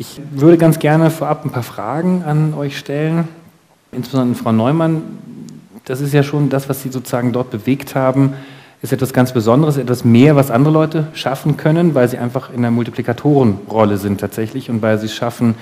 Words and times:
Ich 0.00 0.20
würde 0.30 0.58
ganz 0.58 0.78
gerne 0.78 1.10
vorab 1.10 1.44
ein 1.44 1.50
paar 1.50 1.64
Fragen 1.64 2.22
an 2.22 2.54
euch 2.54 2.78
stellen, 2.78 3.26
insbesondere 3.90 4.30
an 4.30 4.34
Frau 4.36 4.52
Neumann. 4.52 5.02
Das 5.86 6.00
ist 6.00 6.14
ja 6.14 6.22
schon 6.22 6.50
das, 6.50 6.68
was 6.68 6.82
Sie 6.84 6.90
sozusagen 6.90 7.32
dort 7.32 7.50
bewegt 7.50 7.96
haben, 7.96 8.34
ist 8.80 8.92
etwas 8.92 9.12
ganz 9.12 9.32
Besonderes, 9.32 9.76
etwas 9.76 10.04
mehr, 10.04 10.36
was 10.36 10.52
andere 10.52 10.72
Leute 10.72 11.08
schaffen 11.14 11.56
können, 11.56 11.96
weil 11.96 12.08
sie 12.08 12.18
einfach 12.18 12.52
in 12.54 12.62
der 12.62 12.70
Multiplikatorenrolle 12.70 13.96
sind 13.96 14.20
tatsächlich 14.20 14.70
und 14.70 14.82
weil 14.82 14.98
sie 14.98 15.06
es 15.06 15.14
schaffen, 15.16 15.56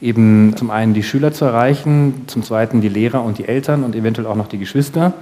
eben 0.00 0.56
zum 0.56 0.70
einen 0.70 0.94
die 0.94 1.02
Schüler 1.02 1.34
zu 1.34 1.44
erreichen, 1.44 2.22
zum 2.28 2.42
zweiten 2.42 2.80
die 2.80 2.88
Lehrer 2.88 3.22
und 3.22 3.36
die 3.36 3.46
Eltern 3.46 3.84
und 3.84 3.94
eventuell 3.94 4.26
auch 4.26 4.36
noch 4.36 4.48
die 4.48 4.58
Geschwister. 4.58 5.12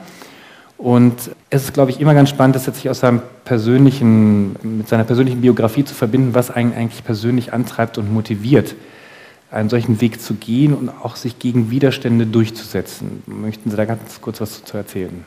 Und 0.80 1.30
es 1.50 1.64
ist, 1.64 1.74
glaube 1.74 1.90
ich, 1.90 2.00
immer 2.00 2.14
ganz 2.14 2.30
spannend, 2.30 2.56
das 2.56 2.64
jetzt 2.64 2.76
sich 2.76 2.88
aus 2.88 3.00
seinem 3.00 3.20
persönlichen, 3.44 4.56
mit 4.62 4.88
seiner 4.88 5.04
persönlichen 5.04 5.42
Biografie 5.42 5.84
zu 5.84 5.94
verbinden, 5.94 6.34
was 6.34 6.50
einen 6.50 6.72
eigentlich 6.72 7.04
persönlich 7.04 7.52
antreibt 7.52 7.98
und 7.98 8.10
motiviert, 8.10 8.74
einen 9.50 9.68
solchen 9.68 10.00
Weg 10.00 10.22
zu 10.22 10.32
gehen 10.34 10.72
und 10.72 10.88
auch 10.88 11.16
sich 11.16 11.38
gegen 11.38 11.70
Widerstände 11.70 12.24
durchzusetzen. 12.24 13.22
Möchten 13.26 13.70
Sie 13.70 13.76
da 13.76 13.84
ganz 13.84 14.22
kurz 14.22 14.40
was 14.40 14.64
zu 14.64 14.78
erzählen? 14.78 15.26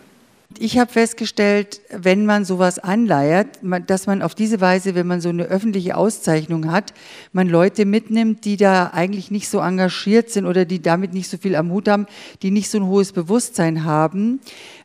Ich 0.59 0.77
habe 0.77 0.91
festgestellt, 0.91 1.81
wenn 1.89 2.25
man 2.25 2.45
sowas 2.45 2.77
anleiert, 2.77 3.47
dass 3.87 4.05
man 4.05 4.21
auf 4.21 4.35
diese 4.35 4.61
Weise, 4.61 4.93
wenn 4.93 5.07
man 5.07 5.19
so 5.19 5.29
eine 5.29 5.45
öffentliche 5.45 5.97
Auszeichnung 5.97 6.71
hat, 6.71 6.93
man 7.31 7.49
Leute 7.49 7.85
mitnimmt, 7.85 8.45
die 8.45 8.57
da 8.57 8.91
eigentlich 8.93 9.31
nicht 9.31 9.49
so 9.49 9.59
engagiert 9.59 10.29
sind 10.29 10.45
oder 10.45 10.65
die 10.65 10.81
damit 10.81 11.13
nicht 11.13 11.27
so 11.27 11.37
viel 11.37 11.55
am 11.55 11.71
Hut 11.71 11.87
haben, 11.87 12.05
die 12.43 12.51
nicht 12.51 12.69
so 12.69 12.77
ein 12.77 12.85
hohes 12.85 13.13
Bewusstsein 13.13 13.83
haben, 13.83 14.41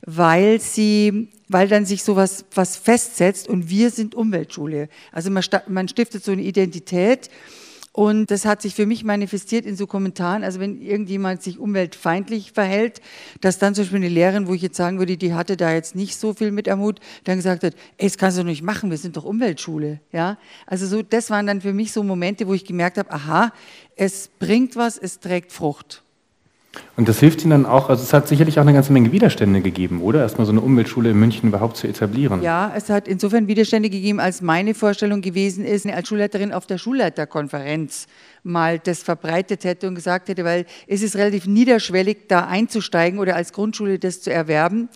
weil 0.06 0.60
sie 0.60 1.28
weil 1.48 1.66
dann 1.66 1.86
sich 1.86 2.02
sowas 2.02 2.44
was 2.54 2.76
festsetzt 2.76 3.48
und 3.48 3.70
wir 3.70 3.90
sind 3.90 4.14
Umweltschule. 4.14 4.88
Also 5.12 5.30
man, 5.30 5.42
man 5.66 5.88
stiftet 5.88 6.22
so 6.22 6.32
eine 6.32 6.42
Identität 6.42 7.30
und 7.98 8.30
das 8.30 8.44
hat 8.44 8.62
sich 8.62 8.76
für 8.76 8.86
mich 8.86 9.02
manifestiert 9.02 9.66
in 9.66 9.74
so 9.74 9.88
Kommentaren, 9.88 10.44
also 10.44 10.60
wenn 10.60 10.80
irgendjemand 10.80 11.42
sich 11.42 11.58
umweltfeindlich 11.58 12.52
verhält, 12.52 13.00
dass 13.40 13.58
dann 13.58 13.74
zum 13.74 13.82
Beispiel 13.82 13.96
eine 13.96 14.08
Lehrerin, 14.08 14.46
wo 14.46 14.54
ich 14.54 14.62
jetzt 14.62 14.76
sagen 14.76 15.00
würde, 15.00 15.16
die 15.16 15.34
hatte 15.34 15.56
da 15.56 15.72
jetzt 15.72 15.96
nicht 15.96 16.16
so 16.16 16.32
viel 16.32 16.52
mit 16.52 16.70
Hut, 16.70 17.00
dann 17.24 17.38
gesagt 17.38 17.64
hat, 17.64 17.74
ey, 17.96 18.06
das 18.06 18.16
kannst 18.16 18.38
du 18.38 18.44
nicht 18.44 18.62
machen, 18.62 18.90
wir 18.90 18.98
sind 18.98 19.16
doch 19.16 19.24
Umweltschule. 19.24 19.98
Ja? 20.12 20.38
Also 20.64 20.86
so, 20.86 21.02
das 21.02 21.28
waren 21.30 21.48
dann 21.48 21.60
für 21.60 21.72
mich 21.72 21.90
so 21.90 22.04
Momente, 22.04 22.46
wo 22.46 22.54
ich 22.54 22.64
gemerkt 22.64 22.98
habe, 22.98 23.10
aha, 23.10 23.52
es 23.96 24.30
bringt 24.38 24.76
was, 24.76 24.96
es 24.96 25.18
trägt 25.18 25.50
Frucht. 25.50 26.04
Und 26.96 27.08
das 27.08 27.20
hilft 27.20 27.42
Ihnen 27.42 27.50
dann 27.50 27.66
auch, 27.66 27.88
also 27.88 28.02
es 28.02 28.12
hat 28.12 28.26
sicherlich 28.26 28.58
auch 28.58 28.62
eine 28.62 28.72
ganze 28.72 28.92
Menge 28.92 29.12
Widerstände 29.12 29.60
gegeben, 29.60 30.02
oder? 30.02 30.20
Erstmal 30.20 30.46
so 30.46 30.52
eine 30.52 30.60
Umweltschule 30.60 31.10
in 31.10 31.18
München 31.18 31.48
überhaupt 31.48 31.76
zu 31.76 31.86
etablieren. 31.86 32.42
Ja, 32.42 32.72
es 32.76 32.90
hat 32.90 33.06
insofern 33.06 33.46
Widerstände 33.46 33.88
gegeben, 33.88 34.20
als 34.20 34.42
meine 34.42 34.74
Vorstellung 34.74 35.20
gewesen 35.20 35.64
ist, 35.64 35.86
als 35.86 36.08
Schulleiterin 36.08 36.52
auf 36.52 36.66
der 36.66 36.78
Schulleiterkonferenz 36.78 38.06
mal 38.42 38.78
das 38.78 39.02
verbreitet 39.02 39.64
hätte 39.64 39.88
und 39.88 39.94
gesagt 39.94 40.28
hätte, 40.28 40.44
weil 40.44 40.66
es 40.86 41.02
ist 41.02 41.16
relativ 41.16 41.46
niederschwellig, 41.46 42.28
da 42.28 42.46
einzusteigen 42.46 43.18
oder 43.18 43.36
als 43.36 43.52
Grundschule 43.52 43.98
das 43.98 44.22
zu 44.22 44.32
erwerben. 44.32 44.88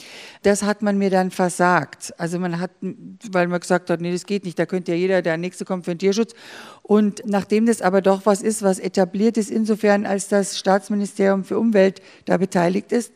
Das 0.43 0.62
hat 0.62 0.83
man 0.83 0.98
mir 0.98 1.11
dann 1.11 1.31
versagt. 1.31 2.15
Also 2.19 2.39
man 2.39 2.61
hat, 2.61 2.70
weil 2.81 3.48
man 3.48 3.61
gesagt 3.61 3.91
hat, 3.91 4.01
nee, 4.01 4.13
das 4.13 4.27
geht 4.27 4.45
nicht, 4.45 4.59
da 4.59 4.67
könnte 4.67 4.93
ja 4.93 4.98
jeder, 4.98 5.23
der 5.23 5.37
nächste 5.37 5.65
kommt 5.65 5.85
für 5.85 5.95
den 5.95 5.98
Tierschutz. 5.98 6.35
Und 6.83 7.23
nachdem 7.25 7.67
das 7.67 7.83
aber 7.83 8.03
doch 8.03 8.27
was 8.27 8.43
ist, 8.43 8.63
was 8.63 8.79
etabliert 8.79 9.37
ist, 9.37 9.51
insofern 9.51 10.07
als 10.07 10.29
das 10.29 10.59
Staatsministerium 10.59 11.45
für 11.45 11.59
Umwelt 11.59 12.03
da 12.25 12.37
beteiligt 12.37 12.93
ist, 12.93 13.13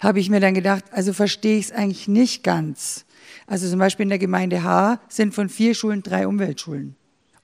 habe 0.00 0.20
ich 0.20 0.30
mir 0.30 0.40
dann 0.40 0.54
gedacht, 0.54 0.84
also 0.90 1.12
verstehe 1.12 1.58
ich 1.58 1.66
es 1.66 1.72
eigentlich 1.72 2.08
nicht 2.08 2.42
ganz. 2.42 3.04
Also 3.46 3.68
zum 3.68 3.78
Beispiel 3.78 4.04
in 4.04 4.10
der 4.10 4.18
Gemeinde 4.18 4.62
H 4.62 5.00
sind 5.08 5.34
von 5.34 5.48
vier 5.48 5.74
Schulen 5.74 6.02
drei 6.02 6.26
Umweltschulen. 6.26 6.96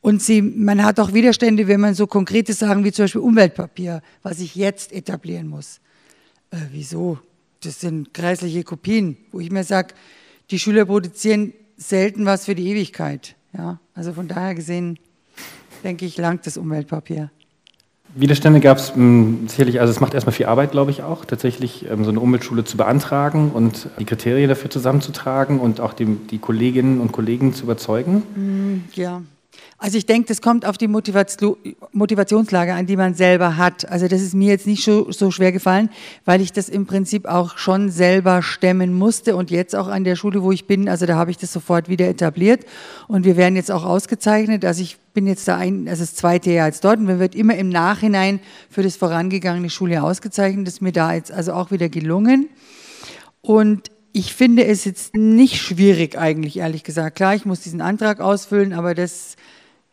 Und 0.03 0.23
sie, 0.23 0.41
man 0.41 0.83
hat 0.83 0.99
auch 0.99 1.13
Widerstände, 1.13 1.69
wenn 1.69 1.81
man 1.81 1.95
so 1.95 2.07
konkrete 2.07 2.55
Sachen 2.55 2.85
wie 2.85 2.93
zum 2.93 3.05
Beispiel 3.05 3.21
Umweltpapier, 3.21 4.03
was 4.23 4.41
ich 4.41 4.55
jetzt 4.55 4.93
etablieren 4.93 5.47
muss. 5.47 5.81
Äh, 6.51 6.57
wieso? 6.71 7.19
Das 7.63 7.81
sind 7.81 8.15
kreisliche 8.15 8.65
Kopien, 8.65 9.19
wo 9.31 9.41
ich 9.41 9.51
mir 9.51 9.65
sage, 9.65 9.95
die 10.51 10.59
Schüler 10.59 10.87
produzieren 10.87 11.53
selten 11.77 12.25
was 12.25 12.47
für 12.47 12.55
die 12.55 12.69
Ewigkeit. 12.69 13.37
Ja, 13.57 13.81
also 13.95 14.13
von 14.13 14.29
daher 14.29 14.55
gesehen, 14.55 14.99
denke 15.85 16.07
ich, 16.07 16.17
langt 16.17 16.47
das 16.47 16.57
Umweltpapier. 16.57 17.31
Widerstände 18.15 18.61
gab 18.61 18.79
es 18.79 18.95
hm, 18.95 19.47
sicherlich, 19.49 19.81
also 19.81 19.93
es 19.93 20.01
macht 20.01 20.15
erstmal 20.15 20.33
viel 20.33 20.47
Arbeit, 20.47 20.73
glaube 20.73 20.91
ich 20.91 21.03
auch, 21.03 21.25
tatsächlich 21.25 21.89
ähm, 21.89 22.05
so 22.05 22.11
eine 22.11 22.21
Umweltschule 22.21 22.65
zu 22.65 22.77
beantragen 22.77 23.53
und 23.53 23.89
die 23.99 24.05
Kriterien 24.05 24.49
dafür 24.49 24.71
zusammenzutragen 24.71 25.61
und 25.61 25.81
auch 25.81 25.93
die, 25.93 26.07
die 26.07 26.39
Kolleginnen 26.39 27.01
und 27.01 27.13
Kollegen 27.13 27.55
zu 27.55 27.65
überzeugen. 27.65 28.23
Hm, 28.35 28.85
ja, 28.95 29.23
also 29.83 29.97
ich 29.97 30.05
denke, 30.05 30.29
das 30.29 30.43
kommt 30.43 30.67
auf 30.67 30.77
die 30.77 30.89
Motivationslage 30.89 32.75
an, 32.75 32.85
die 32.85 32.97
man 32.97 33.15
selber 33.15 33.57
hat. 33.57 33.91
Also 33.91 34.09
das 34.09 34.21
ist 34.21 34.35
mir 34.35 34.51
jetzt 34.51 34.67
nicht 34.67 34.85
so, 34.85 35.11
so, 35.11 35.31
schwer 35.31 35.53
gefallen, 35.53 35.89
weil 36.27 36.43
ich 36.43 36.53
das 36.53 36.69
im 36.69 36.85
Prinzip 36.85 37.27
auch 37.27 37.57
schon 37.57 37.89
selber 37.89 38.43
stemmen 38.43 38.93
musste 38.93 39.37
und 39.37 39.51
jetzt 39.51 39.75
auch 39.75 39.89
an 39.89 40.05
der 40.05 40.17
Schule, 40.17 40.43
wo 40.43 40.53
ich 40.53 40.67
bin, 40.67 40.87
also 40.87 41.07
da 41.07 41.17
habe 41.17 41.31
ich 41.31 41.39
das 41.39 41.51
sofort 41.51 41.89
wieder 41.89 42.07
etabliert 42.07 42.67
und 43.09 43.25
wir 43.25 43.39
werden 43.39 43.57
jetzt 43.57 43.71
auch 43.71 43.87
ausgezeichnet. 43.87 44.67
Also 44.67 44.83
ich 44.83 44.99
bin 45.15 45.27
jetzt 45.27 45.49
da 45.49 45.57
ein, 45.57 45.89
also 45.89 46.03
das 46.03 46.15
zweite 46.15 46.51
Jahr 46.51 46.67
jetzt 46.67 46.85
dort 46.85 46.99
und 46.99 47.07
man 47.07 47.19
wird 47.19 47.35
immer 47.35 47.57
im 47.57 47.71
Nachhinein 47.71 48.41
für 48.69 48.83
das 48.83 48.97
vorangegangene 48.97 49.71
Schuljahr 49.71 50.05
ausgezeichnet. 50.05 50.67
Das 50.67 50.75
ist 50.75 50.83
mir 50.83 50.93
da 50.93 51.15
jetzt 51.15 51.33
also 51.33 51.55
auch 51.55 51.71
wieder 51.71 51.89
gelungen. 51.89 52.51
Und 53.41 53.91
ich 54.13 54.35
finde 54.35 54.67
es 54.67 54.85
jetzt 54.85 55.17
nicht 55.17 55.57
schwierig 55.57 56.19
eigentlich, 56.19 56.59
ehrlich 56.59 56.85
gesagt. 56.85 57.17
Klar, 57.17 57.35
ich 57.35 57.47
muss 57.47 57.61
diesen 57.61 57.81
Antrag 57.81 58.21
ausfüllen, 58.21 58.75
aber 58.75 58.95
das 58.95 59.37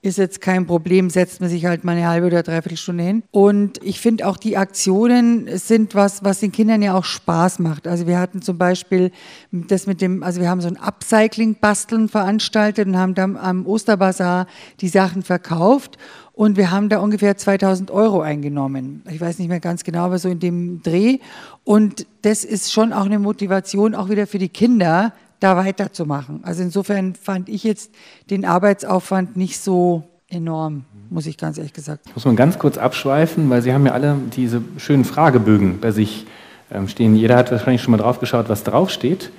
ist 0.07 0.17
jetzt 0.17 0.41
kein 0.41 0.65
Problem, 0.65 1.09
setzt 1.09 1.41
man 1.41 1.49
sich 1.49 1.65
halt 1.65 1.83
mal 1.83 1.91
eine 1.91 2.07
halbe 2.07 2.27
oder 2.27 2.43
dreiviertel 2.43 2.77
Stunde 2.77 3.03
hin. 3.03 3.23
Und 3.31 3.83
ich 3.83 3.99
finde 3.99 4.27
auch 4.27 4.37
die 4.37 4.57
Aktionen 4.57 5.47
sind 5.57 5.93
was, 5.93 6.23
was 6.23 6.39
den 6.39 6.51
Kindern 6.51 6.81
ja 6.81 6.95
auch 6.95 7.03
Spaß 7.03 7.59
macht. 7.59 7.87
Also 7.87 8.07
wir 8.07 8.17
hatten 8.19 8.41
zum 8.41 8.57
Beispiel 8.57 9.11
das 9.51 9.85
mit 9.85 10.01
dem, 10.01 10.23
also 10.23 10.41
wir 10.41 10.49
haben 10.49 10.61
so 10.61 10.67
ein 10.67 10.77
Upcycling-Basteln 10.77 12.09
veranstaltet 12.09 12.87
und 12.87 12.97
haben 12.97 13.13
dann 13.13 13.37
am 13.37 13.67
Osterbazar 13.67 14.47
die 14.81 14.89
Sachen 14.89 15.21
verkauft. 15.21 15.97
Und 16.33 16.55
wir 16.55 16.69
haben 16.69 16.87
da 16.87 16.99
ungefähr 16.99 17.35
2000 17.35 17.89
Euro 17.89 18.21
eingenommen. 18.21 19.01
Ich 19.09 19.19
weiß 19.19 19.39
nicht 19.39 19.47
mehr 19.47 19.59
ganz 19.59 19.83
genau, 19.83 20.05
aber 20.05 20.19
so 20.19 20.29
in 20.29 20.39
dem 20.39 20.83
Dreh. 20.83 21.17
Und 21.63 22.05
das 22.21 22.43
ist 22.43 22.71
schon 22.71 22.93
auch 22.93 23.05
eine 23.05 23.17
Motivation, 23.17 23.95
auch 23.95 24.09
wieder 24.09 24.27
für 24.27 24.37
die 24.37 24.49
Kinder, 24.49 25.13
da 25.39 25.57
weiterzumachen. 25.57 26.41
Also 26.43 26.63
insofern 26.63 27.15
fand 27.15 27.49
ich 27.49 27.63
jetzt 27.63 27.91
den 28.29 28.45
Arbeitsaufwand 28.45 29.37
nicht 29.37 29.59
so 29.59 30.03
enorm, 30.29 30.85
muss 31.09 31.25
ich 31.25 31.37
ganz 31.37 31.57
ehrlich 31.57 31.73
gesagt. 31.73 32.05
Ich 32.07 32.15
muss 32.15 32.25
man 32.25 32.35
ganz 32.35 32.59
kurz 32.59 32.77
abschweifen, 32.77 33.49
weil 33.49 33.61
Sie 33.61 33.73
haben 33.73 33.85
ja 33.85 33.93
alle 33.93 34.17
diese 34.35 34.61
schönen 34.77 35.05
Fragebögen 35.05 35.79
bei 35.79 35.91
sich 35.91 36.25
ähm, 36.71 36.87
stehen. 36.87 37.15
Jeder 37.15 37.37
hat 37.37 37.51
wahrscheinlich 37.51 37.81
schon 37.81 37.91
mal 37.91 37.97
drauf 37.97 38.19
geschaut, 38.19 38.49
was 38.49 38.63
draufsteht. 38.63 39.31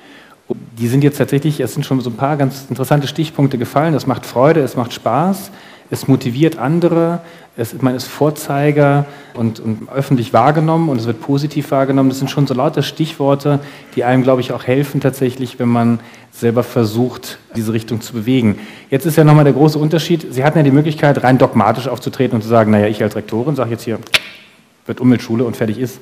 Die 0.78 0.88
sind 0.88 1.04
jetzt 1.04 1.18
tatsächlich, 1.18 1.60
es 1.60 1.74
sind 1.74 1.84
schon 1.84 2.00
so 2.00 2.08
ein 2.08 2.16
paar 2.16 2.38
ganz 2.38 2.66
interessante 2.70 3.06
Stichpunkte 3.06 3.58
gefallen. 3.58 3.92
Es 3.92 4.06
macht 4.06 4.24
Freude, 4.24 4.60
es 4.60 4.76
macht 4.76 4.94
Spaß, 4.94 5.50
es 5.90 6.08
motiviert 6.08 6.58
andere, 6.58 7.20
es, 7.58 7.74
man 7.82 7.96
ist 7.96 8.06
Vorzeiger 8.06 9.04
und, 9.34 9.58
und, 9.58 9.88
öffentlich 9.90 10.32
wahrgenommen 10.32 10.88
und 10.88 10.98
es 10.98 11.06
wird 11.06 11.20
positiv 11.20 11.72
wahrgenommen. 11.72 12.08
Das 12.08 12.20
sind 12.20 12.30
schon 12.30 12.46
so 12.46 12.54
lauter 12.54 12.82
Stichworte, 12.82 13.58
die 13.96 14.04
einem, 14.04 14.22
glaube 14.22 14.40
ich, 14.40 14.52
auch 14.52 14.64
helfen 14.64 15.00
tatsächlich, 15.00 15.58
wenn 15.58 15.68
man 15.68 15.98
selber 16.30 16.62
versucht, 16.62 17.38
diese 17.56 17.72
Richtung 17.72 18.00
zu 18.00 18.12
bewegen. 18.12 18.60
Jetzt 18.90 19.06
ist 19.06 19.16
ja 19.16 19.24
nochmal 19.24 19.42
der 19.42 19.54
große 19.54 19.76
Unterschied. 19.76 20.32
Sie 20.32 20.44
hatten 20.44 20.56
ja 20.56 20.62
die 20.62 20.70
Möglichkeit, 20.70 21.20
rein 21.24 21.36
dogmatisch 21.36 21.88
aufzutreten 21.88 22.36
und 22.36 22.42
zu 22.42 22.48
sagen, 22.48 22.70
naja, 22.70 22.86
ich 22.86 23.02
als 23.02 23.16
Rektorin 23.16 23.56
sage 23.56 23.72
jetzt 23.72 23.82
hier, 23.82 23.98
wird 24.86 25.00
Umweltschule 25.00 25.42
und 25.42 25.56
fertig 25.56 25.78
ist. 25.78 25.98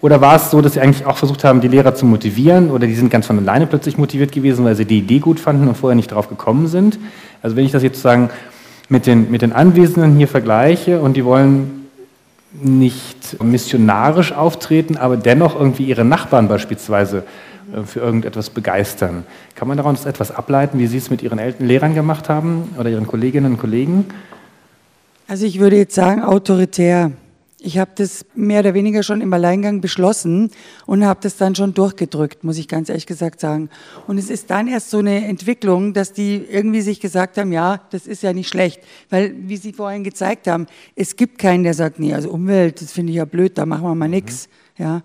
Oder 0.00 0.20
war 0.20 0.36
es 0.36 0.52
so, 0.52 0.60
dass 0.60 0.74
Sie 0.74 0.80
eigentlich 0.80 1.04
auch 1.04 1.16
versucht 1.16 1.42
haben, 1.42 1.60
die 1.60 1.68
Lehrer 1.68 1.96
zu 1.96 2.06
motivieren 2.06 2.70
oder 2.70 2.86
die 2.86 2.94
sind 2.94 3.10
ganz 3.10 3.26
von 3.26 3.38
alleine 3.38 3.66
plötzlich 3.66 3.98
motiviert 3.98 4.30
gewesen, 4.30 4.64
weil 4.64 4.74
sie 4.74 4.84
die 4.84 4.98
Idee 4.98 5.20
gut 5.20 5.38
fanden 5.38 5.68
und 5.68 5.76
vorher 5.76 5.94
nicht 5.94 6.10
drauf 6.10 6.28
gekommen 6.28 6.66
sind? 6.66 6.98
Also 7.40 7.56
wenn 7.56 7.64
ich 7.64 7.72
das 7.72 7.82
jetzt 7.82 7.96
sozusagen 7.96 8.30
mit 8.92 9.06
den, 9.06 9.30
mit 9.30 9.40
den 9.40 9.52
Anwesenden 9.52 10.16
hier 10.16 10.28
vergleiche 10.28 11.00
und 11.00 11.16
die 11.16 11.24
wollen 11.24 11.88
nicht 12.52 13.42
missionarisch 13.42 14.32
auftreten, 14.32 14.98
aber 14.98 15.16
dennoch 15.16 15.58
irgendwie 15.58 15.84
ihre 15.84 16.04
Nachbarn 16.04 16.46
beispielsweise 16.46 17.24
äh, 17.74 17.84
für 17.84 18.00
irgendetwas 18.00 18.50
begeistern. 18.50 19.24
Kann 19.54 19.66
man 19.66 19.78
daraus 19.78 20.04
etwas 20.04 20.30
ableiten, 20.30 20.78
wie 20.78 20.86
Sie 20.86 20.98
es 20.98 21.08
mit 21.08 21.22
Ihren 21.22 21.38
Eltern, 21.38 21.66
Lehrern 21.66 21.94
gemacht 21.94 22.28
haben 22.28 22.68
oder 22.78 22.90
Ihren 22.90 23.06
Kolleginnen 23.06 23.54
und 23.54 23.58
Kollegen? 23.58 24.04
Also 25.26 25.46
ich 25.46 25.58
würde 25.58 25.76
jetzt 25.76 25.94
sagen 25.94 26.22
autoritär. 26.22 27.12
Ich 27.64 27.78
habe 27.78 27.92
das 27.94 28.26
mehr 28.34 28.60
oder 28.60 28.74
weniger 28.74 29.04
schon 29.04 29.20
im 29.20 29.32
Alleingang 29.32 29.80
beschlossen 29.80 30.50
und 30.84 31.04
habe 31.04 31.20
das 31.22 31.36
dann 31.36 31.54
schon 31.54 31.74
durchgedrückt, 31.74 32.42
muss 32.42 32.58
ich 32.58 32.66
ganz 32.66 32.88
ehrlich 32.88 33.06
gesagt 33.06 33.38
sagen. 33.38 33.70
Und 34.08 34.18
es 34.18 34.30
ist 34.30 34.50
dann 34.50 34.66
erst 34.66 34.90
so 34.90 34.98
eine 34.98 35.26
Entwicklung, 35.26 35.94
dass 35.94 36.12
die 36.12 36.44
irgendwie 36.50 36.80
sich 36.80 36.98
gesagt 36.98 37.38
haben, 37.38 37.52
ja, 37.52 37.80
das 37.90 38.08
ist 38.08 38.24
ja 38.24 38.32
nicht 38.32 38.48
schlecht. 38.48 38.80
Weil, 39.10 39.34
wie 39.36 39.56
Sie 39.56 39.72
vorhin 39.72 40.02
gezeigt 40.02 40.48
haben, 40.48 40.66
es 40.96 41.14
gibt 41.14 41.38
keinen, 41.38 41.62
der 41.62 41.74
sagt, 41.74 42.00
nee, 42.00 42.12
also 42.12 42.30
Umwelt, 42.30 42.82
das 42.82 42.90
finde 42.90 43.12
ich 43.12 43.18
ja 43.18 43.24
blöd, 43.24 43.56
da 43.56 43.64
machen 43.64 43.84
wir 43.84 43.94
mal 43.94 44.08
nichts. 44.08 44.48
Mhm. 44.48 44.84
Ja. 44.84 45.02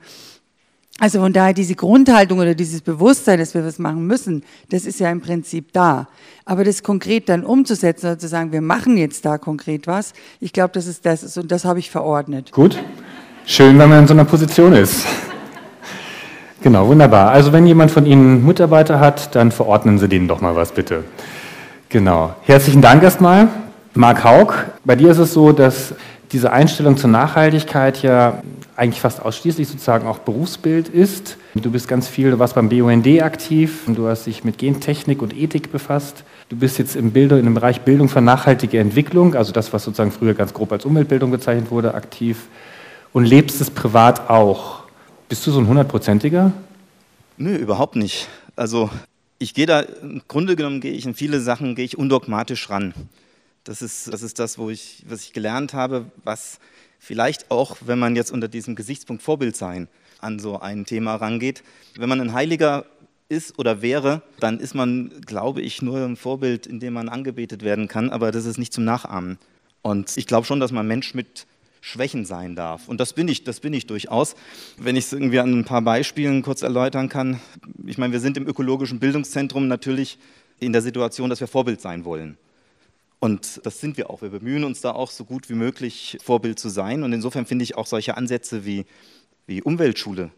Also 0.99 1.19
von 1.19 1.31
daher 1.31 1.53
diese 1.53 1.75
Grundhaltung 1.75 2.39
oder 2.39 2.55
dieses 2.55 2.81
Bewusstsein, 2.81 3.37
dass 3.37 3.53
wir 3.53 3.63
was 3.63 3.77
machen 3.77 4.07
müssen, 4.07 4.43
das 4.69 4.85
ist 4.85 4.99
ja 4.99 5.11
im 5.11 5.21
Prinzip 5.21 5.71
da. 5.71 6.07
Aber 6.43 6.63
das 6.63 6.81
konkret 6.81 7.29
dann 7.29 7.43
umzusetzen 7.43 8.07
oder 8.07 8.19
zu 8.19 8.27
sagen, 8.27 8.51
wir 8.51 8.61
machen 8.61 8.97
jetzt 8.97 9.23
da 9.23 9.37
konkret 9.37 9.85
was, 9.85 10.13
ich 10.39 10.53
glaube, 10.53 10.71
das 10.73 10.87
ist 10.87 11.05
das 11.05 11.37
und 11.37 11.51
das 11.51 11.65
habe 11.65 11.77
ich 11.77 11.91
verordnet. 11.91 12.51
Gut, 12.51 12.79
schön, 13.45 13.77
wenn 13.77 13.89
man 13.89 13.99
in 13.99 14.07
so 14.07 14.13
einer 14.13 14.25
Position 14.25 14.73
ist. 14.73 15.05
Genau, 16.61 16.87
wunderbar. 16.87 17.29
Also 17.29 17.53
wenn 17.53 17.67
jemand 17.67 17.91
von 17.91 18.07
Ihnen 18.07 18.43
Mitarbeiter 18.43 18.99
hat, 18.99 19.35
dann 19.35 19.51
verordnen 19.51 19.99
Sie 19.99 20.09
denen 20.09 20.27
doch 20.27 20.41
mal 20.41 20.55
was, 20.55 20.71
bitte. 20.71 21.03
Genau. 21.89 22.35
Herzlichen 22.41 22.81
Dank 22.81 23.03
erstmal. 23.03 23.47
Marc 23.93 24.23
Haug, 24.23 24.53
bei 24.83 24.95
dir 24.95 25.11
ist 25.11 25.19
es 25.19 25.33
so, 25.33 25.51
dass 25.51 25.93
diese 26.31 26.51
Einstellung 26.51 26.97
zur 26.97 27.09
Nachhaltigkeit 27.09 28.01
ja 28.01 28.41
eigentlich 28.75 29.01
fast 29.01 29.21
ausschließlich 29.21 29.67
sozusagen 29.67 30.07
auch 30.07 30.19
Berufsbild 30.19 30.89
ist. 30.89 31.37
Du 31.55 31.71
bist 31.71 31.87
ganz 31.87 32.07
viel, 32.07 32.31
du 32.31 32.39
warst 32.39 32.55
beim 32.55 32.69
BUND 32.69 33.07
aktiv, 33.21 33.83
du 33.87 34.07
hast 34.07 34.25
dich 34.25 34.43
mit 34.43 34.57
Gentechnik 34.57 35.21
und 35.21 35.35
Ethik 35.35 35.71
befasst. 35.71 36.23
Du 36.49 36.55
bist 36.55 36.77
jetzt 36.77 36.95
im, 36.95 37.11
Bildung, 37.11 37.43
dem 37.43 37.53
Bereich 37.53 37.81
Bildung 37.81 38.09
für 38.09 38.21
nachhaltige 38.21 38.79
Entwicklung, 38.79 39.35
also 39.35 39.51
das, 39.51 39.73
was 39.73 39.83
sozusagen 39.83 40.11
früher 40.11 40.33
ganz 40.33 40.53
grob 40.53 40.71
als 40.71 40.85
Umweltbildung 40.85 41.31
bezeichnet 41.31 41.71
wurde, 41.71 41.93
aktiv 41.93 42.47
und 43.13 43.25
lebst 43.25 43.61
es 43.61 43.71
privat 43.71 44.29
auch. 44.29 44.83
Bist 45.29 45.45
du 45.47 45.51
so 45.51 45.59
ein 45.59 45.67
hundertprozentiger? 45.67 46.51
Nö, 47.37 47.55
überhaupt 47.55 47.95
nicht. 47.95 48.27
Also 48.55 48.89
ich 49.39 49.53
gehe 49.53 49.65
da, 49.65 49.81
im 49.81 50.21
Grunde 50.27 50.55
genommen 50.55 50.81
gehe 50.81 50.93
ich 50.93 51.05
in 51.05 51.13
viele 51.13 51.39
Sachen, 51.39 51.75
gehe 51.75 51.85
ich 51.85 51.97
undogmatisch 51.97 52.69
ran. 52.69 52.93
Das 53.67 53.81
ist, 53.81 54.11
das 54.11 54.21
ist 54.21 54.39
das, 54.39 54.57
wo 54.57 54.69
ich, 54.69 55.03
was 55.09 55.23
ich 55.23 55.33
gelernt 55.33 55.73
habe, 55.73 56.09
was 56.23 56.59
vielleicht 56.99 57.51
auch, 57.51 57.75
wenn 57.81 57.99
man 57.99 58.15
jetzt 58.15 58.31
unter 58.31 58.47
diesem 58.47 58.75
Gesichtspunkt 58.75 59.21
Vorbild 59.21 59.57
sein 59.57 59.89
an 60.19 60.39
so 60.39 60.59
ein 60.59 60.85
Thema 60.85 61.15
rangeht, 61.15 61.63
wenn 61.97 62.07
man 62.07 62.21
ein 62.21 62.31
Heiliger 62.31 62.85
ist 63.27 63.59
oder 63.59 63.81
wäre, 63.81 64.21
dann 64.39 64.61
ist 64.61 64.73
man, 64.73 65.11
glaube 65.25 65.61
ich, 65.61 65.81
nur 65.81 65.99
ein 65.99 66.15
Vorbild, 66.15 66.65
in 66.65 66.79
dem 66.79 66.93
man 66.93 67.09
angebetet 67.09 67.61
werden 67.61 67.89
kann, 67.89 68.09
aber 68.09 68.31
das 68.31 68.45
ist 68.45 68.57
nicht 68.57 68.71
zum 68.71 68.85
Nachahmen. 68.85 69.37
Und 69.81 70.15
ich 70.15 70.27
glaube 70.27 70.47
schon, 70.47 70.61
dass 70.61 70.71
man 70.71 70.87
Mensch 70.87 71.13
mit 71.13 71.45
Schwächen 71.81 72.23
sein 72.23 72.55
darf. 72.55 72.87
Und 72.87 73.01
das 73.01 73.11
bin 73.11 73.27
ich, 73.27 73.43
das 73.43 73.59
bin 73.59 73.73
ich 73.73 73.85
durchaus. 73.85 74.35
Wenn 74.77 74.95
ich 74.95 75.05
es 75.05 75.13
irgendwie 75.13 75.39
an 75.39 75.53
ein 75.53 75.65
paar 75.65 75.81
Beispielen 75.81 76.41
kurz 76.41 76.61
erläutern 76.61 77.09
kann. 77.09 77.41
Ich 77.85 77.97
meine, 77.97 78.13
wir 78.13 78.21
sind 78.21 78.37
im 78.37 78.47
ökologischen 78.47 78.99
Bildungszentrum 78.99 79.67
natürlich 79.67 80.17
in 80.59 80.71
der 80.71 80.81
Situation, 80.81 81.29
dass 81.29 81.41
wir 81.41 81.47
Vorbild 81.47 81.81
sein 81.81 82.05
wollen. 82.05 82.37
Und 83.19 83.61
das 83.65 83.79
sind 83.79 83.97
wir 83.97 84.09
auch. 84.09 84.21
Wir 84.21 84.29
bemühen 84.29 84.63
uns 84.63 84.81
da 84.81 84.91
auch 84.91 85.09
so 85.09 85.25
gut 85.25 85.49
wie 85.49 85.55
möglich 85.55 86.17
Vorbild 86.23 86.59
zu 86.59 86.69
sein. 86.69 87.03
Und 87.03 87.13
insofern 87.13 87.45
finde 87.45 87.63
ich 87.63 87.75
auch 87.75 87.87
solche 87.87 88.15
Ansätze 88.15 88.65
wie, 88.65 88.85
wie 89.47 89.61
Umweltschule 89.61 90.31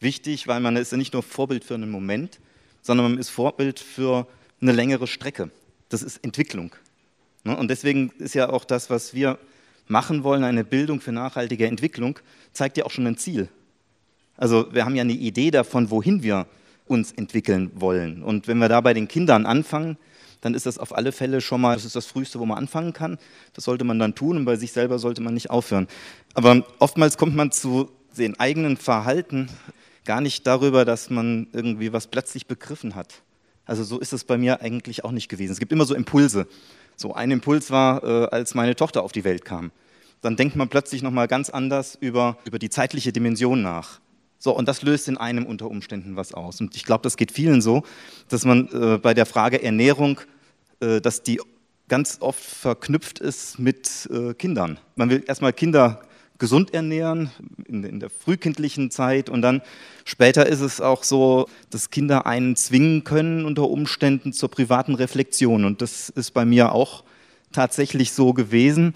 wichtig, 0.00 0.48
weil 0.48 0.60
man 0.60 0.76
ist 0.76 0.92
ja 0.92 0.98
nicht 0.98 1.12
nur 1.12 1.22
Vorbild 1.22 1.64
für 1.64 1.74
einen 1.74 1.90
Moment, 1.90 2.40
sondern 2.82 3.10
man 3.10 3.18
ist 3.18 3.30
Vorbild 3.30 3.78
für 3.80 4.26
eine 4.60 4.72
längere 4.72 5.06
Strecke. 5.06 5.50
Das 5.88 6.02
ist 6.02 6.18
Entwicklung. 6.24 6.74
Ne? 7.44 7.56
Und 7.56 7.68
deswegen 7.68 8.10
ist 8.18 8.34
ja 8.34 8.50
auch 8.50 8.64
das, 8.64 8.90
was 8.90 9.14
wir 9.14 9.38
machen 9.86 10.24
wollen, 10.24 10.42
eine 10.42 10.64
Bildung 10.64 11.00
für 11.00 11.12
nachhaltige 11.12 11.66
Entwicklung, 11.66 12.18
zeigt 12.52 12.76
ja 12.76 12.84
auch 12.84 12.90
schon 12.90 13.06
ein 13.06 13.16
Ziel. 13.16 13.48
Also 14.36 14.72
wir 14.74 14.84
haben 14.84 14.96
ja 14.96 15.02
eine 15.02 15.12
Idee 15.12 15.50
davon, 15.50 15.90
wohin 15.90 16.22
wir 16.22 16.46
uns 16.86 17.12
entwickeln 17.12 17.70
wollen. 17.74 18.22
Und 18.22 18.48
wenn 18.48 18.58
wir 18.58 18.68
da 18.68 18.80
bei 18.80 18.94
den 18.94 19.08
Kindern 19.08 19.46
anfangen, 19.46 19.96
dann 20.46 20.54
ist 20.54 20.64
das 20.64 20.78
auf 20.78 20.96
alle 20.96 21.10
Fälle 21.10 21.40
schon 21.40 21.60
mal, 21.60 21.74
das 21.74 21.84
ist 21.84 21.96
das 21.96 22.06
Früheste, 22.06 22.38
wo 22.38 22.46
man 22.46 22.56
anfangen 22.56 22.92
kann. 22.92 23.18
Das 23.52 23.64
sollte 23.64 23.82
man 23.82 23.98
dann 23.98 24.14
tun 24.14 24.36
und 24.36 24.44
bei 24.44 24.54
sich 24.54 24.70
selber 24.70 25.00
sollte 25.00 25.20
man 25.20 25.34
nicht 25.34 25.50
aufhören. 25.50 25.88
Aber 26.34 26.64
oftmals 26.78 27.18
kommt 27.18 27.34
man 27.34 27.50
zu 27.50 27.90
den 28.16 28.38
eigenen 28.38 28.76
Verhalten 28.76 29.48
gar 30.04 30.20
nicht 30.20 30.46
darüber, 30.46 30.84
dass 30.84 31.10
man 31.10 31.48
irgendwie 31.52 31.92
was 31.92 32.06
plötzlich 32.06 32.46
begriffen 32.46 32.94
hat. 32.94 33.22
Also 33.64 33.82
so 33.82 33.98
ist 33.98 34.12
es 34.12 34.22
bei 34.22 34.38
mir 34.38 34.62
eigentlich 34.62 35.02
auch 35.02 35.10
nicht 35.10 35.28
gewesen. 35.28 35.50
Es 35.50 35.58
gibt 35.58 35.72
immer 35.72 35.84
so 35.84 35.96
Impulse. 35.96 36.46
So 36.94 37.12
ein 37.12 37.32
Impuls 37.32 37.72
war, 37.72 38.04
äh, 38.04 38.26
als 38.28 38.54
meine 38.54 38.76
Tochter 38.76 39.02
auf 39.02 39.10
die 39.10 39.24
Welt 39.24 39.44
kam. 39.44 39.72
Dann 40.20 40.36
denkt 40.36 40.54
man 40.54 40.68
plötzlich 40.68 41.02
nochmal 41.02 41.26
ganz 41.26 41.50
anders 41.50 41.98
über, 42.00 42.38
über 42.44 42.60
die 42.60 42.70
zeitliche 42.70 43.12
Dimension 43.12 43.62
nach. 43.62 44.00
So, 44.38 44.56
und 44.56 44.68
das 44.68 44.82
löst 44.82 45.08
in 45.08 45.16
einem 45.16 45.44
unter 45.44 45.68
Umständen 45.68 46.14
was 46.14 46.32
aus. 46.32 46.60
Und 46.60 46.76
ich 46.76 46.84
glaube, 46.84 47.02
das 47.02 47.16
geht 47.16 47.32
vielen 47.32 47.60
so, 47.60 47.82
dass 48.28 48.44
man 48.44 48.68
äh, 48.68 48.98
bei 48.98 49.12
der 49.12 49.26
Frage 49.26 49.60
Ernährung 49.60 50.20
äh, 50.20 50.35
dass 50.80 51.22
die 51.22 51.40
ganz 51.88 52.18
oft 52.20 52.42
verknüpft 52.42 53.18
ist 53.20 53.58
mit 53.58 54.08
äh, 54.12 54.34
Kindern. 54.34 54.78
Man 54.96 55.10
will 55.10 55.22
erstmal 55.26 55.52
Kinder 55.52 56.02
gesund 56.38 56.74
ernähren 56.74 57.30
in, 57.66 57.84
in, 57.84 58.00
der 58.00 58.10
frühkindlichen 58.10 58.90
Zeit 58.90 59.30
und 59.30 59.42
dann 59.42 59.62
später 60.04 60.46
ist 60.46 60.60
es 60.60 60.80
auch 60.80 61.02
so, 61.02 61.48
dass 61.70 61.90
Kinder 61.90 62.26
einen 62.26 62.56
zwingen 62.56 63.04
können 63.04 63.44
unter 63.44 63.70
Umständen 63.70 64.32
zur 64.32 64.50
privaten 64.50 64.94
Reflexion 64.94 65.64
und 65.64 65.80
das 65.80 66.10
ist 66.10 66.32
bei 66.32 66.44
mir 66.44 66.72
auch 66.72 67.04
tatsächlich 67.52 68.12
so 68.12 68.34
gewesen. 68.34 68.94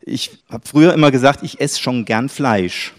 Ich 0.00 0.38
habe 0.48 0.66
früher 0.66 0.94
immer 0.94 1.10
gesagt, 1.10 1.42
ich 1.42 1.60
esse 1.60 1.80
schon 1.80 2.04
gern 2.04 2.28
Fleisch. 2.28 2.94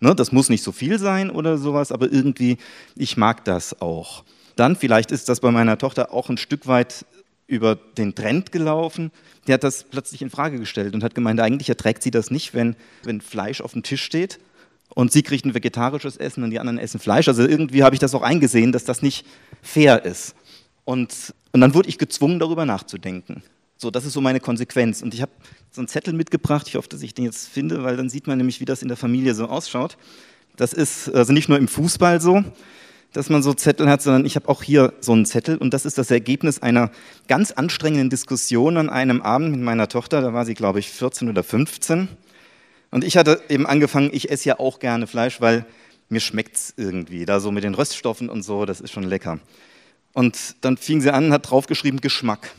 Ne, 0.00 0.14
das 0.14 0.32
muss 0.32 0.48
nicht 0.48 0.64
so 0.64 0.72
viel 0.72 0.98
sein 0.98 1.30
oder 1.30 1.58
sowas, 1.58 1.92
aber 1.92 2.10
irgendwie, 2.12 2.58
ich 2.96 3.16
mag 3.16 3.44
das 3.44 3.80
auch. 3.80 4.24
Dann, 4.56 4.76
vielleicht 4.76 5.12
ist 5.12 5.28
das 5.28 5.40
bei 5.40 5.50
meiner 5.50 5.78
Tochter 5.78 6.12
auch 6.12 6.28
ein 6.28 6.36
Stück 6.36 6.66
weit 6.66 7.06
über 7.52 7.76
den 7.76 8.14
Trend 8.14 8.50
gelaufen, 8.50 9.12
der 9.46 9.54
hat 9.54 9.64
das 9.64 9.84
plötzlich 9.84 10.22
in 10.22 10.30
Frage 10.30 10.58
gestellt 10.58 10.94
und 10.94 11.04
hat 11.04 11.14
gemeint, 11.14 11.38
eigentlich 11.40 11.68
erträgt 11.68 12.02
sie 12.02 12.10
das 12.10 12.30
nicht, 12.30 12.54
wenn, 12.54 12.76
wenn 13.04 13.20
Fleisch 13.20 13.60
auf 13.60 13.72
dem 13.72 13.82
Tisch 13.82 14.02
steht 14.02 14.38
und 14.94 15.12
sie 15.12 15.22
kriegt 15.22 15.44
ein 15.44 15.54
vegetarisches 15.54 16.16
Essen 16.16 16.44
und 16.44 16.50
die 16.50 16.58
anderen 16.58 16.78
essen 16.78 16.98
Fleisch. 16.98 17.28
Also 17.28 17.46
irgendwie 17.46 17.82
habe 17.82 17.94
ich 17.94 18.00
das 18.00 18.14
auch 18.14 18.22
eingesehen, 18.22 18.72
dass 18.72 18.84
das 18.84 19.02
nicht 19.02 19.26
fair 19.60 20.04
ist. 20.04 20.34
Und, 20.84 21.34
und 21.52 21.60
dann 21.60 21.74
wurde 21.74 21.88
ich 21.90 21.98
gezwungen, 21.98 22.38
darüber 22.38 22.64
nachzudenken. 22.64 23.42
So, 23.76 23.90
das 23.90 24.04
ist 24.06 24.14
so 24.14 24.20
meine 24.20 24.40
Konsequenz. 24.40 25.02
Und 25.02 25.12
ich 25.12 25.20
habe 25.20 25.32
so 25.70 25.80
einen 25.80 25.88
Zettel 25.88 26.14
mitgebracht, 26.14 26.68
ich 26.68 26.76
hoffe, 26.76 26.88
dass 26.88 27.02
ich 27.02 27.14
den 27.14 27.24
jetzt 27.24 27.48
finde, 27.48 27.82
weil 27.84 27.96
dann 27.96 28.08
sieht 28.08 28.26
man 28.26 28.38
nämlich, 28.38 28.60
wie 28.60 28.64
das 28.64 28.80
in 28.80 28.88
der 28.88 28.96
Familie 28.96 29.34
so 29.34 29.46
ausschaut. 29.46 29.98
Das 30.56 30.72
ist 30.72 31.08
also 31.14 31.32
nicht 31.32 31.48
nur 31.48 31.58
im 31.58 31.68
Fußball 31.68 32.20
so, 32.20 32.44
dass 33.12 33.28
man 33.28 33.42
so 33.42 33.52
Zettel 33.52 33.88
hat, 33.88 34.02
sondern 34.02 34.24
ich 34.24 34.36
habe 34.36 34.48
auch 34.48 34.62
hier 34.62 34.94
so 35.00 35.12
einen 35.12 35.26
Zettel 35.26 35.58
und 35.58 35.74
das 35.74 35.84
ist 35.84 35.98
das 35.98 36.10
Ergebnis 36.10 36.62
einer 36.62 36.90
ganz 37.28 37.52
anstrengenden 37.52 38.10
Diskussion 38.10 38.76
an 38.76 38.88
einem 38.88 39.20
Abend 39.20 39.50
mit 39.50 39.60
meiner 39.60 39.88
Tochter, 39.88 40.20
da 40.20 40.32
war 40.32 40.44
sie, 40.44 40.54
glaube 40.54 40.78
ich, 40.78 40.90
14 40.90 41.28
oder 41.28 41.42
15. 41.42 42.08
Und 42.90 43.04
ich 43.04 43.16
hatte 43.16 43.40
eben 43.48 43.66
angefangen, 43.66 44.10
ich 44.12 44.30
esse 44.30 44.48
ja 44.48 44.58
auch 44.58 44.78
gerne 44.78 45.06
Fleisch, 45.06 45.40
weil 45.40 45.66
mir 46.08 46.20
schmeckt 46.20 46.56
es 46.56 46.74
irgendwie, 46.76 47.24
da 47.24 47.40
so 47.40 47.50
mit 47.50 47.64
den 47.64 47.74
Röststoffen 47.74 48.28
und 48.28 48.42
so, 48.42 48.64
das 48.66 48.80
ist 48.80 48.92
schon 48.92 49.04
lecker. 49.04 49.40
Und 50.12 50.56
dann 50.60 50.76
fing 50.76 51.00
sie 51.00 51.12
an, 51.12 51.32
hat 51.32 51.50
draufgeschrieben 51.50 52.00
Geschmack, 52.00 52.54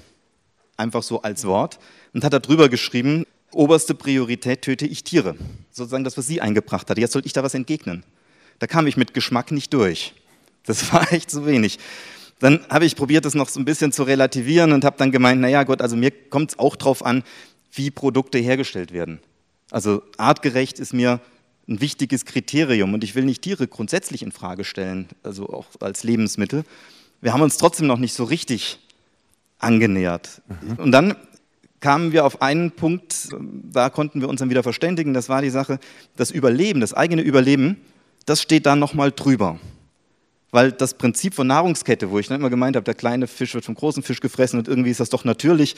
einfach 0.78 1.04
so 1.04 1.22
als 1.22 1.46
Wort, 1.46 1.80
und 2.14 2.24
hat 2.24 2.34
da 2.34 2.40
drüber 2.40 2.70
geschrieben, 2.70 3.26
oberste 3.52 3.94
Priorität 3.94 4.64
töte 4.64 4.88
ich 4.88 5.04
Tiere. 5.04 5.36
Sozusagen 5.72 6.04
das, 6.04 6.18
was 6.18 6.26
sie 6.26 6.42
eingebracht 6.42 6.90
hat. 6.90 6.98
Jetzt 6.98 7.14
sollte 7.14 7.28
ich 7.28 7.34
da 7.34 7.44
was 7.44 7.54
entgegnen. 7.54 8.04
Da 8.60 8.68
kam 8.68 8.88
ich 8.88 8.98
mit 8.98 9.14
Geschmack 9.14 9.52
nicht 9.52 9.74
durch. 9.74 10.14
Das 10.66 10.92
war 10.94 11.12
echt 11.12 11.30
zu 11.30 11.46
wenig. 11.46 11.80
Dann 12.40 12.60
habe 12.70 12.86
ich 12.86 12.96
probiert, 12.96 13.26
das 13.26 13.36
noch 13.36 13.48
so 13.48 13.60
ein 13.60 13.66
bisschen 13.66 13.92
zu 13.92 14.04
relativieren 14.04 14.74
und 14.74 14.84
habe 14.84 14.98
dann 14.98 15.12
gemeint, 15.12 15.40
naja 15.40 15.64
Gott, 15.64 15.82
also 15.82 15.96
mir 15.96 16.12
kommt 16.12 16.52
es 16.52 16.60
auch 16.60 16.76
darauf 16.76 17.06
an, 17.06 17.24
wie 17.72 17.90
Produkte 17.90 18.38
hergestellt 18.38 18.92
werden. 18.92 19.20
Also 19.72 20.04
artgerecht 20.18 20.80
ist 20.80 20.94
mir 20.94 21.22
ein 21.68 21.80
wichtiges 21.80 22.26
Kriterium 22.26 22.94
und 22.94 23.04
ich 23.04 23.16
will 23.16 23.24
nicht 23.24 23.42
Tiere 23.42 23.68
grundsätzlich 23.68 24.22
in 24.22 24.32
Frage 24.32 24.66
stellen, 24.66 25.08
also 25.24 25.48
auch 25.50 25.68
als 25.80 26.04
Lebensmittel. 26.04 26.66
Wir 27.22 27.34
haben 27.34 27.42
uns 27.42 27.58
trotzdem 27.58 27.88
noch 27.88 28.00
nicht 28.00 28.14
so 28.14 28.26
richtig 28.26 28.80
angenähert. 29.60 30.42
Mhm. 30.48 30.84
Und 30.84 30.92
dann 30.92 31.16
kamen 31.80 32.12
wir 32.12 32.26
auf 32.26 32.42
einen 32.42 32.72
Punkt, 32.72 33.30
da 33.72 33.90
konnten 33.90 34.20
wir 34.20 34.28
uns 34.28 34.40
dann 34.40 34.50
wieder 34.50 34.64
verständigen, 34.64 35.14
das 35.14 35.30
war 35.30 35.42
die 35.42 35.50
Sache, 35.50 35.80
das 36.18 36.32
Überleben, 36.32 36.82
das 36.82 36.94
eigene 36.94 37.22
Überleben, 37.22 37.78
das 38.26 38.42
steht 38.42 38.66
da 38.66 38.76
nochmal 38.76 39.12
drüber 39.12 39.60
weil 40.54 40.72
das 40.72 40.94
Prinzip 40.94 41.34
von 41.34 41.48
Nahrungskette, 41.48 42.12
wo 42.12 42.20
ich 42.20 42.28
dann 42.28 42.40
immer 42.40 42.52
gemeint 42.52 42.76
habe, 42.76 42.84
der 42.84 42.94
kleine 42.94 43.26
Fisch 43.26 43.56
wird 43.56 43.66
vom 43.66 43.74
großen 43.74 44.04
Fisch 44.04 44.20
gefressen 44.20 44.60
und 44.60 44.68
irgendwie 44.68 44.92
ist 44.92 45.00
das 45.00 45.10
doch 45.10 45.26
natürlich, 45.26 45.76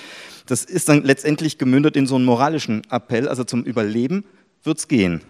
das 0.47 0.65
ist 0.65 0.89
dann 0.89 1.01
letztendlich 1.03 1.57
gemündet 1.57 1.95
in 1.95 2.05
so 2.05 2.15
einen 2.15 2.25
moralischen 2.25 2.81
Appell, 2.91 3.29
also 3.29 3.45
zum 3.45 3.63
Überleben 3.63 4.25
wird 4.63 4.77
es 4.77 4.89
gehen. 4.89 5.21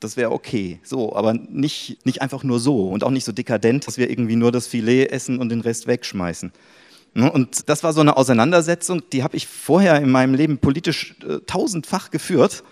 Das 0.00 0.16
wäre 0.16 0.32
okay, 0.32 0.80
so, 0.82 1.14
aber 1.14 1.34
nicht, 1.34 2.04
nicht 2.04 2.20
einfach 2.20 2.42
nur 2.42 2.58
so 2.58 2.88
und 2.88 3.04
auch 3.04 3.10
nicht 3.10 3.24
so 3.24 3.30
dekadent, 3.30 3.86
dass 3.86 3.96
wir 3.96 4.10
irgendwie 4.10 4.36
nur 4.36 4.50
das 4.50 4.66
Filet 4.66 5.06
essen 5.06 5.38
und 5.38 5.50
den 5.50 5.60
Rest 5.60 5.86
wegschmeißen. 5.86 6.52
Ne, 7.14 7.30
und 7.30 7.68
das 7.68 7.84
war 7.84 7.92
so 7.92 8.00
eine 8.00 8.16
Auseinandersetzung, 8.16 9.02
die 9.12 9.22
habe 9.22 9.36
ich 9.36 9.46
vorher 9.46 10.00
in 10.00 10.10
meinem 10.10 10.34
Leben 10.34 10.58
politisch 10.58 11.14
äh, 11.28 11.38
tausendfach 11.46 12.10
geführt 12.10 12.64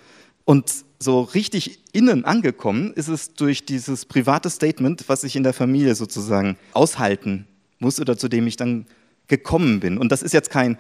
und 0.49 0.87
so 0.99 1.21
richtig 1.21 1.79
innen 1.93 2.25
angekommen 2.25 2.95
ist 2.95 3.09
es 3.09 3.35
durch 3.35 3.67
dieses 3.67 4.07
private 4.07 4.49
Statement, 4.49 5.07
was 5.07 5.23
ich 5.23 5.37
in 5.37 5.43
der 5.43 5.53
Familie 5.53 5.95
sozusagen 5.95 6.57
aushalten 6.73 7.47
muss 7.81 8.01
oder 8.01 8.17
zu 8.17 8.29
dem 8.29 8.47
ich 8.47 8.57
dann 8.57 8.87
gekommen 9.27 9.81
bin. 9.81 9.99
Und 9.99 10.11
das 10.11 10.23
ist 10.23 10.33
jetzt 10.33 10.49
kein 10.49 10.79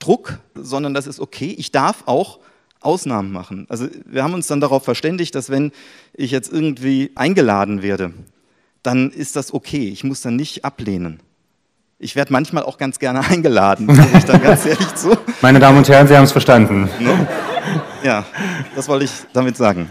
Druck, 0.00 0.40
sondern 0.56 0.94
das 0.94 1.06
ist 1.06 1.20
okay. 1.20 1.54
Ich 1.56 1.70
darf 1.70 2.02
auch 2.06 2.40
Ausnahmen 2.80 3.30
machen. 3.30 3.66
Also 3.68 3.86
wir 4.04 4.24
haben 4.24 4.34
uns 4.34 4.48
dann 4.48 4.60
darauf 4.60 4.82
verständigt, 4.82 5.36
dass 5.36 5.48
wenn 5.48 5.70
ich 6.12 6.32
jetzt 6.32 6.52
irgendwie 6.52 7.12
eingeladen 7.14 7.82
werde, 7.82 8.14
dann 8.82 9.12
ist 9.12 9.36
das 9.36 9.54
okay. 9.54 9.90
Ich 9.90 10.02
muss 10.02 10.22
dann 10.22 10.34
nicht 10.34 10.64
ablehnen. 10.64 11.20
Ich 12.00 12.16
werde 12.16 12.32
manchmal 12.32 12.64
auch 12.64 12.78
ganz 12.78 12.98
gerne 12.98 13.20
eingeladen, 13.28 13.88
ich 14.16 14.24
dann 14.24 14.42
ganz 14.42 14.66
ehrlich 14.66 14.92
zu. 14.96 15.16
Meine 15.40 15.60
Damen 15.60 15.78
und 15.78 15.88
Herren, 15.88 16.08
Sie 16.08 16.16
haben 16.16 16.24
es 16.24 16.32
verstanden. 16.32 16.90
Ne? 16.98 17.28
Ja, 18.02 18.24
das 18.76 18.88
wollte 18.88 19.04
ich 19.06 19.12
damit 19.32 19.56
sagen. 19.56 19.88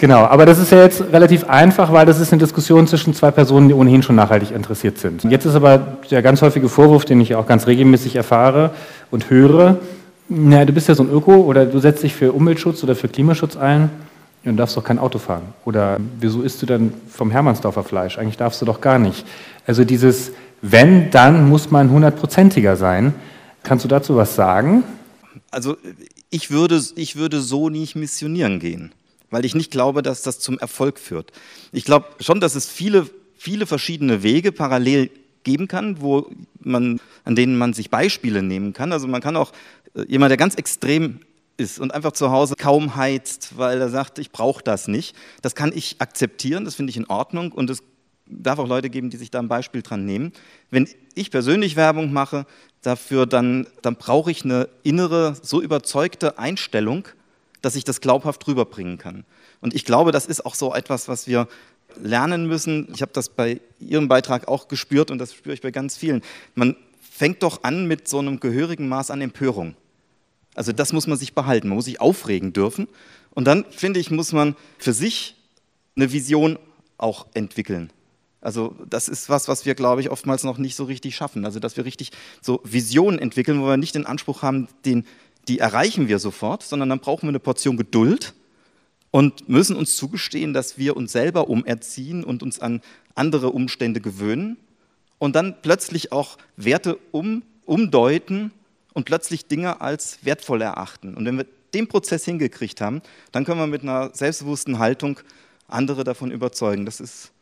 Genau, 0.00 0.24
aber 0.24 0.46
das 0.46 0.58
ist 0.58 0.70
ja 0.70 0.82
jetzt 0.82 1.02
relativ 1.12 1.48
einfach, 1.48 1.92
weil 1.92 2.06
das 2.06 2.20
ist 2.20 2.32
eine 2.32 2.40
Diskussion 2.40 2.86
zwischen 2.86 3.14
zwei 3.14 3.30
Personen, 3.30 3.68
die 3.68 3.74
ohnehin 3.74 4.02
schon 4.02 4.16
nachhaltig 4.16 4.50
interessiert 4.50 4.98
sind. 4.98 5.24
Jetzt 5.24 5.44
ist 5.44 5.54
aber 5.54 5.78
der 6.10 6.22
ganz 6.22 6.42
häufige 6.42 6.68
Vorwurf, 6.68 7.04
den 7.04 7.20
ich 7.20 7.34
auch 7.34 7.46
ganz 7.46 7.66
regelmäßig 7.66 8.16
erfahre 8.16 8.70
und 9.10 9.30
höre, 9.30 9.76
na, 10.28 10.64
du 10.64 10.72
bist 10.72 10.88
ja 10.88 10.94
so 10.94 11.02
ein 11.02 11.10
Öko 11.10 11.36
oder 11.36 11.64
du 11.64 11.78
setzt 11.78 12.02
dich 12.02 12.14
für 12.14 12.32
Umweltschutz 12.32 12.82
oder 12.84 12.94
für 12.94 13.08
Klimaschutz 13.08 13.56
ein 13.56 13.90
und 14.44 14.56
darfst 14.56 14.76
doch 14.76 14.84
kein 14.84 14.98
Auto 14.98 15.18
fahren. 15.18 15.54
Oder 15.64 15.98
wieso 16.20 16.42
isst 16.42 16.60
du 16.60 16.66
dann 16.66 16.92
vom 17.08 17.30
Hermannsdorfer 17.30 17.82
Fleisch? 17.82 18.18
Eigentlich 18.18 18.36
darfst 18.36 18.60
du 18.60 18.66
doch 18.66 18.80
gar 18.80 18.98
nicht. 18.98 19.26
Also 19.66 19.84
dieses 19.84 20.32
wenn, 20.60 21.10
dann 21.10 21.48
muss 21.48 21.70
man 21.70 21.90
hundertprozentiger 21.90 22.76
sein. 22.76 23.14
Kannst 23.62 23.84
du 23.84 23.88
dazu 23.88 24.16
was 24.16 24.34
sagen? 24.34 24.82
Also 25.50 25.76
ich 26.30 26.50
würde, 26.50 26.82
ich 26.96 27.16
würde 27.16 27.40
so 27.40 27.68
nicht 27.68 27.96
missionieren 27.96 28.60
gehen, 28.60 28.92
weil 29.30 29.44
ich 29.44 29.54
nicht 29.54 29.70
glaube, 29.70 30.02
dass 30.02 30.22
das 30.22 30.38
zum 30.38 30.58
Erfolg 30.58 30.98
führt. 30.98 31.32
Ich 31.72 31.84
glaube 31.84 32.06
schon, 32.20 32.40
dass 32.40 32.54
es 32.54 32.68
viele, 32.68 33.08
viele 33.36 33.66
verschiedene 33.66 34.22
Wege 34.22 34.52
parallel 34.52 35.10
geben 35.44 35.68
kann, 35.68 36.00
wo 36.00 36.30
man, 36.60 37.00
an 37.24 37.36
denen 37.36 37.56
man 37.56 37.72
sich 37.72 37.90
Beispiele 37.90 38.42
nehmen 38.42 38.72
kann. 38.72 38.92
Also 38.92 39.06
man 39.06 39.20
kann 39.20 39.36
auch 39.36 39.52
äh, 39.94 40.04
jemand, 40.08 40.30
der 40.30 40.36
ganz 40.36 40.54
extrem 40.56 41.20
ist 41.56 41.80
und 41.80 41.92
einfach 41.92 42.12
zu 42.12 42.30
Hause 42.30 42.54
kaum 42.56 42.96
heizt, 42.96 43.56
weil 43.56 43.80
er 43.80 43.88
sagt, 43.88 44.18
ich 44.18 44.30
brauche 44.30 44.62
das 44.62 44.88
nicht. 44.88 45.16
Das 45.42 45.54
kann 45.54 45.72
ich 45.74 45.96
akzeptieren, 46.00 46.64
das 46.64 46.76
finde 46.76 46.90
ich 46.90 46.96
in 46.96 47.06
Ordnung 47.06 47.52
und 47.52 47.68
es 47.70 47.82
darf 48.26 48.58
auch 48.58 48.68
Leute 48.68 48.90
geben, 48.90 49.10
die 49.10 49.16
sich 49.16 49.30
da 49.30 49.38
ein 49.38 49.48
Beispiel 49.48 49.82
dran 49.82 50.04
nehmen. 50.04 50.32
Wenn 50.70 50.88
ich 51.14 51.30
persönlich 51.30 51.76
Werbung 51.76 52.12
mache 52.12 52.46
dafür, 52.82 53.26
dann, 53.26 53.66
dann 53.82 53.96
brauche 53.96 54.30
ich 54.30 54.44
eine 54.44 54.68
innere, 54.82 55.36
so 55.42 55.60
überzeugte 55.60 56.38
Einstellung, 56.38 57.08
dass 57.62 57.76
ich 57.76 57.84
das 57.84 58.00
glaubhaft 58.00 58.46
rüberbringen 58.46 58.98
kann. 58.98 59.24
Und 59.60 59.74
ich 59.74 59.84
glaube, 59.84 60.12
das 60.12 60.26
ist 60.26 60.46
auch 60.46 60.54
so 60.54 60.74
etwas, 60.74 61.08
was 61.08 61.26
wir 61.26 61.48
lernen 62.00 62.46
müssen. 62.46 62.88
Ich 62.94 63.02
habe 63.02 63.12
das 63.12 63.28
bei 63.28 63.60
Ihrem 63.80 64.08
Beitrag 64.08 64.48
auch 64.48 64.68
gespürt 64.68 65.10
und 65.10 65.18
das 65.18 65.34
spüre 65.34 65.54
ich 65.54 65.60
bei 65.60 65.70
ganz 65.70 65.96
vielen. 65.96 66.22
Man 66.54 66.76
fängt 67.00 67.42
doch 67.42 67.64
an 67.64 67.86
mit 67.86 68.08
so 68.08 68.18
einem 68.18 68.38
gehörigen 68.38 68.88
Maß 68.88 69.10
an 69.10 69.20
Empörung. 69.20 69.74
Also 70.54 70.72
das 70.72 70.92
muss 70.92 71.06
man 71.06 71.18
sich 71.18 71.34
behalten, 71.34 71.68
man 71.68 71.76
muss 71.76 71.86
sich 71.86 72.00
aufregen 72.00 72.52
dürfen. 72.52 72.88
Und 73.30 73.44
dann, 73.44 73.64
finde 73.70 74.00
ich, 74.00 74.10
muss 74.10 74.32
man 74.32 74.56
für 74.78 74.92
sich 74.92 75.36
eine 75.96 76.12
Vision 76.12 76.58
auch 76.96 77.26
entwickeln. 77.34 77.90
Also 78.40 78.76
das 78.88 79.08
ist 79.08 79.28
was, 79.28 79.48
was 79.48 79.66
wir, 79.66 79.74
glaube 79.74 80.00
ich, 80.00 80.10
oftmals 80.10 80.44
noch 80.44 80.58
nicht 80.58 80.76
so 80.76 80.84
richtig 80.84 81.16
schaffen. 81.16 81.44
Also 81.44 81.58
dass 81.58 81.76
wir 81.76 81.84
richtig 81.84 82.12
so 82.40 82.60
Visionen 82.64 83.18
entwickeln, 83.18 83.60
wo 83.60 83.66
wir 83.66 83.76
nicht 83.76 83.94
den 83.94 84.06
Anspruch 84.06 84.42
haben, 84.42 84.68
den, 84.84 85.04
die 85.48 85.58
erreichen 85.58 86.08
wir 86.08 86.18
sofort, 86.18 86.62
sondern 86.62 86.88
dann 86.88 87.00
brauchen 87.00 87.22
wir 87.22 87.30
eine 87.30 87.40
Portion 87.40 87.76
Geduld 87.76 88.34
und 89.10 89.48
müssen 89.48 89.76
uns 89.76 89.96
zugestehen, 89.96 90.52
dass 90.52 90.78
wir 90.78 90.96
uns 90.96 91.12
selber 91.12 91.48
umerziehen 91.48 92.22
und 92.22 92.42
uns 92.42 92.60
an 92.60 92.80
andere 93.14 93.50
Umstände 93.50 94.00
gewöhnen 94.00 94.56
und 95.18 95.34
dann 95.34 95.56
plötzlich 95.62 96.12
auch 96.12 96.38
Werte 96.56 96.98
um, 97.10 97.42
umdeuten 97.64 98.52
und 98.94 99.04
plötzlich 99.04 99.46
Dinge 99.46 99.80
als 99.80 100.18
wertvoll 100.22 100.62
erachten. 100.62 101.14
Und 101.14 101.24
wenn 101.24 101.36
wir 101.36 101.46
den 101.74 101.88
Prozess 101.88 102.24
hingekriegt 102.24 102.80
haben, 102.80 103.02
dann 103.32 103.44
können 103.44 103.60
wir 103.60 103.66
mit 103.66 103.82
einer 103.82 104.14
selbstbewussten 104.14 104.78
Haltung 104.78 105.20
andere 105.66 106.04
davon 106.04 106.30
überzeugen. 106.30 106.86
Das 106.86 107.00
ist 107.00 107.32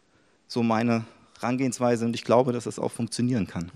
so 0.47 0.63
meine 0.63 1.05
Herangehensweise 1.41 2.05
und 2.05 2.15
ich 2.15 2.25
glaube, 2.25 2.53
dass 2.53 2.65
das 2.65 2.79
auch 2.79 2.91
funktionieren 2.91 3.47
kann. 3.47 3.71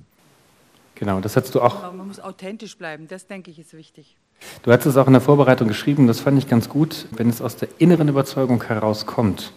Genau, 0.95 1.21
das 1.21 1.37
hast 1.37 1.55
du 1.55 1.61
auch. 1.61 1.95
Man 1.95 2.09
muss 2.09 2.21
authentisch 2.21 2.77
bleiben, 2.77 3.09
das 3.09 3.27
denke 3.27 3.50
ich 3.50 3.59
ist 3.59 3.73
wichtig. 3.73 4.17
Du 4.62 4.73
hast 4.73 4.87
es 4.87 4.97
auch 4.97 5.07
in 5.07 5.12
der 5.12 5.23
Vorbereitung 5.23 5.69
geschrieben, 5.69 6.07
das 6.07 6.21
fand 6.21 6.39
ich 6.39 6.49
ganz 6.49 6.69
gut. 6.69 7.07
Wenn 7.11 7.29
es 7.29 7.41
aus 7.43 7.57
der 7.57 7.69
inneren 7.79 8.09
Überzeugung 8.09 8.62
herauskommt, 8.62 9.53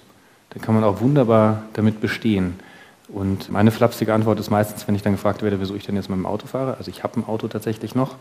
dann 0.49 0.61
kann 0.61 0.75
man 0.75 0.83
auch 0.83 1.01
wunderbar 1.01 1.63
damit 1.73 2.01
bestehen. 2.01 2.59
Und 3.07 3.49
meine 3.49 3.71
flapsige 3.71 4.13
Antwort 4.13 4.39
ist 4.39 4.49
meistens, 4.49 4.87
wenn 4.87 4.95
ich 4.95 5.01
dann 5.01 5.13
gefragt 5.13 5.41
werde, 5.41 5.59
wieso 5.59 5.75
ich 5.75 5.85
denn 5.85 5.95
jetzt 5.95 6.09
mit 6.09 6.17
dem 6.17 6.25
Auto 6.25 6.47
fahre, 6.47 6.77
also 6.77 6.89
ich 6.89 7.03
habe 7.03 7.19
ein 7.19 7.25
Auto 7.25 7.47
tatsächlich 7.47 7.95
noch, 7.95 8.15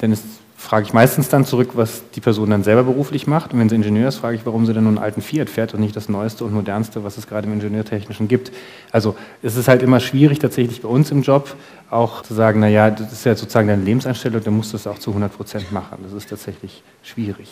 denn 0.00 0.12
es 0.12 0.22
frage 0.58 0.84
ich 0.84 0.92
meistens 0.92 1.28
dann 1.28 1.44
zurück, 1.44 1.70
was 1.74 2.02
die 2.16 2.20
Person 2.20 2.50
dann 2.50 2.64
selber 2.64 2.82
beruflich 2.82 3.28
macht. 3.28 3.52
Und 3.52 3.60
wenn 3.60 3.68
sie 3.68 3.76
Ingenieur 3.76 4.08
ist, 4.08 4.16
frage 4.16 4.36
ich, 4.36 4.44
warum 4.44 4.66
sie 4.66 4.74
dann 4.74 4.82
nur 4.82 4.90
einen 4.90 4.98
alten 4.98 5.22
Fiat 5.22 5.48
fährt 5.48 5.72
und 5.72 5.80
nicht 5.80 5.94
das 5.94 6.08
Neueste 6.08 6.44
und 6.44 6.52
Modernste, 6.52 7.04
was 7.04 7.16
es 7.16 7.28
gerade 7.28 7.46
im 7.46 7.52
Ingenieurtechnischen 7.54 8.26
gibt. 8.26 8.50
Also 8.90 9.14
es 9.40 9.54
ist 9.54 9.68
halt 9.68 9.82
immer 9.82 10.00
schwierig 10.00 10.40
tatsächlich 10.40 10.82
bei 10.82 10.88
uns 10.88 11.12
im 11.12 11.22
Job 11.22 11.54
auch 11.90 12.22
zu 12.22 12.34
sagen, 12.34 12.58
naja, 12.58 12.90
das 12.90 13.12
ist 13.12 13.24
ja 13.24 13.36
sozusagen 13.36 13.68
deine 13.68 13.84
Lebenseinstellung, 13.84 14.42
dann 14.42 14.56
musst 14.56 14.72
du 14.72 14.76
es 14.76 14.86
auch 14.88 14.98
zu 14.98 15.10
100 15.10 15.34
Prozent 15.34 15.70
machen. 15.70 15.98
Das 16.02 16.12
ist 16.12 16.28
tatsächlich 16.28 16.82
schwierig. 17.04 17.48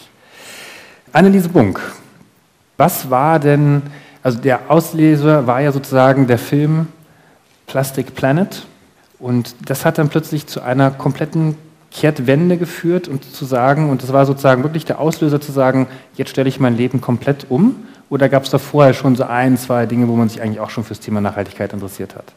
Anneliese 1.13 1.49
Bunk, 1.49 1.81
was 2.77 3.09
war 3.09 3.39
denn, 3.39 3.83
also 4.21 4.41
der 4.41 4.69
Auslöser 4.69 5.47
war 5.47 5.61
ja 5.61 5.71
sozusagen 5.71 6.27
der 6.27 6.39
Film 6.39 6.89
Plastic 7.69 8.17
Planet 8.17 8.67
und 9.21 9.55
das 9.65 9.85
hat 9.85 9.97
dann 9.97 10.09
plötzlich 10.09 10.49
zu 10.49 10.61
einer 10.61 10.91
kompletten 10.91 11.57
Kehrtwende 11.97 12.59
geführt 12.59 13.09
und 13.09 13.25
zu 13.25 13.47
sagen, 13.47 13.89
und 13.89 14.03
das 14.03 14.13
war 14.13 14.27
sozusagen 14.27 14.63
wirklich 14.63 14.85
der 14.85 15.01
Auslöser 15.01 15.41
zu 15.41 15.51
sagen, 15.51 15.87
jetzt 16.15 16.29
stelle 16.29 16.49
ich 16.49 16.61
mein 16.61 16.77
Leben 16.77 17.01
komplett 17.01 17.47
um? 17.49 17.87
Oder 18.11 18.29
gab 18.29 18.45
es 18.45 18.51
da 18.51 18.59
vorher 18.59 18.93
schon 18.93 19.17
so 19.17 19.25
ein, 19.25 19.57
zwei 19.57 19.87
Dinge, 19.87 20.07
wo 20.07 20.15
man 20.15 20.29
sich 20.29 20.43
eigentlich 20.43 20.61
auch 20.61 20.69
schon 20.69 20.85
fürs 20.85 21.01
Thema 21.01 21.23
Nachhaltigkeit 21.23 21.73
interessiert 21.73 22.15
hat? 22.15 22.35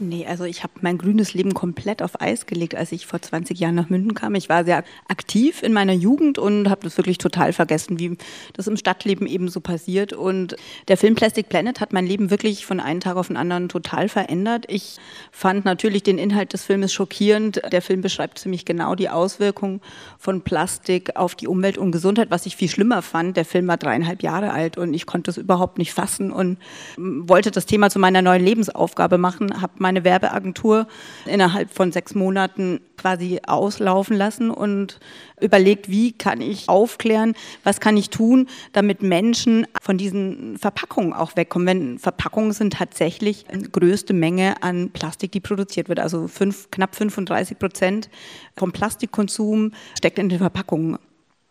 Nee, 0.00 0.26
also 0.26 0.44
ich 0.44 0.62
habe 0.62 0.74
mein 0.80 0.96
grünes 0.96 1.34
Leben 1.34 1.54
komplett 1.54 2.02
auf 2.02 2.20
Eis 2.20 2.46
gelegt, 2.46 2.76
als 2.76 2.92
ich 2.92 3.06
vor 3.06 3.20
20 3.20 3.58
Jahren 3.58 3.74
nach 3.74 3.90
München 3.90 4.14
kam. 4.14 4.36
Ich 4.36 4.48
war 4.48 4.64
sehr 4.64 4.84
aktiv 5.08 5.62
in 5.64 5.72
meiner 5.72 5.92
Jugend 5.92 6.38
und 6.38 6.70
habe 6.70 6.82
das 6.84 6.96
wirklich 6.98 7.18
total 7.18 7.52
vergessen, 7.52 7.98
wie 7.98 8.16
das 8.52 8.68
im 8.68 8.76
Stadtleben 8.76 9.26
eben 9.26 9.48
so 9.48 9.60
passiert. 9.60 10.12
Und 10.12 10.54
der 10.86 10.98
Film 10.98 11.16
Plastic 11.16 11.48
Planet 11.48 11.80
hat 11.80 11.92
mein 11.92 12.06
Leben 12.06 12.30
wirklich 12.30 12.64
von 12.64 12.78
einem 12.78 13.00
Tag 13.00 13.16
auf 13.16 13.26
den 13.26 13.36
anderen 13.36 13.68
total 13.68 14.08
verändert. 14.08 14.66
Ich 14.68 14.98
fand 15.32 15.64
natürlich 15.64 16.04
den 16.04 16.18
Inhalt 16.18 16.52
des 16.52 16.64
Filmes 16.64 16.92
schockierend. 16.92 17.60
Der 17.72 17.82
Film 17.82 18.00
beschreibt 18.00 18.38
ziemlich 18.38 18.64
genau 18.64 18.94
die 18.94 19.08
Auswirkungen 19.08 19.80
von 20.16 20.42
Plastik 20.42 21.16
auf 21.16 21.34
die 21.34 21.48
Umwelt 21.48 21.76
und 21.76 21.90
Gesundheit, 21.90 22.30
was 22.30 22.46
ich 22.46 22.54
viel 22.54 22.68
schlimmer 22.68 23.02
fand. 23.02 23.36
Der 23.36 23.44
Film 23.44 23.66
war 23.66 23.78
dreieinhalb 23.78 24.22
Jahre 24.22 24.52
alt 24.52 24.78
und 24.78 24.94
ich 24.94 25.06
konnte 25.06 25.32
es 25.32 25.38
überhaupt 25.38 25.76
nicht 25.76 25.92
fassen 25.92 26.30
und 26.30 26.58
wollte 26.96 27.50
das 27.50 27.66
Thema 27.66 27.90
zu 27.90 27.98
meiner 27.98 28.22
neuen 28.22 28.44
Lebensaufgabe 28.44 29.18
machen, 29.18 29.60
habe 29.60 29.87
meine 29.88 30.04
Werbeagentur 30.04 30.86
innerhalb 31.24 31.70
von 31.70 31.92
sechs 31.92 32.14
Monaten 32.14 32.80
quasi 32.98 33.40
auslaufen 33.46 34.16
lassen 34.18 34.50
und 34.50 35.00
überlegt, 35.40 35.88
wie 35.88 36.12
kann 36.12 36.42
ich 36.42 36.68
aufklären, 36.68 37.34
was 37.64 37.80
kann 37.80 37.96
ich 37.96 38.10
tun, 38.10 38.48
damit 38.74 39.00
Menschen 39.00 39.66
von 39.80 39.96
diesen 39.96 40.58
Verpackungen 40.58 41.14
auch 41.14 41.36
wegkommen. 41.36 41.66
Wenn 41.66 41.98
Verpackungen 41.98 42.52
sind 42.52 42.74
tatsächlich 42.74 43.46
eine 43.48 43.62
größte 43.62 44.12
Menge 44.12 44.62
an 44.62 44.90
Plastik, 44.90 45.32
die 45.32 45.40
produziert 45.40 45.88
wird. 45.88 46.00
Also 46.00 46.28
fünf, 46.28 46.70
knapp 46.70 46.94
35 46.94 47.58
Prozent 47.58 48.10
vom 48.56 48.72
Plastikkonsum 48.72 49.72
steckt 49.96 50.18
in 50.18 50.28
den 50.28 50.38
Verpackungen. 50.38 50.98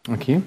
Okay. 0.07 0.43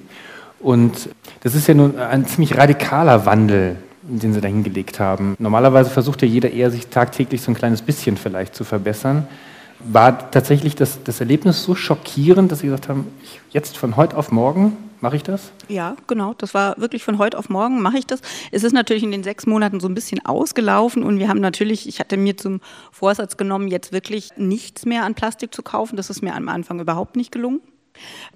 Und 0.60 1.08
das 1.40 1.56
ist 1.56 1.66
ja 1.66 1.74
nun 1.74 1.98
ein 1.98 2.26
ziemlich 2.26 2.56
radikaler 2.56 3.26
Wandel, 3.26 3.78
den 4.18 4.32
sie 4.32 4.40
da 4.40 4.48
hingelegt 4.48 5.00
haben. 5.00 5.36
Normalerweise 5.38 5.90
versucht 5.90 6.22
ja 6.22 6.28
jeder 6.28 6.50
eher, 6.50 6.70
sich 6.70 6.88
tagtäglich 6.88 7.42
so 7.42 7.50
ein 7.50 7.54
kleines 7.54 7.82
bisschen 7.82 8.16
vielleicht 8.16 8.54
zu 8.54 8.64
verbessern. 8.64 9.26
War 9.80 10.30
tatsächlich 10.30 10.74
das, 10.74 11.02
das 11.04 11.20
Erlebnis 11.20 11.62
so 11.62 11.74
schockierend, 11.74 12.52
dass 12.52 12.60
Sie 12.60 12.66
gesagt 12.66 12.88
haben, 12.88 13.06
ich, 13.22 13.40
jetzt 13.50 13.78
von 13.78 13.96
heute 13.96 14.16
auf 14.16 14.30
morgen 14.30 14.76
mache 15.00 15.16
ich 15.16 15.22
das? 15.22 15.52
Ja, 15.68 15.96
genau. 16.06 16.34
Das 16.36 16.52
war 16.52 16.76
wirklich 16.78 17.02
von 17.02 17.16
heute 17.18 17.38
auf 17.38 17.48
morgen 17.48 17.80
mache 17.80 17.98
ich 17.98 18.06
das. 18.06 18.20
Es 18.52 18.62
ist 18.62 18.72
natürlich 18.72 19.02
in 19.02 19.10
den 19.10 19.22
sechs 19.22 19.46
Monaten 19.46 19.80
so 19.80 19.88
ein 19.88 19.94
bisschen 19.94 20.24
ausgelaufen 20.26 21.02
und 21.02 21.18
wir 21.18 21.28
haben 21.28 21.40
natürlich, 21.40 21.88
ich 21.88 22.00
hatte 22.00 22.18
mir 22.18 22.36
zum 22.36 22.60
Vorsatz 22.92 23.38
genommen, 23.38 23.68
jetzt 23.68 23.92
wirklich 23.92 24.30
nichts 24.36 24.84
mehr 24.84 25.04
an 25.04 25.14
Plastik 25.14 25.54
zu 25.54 25.62
kaufen. 25.62 25.96
Das 25.96 26.10
ist 26.10 26.22
mir 26.22 26.34
am 26.34 26.48
Anfang 26.48 26.80
überhaupt 26.80 27.16
nicht 27.16 27.32
gelungen. 27.32 27.60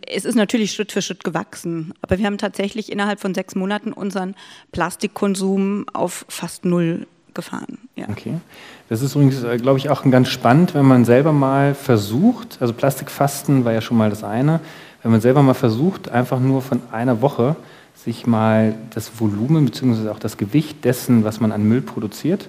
Es 0.07 0.25
ist 0.25 0.35
natürlich 0.35 0.73
Schritt 0.73 0.93
für 0.93 1.03
Schritt 1.03 1.25
gewachsen, 1.25 1.95
aber 2.03 2.19
wir 2.19 2.27
haben 2.27 2.39
tatsächlich 2.39 2.91
innerhalb 2.93 3.21
von 3.21 3.35
sechs 3.35 3.55
Monaten 3.55 3.93
unseren 3.93 4.35
Plastikkonsum 4.73 5.87
auf 5.93 6.27
fast 6.29 6.65
null 6.65 7.07
gefahren. 7.35 7.79
Ja. 7.97 8.09
Okay. 8.09 8.35
Das 8.89 9.03
ist 9.03 9.15
übrigens, 9.15 9.43
äh, 9.43 9.57
glaube 9.59 9.79
ich, 9.79 9.91
auch 9.91 10.09
ganz 10.09 10.29
spannend, 10.29 10.75
wenn 10.75 10.87
man 10.87 11.05
selber 11.05 11.33
mal 11.33 11.75
versucht, 11.75 12.59
also 12.61 12.73
Plastikfasten 12.73 13.65
war 13.65 13.73
ja 13.73 13.81
schon 13.81 13.97
mal 13.97 14.11
das 14.11 14.25
eine, 14.25 14.61
wenn 15.03 15.11
man 15.11 15.21
selber 15.21 15.43
mal 15.43 15.55
versucht, 15.55 16.09
einfach 16.09 16.41
nur 16.41 16.63
von 16.63 16.81
einer 16.93 17.21
Woche 17.21 17.57
sich 17.95 18.27
mal 18.27 18.75
das 18.91 19.21
Volumen 19.21 19.65
bzw. 19.65 20.09
auch 20.11 20.19
das 20.19 20.37
Gewicht 20.37 20.85
dessen, 20.85 21.25
was 21.25 21.41
man 21.41 21.53
an 21.53 21.65
Müll 21.65 21.81
produziert, 21.81 22.49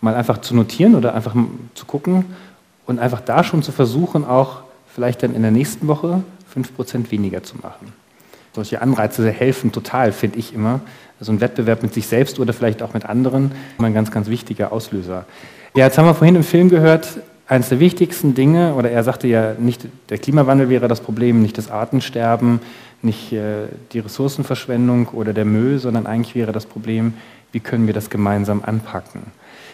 mal 0.00 0.14
einfach 0.14 0.38
zu 0.38 0.54
notieren 0.54 0.94
oder 0.94 1.14
einfach 1.14 1.34
zu 1.74 1.86
gucken 1.86 2.26
und 2.86 2.98
einfach 2.98 3.20
da 3.20 3.44
schon 3.44 3.62
zu 3.62 3.72
versuchen, 3.72 4.24
auch 4.24 4.62
vielleicht 4.94 5.22
dann 5.22 5.34
in 5.34 5.42
der 5.42 5.50
nächsten 5.50 5.88
Woche 5.88 6.22
5% 6.54 7.10
weniger 7.10 7.42
zu 7.42 7.56
machen. 7.56 7.92
Solche 8.54 8.82
Anreize 8.82 9.30
helfen 9.30 9.72
total, 9.72 10.12
finde 10.12 10.38
ich 10.38 10.54
immer. 10.54 10.80
Also 11.18 11.32
ein 11.32 11.40
Wettbewerb 11.40 11.82
mit 11.82 11.94
sich 11.94 12.06
selbst 12.06 12.38
oder 12.38 12.52
vielleicht 12.52 12.82
auch 12.82 12.94
mit 12.94 13.06
anderen, 13.06 13.52
immer 13.78 13.88
ein 13.88 13.94
ganz, 13.94 14.10
ganz 14.10 14.28
wichtiger 14.28 14.72
Auslöser. 14.72 15.24
Ja, 15.74 15.86
jetzt 15.86 15.96
haben 15.96 16.06
wir 16.06 16.14
vorhin 16.14 16.36
im 16.36 16.42
Film 16.42 16.68
gehört, 16.68 17.20
eines 17.46 17.68
der 17.68 17.80
wichtigsten 17.80 18.34
Dinge, 18.34 18.74
oder 18.74 18.90
er 18.90 19.02
sagte 19.04 19.26
ja, 19.28 19.54
nicht 19.58 19.86
der 20.08 20.18
Klimawandel 20.18 20.68
wäre 20.68 20.88
das 20.88 21.00
Problem, 21.00 21.42
nicht 21.42 21.58
das 21.58 21.70
Artensterben, 21.70 22.60
nicht 23.02 23.32
äh, 23.32 23.66
die 23.92 23.98
Ressourcenverschwendung 23.98 25.08
oder 25.08 25.32
der 25.32 25.44
Müll, 25.44 25.78
sondern 25.78 26.06
eigentlich 26.06 26.34
wäre 26.34 26.52
das 26.52 26.66
Problem, 26.66 27.14
wie 27.52 27.60
können 27.60 27.86
wir 27.86 27.94
das 27.94 28.10
gemeinsam 28.10 28.62
anpacken. 28.64 29.22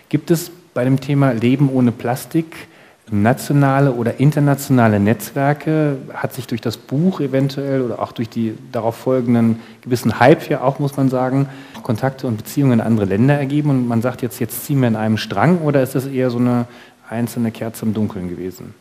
Gibt 0.08 0.30
es 0.30 0.50
bei 0.74 0.84
dem 0.84 1.00
Thema 1.00 1.32
Leben 1.32 1.70
ohne 1.70 1.92
Plastik 1.92 2.68
nationale 3.10 3.92
oder 3.92 4.20
internationale 4.20 5.00
Netzwerke? 5.00 5.96
Hat 6.12 6.34
sich 6.34 6.46
durch 6.46 6.60
das 6.60 6.76
Buch 6.76 7.20
eventuell 7.20 7.82
oder 7.82 8.00
auch 8.00 8.12
durch 8.12 8.28
die 8.28 8.54
darauf 8.72 8.96
folgenden 8.96 9.60
gewissen 9.80 10.20
Hype 10.20 10.48
ja 10.48 10.62
auch, 10.62 10.78
muss 10.78 10.96
man 10.96 11.08
sagen, 11.08 11.48
Kontakte 11.82 12.26
und 12.26 12.36
Beziehungen 12.36 12.74
in 12.74 12.80
andere 12.80 13.06
Länder 13.06 13.38
ergeben 13.38 13.70
und 13.70 13.88
man 13.88 14.02
sagt 14.02 14.22
jetzt, 14.22 14.40
jetzt 14.40 14.64
ziehen 14.64 14.80
wir 14.80 14.88
in 14.88 14.96
einem 14.96 15.16
Strang 15.16 15.58
oder 15.58 15.82
ist 15.82 15.94
das 15.94 16.06
eher 16.06 16.30
so 16.30 16.38
eine 16.38 16.66
einzelne 17.08 17.50
Kerze 17.50 17.86
im 17.86 17.94
Dunkeln 17.94 18.28
gewesen? 18.28 18.74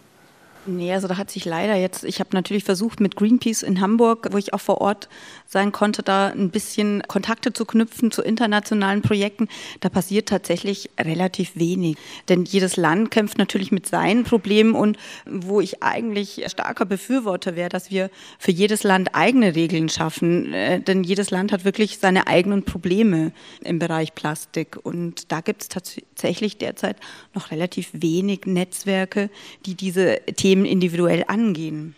Nee, 0.68 0.92
also 0.92 1.08
da 1.08 1.16
hat 1.16 1.32
sich 1.32 1.46
leider 1.46 1.76
jetzt, 1.76 2.04
ich 2.04 2.20
habe 2.20 2.32
natürlich 2.34 2.66
versucht 2.66 3.00
mit 3.00 3.16
Greenpeace 3.16 3.64
in 3.64 3.80
Hamburg, 3.80 4.28
wo 4.32 4.38
ich 4.38 4.54
auch 4.54 4.60
vor 4.60 4.82
Ort 4.82 5.08
sein 5.48 5.72
konnte, 5.72 6.04
da 6.04 6.28
ein 6.28 6.50
bisschen 6.50 7.04
Kontakte 7.08 7.54
zu 7.54 7.64
knüpfen 7.64 8.12
zu 8.12 8.22
internationalen 8.22 9.02
Projekten. 9.02 9.48
Da 9.80 9.88
passiert 9.88 10.28
tatsächlich 10.28 10.90
relativ 11.00 11.56
wenig. 11.56 11.96
Denn 12.28 12.44
jedes 12.44 12.76
Land 12.76 13.12
kämpft 13.12 13.38
natürlich 13.38 13.72
mit 13.72 13.88
seinen 13.88 14.26
Problemen 14.26 14.76
und 14.76 14.98
wo 15.26 15.62
ich 15.62 15.82
eigentlich 15.84 16.44
starker 16.48 16.86
Befürworter 16.86 17.56
wäre, 17.56 17.70
dass 17.70 17.90
wir 17.90 18.10
für 18.38 18.52
jedes 18.52 18.84
Land 18.84 19.16
eigene 19.16 19.56
Regeln 19.56 19.88
schaffen. 19.88 20.54
Äh, 20.54 20.82
denn 20.82 21.06
jedes 21.06 21.32
Land 21.32 21.54
hat 21.54 21.64
wirklich 21.64 22.00
seine 22.00 22.28
eigenen 22.28 22.64
Probleme 22.64 23.32
im 23.62 23.80
Bereich 23.80 24.16
Plastik. 24.16 24.78
Und 24.84 25.32
da 25.32 25.40
gibt 25.40 25.62
es 25.62 25.70
tatsächlich 25.70 26.58
derzeit 26.58 26.98
noch 27.34 27.52
relativ 27.52 27.90
wenig 27.94 28.42
Netzwerke, 28.46 29.30
die 29.66 29.76
diese 29.76 30.20
Themen 30.36 30.57
Themen 30.58 30.66
individuell 30.66 31.24
angehen. 31.28 31.96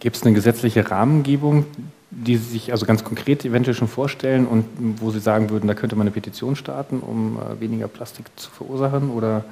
Gibt 0.00 0.16
es 0.16 0.22
eine 0.22 0.34
gesetzliche 0.34 0.90
Rahmengebung, 0.90 1.66
die 2.10 2.36
Sie 2.36 2.52
sich 2.52 2.72
also 2.72 2.86
ganz 2.86 3.04
konkret 3.04 3.44
eventuell 3.44 3.74
schon 3.74 3.88
vorstellen 3.88 4.46
und 4.46 4.64
wo 5.00 5.10
Sie 5.10 5.20
sagen 5.20 5.50
würden, 5.50 5.66
da 5.66 5.74
könnte 5.74 5.96
man 5.96 6.06
eine 6.06 6.10
Petition 6.10 6.56
starten, 6.56 7.00
um 7.00 7.38
äh, 7.38 7.60
weniger 7.60 7.88
Plastik 7.88 8.26
zu 8.36 8.50
verursachen? 8.50 9.10
Oder 9.10 9.44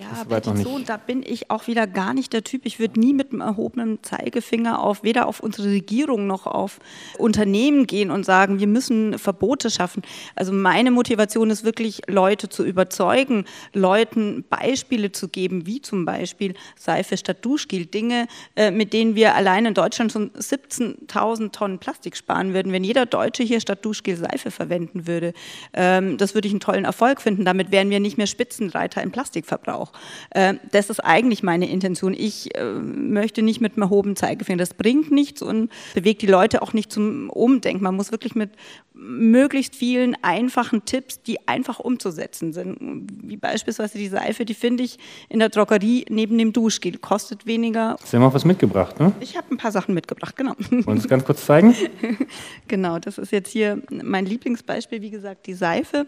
ja, 0.00 0.24
Petition, 0.24 0.84
da 0.84 0.96
bin 0.96 1.22
ich 1.26 1.50
auch 1.50 1.66
wieder 1.66 1.86
gar 1.86 2.12
nicht 2.14 2.32
der 2.32 2.44
Typ. 2.44 2.66
Ich 2.66 2.78
würde 2.78 3.00
nie 3.00 3.12
mit 3.12 3.32
einem 3.32 3.40
erhobenen 3.40 4.02
Zeigefinger 4.02 4.82
auf 4.82 5.02
weder 5.02 5.26
auf 5.26 5.40
unsere 5.40 5.68
Regierung 5.68 6.26
noch 6.26 6.46
auf 6.46 6.78
Unternehmen 7.18 7.86
gehen 7.86 8.10
und 8.10 8.24
sagen, 8.24 8.60
wir 8.60 8.66
müssen 8.66 9.18
Verbote 9.18 9.70
schaffen. 9.70 10.02
Also 10.34 10.52
meine 10.52 10.90
Motivation 10.90 11.50
ist 11.50 11.64
wirklich, 11.64 12.02
Leute 12.08 12.48
zu 12.48 12.64
überzeugen, 12.64 13.44
Leuten 13.72 14.44
Beispiele 14.48 15.12
zu 15.12 15.28
geben, 15.28 15.66
wie 15.66 15.80
zum 15.80 16.04
Beispiel 16.04 16.54
Seife 16.76 17.16
statt 17.16 17.38
Duschgel, 17.44 17.86
Dinge, 17.86 18.26
äh, 18.54 18.70
mit 18.70 18.92
denen 18.92 19.14
wir 19.14 19.34
allein 19.34 19.66
in 19.66 19.74
Deutschland 19.74 20.12
schon 20.12 20.30
17.000 20.30 21.52
Tonnen 21.52 21.78
Plastik 21.78 22.16
sparen 22.16 22.54
würden, 22.54 22.72
wenn 22.72 22.84
jeder 22.84 23.06
Deutsche 23.06 23.42
hier 23.42 23.60
statt 23.60 23.84
Duschgel 23.84 24.16
Seife 24.16 24.50
verwenden 24.50 25.06
würde. 25.06 25.32
Ähm, 25.72 26.18
das 26.18 26.34
würde 26.34 26.48
ich 26.48 26.52
einen 26.52 26.60
tollen 26.60 26.84
Erfolg 26.84 27.20
finden. 27.20 27.44
Damit 27.44 27.70
wären 27.70 27.90
wir 27.90 28.00
nicht 28.00 28.18
mehr 28.18 28.26
Spitzenreiter 28.26 29.02
im 29.02 29.10
Plastikverbrauch 29.10 29.85
auch. 29.86 29.92
Äh, 30.30 30.54
das 30.70 30.90
ist 30.90 31.00
eigentlich 31.00 31.42
meine 31.42 31.68
Intention. 31.68 32.14
Ich 32.14 32.56
äh, 32.56 32.64
möchte 32.64 33.42
nicht 33.42 33.60
mit 33.60 33.74
einem 33.74 33.82
erhobenen 33.82 34.16
Zeigefinger, 34.16 34.58
das 34.58 34.74
bringt 34.74 35.10
nichts 35.10 35.42
und 35.42 35.70
bewegt 35.94 36.22
die 36.22 36.26
Leute 36.26 36.62
auch 36.62 36.72
nicht 36.72 36.92
zum 36.92 37.30
Umdenken. 37.30 37.82
Man 37.82 37.94
muss 37.94 38.12
wirklich 38.12 38.34
mit 38.34 38.50
möglichst 38.94 39.76
vielen 39.76 40.16
einfachen 40.22 40.84
Tipps, 40.84 41.22
die 41.22 41.46
einfach 41.46 41.78
umzusetzen 41.78 42.52
sind. 42.52 42.78
Wie 43.22 43.36
beispielsweise 43.36 43.98
die 43.98 44.08
Seife, 44.08 44.44
die 44.44 44.54
finde 44.54 44.84
ich 44.84 44.98
in 45.28 45.38
der 45.38 45.50
Drogerie 45.50 46.06
neben 46.08 46.38
dem 46.38 46.52
Duschgel, 46.52 46.96
kostet 46.98 47.46
weniger. 47.46 47.96
Sie 48.04 48.16
haben 48.16 48.24
auch 48.24 48.34
was 48.34 48.44
mitgebracht, 48.44 48.98
ne? 48.98 49.12
Ich 49.20 49.36
habe 49.36 49.46
ein 49.50 49.58
paar 49.58 49.72
Sachen 49.72 49.94
mitgebracht, 49.94 50.36
genau. 50.36 50.54
Wollen 50.70 50.98
Sie 50.98 51.04
es 51.04 51.08
ganz 51.08 51.24
kurz 51.24 51.44
zeigen? 51.44 51.74
genau, 52.68 52.98
das 52.98 53.18
ist 53.18 53.32
jetzt 53.32 53.50
hier 53.50 53.82
mein 53.90 54.24
Lieblingsbeispiel, 54.24 55.02
wie 55.02 55.10
gesagt, 55.10 55.46
die 55.46 55.54
Seife 55.54 56.06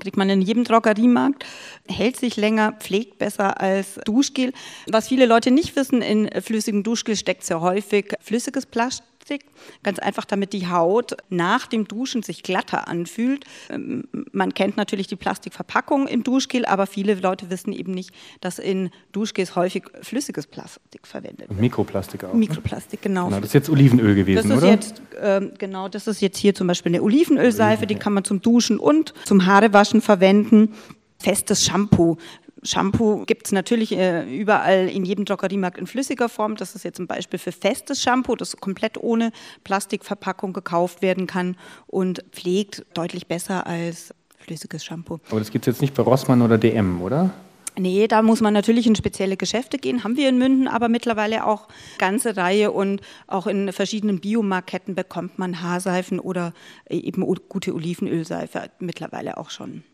kriegt 0.00 0.16
man 0.16 0.30
in 0.30 0.42
jedem 0.42 0.64
Drogeriemarkt, 0.64 1.44
hält 1.88 2.16
sich 2.16 2.36
länger, 2.36 2.72
pflegt 2.72 3.18
besser 3.18 3.60
als 3.60 4.00
Duschgel. 4.04 4.52
Was 4.88 5.08
viele 5.08 5.26
Leute 5.26 5.50
nicht 5.50 5.76
wissen, 5.76 6.02
in 6.02 6.30
flüssigem 6.40 6.82
Duschgel 6.82 7.16
steckt 7.16 7.44
sehr 7.44 7.60
häufig 7.60 8.14
flüssiges 8.20 8.66
Plastik 8.66 9.11
Plastik, 9.22 9.44
ganz 9.82 9.98
einfach, 9.98 10.24
damit 10.24 10.52
die 10.52 10.68
Haut 10.68 11.16
nach 11.28 11.66
dem 11.66 11.86
Duschen 11.86 12.22
sich 12.22 12.42
glatter 12.42 12.88
anfühlt. 12.88 13.44
Ähm, 13.70 14.04
man 14.32 14.52
kennt 14.54 14.76
natürlich 14.76 15.06
die 15.06 15.16
Plastikverpackung 15.16 16.08
im 16.08 16.24
Duschgel, 16.24 16.64
aber 16.66 16.86
viele 16.86 17.14
Leute 17.14 17.50
wissen 17.50 17.72
eben 17.72 17.92
nicht, 17.92 18.10
dass 18.40 18.58
in 18.58 18.90
Duschgels 19.12 19.54
häufig 19.54 19.84
flüssiges 20.02 20.46
Plastik 20.46 21.06
verwendet 21.06 21.48
wird. 21.48 21.60
Mikroplastik 21.60 22.24
auch. 22.24 22.32
Ne? 22.32 22.40
Mikroplastik, 22.40 23.02
genau. 23.02 23.26
genau. 23.26 23.36
Das 23.38 23.48
ist 23.48 23.54
jetzt 23.54 23.70
Olivenöl 23.70 24.14
gewesen, 24.14 24.48
das 24.48 24.58
ist 24.58 24.62
oder? 24.62 24.72
Jetzt, 24.72 25.02
äh, 25.20 25.40
genau, 25.58 25.88
das 25.88 26.06
ist 26.06 26.20
jetzt 26.20 26.38
hier 26.38 26.54
zum 26.54 26.66
Beispiel 26.66 26.90
eine 26.90 27.02
Olivenölseife, 27.02 27.86
die 27.86 27.94
kann 27.94 28.12
man 28.12 28.24
zum 28.24 28.42
Duschen 28.42 28.78
und 28.78 29.14
zum 29.24 29.46
Haarewaschen 29.46 30.00
verwenden 30.00 30.74
festes 31.22 31.64
Shampoo. 31.64 32.16
Shampoo 32.62 33.24
gibt 33.26 33.46
es 33.46 33.52
natürlich 33.52 33.92
äh, 33.92 34.22
überall 34.24 34.88
in 34.88 35.04
jedem 35.04 35.24
Drogeriemarkt 35.24 35.78
in 35.78 35.86
flüssiger 35.86 36.28
Form. 36.28 36.56
Das 36.56 36.74
ist 36.74 36.84
jetzt 36.84 37.00
ein 37.00 37.06
Beispiel 37.06 37.38
für 37.38 37.52
festes 37.52 38.00
Shampoo, 38.02 38.36
das 38.36 38.56
komplett 38.56 38.96
ohne 38.98 39.32
Plastikverpackung 39.64 40.52
gekauft 40.52 41.02
werden 41.02 41.26
kann 41.26 41.56
und 41.86 42.24
pflegt 42.30 42.84
deutlich 42.94 43.26
besser 43.26 43.66
als 43.66 44.14
flüssiges 44.38 44.84
Shampoo. 44.84 45.18
Aber 45.30 45.40
das 45.40 45.50
gibt 45.50 45.66
es 45.66 45.74
jetzt 45.74 45.80
nicht 45.80 45.94
bei 45.94 46.02
Rossmann 46.02 46.42
oder 46.42 46.58
DM, 46.58 47.02
oder? 47.02 47.30
Nee, 47.78 48.06
da 48.06 48.20
muss 48.20 48.42
man 48.42 48.52
natürlich 48.52 48.86
in 48.86 48.94
spezielle 48.94 49.38
Geschäfte 49.38 49.78
gehen, 49.78 50.04
haben 50.04 50.16
wir 50.16 50.28
in 50.28 50.36
Münden, 50.36 50.68
aber 50.68 50.88
mittlerweile 50.90 51.46
auch 51.46 51.68
ganze 51.96 52.36
Reihe 52.36 52.70
und 52.70 53.00
auch 53.26 53.46
in 53.46 53.72
verschiedenen 53.72 54.20
Biomarketten 54.20 54.94
bekommt 54.94 55.38
man 55.38 55.62
Haarseifen 55.62 56.20
oder 56.20 56.52
eben 56.90 57.24
gute 57.48 57.74
Olivenölseife 57.74 58.70
mittlerweile 58.78 59.38
auch 59.38 59.48
schon. 59.48 59.84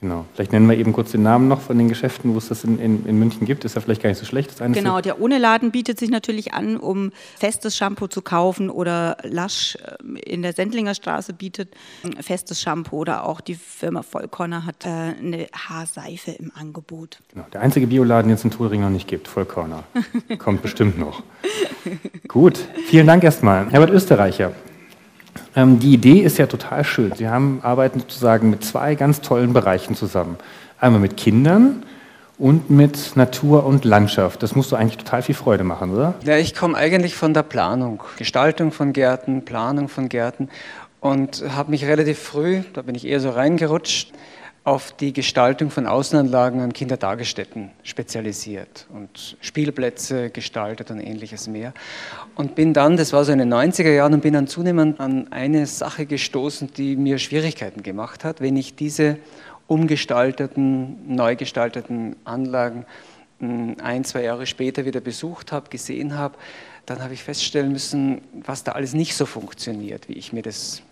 Genau. 0.00 0.26
Vielleicht 0.34 0.52
nennen 0.52 0.68
wir 0.68 0.76
eben 0.76 0.92
kurz 0.92 1.12
den 1.12 1.22
Namen 1.22 1.48
noch 1.48 1.62
von 1.62 1.78
den 1.78 1.88
Geschäften, 1.88 2.34
wo 2.34 2.38
es 2.38 2.48
das 2.48 2.64
in, 2.64 2.78
in, 2.78 3.06
in 3.06 3.18
München 3.18 3.46
gibt. 3.46 3.64
Ist 3.64 3.76
ja 3.76 3.80
vielleicht 3.80 4.02
gar 4.02 4.10
nicht 4.10 4.18
so 4.18 4.26
schlecht. 4.26 4.52
genau, 4.58 5.00
der 5.00 5.20
ohne 5.20 5.38
Laden 5.38 5.70
bietet 5.70 5.98
sich 5.98 6.10
natürlich 6.10 6.52
an, 6.52 6.76
um 6.76 7.12
festes 7.38 7.76
Shampoo 7.76 8.06
zu 8.06 8.20
kaufen 8.20 8.68
oder 8.68 9.16
Lasch 9.22 9.76
äh, 9.76 10.18
in 10.20 10.42
der 10.42 10.52
Sendlinger 10.52 10.94
Straße 10.94 11.32
bietet 11.32 11.74
festes 12.20 12.60
Shampoo 12.60 12.98
oder 12.98 13.24
auch 13.26 13.40
die 13.40 13.54
Firma 13.54 14.02
Vollkorner 14.02 14.66
hat 14.66 14.84
äh, 14.84 14.88
eine 14.88 15.46
Haarseife 15.54 16.32
im 16.32 16.52
Angebot. 16.54 17.18
Genau, 17.32 17.46
der 17.52 17.62
einzige 17.62 17.86
Bioladen, 17.86 18.28
den 18.28 18.34
es 18.34 18.44
in 18.44 18.50
Thüringen 18.50 18.84
noch 18.84 18.90
nicht 18.90 19.08
gibt, 19.08 19.28
Vollkorner. 19.28 19.84
Kommt 20.38 20.60
bestimmt 20.60 20.98
noch. 20.98 21.22
Gut, 22.28 22.58
vielen 22.86 23.06
Dank 23.06 23.24
erstmal. 23.24 23.70
Herbert 23.70 23.90
Österreicher, 23.90 24.52
ähm, 25.56 25.78
die 25.80 25.94
Idee 25.94 26.20
ist 26.20 26.38
ja 26.38 26.46
total 26.46 26.84
schön. 26.84 27.12
Sie 27.16 27.28
haben, 27.28 27.60
arbeiten 27.62 28.00
sozusagen 28.00 28.50
mit 28.50 28.62
zwei 28.64 28.94
ganz 28.94 29.22
tollen 29.22 29.52
Bereichen 29.52 29.96
zusammen. 29.96 30.36
Einmal 30.78 31.00
mit 31.00 31.16
Kindern 31.16 31.82
und 32.38 32.68
mit 32.68 33.16
Natur 33.16 33.64
und 33.64 33.84
Landschaft. 33.84 34.42
Das 34.42 34.54
muss 34.54 34.68
doch 34.68 34.78
eigentlich 34.78 34.98
total 34.98 35.22
viel 35.22 35.34
Freude 35.34 35.64
machen, 35.64 35.94
oder? 35.94 36.14
Ja, 36.22 36.36
ich 36.36 36.54
komme 36.54 36.76
eigentlich 36.76 37.16
von 37.16 37.32
der 37.32 37.42
Planung, 37.42 38.02
Gestaltung 38.18 38.70
von 38.70 38.92
Gärten, 38.92 39.44
Planung 39.44 39.88
von 39.88 40.08
Gärten 40.10 40.50
und 41.00 41.44
habe 41.48 41.70
mich 41.70 41.86
relativ 41.86 42.18
früh, 42.18 42.60
da 42.74 42.82
bin 42.82 42.94
ich 42.94 43.06
eher 43.06 43.20
so 43.20 43.30
reingerutscht, 43.30 44.12
auf 44.66 44.90
die 44.90 45.12
Gestaltung 45.12 45.70
von 45.70 45.86
Außenanlagen 45.86 46.60
an 46.60 46.72
Kindertagesstätten 46.72 47.70
spezialisiert 47.84 48.88
und 48.92 49.36
Spielplätze 49.40 50.28
gestaltet 50.30 50.90
und 50.90 50.98
ähnliches 50.98 51.46
mehr. 51.46 51.72
Und 52.34 52.56
bin 52.56 52.74
dann, 52.74 52.96
das 52.96 53.12
war 53.12 53.24
so 53.24 53.30
in 53.30 53.38
den 53.38 53.54
90er 53.54 53.92
Jahren, 53.92 54.14
und 54.14 54.22
bin 54.22 54.34
dann 54.34 54.48
zunehmend 54.48 54.98
an 54.98 55.30
eine 55.30 55.66
Sache 55.66 56.04
gestoßen, 56.04 56.72
die 56.76 56.96
mir 56.96 57.18
Schwierigkeiten 57.18 57.84
gemacht 57.84 58.24
hat, 58.24 58.40
wenn 58.40 58.56
ich 58.56 58.74
diese 58.74 59.18
umgestalteten, 59.68 61.14
neu 61.14 61.36
gestalteten 61.36 62.16
Anlagen 62.24 62.86
hm, 63.38 63.76
ein, 63.80 64.04
zwei 64.04 64.24
Jahre 64.24 64.46
später 64.46 64.84
wieder 64.84 65.00
besucht 65.00 65.52
habe, 65.52 65.70
gesehen 65.70 66.18
habe, 66.18 66.34
dann 66.86 67.04
habe 67.04 67.14
ich 67.14 67.22
feststellen 67.22 67.70
müssen, 67.70 68.20
was 68.44 68.64
da 68.64 68.72
alles 68.72 68.94
nicht 68.94 69.14
so 69.14 69.26
funktioniert, 69.26 70.08
wie 70.08 70.14
ich 70.14 70.32
mir 70.32 70.42
das 70.42 70.82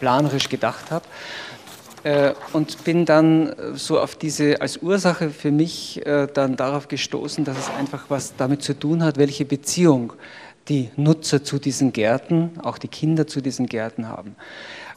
planerisch 0.00 0.48
gedacht 0.48 0.90
habe. 0.90 1.04
Äh, 2.04 2.32
und 2.52 2.84
bin 2.84 3.04
dann 3.04 3.50
äh, 3.50 3.54
so 3.74 4.00
auf 4.00 4.16
diese, 4.16 4.60
als 4.60 4.78
Ursache 4.78 5.30
für 5.30 5.50
mich 5.50 6.04
äh, 6.04 6.26
dann 6.32 6.56
darauf 6.56 6.88
gestoßen, 6.88 7.44
dass 7.44 7.58
es 7.58 7.70
einfach 7.78 8.06
was 8.08 8.34
damit 8.36 8.62
zu 8.62 8.78
tun 8.78 9.04
hat, 9.04 9.18
welche 9.18 9.44
Beziehung 9.44 10.12
die 10.68 10.90
Nutzer 10.96 11.44
zu 11.44 11.58
diesen 11.58 11.92
Gärten, 11.92 12.52
auch 12.62 12.78
die 12.78 12.88
Kinder 12.88 13.26
zu 13.26 13.40
diesen 13.40 13.66
Gärten 13.66 14.08
haben. 14.08 14.36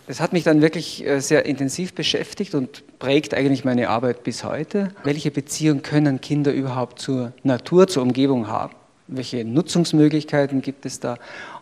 Das 0.07 0.19
hat 0.19 0.33
mich 0.33 0.43
dann 0.43 0.61
wirklich 0.61 1.03
sehr 1.17 1.47
intensiv 1.47 1.95
beschäftigt 1.95 2.53
und 2.53 2.83
prägt 2.99 3.33
eigentlich 3.33 3.65
meine 3.65 3.89
Arbeit 3.89 4.23
bis 4.23 4.43
heute. 4.43 4.89
Welche 5.03 5.31
Beziehung 5.31 5.81
können 5.81 6.21
Kinder 6.21 6.53
überhaupt 6.53 6.99
zur 6.99 7.33
Natur, 7.41 7.87
zur 7.87 8.03
Umgebung 8.03 8.47
haben? 8.47 8.75
Welche 9.07 9.43
Nutzungsmöglichkeiten 9.43 10.61
gibt 10.61 10.85
es 10.85 10.99
da? 10.99 11.17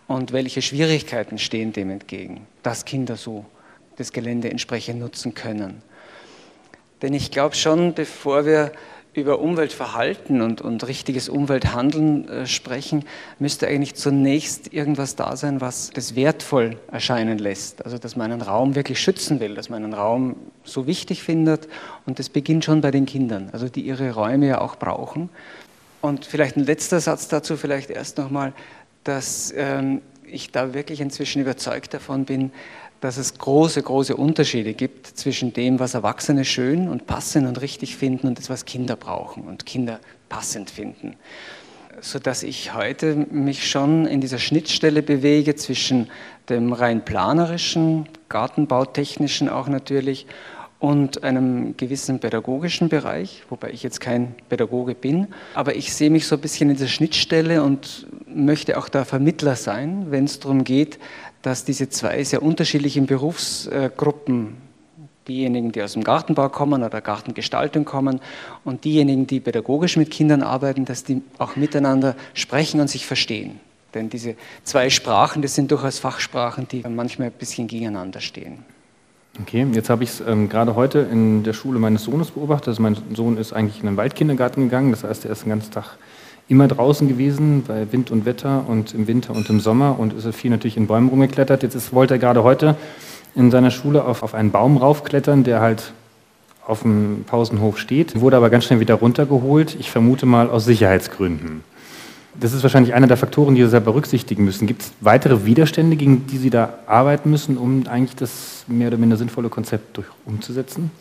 und 0.08 0.32
welche 0.32 0.62
Schwierigkeiten 0.62 1.38
stehen 1.38 1.74
dem 1.74 1.90
entgegen, 1.90 2.46
dass 2.62 2.86
Kinder 2.86 3.16
so 3.16 3.46
das 3.98 4.12
Gelände 4.12 4.50
entsprechend 4.50 5.00
nutzen 5.00 5.34
können. 5.34 5.82
Denn 7.02 7.14
ich 7.14 7.32
glaube 7.32 7.56
schon, 7.56 7.94
bevor 7.94 8.46
wir 8.46 8.72
über 9.14 9.40
Umweltverhalten 9.40 10.42
und, 10.42 10.62
und 10.62 10.88
richtiges 10.88 11.30
Umwelthandeln 11.30 12.28
äh, 12.28 12.48
sprechen, 12.48 13.06
müsste 13.40 13.68
eigentlich 13.68 13.96
zunächst 13.96 14.74
irgendwas 14.74 15.16
da 15.16 15.36
sein, 15.36 15.62
was 15.62 15.92
das 15.94 16.16
wertvoll 16.16 16.78
erscheinen 16.92 17.38
lässt. 17.38 17.86
Also 17.86 17.98
dass 17.98 18.16
man 18.16 18.32
einen 18.32 18.42
Raum 18.42 18.76
wirklich 18.76 19.00
schützen 19.00 19.40
will, 19.40 19.54
dass 19.54 19.70
man 19.70 19.84
einen 19.84 19.94
Raum 19.94 20.36
so 20.64 20.88
wichtig 20.88 21.22
findet. 21.22 21.68
Und 22.06 22.18
das 22.20 22.30
beginnt 22.30 22.66
schon 22.66 22.82
bei 22.82 22.90
den 22.90 23.06
Kindern, 23.06 23.50
also 23.52 23.70
die 23.70 23.82
ihre 23.82 24.12
Räume 24.14 24.48
ja 24.48 24.62
auch 24.62 24.78
brauchen. 24.78 25.30
Und 26.02 26.26
vielleicht 26.26 26.58
ein 26.58 26.66
letzter 26.66 27.00
Satz 27.00 27.28
dazu, 27.28 27.56
vielleicht 27.56 27.90
erst 27.90 28.18
nochmal, 28.18 28.54
dass 29.04 29.54
ähm, 29.56 30.02
ich 30.26 30.52
da 30.52 30.74
wirklich 30.74 31.02
inzwischen 31.02 31.42
überzeugt 31.42 31.94
davon 31.94 32.26
bin, 32.26 32.52
dass 33.04 33.18
es 33.18 33.38
große, 33.38 33.84
große 33.84 34.16
Unterschiede 34.16 34.74
gibt 34.74 35.08
zwischen 35.08 35.52
dem, 35.52 35.78
was 35.78 35.94
Erwachsene 35.94 36.46
schön 36.46 36.88
und 36.88 37.06
passend 37.06 37.46
und 37.46 37.60
richtig 37.60 37.98
finden 37.98 38.28
und 38.28 38.39
das, 38.39 38.50
was 38.50 38.63
Kinder 38.63 38.96
brauchen 38.96 39.44
und 39.44 39.66
Kinder 39.66 40.00
passend 40.30 40.70
finden. 40.70 41.18
Sodass 42.00 42.44
ich 42.44 42.74
heute 42.74 43.13
mich 43.30 43.70
schon 43.70 44.06
in 44.06 44.22
dieser 44.22 44.39
Schnittstelle 44.39 45.04
bewege 45.04 45.56
zwischen 45.56 46.10
dem 46.48 46.72
rein 46.72 47.04
planerischen, 47.04 48.08
gartenbautechnischen 48.30 49.50
auch 49.50 49.68
natürlich 49.68 50.26
und 50.84 51.24
einem 51.24 51.78
gewissen 51.78 52.20
pädagogischen 52.20 52.89
Bereich, 52.89 53.44
wobei 53.50 53.70
ich 53.72 53.84
jetzt 53.84 54.02
kein 54.02 54.36
Pädagoge 54.50 54.96
bin. 54.96 55.28
Aber 55.56 55.78
ich 55.78 55.94
sehe 55.94 56.10
mich 56.10 56.28
so 56.28 56.36
ein 56.36 56.42
bisschen 56.42 56.70
in 56.70 56.76
dieser 56.76 56.89
Schnittstelle 56.89 57.63
und 57.63 58.06
möchte 58.28 58.78
auch 58.78 58.89
da 58.89 59.06
Vermittler 59.06 59.56
sein, 59.56 60.08
wenn 60.10 60.26
es 60.26 60.39
darum 60.42 60.66
geht, 60.66 61.00
dass 61.44 61.66
diese 61.66 61.90
zwei 61.90 62.24
sehr 62.24 62.42
unterschiedlichen 62.42 63.06
Berufsgruppen, 63.06 64.56
diejenigen, 65.28 65.72
die 65.72 65.84
aus 65.84 65.94
dem 65.94 66.04
Gartenbau 66.04 66.50
kommen 66.50 66.84
oder 66.84 67.00
Gartengestaltung 67.00 67.86
kommen 67.86 68.20
und 68.64 68.84
diejenigen, 68.84 69.28
die 69.28 69.40
pädagogisch 69.40 69.96
mit 69.96 70.10
Kindern 70.10 70.42
arbeiten, 70.42 70.86
dass 70.86 71.04
die 71.04 71.22
auch 71.38 71.56
miteinander 71.56 72.16
sprechen 72.34 72.82
und 72.82 72.90
sich 72.90 73.06
verstehen. 73.06 73.60
Denn 73.94 74.10
diese 74.10 74.36
zwei 74.64 74.90
Sprachen, 74.90 75.42
das 75.42 75.54
sind 75.54 75.70
durchaus 75.70 76.00
Fachsprachen, 76.00 76.68
die 76.68 76.84
manchmal 76.88 77.28
ein 77.28 77.34
bisschen 77.34 77.68
gegeneinander 77.68 78.22
stehen. 78.22 78.66
Okay, 79.42 79.66
jetzt 79.74 79.90
habe 79.90 80.04
ich 80.04 80.12
es 80.12 80.22
ähm, 80.22 80.48
gerade 80.48 80.76
heute 80.76 81.00
in 81.00 81.44
der 81.44 81.54
Schule 81.54 81.80
meines 81.80 82.04
Sohnes 82.04 82.32
beobachtet. 82.32 82.70
Also 82.70 82.82
mein 82.82 82.98
Sohn 83.14 83.38
ist 83.38 83.52
eigentlich 83.52 83.82
in 83.82 83.88
einen 83.88 83.98
Waldkindergarten 83.98 84.64
gegangen, 84.64 84.92
das 84.92 85.04
heißt, 85.04 85.26
er 85.26 85.32
ist 85.32 85.44
den 85.44 85.50
ganzen 85.50 85.72
Tag 85.72 85.98
immer 86.54 86.68
draußen 86.68 87.08
gewesen 87.08 87.63
bei 87.68 87.92
Wind 87.92 88.12
und 88.12 88.26
Wetter 88.26 88.66
und 88.68 88.94
im 88.94 89.08
Winter 89.08 89.36
und 89.36 89.50
im 89.50 89.60
Sommer 89.60 89.98
und 90.00 90.13
ist 90.13 90.36
viel 90.36 90.52
natürlich 90.52 90.78
in 90.78 90.86
Bäumen 90.86 91.10
rumgeklettert. 91.10 91.63
Jetzt 91.63 91.74
ist, 91.74 91.94
wollte 91.94 92.13
er 92.13 92.20
gerade 92.20 92.44
heute 92.44 92.76
in 93.36 93.50
seiner 93.50 93.72
Schule 93.72 94.06
auf, 94.06 94.22
auf 94.22 94.36
einen 94.36 94.52
Baum 94.52 94.78
raufklettern, 94.78 95.44
der 95.44 95.62
halt 95.62 95.94
auf 96.66 96.84
dem 96.84 97.24
Pausenhof 97.26 97.80
steht, 97.80 98.22
wurde 98.22 98.38
aber 98.38 98.52
ganz 98.52 98.66
schnell 98.66 98.80
wieder 98.80 98.94
runtergeholt. 98.94 99.76
Ich 99.80 99.89
vermute 99.89 100.28
mal 100.28 100.48
aus 100.48 100.63
Sicherheitsgründen. 100.66 101.63
Das 102.39 102.54
ist 102.54 102.62
wahrscheinlich 102.62 102.94
einer 102.94 103.08
der 103.08 103.18
Faktoren, 103.18 103.56
die 103.56 103.63
Sie 103.63 103.70
selber 103.70 103.92
berücksichtigen 103.92 104.46
müssen. 104.46 104.68
Gibt 104.68 104.84
es 104.84 104.92
weitere 105.02 105.46
Widerstände, 105.46 105.96
gegen 105.96 106.28
die 106.28 106.38
Sie 106.38 106.52
da 106.52 106.76
arbeiten 106.86 107.32
müssen, 107.32 107.58
um 107.58 107.88
eigentlich 107.88 108.16
das 108.16 108.63
mehr 108.68 108.89
oder 108.89 108.98
minder 108.98 109.18
sinnvolle 109.18 109.50
Konzept 109.50 109.98
durch, 109.98 110.08
umzusetzen? 110.26 110.92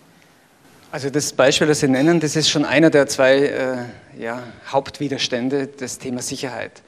Also 0.93 1.09
das 1.09 1.33
Beispiel, 1.33 1.67
das 1.67 1.81
Sie 1.81 1.89
nennen, 1.89 2.21
das 2.21 2.37
ist 2.37 2.51
schon 2.51 2.67
einer 2.67 2.91
der 2.91 3.07
zwei 3.07 3.47
äh, 3.47 3.77
ja, 4.23 4.43
Hauptwiderstände, 4.69 5.67
das 5.67 5.99
Thema 5.99 6.21
Sicherheit. 6.21 6.83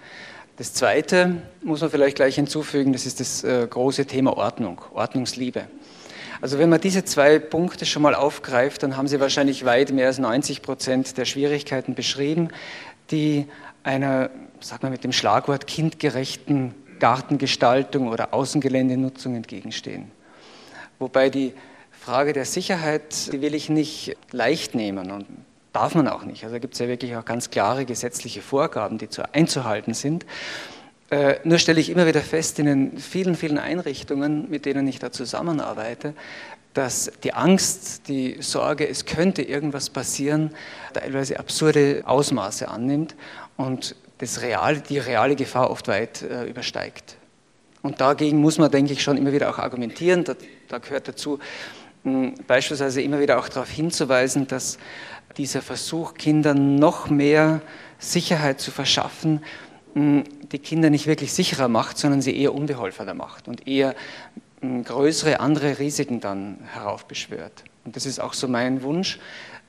Das 0.59 0.75
Zweite 0.75 1.41
muss 1.63 1.81
man 1.81 1.89
vielleicht 1.89 2.17
gleich 2.17 2.35
hinzufügen, 2.35 2.93
das 2.93 3.07
ist 3.07 3.21
das 3.21 3.43
äh, 3.45 3.67
große 3.67 4.05
Thema 4.05 4.37
Ordnung, 4.37 4.83
Ordnungsliebe. 4.93 5.65
Also 6.43 6.59
wenn 6.59 6.69
man 6.69 6.83
diese 6.83 7.07
zwei 7.07 7.39
Punkte 7.39 7.87
schon 7.87 8.03
mal 8.03 8.15
aufgreift, 8.15 8.83
dann 8.83 8.99
haben 8.99 9.09
Sie 9.09 9.21
wahrscheinlich 9.21 9.65
weit 9.65 9.91
mehr 9.91 10.09
als 10.09 10.19
90 10.19 10.61
Prozent 10.61 11.17
der 11.17 11.25
Schwierigkeiten 11.25 11.95
beschrieben, 11.95 12.51
die 13.11 13.47
einer, 13.85 14.29
sag 14.61 14.83
mal 14.83 14.91
mit 14.91 15.03
dem 15.03 15.13
Schlagwort 15.13 15.67
kindgerechten 15.67 16.75
Gartengestaltung 17.01 18.09
oder 18.09 18.35
Außengeländenutzung 18.35 19.35
entgegenstehen. 19.35 20.11
Wobei 20.99 21.31
die 21.31 21.55
Frage 22.05 22.35
der 22.35 22.45
Sicherheit, 22.45 23.33
die 23.33 23.41
will 23.41 23.55
ich 23.55 23.71
nicht 23.71 24.15
leicht 24.31 24.75
nehmen 24.75 25.11
und 25.11 25.25
darf 25.73 25.95
man 25.95 26.07
auch 26.07 26.25
nicht. 26.25 26.45
Also 26.45 26.57
da 26.57 26.59
gibt 26.59 26.75
es 26.75 26.81
ja 26.81 26.87
wirklich 26.87 27.17
auch 27.17 27.25
ganz 27.25 27.49
klare 27.49 27.87
gesetzliche 27.87 28.43
Vorgaben, 28.43 28.99
die 28.99 29.09
zu 29.09 29.23
einzuhalten 29.35 29.95
sind. 29.95 30.27
Äh, 31.09 31.37
nur 31.45 31.57
stelle 31.57 31.81
ich 31.81 31.89
immer 31.89 32.07
wieder 32.07 32.21
fest 32.21 32.59
in 32.59 32.67
den 32.67 32.99
vielen, 32.99 33.37
vielen 33.37 33.57
Einrichtungen, 33.57 34.51
mit 34.51 34.67
denen 34.67 34.87
ich 34.87 34.99
da 34.99 35.13
zusammenarbeite, 35.13 36.13
dass 36.75 37.11
die 37.23 37.33
Angst, 37.33 38.07
die 38.09 38.37
Sorge, 38.41 38.87
es 38.87 39.07
könnte 39.07 39.41
irgendwas 39.41 39.89
passieren, 39.89 40.51
teilweise 40.93 41.39
absurde 41.39 42.03
Ausmaße 42.05 42.69
annimmt 42.69 43.15
und 43.57 43.97
das 44.19 44.43
reale, 44.43 44.83
die 44.83 44.99
reale 44.99 45.37
Gefahr 45.37 45.71
oft 45.71 45.89
weit 45.89 46.21
äh, 46.21 46.45
übersteigt. 46.45 47.17
Und 47.81 48.03
dagegen 48.03 48.43
muss 48.43 48.59
man, 48.59 48.71
denke 48.71 48.93
ich, 48.93 49.03
schon 49.03 49.17
immer 49.17 49.33
wieder 49.33 49.49
auch 49.49 49.59
argumentieren. 49.59 50.25
Da, 50.25 50.35
da 50.69 50.79
gehört 50.79 51.09
dazu, 51.09 51.39
beispielsweise 52.47 53.01
immer 53.03 53.21
wieder 53.21 53.39
auch 53.39 53.49
darauf 53.49 53.71
hinzuweisen, 53.71 54.47
dass 54.47 54.79
dieser 55.37 55.63
Versuch, 55.63 56.15
Kindern 56.15 56.77
noch 56.77 57.11
mehr 57.11 57.61
Sicherheit 57.99 58.61
zu 58.61 58.71
verschaffen, 58.71 59.43
die 59.95 60.59
Kinder 60.59 60.91
nicht 60.91 61.07
wirklich 61.07 61.33
sicherer 61.33 61.69
macht, 61.69 61.99
sondern 61.99 62.21
sie 62.21 62.37
eher 62.37 62.55
unbeholfener 62.55 63.15
macht 63.15 63.49
und 63.49 63.67
eher 63.67 63.95
größere 64.61 65.41
andere 65.41 65.79
Risiken 65.79 66.21
dann 66.21 66.59
heraufbeschwört. 66.73 67.65
Und 67.85 67.97
das 67.97 68.07
ist 68.07 68.19
auch 68.19 68.33
so 68.33 68.49
mein 68.49 68.83
Wunsch, 68.83 69.19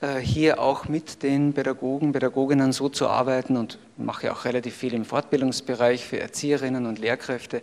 äh, 0.01 0.17
hier 0.17 0.59
auch 0.59 0.87
mit 0.87 1.21
den 1.21 1.53
Pädagogen, 1.53 2.13
Pädagoginnen 2.13 2.71
so 2.71 2.89
zu 2.89 3.07
arbeiten 3.07 3.57
und 3.57 3.77
mache 3.97 4.31
auch 4.31 4.45
relativ 4.45 4.75
viel 4.75 4.93
im 4.93 5.05
Fortbildungsbereich 5.05 6.05
für 6.05 6.19
Erzieherinnen 6.19 6.85
und 6.85 6.99
Lehrkräfte, 6.99 7.61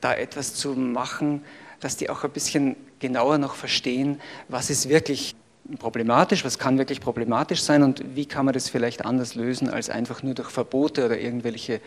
da 0.00 0.14
etwas 0.14 0.54
zu 0.54 0.70
machen, 0.70 1.44
dass 1.80 1.96
die 1.96 2.10
auch 2.10 2.24
ein 2.24 2.30
bisschen 2.30 2.76
genauer 3.00 3.38
noch 3.38 3.54
verstehen, 3.54 4.20
was 4.48 4.70
ist 4.70 4.88
wirklich 4.88 5.34
problematisch, 5.78 6.44
was 6.44 6.58
kann 6.58 6.78
wirklich 6.78 7.00
problematisch 7.00 7.62
sein 7.62 7.82
und 7.82 8.02
wie 8.14 8.26
kann 8.26 8.44
man 8.44 8.54
das 8.54 8.68
vielleicht 8.68 9.04
anders 9.04 9.34
lösen 9.34 9.68
als 9.68 9.90
einfach 9.90 10.22
nur 10.22 10.34
durch 10.34 10.50
Verbote 10.50 11.06
oder 11.06 11.18
irgendwelche 11.18 11.80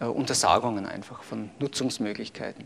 äh, 0.00 0.06
Untersagungen 0.06 0.86
einfach 0.86 1.22
von 1.22 1.50
Nutzungsmöglichkeiten. 1.58 2.64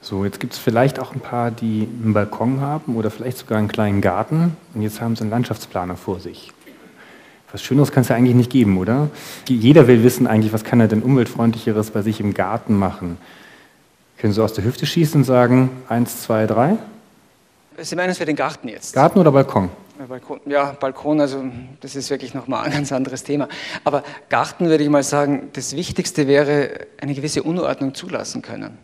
So, 0.00 0.24
jetzt 0.24 0.38
gibt 0.38 0.52
es 0.52 0.58
vielleicht 0.58 1.00
auch 1.00 1.12
ein 1.12 1.20
paar, 1.20 1.50
die 1.50 1.88
einen 2.02 2.12
Balkon 2.12 2.60
haben 2.60 2.96
oder 2.96 3.10
vielleicht 3.10 3.38
sogar 3.38 3.58
einen 3.58 3.68
kleinen 3.68 4.00
Garten 4.00 4.56
und 4.74 4.82
jetzt 4.82 5.00
haben 5.00 5.16
sie 5.16 5.22
einen 5.22 5.30
Landschaftsplaner 5.30 5.96
vor 5.96 6.20
sich. 6.20 6.52
Was 7.50 7.62
Schöneres 7.62 7.92
kann 7.92 8.02
es 8.02 8.08
ja 8.08 8.16
eigentlich 8.16 8.36
nicht 8.36 8.50
geben, 8.50 8.78
oder? 8.78 9.10
Jeder 9.48 9.88
will 9.88 10.02
wissen 10.02 10.26
eigentlich, 10.26 10.52
was 10.52 10.64
kann 10.64 10.80
er 10.80 10.88
denn 10.88 11.02
umweltfreundlicheres 11.02 11.90
bei 11.90 12.02
sich 12.02 12.20
im 12.20 12.34
Garten 12.34 12.74
machen. 12.74 13.16
Können 14.18 14.32
Sie 14.32 14.42
aus 14.42 14.52
der 14.52 14.64
Hüfte 14.64 14.84
schießen 14.84 15.20
und 15.20 15.24
sagen, 15.24 15.70
eins, 15.88 16.22
zwei, 16.22 16.46
drei? 16.46 16.76
Sie 17.80 17.94
meinen 17.94 18.10
es 18.10 18.18
für 18.18 18.24
den 18.24 18.36
Garten 18.36 18.68
jetzt? 18.68 18.94
Garten 18.94 19.18
oder 19.18 19.30
Balkon? 19.30 19.70
Balkon, 20.08 20.40
ja, 20.46 20.72
Balkon, 20.72 21.20
also 21.20 21.44
das 21.80 21.96
ist 21.96 22.10
wirklich 22.10 22.34
nochmal 22.34 22.64
ein 22.64 22.72
ganz 22.72 22.92
anderes 22.92 23.24
Thema. 23.24 23.48
Aber 23.84 24.04
Garten 24.28 24.68
würde 24.68 24.84
ich 24.84 24.90
mal 24.90 25.02
sagen, 25.02 25.50
das 25.52 25.74
Wichtigste 25.74 26.26
wäre, 26.26 26.86
eine 27.00 27.14
gewisse 27.14 27.42
Unordnung 27.42 27.94
zulassen 27.94 28.42
können. 28.42 28.78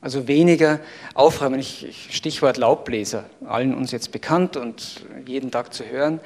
Also 0.00 0.28
weniger 0.28 0.80
aufräumen. 1.14 1.58
Ich, 1.58 2.08
Stichwort 2.10 2.56
Laubbläser, 2.56 3.24
allen 3.46 3.74
uns 3.74 3.90
jetzt 3.90 4.12
bekannt 4.12 4.56
und 4.56 5.04
jeden 5.24 5.50
Tag 5.50 5.72
zu 5.72 5.84
hören. 5.84 6.20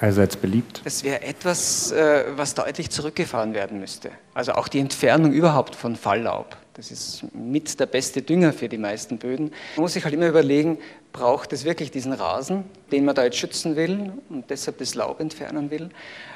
Allseits 0.00 0.36
beliebt. 0.36 0.80
Das 0.84 1.04
wäre 1.04 1.22
etwas, 1.22 1.92
äh, 1.92 2.24
was 2.36 2.54
deutlich 2.54 2.90
zurückgefahren 2.90 3.54
werden 3.54 3.80
müsste. 3.80 4.10
Also 4.32 4.52
auch 4.52 4.68
die 4.68 4.80
Entfernung 4.80 5.32
überhaupt 5.32 5.76
von 5.76 5.96
Falllaub. 5.96 6.56
Das 6.74 6.90
ist 6.90 7.24
mit 7.32 7.78
der 7.78 7.86
beste 7.86 8.20
Dünger 8.20 8.52
für 8.52 8.68
die 8.68 8.78
meisten 8.78 9.18
Böden. 9.18 9.52
Man 9.76 9.82
muss 9.82 9.92
sich 9.92 10.02
halt 10.02 10.12
immer 10.12 10.26
überlegen, 10.26 10.78
braucht 11.12 11.52
es 11.52 11.64
wirklich 11.64 11.92
diesen 11.92 12.12
Rasen, 12.12 12.64
den 12.90 13.04
man 13.04 13.14
da 13.14 13.22
jetzt 13.22 13.36
schützen 13.36 13.76
will 13.76 14.12
und 14.28 14.50
deshalb 14.50 14.78
das 14.78 14.96
Laub 14.96 15.20
entfernen 15.20 15.70
will? 15.70 15.90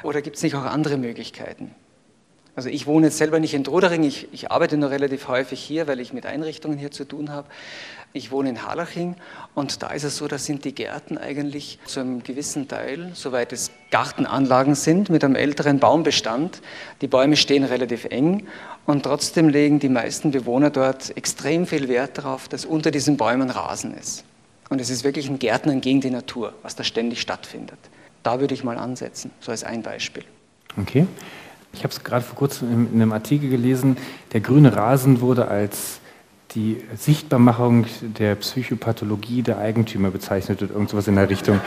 Oder 0.05 0.22
gibt 0.22 0.37
es 0.37 0.42
nicht 0.44 0.55
auch 0.55 0.62
andere 0.62 0.96
Möglichkeiten? 0.96 1.74
Also 2.55 2.70
ich 2.70 2.87
wohne 2.87 3.07
jetzt 3.07 3.18
selber 3.18 3.38
nicht 3.38 3.55
in 3.55 3.62
Trudering, 3.62 4.03
ich, 4.03 4.33
ich, 4.33 4.51
arbeite 4.51 4.77
nur 4.77 4.90
relativ 4.90 5.29
häufig 5.29 5.61
hier, 5.61 5.87
weil 5.87 6.01
ich 6.01 6.12
mit 6.12 6.27
Einrichtungen 6.27 6.77
hier 6.77 6.90
zu 6.90 7.05
tun 7.05 7.31
habe. 7.31 7.46
Ich 8.12 8.33
wohne 8.33 8.48
in 8.48 8.66
Harlaching 8.66 9.14
und 9.55 9.81
da 9.83 9.90
ist 9.90 10.03
es 10.03 10.16
so, 10.16 10.27
da 10.27 10.38
sind 10.38 10.64
die 10.64 10.74
Gärten 10.74 11.18
eigentlich 11.18 11.79
zu 11.85 12.01
einem 12.01 12.24
gewissen 12.24 12.66
Teil, 12.66 13.12
soweit 13.14 13.53
es 13.53 13.70
Gartenanlagen 13.92 14.74
sind, 14.74 15.09
mit 15.09 15.22
einem 15.22 15.37
älteren 15.37 15.79
Baumbestand. 15.79 16.61
Die 17.01 17.07
Bäume 17.07 17.37
stehen 17.37 17.62
relativ 17.62 18.07
eng 18.07 18.48
und 18.88 19.03
trotzdem 19.03 19.51
legen 19.51 19.81
die 19.81 19.90
meisten 19.90 20.31
Bewohner 20.31 20.70
dort 20.70 21.14
extrem 21.14 21.66
viel 21.66 21.88
Wert 21.88 22.16
darauf, 22.16 22.48
dass 22.48 22.64
unter 22.64 22.90
diesen 22.90 23.18
Bäumen 23.18 23.51
Rasen 23.51 23.92
ist. 23.92 24.24
Und 24.70 24.81
es 24.81 24.88
ist 24.88 25.05
wirklich 25.05 25.29
ein 25.29 25.38
Gärtnern 25.38 25.83
gegen 25.83 26.01
die 26.01 26.09
Natur, 26.09 26.55
was 26.62 26.74
da 26.74 26.83
ständig 26.85 27.20
stattfindet. 27.20 27.79
Da 28.22 28.40
würde 28.40 28.55
ich 28.55 28.64
mal 28.64 28.79
ansetzen, 28.79 29.31
so 29.40 29.51
als 29.51 29.62
ein 29.62 29.83
Beispiel. 29.83 30.24
Okay. 30.81 31.07
Ich 31.74 31.85
habe 31.85 31.92
es 31.92 32.03
gerade 32.03 32.24
vor 32.24 32.35
kurzem 32.35 32.72
in, 32.72 32.94
in 32.94 33.03
einem 33.03 33.12
Artikel 33.12 33.51
gelesen, 33.51 33.98
der 34.33 34.40
grüne 34.40 34.74
Rasen 34.74 35.20
wurde 35.20 35.48
als 35.48 36.01
die 36.53 36.83
Sichtbarmachung 36.96 37.85
der 38.01 38.37
Psychopathologie 38.37 39.42
der 39.42 39.59
Eigentümer 39.59 40.11
bezeichnet 40.11 40.62
oder 40.62 40.72
irgendwas 40.72 41.07
in 41.09 41.16
der 41.16 41.29
Richtung. 41.29 41.61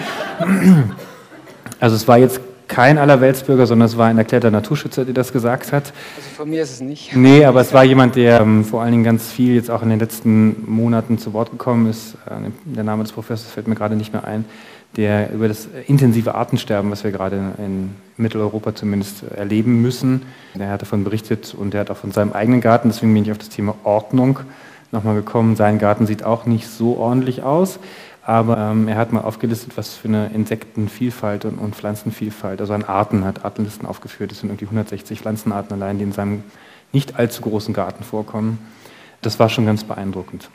Also 1.80 1.96
es 1.96 2.08
war 2.08 2.18
jetzt 2.18 2.42
kein 2.72 2.98
Allerweltsbürger, 2.98 3.68
sondern 3.68 3.86
es 3.88 3.98
war 3.98 4.08
ein 4.08 4.18
erklärter 4.18 4.50
Naturschützer, 4.50 5.04
der 5.04 5.14
das 5.14 5.34
gesagt 5.34 5.74
hat. 5.74 5.92
Also 6.16 6.30
von 6.38 6.50
mir 6.50 6.64
ist 6.64 6.72
es 6.72 6.82
nicht. 6.82 7.14
Nee, 7.14 7.44
aber 7.44 7.60
es 7.60 7.74
war 7.74 7.84
jemand, 7.84 8.16
der 8.16 8.40
ähm, 8.40 8.64
vor 8.64 8.82
allen 8.82 8.92
Dingen 8.92 9.04
ganz 9.04 9.30
viel 9.30 9.56
jetzt 9.56 9.70
auch 9.70 9.84
in 9.84 9.90
den 9.90 10.00
letzten 10.00 10.64
Monaten 10.72 11.18
zu 11.18 11.34
Wort 11.34 11.52
gekommen 11.52 11.90
ist. 11.90 12.16
Äh, 12.26 12.50
der 12.64 12.86
Name 12.86 13.04
des 13.04 13.12
Professors 13.12 13.52
fällt 13.52 13.68
mir 13.68 13.76
gerade 13.76 13.98
nicht 13.98 14.14
mehr 14.14 14.24
ein, 14.24 14.46
der 14.96 15.34
über 15.34 15.50
das 15.50 15.68
intensive 15.88 16.34
Artensterben, 16.34 16.90
was 16.92 17.04
wir 17.04 17.12
gerade 17.12 17.54
in 17.58 17.92
Mitteleuropa 18.16 18.74
zumindest 18.74 19.24
erleben 19.36 19.82
müssen, 19.82 20.22
der 20.56 20.70
hat 20.70 20.82
davon 20.82 21.04
berichtet 21.04 21.54
und 21.54 21.74
der 21.74 21.82
hat 21.82 21.92
auch 21.92 21.98
von 21.98 22.12
seinem 22.12 22.32
eigenen 22.32 22.62
Garten, 22.62 22.88
deswegen 22.88 23.14
bin 23.14 23.24
ich 23.24 23.32
auf 23.32 23.38
das 23.38 23.50
Thema 23.50 23.76
Ordnung 23.84 24.40
nochmal 24.92 25.16
gekommen. 25.16 25.56
Sein 25.56 25.78
Garten 25.80 26.06
sieht 26.06 26.24
auch 26.24 26.46
nicht 26.46 26.68
so 26.68 26.98
ordentlich 26.98 27.44
aus. 27.44 27.80
Aber 28.24 28.58
ähm, 28.58 28.88
er 28.88 28.98
hat 28.98 29.12
mal 29.12 29.22
aufgelistet, 29.22 29.74
was 29.78 29.96
für 29.96 30.08
eine 30.08 30.28
Insektenvielfalt 30.34 31.46
und, 31.46 31.58
und, 31.58 31.76
Pflanzenvielfalt, 31.76 32.62
also 32.62 32.74
an 32.74 32.84
Arten, 32.84 33.26
hat 33.26 33.44
Artenlisten 33.44 33.88
aufgeführt. 33.88 34.32
Das 34.32 34.40
sind 34.40 34.50
irgendwie 34.50 34.66
160 34.66 35.20
Pflanzenarten 35.20 35.74
allein, 35.74 35.98
die 35.98 36.04
in 36.04 36.12
seinem 36.12 36.44
nicht 36.94 37.18
allzu 37.18 37.42
großen 37.42 37.74
Garten 37.74 38.04
vorkommen. 38.04 38.60
Das 39.22 39.40
war 39.40 39.50
schon 39.50 39.66
ganz 39.66 39.84
beeindruckend. 39.84 40.50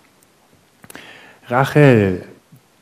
Rachel, 1.48 2.20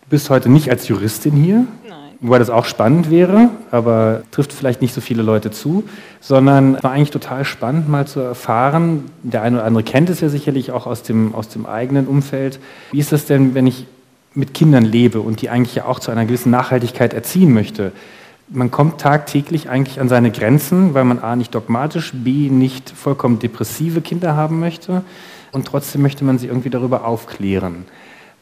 du 0.03 0.09
bist 0.11 0.29
heute 0.31 0.51
nicht 0.51 0.70
als 0.70 0.88
Juristin 0.88 1.33
hier, 1.33 1.66
Nein. 1.88 2.11
wobei 2.20 2.38
das 2.38 2.51
auch 2.51 2.64
spannend 2.64 3.11
wäre, 3.11 3.51
aber 3.70 4.23
trifft 4.31 4.53
vielleicht 4.53 4.83
nicht 4.83 4.94
so 4.94 5.01
viele 5.01 5.23
Leute 5.23 5.51
zu, 5.51 5.85
sondern 6.20 6.83
war 6.83 6.92
eigentlich 6.92 7.11
total 7.11 7.44
spannend, 7.44 7.88
mal 7.88 8.07
zu 8.07 8.20
erfahren. 8.20 9.05
Der 9.23 9.42
eine 9.42 9.57
oder 9.57 9.66
andere 9.66 9.83
kennt 9.83 10.11
es 10.11 10.20
ja 10.20 10.29
sicherlich 10.29 10.73
auch 10.73 10.87
aus 10.87 11.03
dem, 11.03 11.35
aus 11.35 11.49
dem 11.49 11.64
eigenen 11.64 12.07
Umfeld. 12.07 12.59
Wie 12.92 12.99
ist 12.99 13.12
das 13.12 13.27
denn, 13.27 13.55
wenn 13.55 13.66
ich 13.66 13.87
mit 14.35 14.55
Kindern 14.55 14.85
lebe 14.85 15.20
und 15.20 15.42
die 15.42 15.51
eigentlich 15.51 15.75
ja 15.75 15.85
auch 15.87 16.01
zu 16.01 16.11
einer 16.11 16.25
gewissen 16.27 16.51
Nachhaltigkeit 16.51 17.14
erziehen 17.14 17.53
möchte. 17.53 17.92
Man 18.49 18.70
kommt 18.70 19.01
tagtäglich 19.01 19.68
eigentlich 19.70 20.01
an 20.01 20.09
seine 20.09 20.31
Grenzen, 20.31 20.92
weil 20.94 21.05
man 21.05 21.18
a 21.18 21.35
nicht 21.37 21.55
dogmatisch, 21.55 22.12
b 22.12 22.51
nicht 22.51 22.90
vollkommen 22.90 23.38
depressive 23.38 24.01
Kinder 24.01 24.37
haben 24.37 24.61
möchte 24.61 25.03
und 25.53 25.66
trotzdem 25.66 26.03
möchte 26.03 26.25
man 26.25 26.38
sie 26.38 26.49
irgendwie 26.49 26.70
darüber 26.70 27.07
aufklären. 27.07 27.87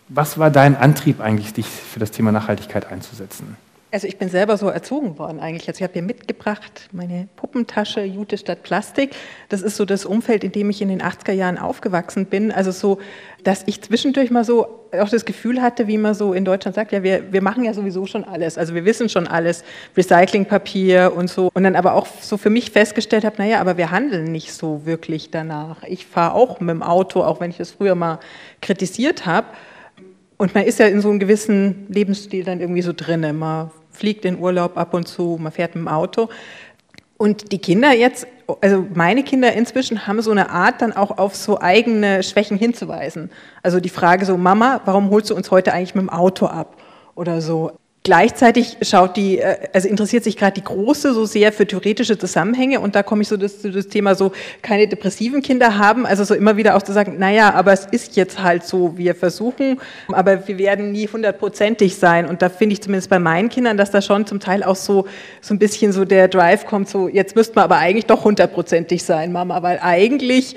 Was 0.09 0.39
war 0.39 0.51
dein 0.51 0.77
Antrieb 0.77 1.21
eigentlich, 1.21 1.53
dich 1.53 1.67
für 1.67 2.01
das 2.01 2.11
Thema 2.11 2.33
Nachhaltigkeit 2.33 2.91
einzusetzen? 2.91 3.57
Also 3.93 4.07
ich 4.07 4.17
bin 4.17 4.31
selber 4.31 4.57
so 4.57 4.69
erzogen 4.69 5.19
worden 5.19 5.39
eigentlich. 5.39 5.69
Also 5.69 5.79
ich 5.79 5.83
habe 5.83 5.93
hier 5.93 6.03
mitgebracht 6.03 6.89
meine 6.93 7.29
Puppentasche 7.37 8.03
Jute 8.03 8.39
statt 8.39 8.63
Plastik. 8.63 9.11
Das 9.51 9.61
ist 9.61 9.77
so 9.77 9.85
das 9.85 10.07
Umfeld, 10.07 10.45
in 10.45 10.53
dem 10.53 10.71
ich 10.71 10.81
in 10.81 10.89
den 10.89 11.03
80er 11.03 11.33
Jahren 11.33 11.59
aufgewachsen 11.59 12.25
bin. 12.25 12.53
Also 12.53 12.71
so, 12.71 13.01
dass 13.45 13.65
ich 13.67 13.83
zwischendurch 13.83 14.31
mal 14.31 14.45
so 14.45 14.89
auch 14.99 15.11
das 15.11 15.27
Gefühl 15.27 15.61
hatte, 15.61 15.89
wie 15.89 15.99
man 15.99 16.15
so 16.15 16.33
in 16.33 16.47
Deutschland 16.47 16.75
sagt, 16.75 16.93
ja, 16.93 17.03
wir, 17.03 17.35
wir 17.35 17.43
machen 17.43 17.65
ja 17.65 17.75
sowieso 17.75 18.07
schon 18.07 18.25
alles. 18.25 18.57
Also 18.57 18.75
wir 18.75 18.87
wissen 18.87 19.11
schon 19.11 19.27
alles, 19.27 19.63
Recyclingpapier 19.95 21.13
und 21.15 21.29
so. 21.29 21.51
Und 21.53 21.63
dann 21.65 21.77
aber 21.77 21.93
auch 21.93 22.07
so 22.23 22.39
für 22.39 22.51
mich 22.51 22.71
festgestellt 22.71 23.27
habe, 23.27 23.37
naja, 23.37 23.61
aber 23.61 23.77
wir 23.77 23.91
handeln 23.91 24.33
nicht 24.33 24.55
so 24.55 24.87
wirklich 24.87 25.31
danach. 25.31 25.83
Ich 25.83 26.07
fahre 26.07 26.35
auch 26.35 26.61
mit 26.61 26.71
dem 26.71 26.83
Auto, 26.83 27.23
auch 27.23 27.41
wenn 27.41 27.51
ich 27.51 27.59
das 27.59 27.73
früher 27.73 27.95
mal 27.95 28.21
kritisiert 28.63 29.27
habe. 29.27 29.49
Und 30.39 30.55
man 30.55 30.65
ist 30.65 30.79
ja 30.79 30.87
in 30.87 31.03
so 31.03 31.11
einem 31.11 31.19
gewissen 31.19 31.87
Lebensstil 31.89 32.43
dann 32.43 32.59
irgendwie 32.59 32.83
so 32.83 32.95
drin. 32.95 33.21
Man 33.39 33.71
fliegt 33.93 34.25
in 34.25 34.39
Urlaub 34.39 34.77
ab 34.77 34.95
und 34.95 35.07
zu, 35.07 35.39
man 35.41 35.53
fährt 35.53 35.75
mit 35.75 35.85
dem 35.85 35.89
Auto. 35.89 36.29
Und 37.17 37.53
die 37.53 37.59
Kinder 37.59 37.93
jetzt, 37.93 38.27
also 38.61 38.85
meine 38.95 39.23
Kinder 39.23 39.53
inzwischen 39.53 40.07
haben 40.07 40.21
so 40.23 40.33
eine 40.33 40.51
Art, 40.51 40.83
dann 40.83 40.93
auch 40.93 41.19
auf 41.19 41.37
so 41.37 41.61
eigene 41.61 42.23
Schwächen 42.23 42.57
hinzuweisen. 42.57 43.31
Also 43.63 43.79
die 43.79 43.91
Frage 43.91 44.25
so, 44.25 44.37
Mama, 44.37 44.81
warum 44.85 45.11
holst 45.11 45.31
du 45.31 45.37
uns 45.37 45.51
heute 45.51 45.73
eigentlich 45.73 45.95
mit 45.95 46.03
dem 46.03 46.11
Auto 46.11 46.47
ab? 46.47 46.77
Oder 47.15 47.41
so. 47.41 47.73
Gleichzeitig 48.05 48.79
schaut 48.83 49.17
die, 49.17 49.39
äh, 49.39 49.69
also 49.73 49.87
interessiert 49.87 50.25
sich 50.25 50.37
gerade 50.37 50.55
die 50.55 50.65
Große 50.65 51.15
so 51.15 51.25
sehr 51.25 51.53
für 51.53 51.69
theoretische 51.69 52.19
Zusammenhänge 52.19 52.81
und 52.81 52.97
da 52.97 53.05
komme 53.05 53.23
ich 53.23 53.29
so 53.29 53.37
das, 53.37 53.63
das 53.63 53.87
Thema 53.87 54.17
so, 54.17 54.33
keine 54.61 54.89
depressiven 54.89 55.41
Kinder 55.41 55.79
haben, 55.79 56.05
also 56.05 56.25
so 56.25 56.35
immer 56.35 56.57
wieder 56.57 56.77
auch 56.77 56.83
zu 56.83 56.93
sagen, 56.93 57.19
naja, 57.19 57.55
aber 57.55 57.73
es 57.73 57.87
ist 57.87 58.17
jetzt 58.17 58.43
halt 58.43 58.65
so, 58.65 58.99
wir 58.99 59.15
versuchen, 59.15 59.81
aber 60.09 60.49
wir 60.49 60.59
werden 60.59 60.91
nie 60.91 61.07
hundertprozentig 61.07 61.95
sein. 61.95 62.27
Und 62.27 62.43
da 62.43 62.49
finde 62.49 62.73
ich 62.73 62.83
zumindest 62.83 63.09
bei 63.09 63.21
meinen 63.21 63.49
Kindern, 63.49 63.77
dass 63.77 63.93
da 63.93 64.03
schon 64.03 64.27
zum 64.27 64.41
Teil 64.41 64.65
auch 64.65 64.77
so, 64.77 65.07
so 65.41 65.55
ein 65.55 65.61
bisschen 65.61 65.93
so 65.93 66.05
der 66.05 66.27
Drive 66.27 66.67
kommt, 66.67 66.89
so 66.89 67.07
jetzt 67.07 67.37
müsste 67.37 67.55
man 67.55 67.65
aber 67.65 67.77
eigentlich 67.77 68.07
doch 68.07 68.25
hundertprozentig 68.25 69.05
sein, 69.05 69.31
Mama, 69.31 69.63
weil 69.63 69.79
eigentlich 69.81 70.57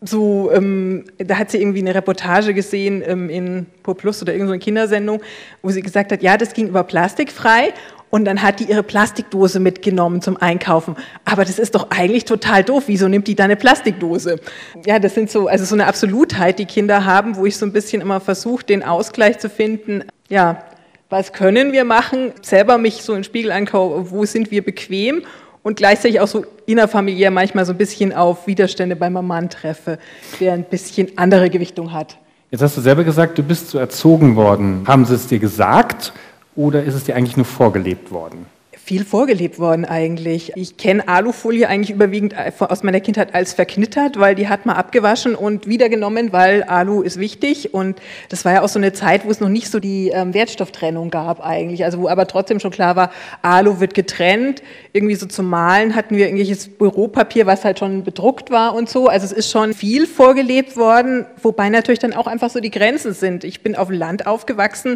so, 0.00 0.50
ähm, 0.52 1.04
da 1.18 1.38
hat 1.38 1.50
sie 1.50 1.58
irgendwie 1.58 1.80
eine 1.80 1.94
Reportage 1.94 2.54
gesehen 2.54 3.02
ähm, 3.04 3.28
in 3.28 3.66
Pur 3.82 3.96
Plus 3.96 4.22
oder 4.22 4.32
irgendeine 4.32 4.60
Kindersendung, 4.60 5.20
wo 5.62 5.70
sie 5.70 5.82
gesagt 5.82 6.12
hat, 6.12 6.22
ja, 6.22 6.36
das 6.36 6.52
ging 6.52 6.68
über 6.68 6.84
plastikfrei 6.84 7.72
und 8.10 8.24
dann 8.24 8.42
hat 8.42 8.60
die 8.60 8.64
ihre 8.64 8.82
Plastikdose 8.82 9.60
mitgenommen 9.60 10.22
zum 10.22 10.36
Einkaufen. 10.36 10.96
Aber 11.24 11.44
das 11.44 11.58
ist 11.58 11.74
doch 11.74 11.90
eigentlich 11.90 12.24
total 12.24 12.64
doof. 12.64 12.84
Wieso 12.86 13.08
nimmt 13.08 13.26
die 13.26 13.34
da 13.34 13.44
eine 13.44 13.56
Plastikdose? 13.56 14.40
Ja, 14.86 14.98
das 14.98 15.14
sind 15.14 15.30
so, 15.30 15.48
also 15.48 15.64
so 15.64 15.74
eine 15.74 15.86
Absolutheit, 15.86 16.58
die 16.58 16.66
Kinder 16.66 17.04
haben, 17.04 17.36
wo 17.36 17.44
ich 17.44 17.56
so 17.56 17.66
ein 17.66 17.72
bisschen 17.72 18.00
immer 18.00 18.20
versuche, 18.20 18.64
den 18.64 18.82
Ausgleich 18.82 19.38
zu 19.38 19.50
finden. 19.50 20.04
Ja, 20.28 20.62
was 21.10 21.32
können 21.32 21.72
wir 21.72 21.84
machen? 21.84 22.32
Selber 22.42 22.78
mich 22.78 23.02
so 23.02 23.12
in 23.12 23.18
den 23.18 23.24
Spiegel 23.24 23.50
anschaue, 23.50 24.10
wo 24.10 24.24
sind 24.24 24.50
wir 24.50 24.62
bequem? 24.62 25.22
Und 25.68 25.76
gleichzeitig 25.76 26.18
auch 26.18 26.26
so 26.26 26.46
innerfamiliär 26.64 27.30
manchmal 27.30 27.66
so 27.66 27.72
ein 27.72 27.76
bisschen 27.76 28.14
auf 28.14 28.46
Widerstände 28.46 28.96
bei 28.96 29.10
meinem 29.10 29.26
Mann 29.26 29.50
treffe, 29.50 29.98
der 30.40 30.54
ein 30.54 30.64
bisschen 30.64 31.08
andere 31.16 31.50
Gewichtung 31.50 31.92
hat. 31.92 32.16
Jetzt 32.50 32.62
hast 32.62 32.78
du 32.78 32.80
selber 32.80 33.04
gesagt, 33.04 33.36
du 33.36 33.42
bist 33.42 33.68
so 33.68 33.78
erzogen 33.78 34.34
worden. 34.34 34.84
Haben 34.86 35.04
sie 35.04 35.14
es 35.14 35.26
dir 35.26 35.38
gesagt 35.38 36.14
oder 36.56 36.82
ist 36.82 36.94
es 36.94 37.04
dir 37.04 37.16
eigentlich 37.16 37.36
nur 37.36 37.44
vorgelebt 37.44 38.10
worden? 38.10 38.46
Viel 38.88 39.04
vorgelebt 39.04 39.58
worden 39.58 39.84
eigentlich. 39.84 40.52
Ich 40.56 40.78
kenne 40.78 41.06
Alufolie 41.08 41.68
eigentlich 41.68 41.90
überwiegend 41.90 42.34
aus 42.58 42.82
meiner 42.82 43.00
Kindheit 43.00 43.34
als 43.34 43.52
verknittert, 43.52 44.18
weil 44.18 44.34
die 44.34 44.48
hat 44.48 44.64
man 44.64 44.76
abgewaschen 44.76 45.34
und 45.34 45.66
wiedergenommen, 45.66 46.32
weil 46.32 46.62
Alu 46.62 47.02
ist 47.02 47.18
wichtig. 47.18 47.74
Und 47.74 48.00
das 48.30 48.46
war 48.46 48.54
ja 48.54 48.62
auch 48.62 48.68
so 48.70 48.78
eine 48.78 48.94
Zeit, 48.94 49.26
wo 49.26 49.30
es 49.30 49.40
noch 49.40 49.50
nicht 49.50 49.70
so 49.70 49.78
die 49.78 50.08
ähm, 50.08 50.32
Wertstofftrennung 50.32 51.10
gab 51.10 51.44
eigentlich. 51.44 51.84
Also 51.84 52.00
wo 52.00 52.08
aber 52.08 52.26
trotzdem 52.26 52.60
schon 52.60 52.70
klar 52.70 52.96
war, 52.96 53.10
Alu 53.42 53.78
wird 53.78 53.92
getrennt. 53.92 54.62
Irgendwie 54.94 55.16
so 55.16 55.26
zum 55.26 55.50
Malen 55.50 55.94
hatten 55.94 56.16
wir 56.16 56.24
irgendwelches 56.24 56.68
Büropapier, 56.68 57.44
was 57.44 57.66
halt 57.66 57.78
schon 57.78 58.04
bedruckt 58.04 58.50
war 58.50 58.74
und 58.74 58.88
so. 58.88 59.08
Also 59.08 59.26
es 59.26 59.32
ist 59.32 59.50
schon 59.50 59.74
viel 59.74 60.06
vorgelebt 60.06 60.78
worden, 60.78 61.26
wobei 61.42 61.68
natürlich 61.68 61.98
dann 61.98 62.14
auch 62.14 62.26
einfach 62.26 62.48
so 62.48 62.58
die 62.58 62.70
Grenzen 62.70 63.12
sind. 63.12 63.44
Ich 63.44 63.62
bin 63.62 63.76
auf 63.76 63.88
dem 63.88 63.98
Land 63.98 64.26
aufgewachsen 64.26 64.94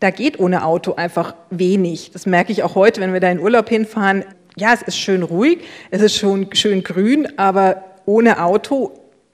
da 0.00 0.10
geht 0.10 0.40
ohne 0.40 0.64
Auto 0.64 0.94
einfach 0.94 1.34
wenig. 1.50 2.10
Das 2.12 2.26
merke 2.26 2.52
ich 2.52 2.62
auch 2.62 2.74
heute, 2.74 3.00
wenn 3.00 3.12
wir 3.12 3.20
da 3.20 3.30
in 3.30 3.38
Urlaub 3.38 3.68
hinfahren. 3.68 4.24
Ja, 4.56 4.72
es 4.72 4.82
ist 4.82 4.96
schön 4.96 5.22
ruhig, 5.22 5.60
es 5.90 6.02
ist 6.02 6.16
schon 6.16 6.48
schön 6.54 6.82
grün, 6.82 7.28
aber 7.38 7.84
ohne 8.06 8.42
Auto, 8.42 8.92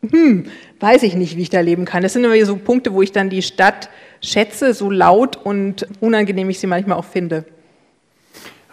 hm, 0.09 0.47
weiß 0.81 1.05
ich 1.05 1.15
nicht, 1.15 1.37
wie 1.37 1.43
ich 1.43 1.51
da 1.51 1.61
leben 1.61 1.85
kann. 1.85 2.03
Das 2.03 2.13
sind 2.13 2.25
immer 2.25 2.45
so 2.45 2.57
Punkte, 2.57 2.93
wo 2.93 3.01
ich 3.01 3.13
dann 3.13 3.31
die 3.31 3.43
Stadt 3.43 3.89
schätze, 4.21 4.75
so 4.75 4.91
laut 4.91 5.37
und 5.37 5.87
unangenehm 6.01 6.51
ich 6.51 6.59
sie 6.59 6.67
manchmal 6.67 6.99
auch 6.99 7.05
finde. 7.05 7.45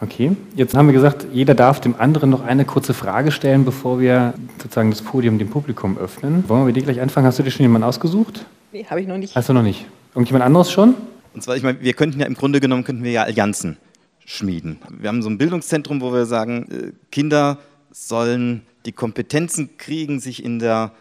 Okay, 0.01 0.31
jetzt 0.55 0.75
haben 0.75 0.87
wir 0.87 0.93
gesagt, 0.93 1.27
jeder 1.31 1.55
darf 1.55 1.79
dem 1.79 1.95
anderen 1.97 2.29
noch 2.29 2.43
eine 2.43 2.65
kurze 2.65 2.93
Frage 2.93 3.31
stellen, 3.31 3.63
bevor 3.63 4.01
wir 4.01 4.33
sozusagen 4.61 4.89
das 4.89 5.01
Podium 5.01 5.39
dem 5.39 5.49
Publikum 5.49 5.97
öffnen. 5.97 6.43
Wollen 6.49 6.61
wir 6.61 6.65
mit 6.65 6.75
dir 6.75 6.83
gleich 6.83 6.99
anfangen? 6.99 7.25
Hast 7.25 7.39
du 7.39 7.43
dir 7.43 7.51
schon 7.51 7.63
jemanden 7.63 7.87
ausgesucht? 7.87 8.45
Nee, 8.73 8.85
habe 8.89 8.99
ich 8.99 9.07
noch 9.07 9.17
nicht. 9.17 9.33
Hast 9.33 9.47
du 9.47 9.53
noch 9.53 9.61
nicht? 9.61 9.85
Irgendjemand 10.13 10.43
anderes 10.43 10.71
schon? 10.71 10.95
Und 11.33 11.41
zwar, 11.43 11.55
ich 11.55 11.63
meine, 11.63 11.81
wir 11.81 11.93
könnten 11.93 12.19
ja 12.19 12.25
im 12.25 12.35
Grunde 12.35 12.59
genommen, 12.59 12.83
könnten 12.83 13.03
wir 13.03 13.11
ja 13.11 13.23
Allianzen 13.23 13.77
schmieden. 14.25 14.79
Wir 14.89 15.09
haben 15.09 15.21
so 15.21 15.29
ein 15.29 15.37
Bildungszentrum, 15.37 16.01
wo 16.01 16.13
wir 16.13 16.25
sagen, 16.25 16.71
äh, 16.71 16.91
Kinder 17.11 17.59
sollen 17.91 18.61
die 18.85 18.91
Kompetenzen 18.91 19.77
kriegen, 19.77 20.19
sich 20.19 20.43
in 20.43 20.59
der, 20.59 20.91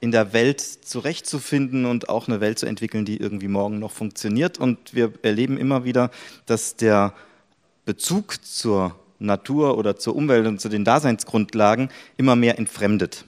in 0.00 0.10
der 0.10 0.32
Welt 0.32 0.60
zurechtzufinden 0.60 1.84
und 1.84 2.08
auch 2.08 2.28
eine 2.28 2.40
Welt 2.40 2.58
zu 2.58 2.66
entwickeln, 2.66 3.04
die 3.04 3.18
irgendwie 3.18 3.48
morgen 3.48 3.78
noch 3.78 3.92
funktioniert. 3.92 4.58
Und 4.58 4.94
wir 4.94 5.12
erleben 5.22 5.58
immer 5.58 5.84
wieder, 5.84 6.10
dass 6.46 6.76
der 6.76 7.12
Bezug 7.84 8.44
zur 8.44 8.96
Natur 9.18 9.78
oder 9.78 9.96
zur 9.96 10.14
Umwelt 10.14 10.46
und 10.46 10.60
zu 10.60 10.68
den 10.68 10.84
Daseinsgrundlagen 10.84 11.88
immer 12.16 12.36
mehr 12.36 12.58
entfremdet. 12.58 13.24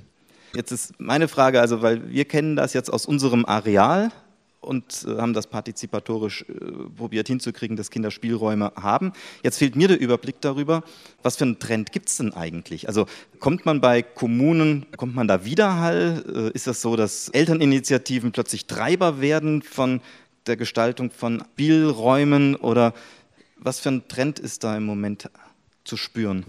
Jetzt 0.54 0.72
ist 0.72 0.98
meine 0.98 1.28
Frage, 1.28 1.61
also 1.61 1.82
weil 1.82 2.11
wir 2.11 2.24
kennen 2.24 2.56
das 2.56 2.72
jetzt 2.72 2.92
aus 2.92 3.06
unserem 3.06 3.44
Areal, 3.44 4.11
und 4.60 5.06
äh, 5.06 5.18
haben 5.18 5.34
das 5.34 5.46
partizipatorisch 5.46 6.44
äh, 6.48 6.54
probiert 6.96 7.28
hinzukriegen, 7.28 7.76
dass 7.76 7.90
Kinder 7.90 8.10
Spielräume 8.10 8.72
haben. 8.76 9.12
Jetzt 9.42 9.58
fehlt 9.58 9.76
mir 9.76 9.88
der 9.88 10.00
Überblick 10.00 10.40
darüber, 10.40 10.82
was 11.22 11.36
für 11.36 11.44
einen 11.44 11.58
Trend 11.58 11.92
gibt 11.92 12.08
es 12.08 12.16
denn 12.16 12.32
eigentlich? 12.32 12.88
Also 12.88 13.06
kommt 13.38 13.66
man 13.66 13.80
bei 13.80 14.02
Kommunen, 14.02 14.86
kommt 14.96 15.14
man 15.14 15.28
da 15.28 15.44
Widerhall? 15.44 16.24
Äh, 16.34 16.54
ist 16.54 16.66
das 16.66 16.82
so, 16.82 16.96
dass 16.96 17.28
Elterninitiativen 17.28 18.32
plötzlich 18.32 18.66
Treiber 18.66 19.20
werden 19.20 19.62
von 19.62 20.00
der 20.46 20.56
Gestaltung 20.56 21.10
von 21.10 21.44
Spielräumen 21.52 22.56
oder 22.56 22.94
was 23.56 23.80
für 23.80 23.90
ein 23.90 24.08
Trend 24.08 24.38
ist 24.38 24.64
da 24.64 24.76
im 24.76 24.84
Moment 24.84 25.30
zu 25.84 25.96
spüren? 25.96 26.44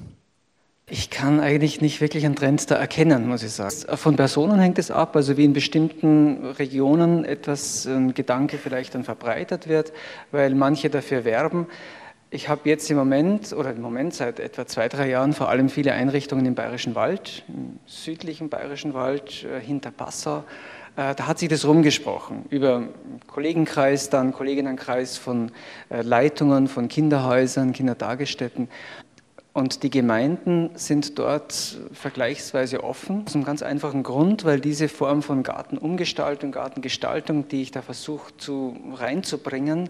Ich 0.91 1.11
kann 1.11 1.39
eigentlich 1.39 1.81
nicht 1.81 2.01
wirklich 2.01 2.25
einen 2.25 2.35
Trend 2.35 2.71
da 2.71 2.75
erkennen, 2.75 3.27
muss 3.27 3.43
ich 3.43 3.51
sagen. 3.51 3.75
Von 3.95 4.15
Personen 4.15 4.59
hängt 4.59 4.79
es 4.79 4.89
ab, 4.89 5.15
also 5.15 5.37
wie 5.37 5.45
in 5.45 5.53
bestimmten 5.53 6.45
Regionen 6.57 7.25
etwas, 7.25 7.85
ein 7.85 8.15
Gedanke 8.15 8.57
vielleicht 8.57 8.95
dann 8.95 9.03
verbreitet 9.03 9.67
wird, 9.67 9.93
weil 10.31 10.55
manche 10.55 10.89
dafür 10.89 11.25
werben. 11.25 11.67
Ich 12.31 12.49
habe 12.49 12.67
jetzt 12.69 12.89
im 12.89 12.97
Moment, 12.97 13.53
oder 13.53 13.71
im 13.71 13.81
Moment 13.81 14.15
seit 14.15 14.39
etwa 14.39 14.65
zwei, 14.65 14.87
drei 14.87 15.09
Jahren 15.09 15.33
vor 15.33 15.49
allem 15.49 15.69
viele 15.69 15.93
Einrichtungen 15.93 16.45
im 16.45 16.55
Bayerischen 16.55 16.95
Wald, 16.95 17.43
im 17.47 17.79
südlichen 17.85 18.49
Bayerischen 18.49 18.93
Wald, 18.93 19.43
äh, 19.45 19.59
hinter 19.59 19.91
Passau. 19.91 20.43
Äh, 20.95 21.15
da 21.15 21.27
hat 21.27 21.39
sich 21.39 21.49
das 21.49 21.65
rumgesprochen 21.65 22.45
über 22.49 22.83
Kollegenkreis, 23.27 24.09
dann 24.09 24.33
Kolleginnenkreis 24.33 25.17
von 25.17 25.51
äh, 25.89 26.01
Leitungen, 26.01 26.67
von 26.67 26.87
Kinderhäusern, 26.87 27.73
Kindertagesstätten. 27.73 28.69
Und 29.59 29.83
die 29.83 29.89
Gemeinden 29.89 30.69
sind 30.75 31.19
dort 31.19 31.79
vergleichsweise 31.91 32.81
offen, 32.81 33.25
aus 33.27 33.35
einem 33.35 33.43
ganz 33.43 33.61
einfachen 33.61 34.03
Grund, 34.03 34.45
weil 34.45 34.61
diese 34.61 34.87
Form 34.87 35.21
von 35.21 35.43
Gartenumgestaltung, 35.43 36.53
Gartengestaltung, 36.53 37.49
die 37.49 37.63
ich 37.63 37.71
da 37.71 37.81
versuche 37.81 38.31
zu, 38.37 38.77
reinzubringen, 38.93 39.89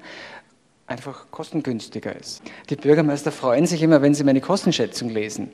einfach 0.87 1.27
kostengünstiger 1.29 2.15
ist. 2.15 2.41
Die 2.71 2.77
Bürgermeister 2.77 3.31
freuen 3.31 3.67
sich 3.67 3.83
immer, 3.83 4.01
wenn 4.01 4.15
sie 4.15 4.23
meine 4.23 4.41
Kostenschätzung 4.41 5.09
lesen. 5.09 5.53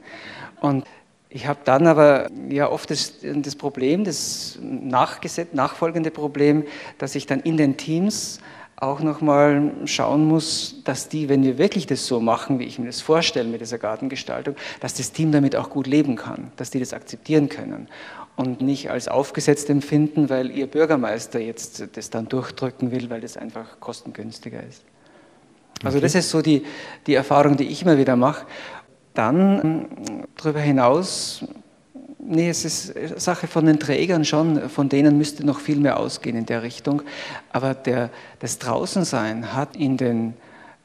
Und 0.61 0.85
ich 1.27 1.45
habe 1.47 1.59
dann 1.65 1.85
aber 1.85 2.29
ja 2.47 2.69
oft 2.69 2.91
das, 2.91 3.15
das 3.21 3.57
Problem, 3.57 4.05
das 4.05 4.57
nachfolgende 4.61 6.09
Problem, 6.09 6.63
dass 6.99 7.15
ich 7.15 7.25
dann 7.25 7.41
in 7.41 7.57
den 7.57 7.75
Teams 7.75 8.39
auch 8.77 8.99
nochmal 8.99 9.71
schauen 9.85 10.25
muss, 10.25 10.81
dass 10.83 11.07
die, 11.07 11.29
wenn 11.29 11.43
wir 11.43 11.57
wirklich 11.57 11.87
das 11.87 12.05
so 12.05 12.19
machen, 12.19 12.59
wie 12.59 12.65
ich 12.65 12.77
mir 12.77 12.87
das 12.87 13.01
vorstelle 13.01 13.47
mit 13.47 13.61
dieser 13.61 13.77
Gartengestaltung, 13.77 14.55
dass 14.81 14.95
das 14.95 15.11
Team 15.11 15.31
damit 15.31 15.55
auch 15.55 15.69
gut 15.69 15.87
leben 15.87 16.17
kann, 16.17 16.51
dass 16.57 16.71
die 16.71 16.79
das 16.79 16.93
akzeptieren 16.93 17.47
können 17.47 17.87
und 18.35 18.61
nicht 18.61 18.91
als 18.91 19.07
aufgesetzt 19.07 19.69
empfinden, 19.69 20.29
weil 20.29 20.51
ihr 20.51 20.67
Bürgermeister 20.67 21.39
jetzt 21.39 21.87
das 21.93 22.09
dann 22.09 22.27
durchdrücken 22.27 22.91
will, 22.91 23.09
weil 23.09 23.21
das 23.21 23.37
einfach 23.37 23.79
kostengünstiger 23.79 24.61
ist. 24.61 24.83
Also 25.83 25.97
okay. 25.97 26.05
das 26.05 26.15
ist 26.15 26.29
so 26.29 26.41
die, 26.41 26.63
die 27.07 27.15
Erfahrung, 27.15 27.57
die 27.57 27.67
ich 27.67 27.81
immer 27.81 27.97
wieder 27.97 28.15
mache. 28.15 28.45
Dann 29.13 30.25
darüber 30.35 30.59
hinaus 30.59 31.45
Nee, 32.27 32.49
es 32.49 32.65
ist 32.65 33.19
Sache 33.19 33.47
von 33.47 33.65
den 33.65 33.79
Trägern 33.79 34.25
schon, 34.25 34.69
von 34.69 34.89
denen 34.89 35.17
müsste 35.17 35.45
noch 35.45 35.59
viel 35.59 35.77
mehr 35.77 35.99
ausgehen 35.99 36.35
in 36.35 36.45
der 36.45 36.63
Richtung. 36.63 37.03
Aber 37.51 37.73
der, 37.75 38.09
das 38.39 38.57
Draußensein 38.57 39.53
hat 39.53 39.75
in 39.75 39.97
den 39.97 40.33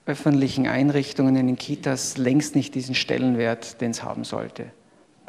öffentlichen 0.05 0.66
Einrichtungen, 0.66 1.37
in 1.37 1.46
den 1.46 1.57
Kitas 1.57 2.18
längst 2.18 2.57
nicht 2.57 2.74
diesen 2.74 2.94
Stellenwert, 2.94 3.81
den 3.81 3.92
es 3.92 4.03
haben 4.03 4.24
sollte. 4.24 4.66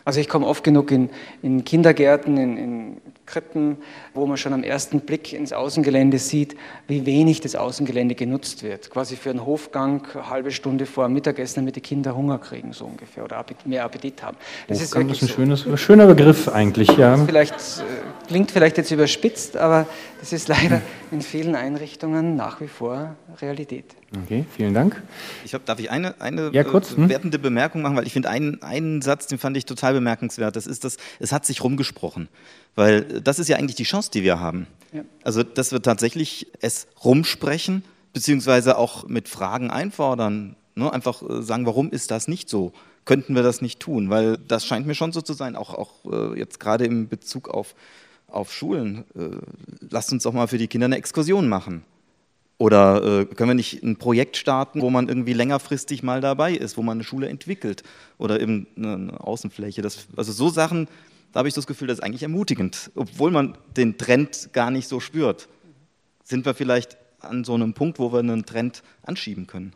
Also 0.04 0.20
ich 0.20 0.28
komme 0.28 0.48
oft 0.48 0.64
genug 0.64 0.92
in, 0.92 1.10
in 1.42 1.64
Kindergärten, 1.64 2.38
in, 2.38 2.58
in, 2.58 2.98
Krippen, 3.32 3.78
wo 4.14 4.26
man 4.26 4.38
schon 4.38 4.54
am 4.54 4.64
ersten 4.64 5.00
Blick 5.00 5.32
ins 5.32 5.54
Außengelände 5.54 6.20
sieht, 6.20 6.56
wie 6.88 7.06
wenig 7.06 7.40
das 7.40 7.56
Außengelände 7.56 8.16
genutzt 8.16 8.64
wird. 8.64 8.90
Quasi 8.90 9.16
für 9.16 9.30
einen 9.30 9.46
Hofgang 9.46 10.06
eine 10.14 10.30
halbe 10.30 10.52
Stunde 10.52 10.86
vor 10.86 11.08
Mittagessen, 11.08 11.62
damit 11.62 11.78
die 11.78 11.82
Kinder 11.82 12.16
Hunger 12.16 12.40
kriegen, 12.40 12.74
so 12.74 12.86
ungefähr, 12.86 13.24
oder 13.24 13.44
mehr 13.66 13.86
Appetit 13.86 14.22
haben. 14.22 14.38
Das 14.68 14.82
Hofgang 14.82 15.10
ist, 15.10 15.18
ist 15.18 15.24
ein 15.24 15.28
so. 15.28 15.34
schönes, 15.34 15.82
schöner 15.82 16.08
Begriff 16.08 16.50
eigentlich, 16.50 16.90
ja. 16.98 17.18
Vielleicht, 17.26 17.54
äh, 17.54 18.28
klingt 18.28 18.52
vielleicht 18.52 18.78
jetzt 18.78 18.92
überspitzt, 18.92 19.56
aber 19.56 19.88
das 20.20 20.34
ist 20.34 20.48
leider 20.48 20.82
in 21.12 21.22
vielen 21.22 21.56
Einrichtungen 21.56 22.36
nach 22.36 22.62
wie 22.62 22.68
vor 22.68 23.16
Realität. 23.42 23.86
Okay, 24.26 24.46
vielen 24.56 24.74
Dank. 24.74 25.02
Ich 25.46 25.54
hab, 25.54 25.66
darf 25.66 25.80
ich 25.80 25.90
eine, 25.90 26.20
eine 26.20 26.50
ja, 26.52 26.64
kurz, 26.64 26.96
hm? 26.96 27.08
wertende 27.08 27.40
Bemerkung 27.40 27.82
machen, 27.82 27.96
weil 27.96 28.06
ich 28.06 28.14
finde 28.14 28.30
einen, 28.30 28.62
einen 28.62 29.02
Satz, 29.02 29.28
den 29.28 29.38
fand 29.38 29.56
ich 29.56 29.66
total 29.66 29.94
bemerkenswert. 29.94 30.56
Das 30.56 30.68
ist 30.68 30.84
das, 30.84 30.98
es 31.20 31.32
hat 31.32 31.46
sich 31.46 31.64
rumgesprochen. 31.64 32.28
Weil 32.76 33.22
das 33.22 33.40
ist 33.40 33.48
ja 33.48 33.58
eigentlich 33.58 33.76
die 33.76 33.84
Chance, 33.84 34.12
die 34.12 34.24
wir 34.24 34.40
haben. 34.40 34.68
Ja. 34.94 35.04
Also, 35.24 35.44
dass 35.44 35.72
wir 35.72 35.82
tatsächlich 35.82 36.48
es 36.60 36.88
rumsprechen, 37.04 37.84
beziehungsweise 38.14 38.78
auch 38.78 39.08
mit 39.08 39.30
Fragen 39.30 39.70
einfordern. 39.70 40.56
Ne? 40.76 40.92
Einfach 40.92 41.22
äh, 41.22 41.42
sagen, 41.42 41.66
warum 41.66 41.92
ist 41.92 42.12
das 42.12 42.28
nicht 42.28 42.50
so? 42.50 42.74
Könnten 43.06 43.36
wir 43.36 43.44
das 43.44 43.62
nicht 43.62 43.80
tun? 43.80 44.10
Weil 44.10 44.38
das 44.38 44.66
scheint 44.66 44.86
mir 44.86 44.96
schon 44.96 45.12
so 45.12 45.22
zu 45.22 45.34
sein, 45.34 45.56
auch, 45.56 45.74
auch 45.74 46.06
äh, 46.12 46.38
jetzt 46.38 46.60
gerade 46.60 46.86
im 46.86 47.08
Bezug 47.08 47.50
auf, 47.50 47.76
auf 48.28 48.54
Schulen. 48.54 49.06
Äh, 49.16 49.30
lasst 49.90 50.12
uns 50.12 50.24
doch 50.24 50.34
mal 50.34 50.48
für 50.48 50.58
die 50.58 50.68
Kinder 50.68 50.86
eine 50.86 50.98
Exkursion 50.98 51.50
machen. 51.50 51.84
Oder 52.58 53.22
äh, 53.22 53.26
können 53.26 53.50
wir 53.50 53.56
nicht 53.56 53.82
ein 53.82 53.96
Projekt 53.96 54.38
starten, 54.38 54.82
wo 54.82 54.92
man 54.92 55.10
irgendwie 55.10 55.34
längerfristig 55.34 56.04
mal 56.04 56.22
dabei 56.22 56.54
ist, 56.54 56.78
wo 56.78 56.84
man 56.84 56.98
eine 56.98 57.04
Schule 57.04 57.28
entwickelt 57.28 57.82
oder 58.20 58.40
eben 58.40 58.68
eine 58.78 59.20
Außenfläche. 59.20 59.82
Das, 59.82 60.06
also 60.16 60.32
so 60.32 60.50
Sachen, 60.50 60.88
da 61.32 61.40
habe 61.40 61.48
ich 61.48 61.54
das 61.54 61.68
Gefühl, 61.68 61.88
das 61.88 62.00
ist 62.00 62.04
eigentlich 62.04 62.24
ermutigend, 62.24 62.92
obwohl 62.96 63.32
man 63.32 63.58
den 63.78 63.98
Trend 63.98 64.50
gar 64.54 64.72
nicht 64.72 64.88
so 64.88 65.00
spürt. 65.00 65.48
Sind 66.24 66.46
wir 66.46 66.54
vielleicht 66.54 66.98
an 67.20 67.44
so 67.44 67.54
einem 67.54 67.74
Punkt, 67.74 68.00
wo 68.00 68.12
wir 68.12 68.20
einen 68.20 68.46
Trend 68.46 68.84
anschieben 69.04 69.48
können? 69.48 69.74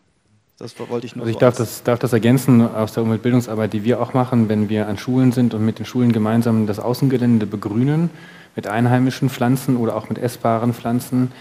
Das 0.58 0.74
wollte 0.80 1.06
ich 1.06 1.16
nur. 1.16 1.24
Also 1.26 1.32
ich 1.32 1.36
so 1.36 1.40
darf, 1.40 1.58
das, 1.58 1.84
darf 1.84 2.00
das 2.00 2.14
ergänzen 2.14 2.62
aus 2.62 2.94
der 2.94 3.04
Umweltbildungsarbeit, 3.04 3.74
die 3.74 3.84
wir 3.84 4.02
auch 4.02 4.14
machen, 4.14 4.48
wenn 4.48 4.70
wir 4.70 4.88
an 4.88 4.98
Schulen 4.98 5.34
sind 5.34 5.54
und 5.54 5.66
mit 5.66 5.80
den 5.80 5.86
Schulen 5.86 6.14
gemeinsam 6.14 6.66
das 6.66 6.80
Außengelände 6.80 7.46
begrünen, 7.46 8.10
mit 8.56 8.68
einheimischen 8.68 9.30
Pflanzen 9.30 9.76
oder 9.76 9.98
auch 9.98 10.08
mit 10.08 10.18
essbaren 10.18 10.74
Pflanzen 10.74 11.32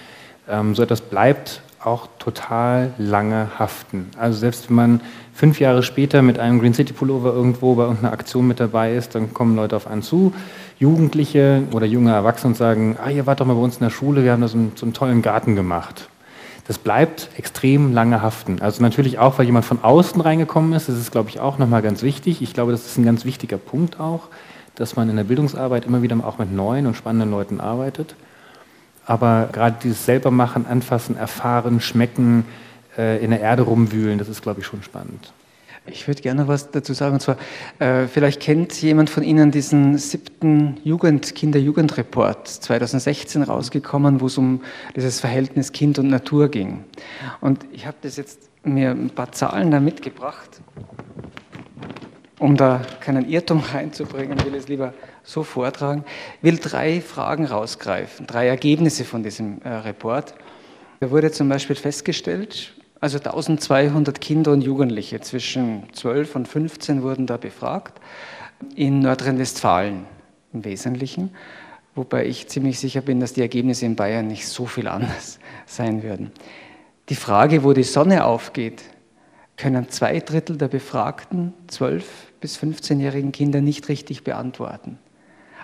ähm, 0.49 0.75
so 0.75 0.83
etwas 0.83 1.01
bleibt 1.01 1.63
auch 1.85 2.09
total 2.19 2.93
lange 2.99 3.49
haften. 3.59 4.11
Also 4.19 4.39
selbst 4.39 4.69
wenn 4.69 4.77
man 4.77 5.01
fünf 5.35 5.61
Jahre 5.61 5.83
später 5.83 6.23
mit 6.23 6.39
einem 6.39 6.61
Green 6.61 6.75
City 6.75 6.93
Pullover 6.93 7.33
irgendwo 7.33 7.75
bei 7.75 7.83
irgendeiner 7.85 8.13
Aktion 8.13 8.47
mit 8.47 8.61
dabei 8.61 8.95
ist, 8.95 9.15
dann 9.15 9.35
kommen 9.35 9.57
Leute 9.57 9.77
auf 9.77 9.87
einen 9.87 10.03
zu, 10.03 10.33
Jugendliche 10.79 11.63
oder 11.73 11.87
junge 11.87 12.13
Erwachsene 12.13 12.53
und 12.53 12.57
sagen, 12.57 12.97
ah, 13.03 13.11
ihr 13.11 13.27
wart 13.27 13.41
doch 13.41 13.47
mal 13.47 13.55
bei 13.55 13.61
uns 13.61 13.77
in 13.77 13.85
der 13.85 13.91
Schule, 13.91 14.25
wir 14.25 14.33
haben 14.33 14.41
da 14.41 14.49
so 14.49 14.57
einen, 14.57 14.73
so 14.75 14.87
einen 14.87 14.93
tollen 14.93 15.23
Garten 15.23 15.57
gemacht. 15.57 16.09
Das 16.67 16.79
bleibt 16.79 17.29
extrem 17.37 17.93
lange 17.93 18.23
haften. 18.23 18.63
Also 18.63 18.83
natürlich 18.83 19.19
auch, 19.19 19.39
weil 19.39 19.45
jemand 19.45 19.67
von 19.67 19.85
außen 19.85 20.21
reingekommen 20.21 20.73
ist, 20.73 20.89
das 20.89 20.97
ist, 20.97 21.13
glaube 21.13 21.29
ich, 21.29 21.39
auch 21.39 21.59
nochmal 21.59 21.83
ganz 21.83 22.03
wichtig. 22.03 22.41
Ich 22.41 22.55
glaube, 22.55 22.73
das 22.73 22.87
ist 22.87 22.97
ein 22.97 23.05
ganz 23.05 23.27
wichtiger 23.27 23.59
Punkt 23.59 24.01
auch, 24.01 24.29
dass 24.75 24.97
man 24.97 25.11
in 25.11 25.17
der 25.17 25.25
Bildungsarbeit 25.25 25.85
immer 25.85 26.01
wieder 26.01 26.17
auch 26.25 26.39
mit 26.39 26.53
neuen 26.53 26.87
und 26.87 26.97
spannenden 26.97 27.31
Leuten 27.31 27.61
arbeitet. 27.61 28.15
Aber 29.07 29.49
gerade 29.53 29.77
dieses 29.83 30.05
selber 30.05 30.31
machen, 30.31 30.67
anfassen, 30.67 31.17
erfahren, 31.17 31.81
schmecken, 31.81 32.45
äh, 32.97 33.23
in 33.23 33.31
der 33.31 33.41
Erde 33.41 33.63
rumwühlen, 33.63 34.19
das 34.19 34.29
ist, 34.29 34.43
glaube 34.43 34.61
ich, 34.61 34.67
schon 34.67 34.83
spannend. 34.83 35.33
Ich 35.87 36.09
würde 36.09 36.23
gerne 36.23 36.49
was 36.49 36.71
dazu 36.71 36.95
sagen. 36.95 37.15
Und 37.15 37.21
zwar, 37.21 37.37
äh, 37.79 38.07
vielleicht 38.07 38.41
kennt 38.41 38.81
jemand 38.81 39.11
von 39.11 39.23
Ihnen 39.23 39.51
diesen 39.51 39.99
siebten 39.99 40.79
Jugend, 40.83 41.35
Kinder-Jugend-Report 41.35 42.49
2016 42.49 43.43
rausgekommen, 43.43 44.23
wo 44.23 44.27
es 44.27 44.39
um 44.39 44.63
dieses 44.97 45.21
Verhältnis 45.21 45.73
Kind 45.73 45.99
und 45.99 46.09
Natur 46.09 46.49
ging. 46.49 46.85
Und 47.43 47.67
ich 47.73 47.87
habe 47.87 47.99
das 48.01 48.17
jetzt 48.17 48.49
mir 48.63 48.93
ein 48.93 49.11
paar 49.11 49.33
Zahlen 49.33 49.71
da 49.71 49.79
mitgebracht, 49.79 50.63
um 52.39 52.57
da 52.57 52.83
keinen 53.01 53.29
Irrtum 53.29 53.61
reinzubringen, 53.73 54.45
will 54.45 54.55
es 54.55 54.69
lieber 54.69 54.95
so 55.23 55.43
vortragen, 55.43 56.05
will 56.43 56.59
drei 56.59 57.01
Fragen 57.01 57.47
rausgreifen, 57.47 58.27
drei 58.27 58.47
Ergebnisse 58.47 59.05
von 59.05 59.23
diesem 59.23 59.63
äh, 59.63 59.69
Report. 59.69 60.35
Da 61.01 61.11
wurde 61.11 61.31
zum 61.31 61.49
Beispiel 61.49 61.77
festgestellt, 61.77 62.75
also 63.01 63.19
1200 63.19 64.21
Kinder 64.21 64.53
und 64.53 64.63
Jugendliche 64.63 65.21
zwischen 65.21 65.93
12 65.93 66.37
und 66.37 66.49
15 66.49 67.03
wurden 67.03 67.27
da 67.27 67.37
befragt, 67.37 68.01
in 68.77 69.01
Nordrhein-Westfalen 69.01 70.07
im 70.53 70.65
Wesentlichen, 70.65 71.31
wobei 71.95 72.27
ich 72.27 72.49
ziemlich 72.49 72.79
sicher 72.79 73.03
bin, 73.03 73.21
dass 73.21 73.35
die 73.35 73.43
Ergebnisse 73.43 73.85
in 73.85 73.97
Bayern 73.97 74.27
nicht 74.27 74.47
so 74.47 74.67
viel 74.67 74.89
anders 74.89 75.39
sein 75.67 76.03
würden. 76.03 76.33
Die 77.11 77.17
Frage, 77.17 77.65
wo 77.65 77.75
die 77.75 77.83
Sonne 77.83 78.25
aufgeht, 78.25 78.83
können 79.57 79.89
zwei 79.89 80.21
Drittel 80.21 80.57
der 80.57 80.69
befragten 80.69 81.53
12- 81.71 82.03
bis 82.41 82.59
15-jährigen 82.59 83.33
Kinder 83.33 83.61
nicht 83.61 83.89
richtig 83.89 84.25
beantworten 84.25 84.99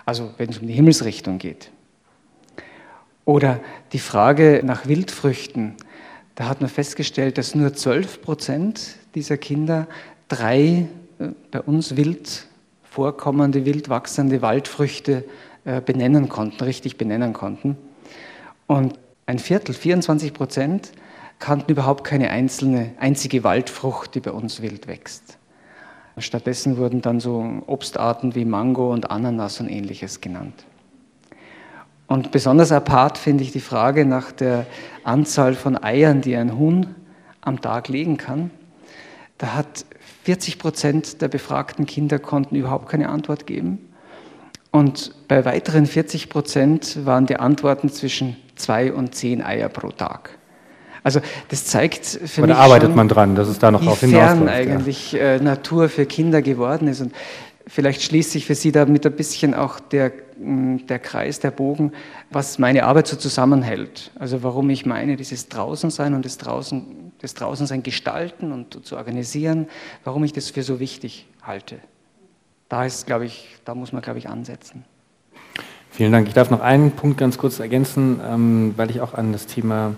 also 0.05 0.31
wenn 0.37 0.49
es 0.49 0.59
um 0.59 0.67
die 0.67 0.73
Himmelsrichtung 0.73 1.37
geht. 1.37 1.71
Oder 3.25 3.59
die 3.93 3.99
Frage 3.99 4.61
nach 4.63 4.87
Wildfrüchten, 4.87 5.75
da 6.35 6.47
hat 6.47 6.61
man 6.61 6.69
festgestellt, 6.69 7.37
dass 7.37 7.55
nur 7.55 7.73
12 7.73 8.21
Prozent 8.21 8.95
dieser 9.15 9.37
Kinder 9.37 9.87
drei 10.27 10.87
äh, 11.19 11.27
bei 11.51 11.61
uns 11.61 11.95
wild 11.95 12.47
vorkommende, 12.83 13.65
wild 13.65 13.89
wachsende 13.89 14.41
Waldfrüchte 14.41 15.23
äh, 15.65 15.81
benennen 15.81 16.29
konnten, 16.29 16.63
richtig 16.63 16.97
benennen 16.97 17.33
konnten. 17.33 17.77
Und 18.67 18.97
ein 19.27 19.39
Viertel, 19.39 19.73
24 19.73 20.33
Prozent, 20.33 20.91
kannten 21.41 21.71
überhaupt 21.71 22.05
keine 22.05 22.29
einzelne, 22.29 22.91
einzige 22.99 23.43
Waldfrucht, 23.43 24.15
die 24.15 24.21
bei 24.21 24.31
uns 24.31 24.61
wild 24.61 24.87
wächst. 24.87 25.37
Stattdessen 26.17 26.77
wurden 26.77 27.01
dann 27.01 27.19
so 27.19 27.63
Obstarten 27.67 28.35
wie 28.35 28.45
Mango 28.45 28.93
und 28.93 29.11
Ananas 29.11 29.59
und 29.59 29.69
ähnliches 29.69 30.21
genannt. 30.21 30.65
Und 32.07 32.31
besonders 32.31 32.71
apart 32.71 33.17
finde 33.17 33.43
ich 33.43 33.51
die 33.51 33.61
Frage 33.61 34.05
nach 34.05 34.31
der 34.31 34.65
Anzahl 35.03 35.53
von 35.53 35.81
Eiern, 35.81 36.21
die 36.21 36.35
ein 36.35 36.57
Huhn 36.57 36.95
am 37.39 37.61
Tag 37.61 37.87
legen 37.87 38.17
kann. 38.17 38.51
Da 39.37 39.53
hat 39.53 39.85
40 40.23 40.59
Prozent 40.59 41.21
der 41.21 41.29
befragten 41.29 41.85
Kinder 41.85 42.19
konnten 42.19 42.55
überhaupt 42.55 42.89
keine 42.89 43.09
Antwort 43.09 43.47
geben. 43.47 43.89
Und 44.71 45.15
bei 45.27 45.43
weiteren 45.45 45.85
40 45.85 46.29
Prozent 46.29 47.05
waren 47.05 47.25
die 47.25 47.37
Antworten 47.37 47.89
zwischen 47.89 48.37
zwei 48.55 48.93
und 48.93 49.15
zehn 49.15 49.41
Eier 49.41 49.69
pro 49.69 49.89
Tag. 49.89 50.37
Also 51.03 51.19
das 51.49 51.65
zeigt 51.65 52.05
für 52.05 52.41
mich 52.41 52.51
da 52.51 52.57
arbeitet 52.57 52.89
schon, 52.89 52.95
man 52.95 53.07
dran, 53.07 53.35
dass 53.35 53.47
es 53.47 53.59
da 53.59 53.71
noch 53.71 53.81
wie 53.81 53.87
auf 53.87 53.99
fern 53.99 54.47
eigentlich 54.47 55.13
ja. 55.13 55.35
Äh, 55.35 55.39
Natur 55.39 55.89
für 55.89 56.05
Kinder 56.05 56.41
geworden 56.41 56.87
ist. 56.87 57.01
Und 57.01 57.13
vielleicht 57.65 58.03
schließt 58.03 58.31
sich 58.31 58.45
für 58.45 58.55
Sie 58.55 58.71
damit 58.71 59.05
ein 59.05 59.13
bisschen 59.13 59.55
auch 59.55 59.79
der, 59.79 60.11
mm, 60.37 60.85
der 60.87 60.99
Kreis, 60.99 61.39
der 61.39 61.51
Bogen, 61.51 61.91
was 62.29 62.59
meine 62.59 62.85
Arbeit 62.85 63.07
so 63.07 63.17
zusammenhält. 63.17 64.11
Also 64.19 64.43
warum 64.43 64.69
ich 64.69 64.85
meine, 64.85 65.15
dieses 65.15 65.49
Draußensein 65.49 66.13
und 66.13 66.23
das 66.23 66.37
Draußen, 66.37 67.13
das 67.19 67.33
Draußensein 67.33 67.81
gestalten 67.81 68.51
und 68.51 68.85
zu 68.85 68.95
organisieren, 68.95 69.67
warum 70.03 70.23
ich 70.23 70.33
das 70.33 70.51
für 70.51 70.61
so 70.61 70.79
wichtig 70.79 71.27
halte. 71.41 71.77
Da 72.69 72.85
ist, 72.85 73.07
glaube 73.07 73.25
ich, 73.25 73.55
da 73.65 73.73
muss 73.73 73.91
man, 73.91 74.01
glaube 74.03 74.19
ich, 74.19 74.29
ansetzen. 74.29 74.85
Vielen 75.89 76.13
Dank. 76.13 76.27
Ich 76.27 76.33
darf 76.33 76.51
noch 76.51 76.61
einen 76.61 76.91
Punkt 76.91 77.17
ganz 77.17 77.37
kurz 77.37 77.59
ergänzen, 77.59 78.21
ähm, 78.25 78.73
weil 78.77 78.89
ich 78.91 79.01
auch 79.01 79.13
an 79.13 79.33
das 79.33 79.45
Thema 79.45 79.95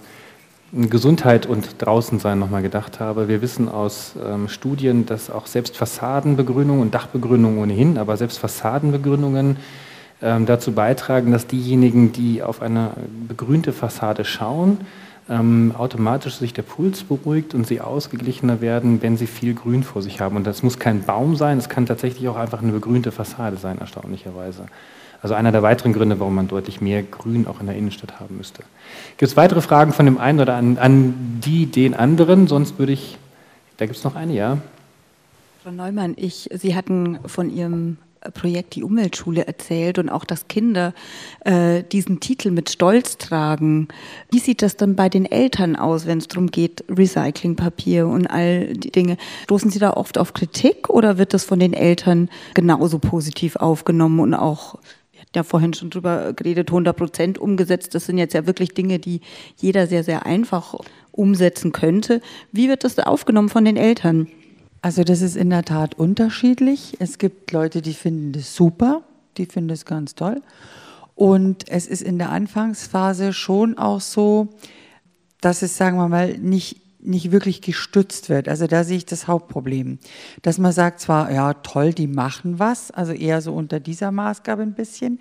Gesundheit 0.76 1.45
und 1.45 1.76
Draußensein 1.78 2.39
nochmal 2.39 2.63
gedacht 2.63 2.99
habe. 2.99 3.28
Wir 3.28 3.41
wissen 3.41 3.69
aus 3.69 4.13
ähm, 4.24 4.47
Studien, 4.47 5.05
dass 5.05 5.30
auch 5.30 5.45
selbst 5.45 5.78
Fassadenbegrünungen 5.78 6.82
und 6.82 6.95
Dachbegrünungen 6.95 7.59
ohnehin, 7.59 7.99
aber 7.99 8.17
selbst 8.17 8.39
Fassadenbegrünungen 8.39 9.57
ähm, 10.24 10.45
dazu 10.47 10.71
beitragen, 10.71 11.32
dass 11.32 11.45
diejenigen, 11.45 12.11
die 12.11 12.41
auf 12.41 12.61
eine 12.61 12.91
begrünte 13.28 13.71
Fassade 13.71 14.26
schauen, 14.26 14.80
ähm, 15.30 15.74
automatisch 15.78 16.36
sich 16.36 16.53
der 16.53 16.63
Puls 16.63 17.03
beruhigt 17.03 17.53
und 17.53 17.67
sie 17.67 17.80
ausgeglichener 17.80 18.59
werden, 18.59 19.01
wenn 19.03 19.15
sie 19.15 19.28
viel 19.28 19.53
Grün 19.53 19.84
vor 19.84 20.01
sich 20.01 20.21
haben. 20.21 20.36
Und 20.36 20.47
das 20.47 20.63
muss 20.63 20.80
kein 20.80 21.03
Baum 21.03 21.36
sein, 21.36 21.59
es 21.59 21.69
kann 21.69 21.86
tatsächlich 21.86 22.28
auch 22.28 22.36
einfach 22.36 22.63
eine 22.63 22.71
begrünte 22.71 23.11
Fassade 23.11 23.57
sein, 23.57 23.78
erstaunlicherweise. 23.78 24.65
Also 25.24 25.36
einer 25.36 25.53
der 25.53 25.63
weiteren 25.63 25.93
Gründe, 25.93 26.19
warum 26.19 26.36
man 26.36 26.49
deutlich 26.49 26.82
mehr 26.82 27.01
Grün 27.01 27.47
auch 27.47 27.61
in 27.61 27.67
der 27.67 27.78
Innenstadt 27.78 28.19
haben 28.19 28.36
müsste. 28.38 28.63
Gibt 29.17 29.32
es 29.32 29.38
weitere 29.38 29.61
Fragen 29.61 29.93
von 29.93 30.05
dem 30.05 30.17
einen 30.17 30.41
oder 30.41 30.55
an, 30.55 30.78
an 30.78 31.39
die, 31.43 31.65
den 31.65 31.93
anderen? 31.93 32.47
Sonst 32.47 32.78
würde 32.78 32.91
ich, 32.91 33.17
da 33.78 33.86
gibt 33.86 33.97
es 33.97 34.03
noch 34.03 34.15
eine, 34.15 34.34
ja. 34.34 34.57
Frau 35.63 35.71
Neumann, 35.71 36.13
ich, 36.17 36.49
Sie 36.53 36.76
hatten 36.76 37.19
von 37.26 37.49
Ihrem 37.49 37.97
Projekt 38.34 38.76
die 38.76 38.84
Umweltschule 38.84 39.47
erzählt 39.47 39.97
und 39.97 40.09
auch, 40.09 40.26
dass 40.26 40.49
Kinder 40.49 40.93
äh, 41.45 41.84
diesen 41.84 42.19
Titel 42.19 42.51
mit 42.51 42.69
Stolz 42.69 43.17
tragen. 43.17 43.88
Wie 44.30 44.39
sieht 44.39 44.61
das 44.61 44.76
dann 44.76 44.95
bei 44.95 45.07
den 45.07 45.26
Eltern 45.26 45.78
aus, 45.78 46.05
wenn 46.05 46.17
es 46.17 46.28
darum 46.28 46.47
geht, 46.47 46.84
Recyclingpapier 46.89 48.07
und 48.07 48.28
all 48.28 48.74
die 48.74 48.91
Dinge? 48.91 49.17
Stoßen 49.45 49.71
Sie 49.71 49.80
da 49.80 49.91
oft 49.91 50.17
auf 50.17 50.34
Kritik 50.34 50.89
oder 50.89 51.17
wird 51.17 51.34
das 51.34 51.45
von 51.45 51.59
den 51.59 51.74
Eltern 51.74 52.30
genauso 52.53 52.99
positiv 52.99 53.55
aufgenommen 53.55 54.19
und 54.19 54.34
auch 54.34 54.76
ja 55.36 55.43
vorhin 55.43 55.73
schon 55.73 55.89
drüber 55.89 56.34
geredet, 56.34 56.69
100 56.69 56.95
Prozent 56.95 57.38
umgesetzt. 57.38 57.95
Das 57.95 58.05
sind 58.05 58.17
jetzt 58.17 58.34
ja 58.34 58.45
wirklich 58.45 58.73
Dinge, 58.73 58.99
die 58.99 59.21
jeder 59.57 59.88
sehr, 59.88 60.03
sehr 60.03 60.25
einfach 60.25 60.75
umsetzen 61.11 61.71
könnte. 61.71 62.21
Wie 62.51 62.69
wird 62.69 62.84
das 62.84 62.99
aufgenommen 62.99 63.49
von 63.49 63.65
den 63.65 63.77
Eltern? 63.77 64.27
Also 64.81 65.03
das 65.03 65.21
ist 65.21 65.38
in 65.38 65.49
der 65.49 65.63
Tat 65.63 65.95
unterschiedlich. 65.95 66.97
Es 66.99 67.17
gibt 67.17 67.51
Leute, 67.51 67.81
die 67.81 67.93
finden 67.93 68.34
das 68.34 68.55
super, 68.55 69.03
die 69.38 69.45
finden 69.45 69.69
das 69.69 69.86
ganz 69.86 70.15
toll. 70.15 70.41
Und 71.15 71.69
es 71.69 71.88
ist 71.88 72.01
in 72.01 72.17
der 72.17 72.31
Anfangsphase 72.31 73.34
schon 73.34 73.77
auch 73.77 74.01
so, 74.01 74.49
dass 75.41 75.61
es, 75.61 75.77
sagen 75.77 75.97
wir 75.97 76.09
mal, 76.09 76.38
nicht 76.38 76.82
nicht 77.06 77.32
wirklich 77.32 77.62
gestützt 77.62 78.30
wird. 78.30 78.47
Also 78.47 78.68
da 78.68 78.84
sehe 78.84 78.97
ich 78.97 79.06
das 79.06 79.28
Hauptproblem. 79.28 79.99
Dass 80.41 80.58
man 80.58 80.72
sagt 80.72 80.99
zwar, 80.99 81.32
ja 81.32 81.54
toll, 81.54 81.93
die 81.93 82.08
machen 82.08 82.60
was, 82.60 82.91
also 82.91 83.14
eher 83.14 83.41
so 83.41 83.54
unter 83.54 83.80
dieser 83.80 84.12
Maßgabe 84.12 84.62
ein 84.62 84.74
bisschen, 84.74 85.20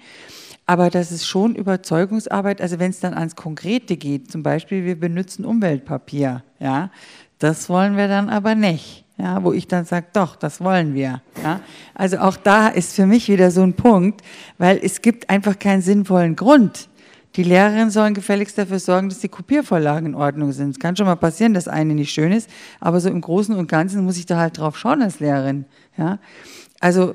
aber 0.66 0.90
das 0.90 1.10
ist 1.10 1.26
schon 1.26 1.54
Überzeugungsarbeit, 1.56 2.60
also 2.60 2.78
wenn 2.78 2.90
es 2.90 3.00
dann 3.00 3.14
ans 3.14 3.36
Konkrete 3.36 3.96
geht, 3.96 4.30
zum 4.30 4.42
Beispiel 4.42 4.84
wir 4.84 4.98
benutzen 4.98 5.44
Umweltpapier, 5.44 6.44
ja, 6.60 6.90
das 7.38 7.68
wollen 7.68 7.96
wir 7.96 8.08
dann 8.08 8.28
aber 8.28 8.54
nicht. 8.54 9.04
Ja, 9.18 9.44
wo 9.44 9.52
ich 9.52 9.68
dann 9.68 9.84
sage, 9.84 10.06
doch, 10.14 10.36
das 10.36 10.60
wollen 10.60 10.94
wir. 10.94 11.20
Ja, 11.44 11.60
also 11.94 12.18
auch 12.18 12.36
da 12.36 12.68
ist 12.68 12.96
für 12.96 13.06
mich 13.06 13.28
wieder 13.28 13.50
so 13.50 13.62
ein 13.62 13.74
Punkt, 13.74 14.22
weil 14.58 14.80
es 14.82 15.02
gibt 15.02 15.28
einfach 15.30 15.58
keinen 15.58 15.82
sinnvollen 15.82 16.34
Grund, 16.34 16.88
die 17.36 17.42
Lehrerinnen 17.42 17.90
sollen 17.90 18.14
gefälligst 18.14 18.58
dafür 18.58 18.78
sorgen, 18.78 19.08
dass 19.08 19.20
die 19.20 19.28
Kopiervorlagen 19.28 20.06
in 20.06 20.14
Ordnung 20.14 20.52
sind. 20.52 20.70
Es 20.70 20.78
kann 20.78 20.96
schon 20.96 21.06
mal 21.06 21.16
passieren, 21.16 21.54
dass 21.54 21.68
eine 21.68 21.94
nicht 21.94 22.12
schön 22.12 22.32
ist, 22.32 22.50
aber 22.80 23.00
so 23.00 23.08
im 23.08 23.20
Großen 23.20 23.54
und 23.54 23.68
Ganzen 23.68 24.04
muss 24.04 24.18
ich 24.18 24.26
da 24.26 24.38
halt 24.38 24.58
drauf 24.58 24.76
schauen 24.76 25.02
als 25.02 25.20
Lehrerin. 25.20 25.64
Ja? 25.96 26.18
Also 26.80 27.14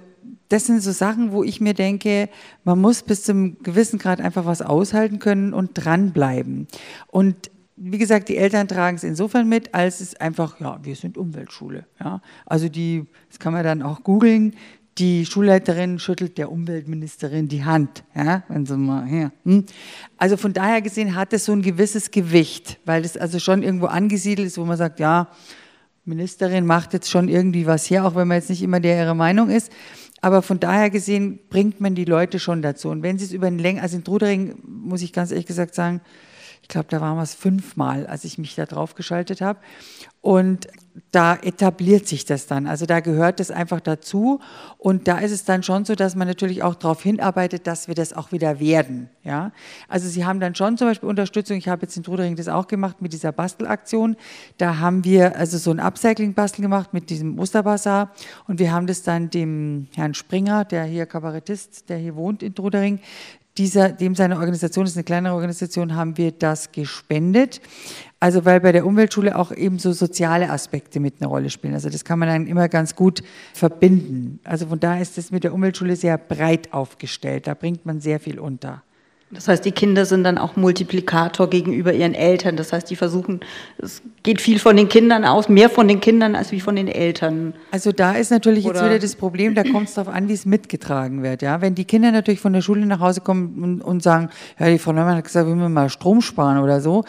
das 0.49 0.65
sind 0.65 0.82
so 0.82 0.91
Sachen, 0.91 1.32
wo 1.32 1.43
ich 1.43 1.61
mir 1.61 1.74
denke, 1.74 2.30
man 2.63 2.80
muss 2.80 3.03
bis 3.03 3.24
zum 3.24 3.61
gewissen 3.61 3.99
Grad 3.99 4.22
einfach 4.22 4.45
was 4.45 4.61
aushalten 4.61 5.20
können 5.20 5.53
und 5.53 5.72
dranbleiben. 5.74 6.68
Und 7.07 7.51
wie 7.76 7.99
gesagt, 7.99 8.30
die 8.30 8.38
Eltern 8.38 8.68
tragen 8.68 8.97
es 8.97 9.03
insofern 9.03 9.47
mit, 9.47 9.76
als 9.76 10.01
es 10.01 10.15
einfach, 10.15 10.59
ja, 10.59 10.80
wir 10.82 10.95
sind 10.95 11.18
Umweltschule. 11.18 11.86
Ja? 11.99 12.22
Also 12.45 12.70
die, 12.70 13.05
das 13.30 13.39
kann 13.39 13.53
man 13.53 13.63
dann 13.63 13.84
auch 13.84 14.03
googeln, 14.03 14.55
die 14.97 15.25
Schulleiterin 15.25 15.99
schüttelt 15.99 16.37
der 16.37 16.51
Umweltministerin 16.51 17.47
die 17.47 17.63
Hand, 17.63 18.03
ja, 18.15 18.43
wenn 18.47 18.65
sie 18.65 18.77
mal 18.77 19.05
her. 19.05 19.31
Hm. 19.43 19.65
Also 20.17 20.37
von 20.37 20.53
daher 20.53 20.81
gesehen 20.81 21.15
hat 21.15 21.33
es 21.33 21.45
so 21.45 21.51
ein 21.51 21.61
gewisses 21.61 22.11
Gewicht, 22.11 22.79
weil 22.85 23.05
es 23.05 23.17
also 23.17 23.39
schon 23.39 23.63
irgendwo 23.63 23.85
angesiedelt 23.85 24.47
ist, 24.47 24.57
wo 24.57 24.65
man 24.65 24.77
sagt, 24.77 24.99
ja, 24.99 25.29
Ministerin 26.05 26.65
macht 26.65 26.93
jetzt 26.93 27.09
schon 27.09 27.27
irgendwie 27.27 27.65
was 27.65 27.89
her, 27.89 28.05
auch 28.05 28.15
wenn 28.15 28.27
man 28.27 28.37
jetzt 28.37 28.49
nicht 28.49 28.63
immer 28.63 28.79
der 28.79 28.97
ihre 28.97 29.15
Meinung 29.15 29.49
ist. 29.49 29.71
Aber 30.21 30.41
von 30.41 30.59
daher 30.59 30.89
gesehen 30.89 31.39
bringt 31.49 31.79
man 31.79 31.93
die 31.93 32.05
Leute 32.05 32.39
schon 32.39 32.61
dazu. 32.61 32.89
Und 32.89 33.03
wenn 33.03 33.19
sie 33.19 33.25
es 33.25 33.33
über 33.33 33.47
einen 33.47 33.59
Länger, 33.59 33.83
also 33.83 33.97
in 33.97 34.03
Trudering 34.03 34.55
muss 34.65 35.01
ich 35.01 35.13
ganz 35.13 35.31
ehrlich 35.31 35.45
gesagt 35.45 35.75
sagen, 35.75 36.01
ich 36.61 36.69
glaube, 36.69 36.87
da 36.89 36.99
waren 36.99 37.15
wir 37.17 37.23
es 37.23 37.33
fünfmal, 37.33 38.07
als 38.07 38.23
ich 38.23 38.37
mich 38.37 38.55
da 38.55 38.65
drauf 38.65 38.95
geschaltet 38.95 39.41
habe. 39.41 39.59
Und 40.28 40.67
da 41.11 41.36
etabliert 41.36 42.05
sich 42.05 42.25
das 42.25 42.47
dann. 42.47 42.67
Also 42.67 42.86
da 42.86 42.99
gehört 42.99 43.39
es 43.39 43.49
einfach 43.49 43.80
dazu. 43.80 44.41
Und 44.78 45.07
da 45.07 45.19
ist 45.19 45.32
es 45.32 45.45
dann 45.45 45.63
schon 45.63 45.86
so, 45.86 45.95
dass 45.95 46.17
man 46.17 46.28
natürlich 46.28 46.63
auch 46.63 46.75
darauf 46.75 47.01
hinarbeitet, 47.01 47.65
dass 47.65 47.88
wir 47.88 47.95
das 47.95 48.11
auch 48.11 48.34
wieder 48.34 48.59
werden. 48.59 49.09
Ja? 49.23 49.53
Also 49.88 50.09
Sie 50.09 50.25
haben 50.25 50.41
dann 50.41 50.53
schon 50.53 50.78
zum 50.78 50.89
Beispiel 50.89 51.07
Unterstützung. 51.07 51.55
Ich 51.55 51.69
habe 51.69 51.84
jetzt 51.84 51.95
in 51.95 52.03
Trudering 52.03 52.36
das 52.36 52.49
auch 52.49 52.67
gemacht 52.67 53.01
mit 53.01 53.13
dieser 53.13 53.32
Bastelaktion. 53.32 54.17
Da 54.57 54.80
haben 54.80 55.05
wir 55.05 55.38
also 55.38 55.57
so 55.57 55.71
ein 55.71 55.80
Upcycling-Bastel 55.80 56.61
gemacht 56.61 56.93
mit 56.93 57.09
diesem 57.09 57.39
Osterbazar. 57.39 58.11
Und 58.49 58.59
wir 58.59 58.73
haben 58.73 58.86
das 58.86 59.03
dann 59.03 59.30
dem 59.30 59.88
Herrn 59.95 60.13
Springer, 60.13 60.65
der 60.65 60.84
hier 60.84 61.05
Kabarettist, 61.05 61.88
der 61.88 61.99
hier 61.99 62.17
wohnt 62.17 62.43
in 62.43 62.53
Trudering, 62.53 62.99
dieser, 63.57 63.89
dem 63.89 64.15
seine 64.15 64.36
Organisation 64.36 64.86
ist 64.86 64.95
eine 64.95 65.03
kleinere 65.03 65.34
Organisation, 65.34 65.95
haben 65.95 66.17
wir 66.17 66.32
das 66.32 66.71
gespendet. 66.71 67.61
Also 68.20 68.45
weil 68.45 68.59
bei 68.61 68.72
der 68.72 68.86
Umweltschule 68.86 69.38
auch 69.38 69.51
eben 69.51 69.78
so 69.78 69.91
soziale 69.93 70.49
Aspekte 70.49 70.99
mit 70.99 71.22
einer 71.22 71.30
Rolle 71.30 71.51
spielen. 71.51 71.76
Also 71.76 71.89
das 71.89 72.03
kann 72.03 72.18
man 72.18 72.30
dann 72.30 72.47
immer 72.47 72.68
ganz 72.68 72.95
gut 72.95 73.22
verbinden. 73.53 74.39
Also 74.43 74.68
von 74.68 74.80
daher 74.80 75.01
ist 75.01 75.18
es 75.20 75.30
mit 75.30 75.43
der 75.43 75.53
Umweltschule 75.53 75.95
sehr 75.95 76.18
breit 76.18 76.74
aufgestellt. 76.74 77.45
Da 77.45 77.53
bringt 77.53 77.86
man 77.86 77.99
sehr 77.99 78.20
viel 78.20 78.39
unter. 78.39 78.82
Das 79.30 79.49
heißt, 79.49 79.65
die 79.65 79.73
Kinder 79.73 80.05
sind 80.05 80.23
dann 80.23 80.38
auch 80.38 80.55
Multiplikator 80.55 81.49
gegenüber 81.49 81.91
ihren 81.91 82.13
Eltern. 82.13 82.55
Das 82.55 82.71
heißt, 82.71 82.89
die 82.89 82.95
versuchen, 82.95 83.41
es 83.78 84.01
geht 84.23 84.39
viel 84.39 84.57
von 84.57 84.78
den 84.78 84.88
Kindern 84.88 85.25
aus, 85.25 85.49
mehr 85.49 85.69
von 85.69 85.89
den 85.89 85.99
Kindern 85.99 86.34
als 86.34 86.53
wie 86.53 86.61
von 86.61 86.78
den 86.78 86.88
Eltern. 86.88 87.53
Also 87.71 87.91
da 87.91 88.13
ist 88.13 88.32
natürlich 88.32 88.65
Oder 88.65 88.75
jetzt 88.75 88.86
wieder 88.86 88.99
das 88.99 89.15
Problem, 89.17 89.53
da 89.53 89.63
kommt 89.63 89.89
es 89.89 89.95
darauf 89.95 90.13
an, 90.13 90.30
wie 90.30 90.34
es 90.34 90.45
mitgetragen 90.45 91.23
wird. 91.23 91.41
Ja? 91.41 91.59
Wenn 91.59 91.75
die 91.75 91.84
Kinder 91.84 92.11
natürlich 92.11 92.39
von 92.39 92.53
der 92.53 92.61
Schule 92.61 92.86
nach 92.86 93.01
Hause 93.01 93.19
kommen 93.19 93.61
und, 93.61 93.82
und 93.82 94.01
sagen, 94.01 94.30
ja, 94.59 94.69
die 94.69 94.80
Frau 94.80 94.93
Neumann 94.93 95.17
hat 95.17 95.25
gesagt, 95.25 95.45
wir 95.45 95.55
müssen 95.55 95.73
mal 95.73 95.89
Strom 95.89 96.21
sparen 96.21 96.59
oder 96.59 96.80
so, 96.80 97.03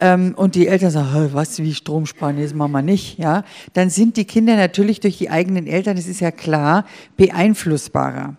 ähm, 0.00 0.34
und 0.36 0.54
die 0.54 0.68
Eltern 0.68 0.90
sagen, 0.90 1.30
was, 1.32 1.58
wie 1.58 1.74
Strom 1.74 2.06
sparen, 2.06 2.40
das 2.40 2.54
machen 2.54 2.70
wir 2.70 2.82
nicht, 2.82 3.18
ja, 3.18 3.42
dann 3.72 3.90
sind 3.90 4.16
die 4.16 4.26
Kinder 4.26 4.54
natürlich 4.56 5.00
durch 5.00 5.18
die 5.18 5.28
eigenen 5.28 5.66
Eltern, 5.66 5.96
das 5.96 6.06
ist 6.06 6.20
ja 6.20 6.30
klar, 6.30 6.84
beeinflussbarer. 7.16 8.36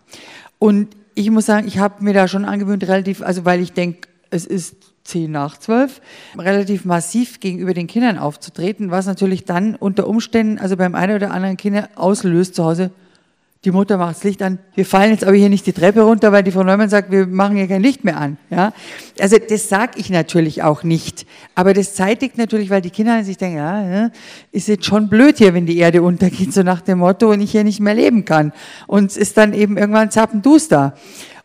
Und 0.58 0.96
ich 1.16 1.32
muss 1.32 1.46
sagen, 1.46 1.68
ich 1.68 1.80
habe 1.80 2.04
mir 2.04 2.14
da 2.14 2.28
schon 2.28 2.46
angewöhnt, 2.46 2.88
relativ, 2.88 3.22
also 3.22 3.46
weil 3.46 3.62
ich 3.62 3.74
denke, 3.74 4.08
es 4.30 4.46
ist 4.46 4.76
zehn 5.06 5.32
nach 5.32 5.58
zwölf, 5.58 6.02
relativ 6.38 6.84
massiv 6.84 7.40
gegenüber 7.40 7.74
den 7.74 7.88
Kindern 7.88 8.18
aufzutreten, 8.18 8.92
was 8.92 9.06
natürlich 9.06 9.46
dann 9.46 9.76
unter 9.76 10.08
Umständen, 10.08 10.60
also 10.60 10.76
beim 10.76 10.96
einen 10.96 11.16
oder 11.16 11.32
anderen 11.32 11.58
Kinder 11.58 11.90
auslöst 11.96 12.56
zu 12.56 12.66
Hause, 12.66 12.92
die 13.66 13.72
Mutter 13.72 13.98
macht 13.98 14.18
das 14.18 14.24
Licht 14.24 14.44
an. 14.44 14.60
Wir 14.76 14.86
fallen 14.86 15.12
jetzt 15.12 15.24
aber 15.24 15.36
hier 15.36 15.50
nicht 15.50 15.66
die 15.66 15.74
Treppe 15.74 16.02
runter, 16.02 16.32
weil 16.32 16.44
die 16.44 16.52
Frau 16.52 16.64
Neumann 16.64 16.88
sagt, 16.88 17.12
wir 17.12 17.26
machen 17.26 17.58
hier 17.58 17.68
kein 17.68 17.82
Licht 17.82 18.04
mehr 18.04 18.18
an. 18.18 18.38
Ja? 18.52 18.74
Also 19.20 19.38
das 19.38 19.68
sage 19.68 19.94
ich 19.96 20.12
natürlich 20.12 20.62
auch 20.62 20.84
nicht. 20.84 21.26
Aber 21.56 21.74
das 21.74 21.96
zeitigt 21.96 22.38
natürlich, 22.38 22.70
weil 22.70 22.82
die 22.82 22.92
Kinder 22.92 23.24
sich 23.24 23.38
denken, 23.38 23.58
ja, 23.58 24.12
ist 24.52 24.68
jetzt 24.68 24.86
schon 24.86 25.10
blöd 25.10 25.40
hier, 25.40 25.56
wenn 25.56 25.66
die 25.66 25.78
Erde 25.78 26.04
untergeht, 26.04 26.54
so 26.54 26.62
nach 26.62 26.82
dem 26.82 27.00
Motto, 27.00 27.32
und 27.32 27.42
ich 27.42 27.52
hier 27.52 27.64
nicht 27.64 27.80
mehr 27.80 27.96
leben 27.96 28.24
kann. 28.24 28.54
Und 28.86 29.10
es 29.10 29.18
ist 29.18 29.36
dann 29.36 29.54
eben 29.54 29.78
irgendwann 29.78 30.12
zappenduster. 30.12 30.94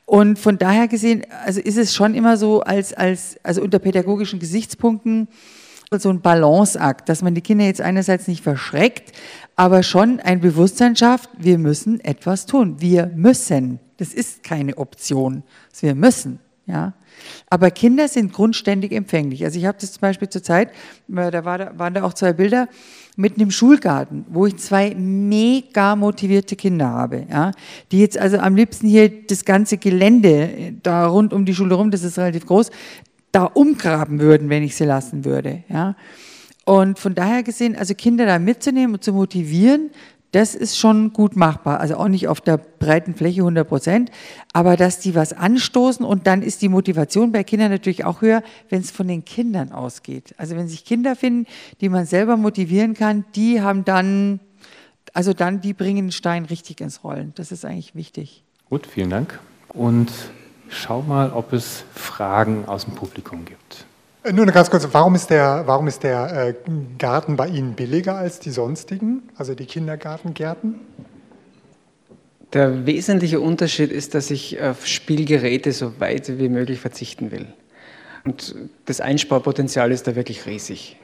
Und 0.04 0.38
von 0.38 0.58
daher 0.58 0.88
gesehen, 0.88 1.24
also 1.46 1.60
ist 1.60 1.78
es 1.78 1.94
schon 1.94 2.14
immer 2.14 2.36
so, 2.36 2.60
als, 2.60 2.92
als, 2.92 3.38
also 3.42 3.62
unter 3.62 3.78
pädagogischen 3.78 4.40
Gesichtspunkten, 4.40 5.28
so 5.98 6.08
ein 6.10 6.20
Balanceakt, 6.20 7.08
dass 7.08 7.20
man 7.20 7.34
die 7.34 7.40
Kinder 7.40 7.64
jetzt 7.64 7.80
einerseits 7.80 8.28
nicht 8.28 8.44
verschreckt, 8.44 9.12
aber 9.56 9.82
schon 9.82 10.20
ein 10.20 10.40
Bewusstsein 10.40 10.94
schafft, 10.94 11.30
wir 11.36 11.58
müssen 11.58 11.98
etwas 12.00 12.46
tun. 12.46 12.76
Wir 12.78 13.06
müssen. 13.06 13.80
Das 13.96 14.14
ist 14.14 14.44
keine 14.44 14.78
Option. 14.78 15.42
Wir 15.80 15.96
müssen. 15.96 16.38
Ja. 16.66 16.94
Aber 17.48 17.72
Kinder 17.72 18.06
sind 18.06 18.32
grundständig 18.32 18.92
empfänglich. 18.92 19.44
Also 19.44 19.58
ich 19.58 19.66
habe 19.66 19.78
das 19.80 19.92
zum 19.92 20.00
Beispiel 20.00 20.28
zur 20.28 20.42
Zeit, 20.44 20.70
äh, 21.14 21.30
da, 21.30 21.44
war, 21.44 21.58
da 21.58 21.72
waren 21.76 21.94
da 21.94 22.04
auch 22.04 22.14
zwei 22.14 22.32
Bilder, 22.32 22.68
mitten 23.16 23.40
im 23.40 23.50
Schulgarten, 23.50 24.24
wo 24.28 24.46
ich 24.46 24.56
zwei 24.58 24.94
mega 24.94 25.96
motivierte 25.96 26.54
Kinder 26.54 26.88
habe, 26.88 27.26
ja, 27.28 27.50
die 27.90 27.98
jetzt 27.98 28.16
also 28.16 28.38
am 28.38 28.54
liebsten 28.54 28.86
hier 28.86 29.10
das 29.26 29.44
ganze 29.44 29.78
Gelände 29.78 30.28
äh, 30.28 30.72
da 30.82 31.08
rund 31.08 31.32
um 31.32 31.44
die 31.44 31.54
Schule 31.54 31.74
rum, 31.74 31.90
das 31.90 32.04
ist 32.04 32.18
relativ 32.18 32.46
groß, 32.46 32.70
da 33.32 33.44
umgraben 33.44 34.20
würden, 34.20 34.48
wenn 34.48 34.62
ich 34.62 34.76
sie 34.76 34.84
lassen 34.84 35.24
würde. 35.24 35.64
Ja. 35.68 35.96
Und 36.64 36.98
von 36.98 37.14
daher 37.14 37.42
gesehen, 37.42 37.76
also 37.76 37.94
Kinder 37.94 38.26
da 38.26 38.38
mitzunehmen 38.38 38.94
und 38.94 39.04
zu 39.04 39.12
motivieren, 39.12 39.90
das 40.32 40.54
ist 40.54 40.78
schon 40.78 41.12
gut 41.12 41.34
machbar. 41.34 41.80
Also 41.80 41.96
auch 41.96 42.08
nicht 42.08 42.28
auf 42.28 42.40
der 42.40 42.56
breiten 42.56 43.14
Fläche 43.14 43.40
100 43.40 43.66
Prozent, 43.66 44.10
aber 44.52 44.76
dass 44.76 45.00
die 45.00 45.14
was 45.14 45.32
anstoßen 45.32 46.04
und 46.06 46.26
dann 46.26 46.42
ist 46.42 46.62
die 46.62 46.68
Motivation 46.68 47.32
bei 47.32 47.42
Kindern 47.42 47.70
natürlich 47.70 48.04
auch 48.04 48.22
höher, 48.22 48.42
wenn 48.68 48.80
es 48.80 48.90
von 48.90 49.08
den 49.08 49.24
Kindern 49.24 49.72
ausgeht. 49.72 50.34
Also 50.36 50.56
wenn 50.56 50.68
sich 50.68 50.84
Kinder 50.84 51.16
finden, 51.16 51.46
die 51.80 51.88
man 51.88 52.06
selber 52.06 52.36
motivieren 52.36 52.94
kann, 52.94 53.24
die 53.34 53.60
haben 53.60 53.84
dann, 53.84 54.38
also 55.12 55.32
dann, 55.32 55.60
die 55.60 55.72
bringen 55.72 56.06
den 56.06 56.12
Stein 56.12 56.44
richtig 56.44 56.80
ins 56.80 57.02
Rollen. 57.02 57.32
Das 57.34 57.50
ist 57.50 57.64
eigentlich 57.64 57.94
wichtig. 57.94 58.44
Gut, 58.68 58.86
vielen 58.86 59.10
Dank. 59.10 59.40
Und 59.70 60.12
schau 60.70 61.02
mal, 61.02 61.32
ob 61.32 61.52
es 61.52 61.84
Fragen 61.94 62.64
aus 62.66 62.84
dem 62.84 62.94
Publikum 62.94 63.44
gibt. 63.44 63.84
Äh, 64.22 64.32
nur 64.32 64.44
eine 64.44 64.52
ganz 64.52 64.70
kurze, 64.70 64.92
warum 64.92 65.14
ist 65.14 65.30
der, 65.30 65.64
warum 65.66 65.86
ist 65.88 66.02
der 66.02 66.48
äh, 66.48 66.54
Garten 66.98 67.36
bei 67.36 67.48
Ihnen 67.48 67.74
billiger 67.74 68.16
als 68.16 68.38
die 68.40 68.50
sonstigen, 68.50 69.22
also 69.36 69.54
die 69.54 69.66
Kindergartengärten? 69.66 70.80
Der 72.52 72.84
wesentliche 72.86 73.40
Unterschied 73.40 73.92
ist, 73.92 74.14
dass 74.14 74.30
ich 74.30 74.60
auf 74.60 74.86
Spielgeräte 74.86 75.72
so 75.72 76.00
weit 76.00 76.38
wie 76.38 76.48
möglich 76.48 76.80
verzichten 76.80 77.30
will. 77.30 77.46
Und 78.24 78.56
das 78.86 79.00
Einsparpotenzial 79.00 79.92
ist 79.92 80.06
da 80.06 80.16
wirklich 80.16 80.46
riesig. 80.46 80.96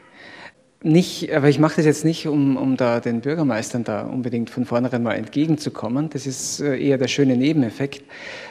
Nicht, 0.82 1.32
aber 1.32 1.48
ich 1.48 1.58
mache 1.58 1.76
das 1.76 1.86
jetzt 1.86 2.04
nicht, 2.04 2.26
um, 2.26 2.56
um 2.56 2.76
da 2.76 3.00
den 3.00 3.20
Bürgermeistern 3.20 3.84
da 3.84 4.02
unbedingt 4.02 4.50
von 4.50 4.66
vornherein 4.66 5.02
mal 5.02 5.14
entgegenzukommen. 5.14 6.10
Das 6.10 6.26
ist 6.26 6.60
äh, 6.60 6.76
eher 6.76 6.98
der 6.98 7.08
schöne 7.08 7.36
Nebeneffekt 7.36 8.04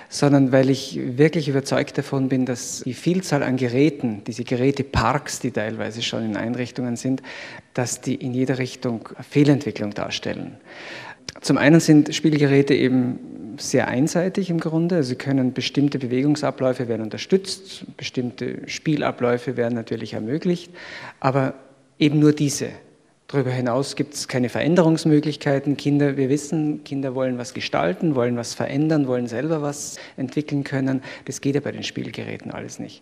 sondern 0.10 0.52
weil 0.52 0.70
ich 0.70 1.00
wirklich 1.18 1.50
überzeugt 1.50 1.98
davon 1.98 2.30
bin, 2.30 2.46
dass 2.46 2.82
die 2.86 2.94
Vielzahl 2.94 3.44
an 3.44 3.58
Geräten, 3.58 4.24
diese 4.26 4.44
Geräteparks, 4.44 5.40
die 5.40 5.52
teilweise 5.52 6.02
schon 6.02 6.24
in 6.24 6.38
Einrichtungen 6.38 6.96
sind, 6.96 7.22
dass 7.74 8.02
die 8.02 8.16
in 8.16 8.34
jeder 8.34 8.58
Richtung 8.58 9.10
Fehlentwicklung 9.30 9.94
darstellen. 9.94 10.58
Zum 11.42 11.58
einen 11.58 11.80
sind 11.80 12.14
Spielgeräte 12.16 12.74
eben 12.74 13.20
sehr 13.58 13.88
einseitig 13.88 14.50
im 14.50 14.60
Grunde. 14.60 15.04
Sie 15.04 15.16
können 15.16 15.54
bestimmte 15.54 16.00
Bewegungsabläufe 16.00 16.88
werden 16.88 17.02
unterstützt, 17.02 17.86
bestimmte 17.98 18.68
Spielabläufe 18.68 19.58
werden 19.58 19.76
natürlich 19.76 20.14
ermöglicht, 20.14 20.72
aber 21.20 21.54
eben 22.00 22.20
nur 22.20 22.34
diese. 22.34 22.70
Darüber 23.28 23.50
hinaus 23.50 23.96
gibt 23.96 24.14
es 24.14 24.28
keine 24.28 24.50
Veränderungsmöglichkeiten. 24.50 25.78
Kinder, 25.78 26.16
wir 26.16 26.30
wissen, 26.30 26.84
Kinder 26.84 27.16
wollen 27.16 27.40
was 27.40 27.56
gestalten, 27.56 28.14
wollen 28.14 28.38
was 28.38 28.54
verändern, 28.54 29.08
wollen 29.08 29.28
selber 29.28 29.64
was 29.64 29.98
entwickeln 30.16 30.64
können. 30.64 31.02
Das 31.26 31.42
geht 31.42 31.56
ja 31.56 31.62
bei 31.62 31.72
den 31.72 31.84
Spielgeräten 31.84 32.52
alles 32.52 32.78
nicht. 32.78 33.02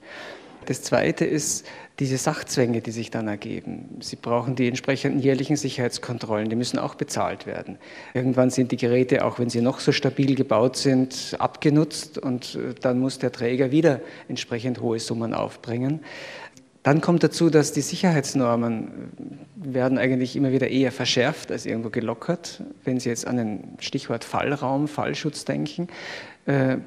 Das 0.65 0.82
Zweite 0.82 1.26
ist 1.26 1.65
diese 1.99 2.17
Sachzwänge, 2.17 2.82
die 2.82 2.91
sich 2.91 3.11
dann 3.11 3.28
ergeben. 3.28 3.97
Sie 3.99 4.15
brauchen 4.15 4.55
die 4.55 4.67
entsprechenden 4.67 5.19
jährlichen 5.19 5.57
Sicherheitskontrollen, 5.57 6.49
die 6.49 6.55
müssen 6.55 6.80
auch 6.80 6.95
bezahlt 6.95 7.45
werden. 7.45 7.78
Irgendwann 8.13 8.49
sind 8.49 8.71
die 8.71 8.78
Geräte, 8.78 9.26
auch 9.26 9.39
wenn 9.39 9.49
sie 9.49 9.61
noch 9.61 9.80
so 9.80 9.91
stabil 9.91 10.36
gebaut 10.36 10.78
sind, 10.78 11.36
abgenutzt 11.38 12.17
und 12.17 12.55
äh, 12.55 12.74
dann 12.80 12.99
muss 12.99 13.19
der 13.19 13.32
Träger 13.32 13.71
wieder 13.71 13.99
entsprechend 14.28 14.82
hohe 14.82 14.99
Summen 14.99 15.34
aufbringen. 15.34 15.99
Dann 16.84 16.99
kommt 16.99 17.23
dazu, 17.23 17.49
dass 17.49 17.71
die 17.71 17.81
Sicherheitsnormen 17.81 18.91
werden 19.55 19.97
eigentlich 19.97 20.36
immer 20.36 20.51
wieder 20.51 20.67
eher 20.67 20.91
verschärft 20.91 21.51
als 21.51 21.65
irgendwo 21.65 21.89
gelockert. 21.89 22.61
Wenn 22.84 22.99
Sie 22.99 23.09
jetzt 23.09 23.25
an 23.25 23.38
den 23.38 23.63
Stichwort 23.79 24.25
Fallraum, 24.25 24.89
Fallschutz 24.89 25.45
denken, 25.45 25.88
äh, 26.45 26.77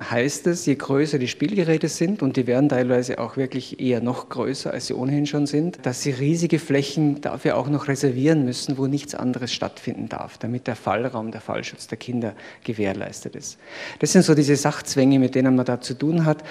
heißt 0.00 0.48
es, 0.48 0.66
je 0.66 0.74
größer 0.74 1.18
die 1.18 1.28
Spielgeräte 1.28 1.88
sind, 1.88 2.22
und 2.22 2.36
die 2.36 2.46
werden 2.46 2.68
teilweise 2.68 3.18
auch 3.18 3.36
wirklich 3.36 3.78
eher 3.80 4.00
noch 4.00 4.28
größer, 4.28 4.72
als 4.72 4.88
sie 4.88 4.94
ohnehin 4.94 5.26
schon 5.26 5.46
sind, 5.46 5.78
dass 5.86 6.02
sie 6.02 6.10
riesige 6.10 6.58
Flächen 6.58 7.20
dafür 7.20 7.56
auch 7.56 7.68
noch 7.68 7.86
reservieren 7.86 8.44
müssen, 8.44 8.76
wo 8.76 8.88
nichts 8.88 9.14
anderes 9.14 9.52
stattfinden 9.52 10.08
darf, 10.08 10.36
damit 10.38 10.66
der 10.66 10.74
Fallraum, 10.74 11.30
der 11.30 11.40
Fallschutz 11.40 11.86
der 11.86 11.98
Kinder 11.98 12.34
gewährleistet 12.64 13.36
ist. 13.36 13.58
Das 14.00 14.12
sind 14.12 14.22
so 14.22 14.34
diese 14.34 14.56
Sachzwänge, 14.56 15.20
mit 15.20 15.36
denen 15.36 15.54
man 15.54 15.64
da 15.64 15.80
zu 15.80 15.94
tun 15.94 16.24
hat. 16.24 16.42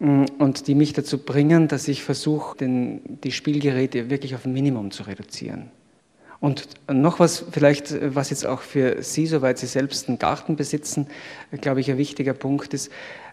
Mm, 0.00 0.24
und 0.38 0.66
die 0.68 0.74
mich 0.74 0.92
dazu 0.92 1.18
bringen, 1.18 1.68
dass 1.68 1.88
ich 1.88 2.02
versuche, 2.02 2.56
die 2.60 3.32
Spielgeräte 3.32 4.10
wirklich 4.10 4.34
auf 4.34 4.44
ein 4.44 4.52
Minimum 4.52 4.90
zu 4.90 5.04
reduzieren. 5.04 5.70
Und 6.40 6.68
noch 6.88 7.18
was 7.18 7.44
vielleicht, 7.50 8.14
was 8.14 8.30
jetzt 8.30 8.46
auch 8.46 8.60
für 8.60 9.02
Sie, 9.02 9.26
soweit 9.26 9.58
Sie 9.58 9.66
selbst 9.66 10.08
einen 10.08 10.20
Garten 10.20 10.54
besitzen, 10.54 11.08
glaube 11.60 11.80
ich, 11.80 11.90
ein 11.90 11.98
wichtiger 11.98 12.32
Punkt 12.32 12.74
ist, 12.74 12.92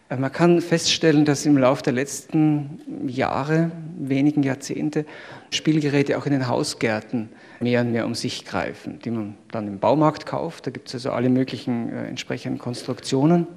äh, 0.09 0.17
man 0.17 0.31
kann 0.31 0.61
feststellen, 0.61 1.25
dass 1.25 1.45
im 1.45 1.57
Laufe 1.57 1.83
der 1.83 1.93
letzten 1.93 2.79
Jahre, 3.07 3.71
wenigen 3.97 4.43
Jahrzehnte, 4.43 5.05
Spielgeräte 5.51 6.17
auch 6.17 6.25
in 6.25 6.31
den 6.31 6.47
Hausgärten 6.47 7.29
mehr 7.59 7.81
und 7.81 7.91
mehr 7.91 8.05
um 8.05 8.15
sich 8.15 8.45
greifen, 8.45 8.99
die 9.03 9.11
man 9.11 9.37
dann 9.51 9.67
im 9.67 9.79
Baumarkt 9.79 10.25
kauft. 10.25 10.65
Da 10.67 10.71
gibt 10.71 10.87
es 10.87 10.95
also 10.95 11.11
alle 11.11 11.29
möglichen 11.29 11.89
äh, 11.89 12.07
entsprechenden 12.07 12.57
Konstruktionen. 12.57 13.47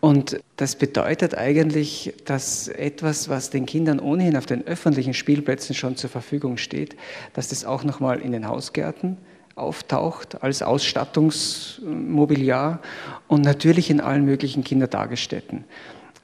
Und 0.00 0.40
das 0.56 0.76
bedeutet 0.76 1.36
eigentlich, 1.36 2.14
dass 2.24 2.68
etwas, 2.68 3.28
was 3.28 3.50
den 3.50 3.66
Kindern 3.66 3.98
ohnehin 3.98 4.36
auf 4.36 4.46
den 4.46 4.64
öffentlichen 4.66 5.14
Spielplätzen 5.14 5.74
schon 5.74 5.96
zur 5.96 6.10
Verfügung 6.10 6.58
steht, 6.58 6.94
dass 7.32 7.48
das 7.48 7.64
auch 7.64 7.82
nochmal 7.82 8.20
in 8.20 8.30
den 8.32 8.46
Hausgärten 8.46 9.16
auftaucht 9.54 10.42
als 10.42 10.62
Ausstattungsmobiliar 10.62 12.80
und 13.26 13.42
natürlich 13.42 13.90
in 13.90 14.00
allen 14.00 14.24
möglichen 14.24 14.62
Kindertagesstätten. 14.64 15.64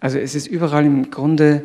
Also 0.02 0.18
es 0.18 0.34
ist 0.34 0.48
überall 0.48 0.84
im 0.84 1.12
Grunde 1.12 1.62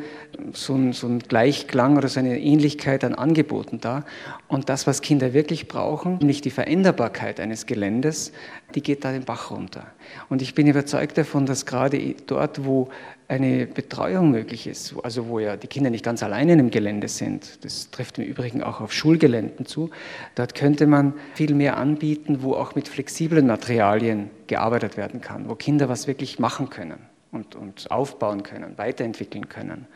so 0.53 0.75
ein, 0.75 0.93
so 0.93 1.07
ein, 1.07 1.17
Gleichklang 1.17 1.97
oder 1.97 2.07
so 2.07 2.19
eine 2.19 2.39
Ähnlichkeit 2.39 3.03
an 3.03 3.15
Angeboten 3.15 3.79
da. 3.81 4.05
Und 4.47 4.69
das, 4.69 4.85
was 4.85 5.01
Kinder 5.01 5.33
wirklich 5.33 5.67
brauchen, 5.67 6.19
nämlich 6.19 6.41
die 6.41 6.51
Veränderbarkeit 6.51 7.39
eines 7.39 7.65
Geländes, 7.65 8.31
die 8.75 8.81
geht 8.81 9.05
da 9.05 9.11
den 9.11 9.23
Bach 9.23 9.51
runter. 9.51 9.87
Und 10.29 10.41
ich 10.41 10.53
bin 10.53 10.67
überzeugt 10.67 11.17
davon, 11.17 11.45
dass 11.45 11.65
gerade 11.65 12.15
dort, 12.25 12.65
wo 12.65 12.89
eine 13.27 13.65
Betreuung 13.65 14.31
möglich 14.31 14.67
ist, 14.67 14.95
also 15.03 15.27
wo 15.27 15.39
ja 15.39 15.57
die 15.57 15.67
Kinder 15.67 15.89
nicht 15.89 16.03
ganz 16.03 16.23
alleine 16.23 16.53
im 16.53 16.69
Gelände 16.69 17.07
sind, 17.07 17.63
das 17.63 17.91
trifft 17.91 18.17
im 18.17 18.25
Übrigen 18.25 18.63
auch 18.63 18.81
auf 18.81 18.93
Schulgeländen 18.93 19.65
zu, 19.65 19.89
dort 20.35 20.55
könnte 20.55 20.87
man 20.87 21.13
viel 21.33 21.53
mehr 21.53 21.77
anbieten, 21.77 22.41
wo 22.41 22.53
auch 22.53 22.75
mit 22.75 22.87
flexiblen 22.87 23.47
Materialien 23.47 24.29
gearbeitet 24.47 24.97
werden 24.97 25.21
kann, 25.21 25.49
wo 25.49 25.55
Kinder 25.55 25.89
was 25.89 26.07
wirklich 26.07 26.39
machen 26.39 26.69
können 26.69 26.99
und, 27.31 27.55
und 27.55 27.89
aufbauen 27.91 28.43
können, 28.43 28.77
weiterentwickeln 28.77 29.49
können. 29.49 29.87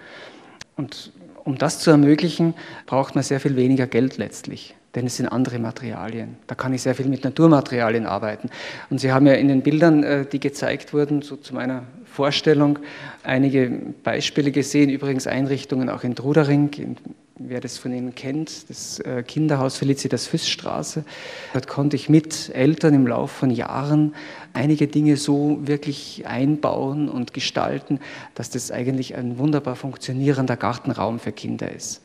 Und 0.75 1.11
um 1.43 1.57
das 1.57 1.79
zu 1.79 1.91
ermöglichen, 1.91 2.53
braucht 2.85 3.15
man 3.15 3.23
sehr 3.23 3.39
viel 3.39 3.55
weniger 3.55 3.87
Geld 3.87 4.17
letztlich, 4.17 4.75
denn 4.95 5.05
es 5.05 5.17
sind 5.17 5.27
andere 5.27 5.59
Materialien. 5.59 6.37
Da 6.47 6.55
kann 6.55 6.73
ich 6.73 6.81
sehr 6.81 6.95
viel 6.95 7.07
mit 7.07 7.23
Naturmaterialien 7.23 8.05
arbeiten. 8.05 8.49
Und 8.89 8.99
Sie 8.99 9.11
haben 9.11 9.25
ja 9.25 9.33
in 9.33 9.47
den 9.47 9.61
Bildern, 9.61 10.03
äh, 10.03 10.25
die 10.25 10.39
gezeigt 10.39 10.93
wurden, 10.93 11.21
so 11.21 11.35
zu 11.35 11.53
meiner 11.53 11.83
Vorstellung, 12.05 12.79
einige 13.23 13.71
Beispiele 14.03 14.51
gesehen, 14.51 14.89
übrigens 14.89 15.27
Einrichtungen 15.27 15.89
auch 15.89 16.03
in 16.03 16.15
Trudering, 16.15 16.69
in 16.73 16.97
wer 17.47 17.59
das 17.59 17.77
von 17.77 17.93
Ihnen 17.93 18.13
kennt, 18.15 18.69
das 18.69 18.99
äh, 18.99 19.23
Kinderhaus 19.23 19.77
Felicitas 19.77 20.27
Füßstraße. 20.27 21.03
Dort 21.53 21.67
konnte 21.67 21.95
ich 21.95 22.09
mit 22.09 22.51
Eltern 22.53 22.93
im 22.93 23.07
Laufe 23.07 23.33
von 23.33 23.49
Jahren 23.49 24.13
einige 24.53 24.87
Dinge 24.87 25.17
so 25.17 25.59
wirklich 25.61 26.25
einbauen 26.27 27.09
und 27.09 27.33
gestalten, 27.33 27.99
dass 28.35 28.49
das 28.49 28.71
eigentlich 28.71 29.15
ein 29.15 29.37
wunderbar 29.37 29.75
funktionierender 29.75 30.57
Gartenraum 30.57 31.19
für 31.19 31.31
Kinder 31.31 31.71
ist. 31.71 32.01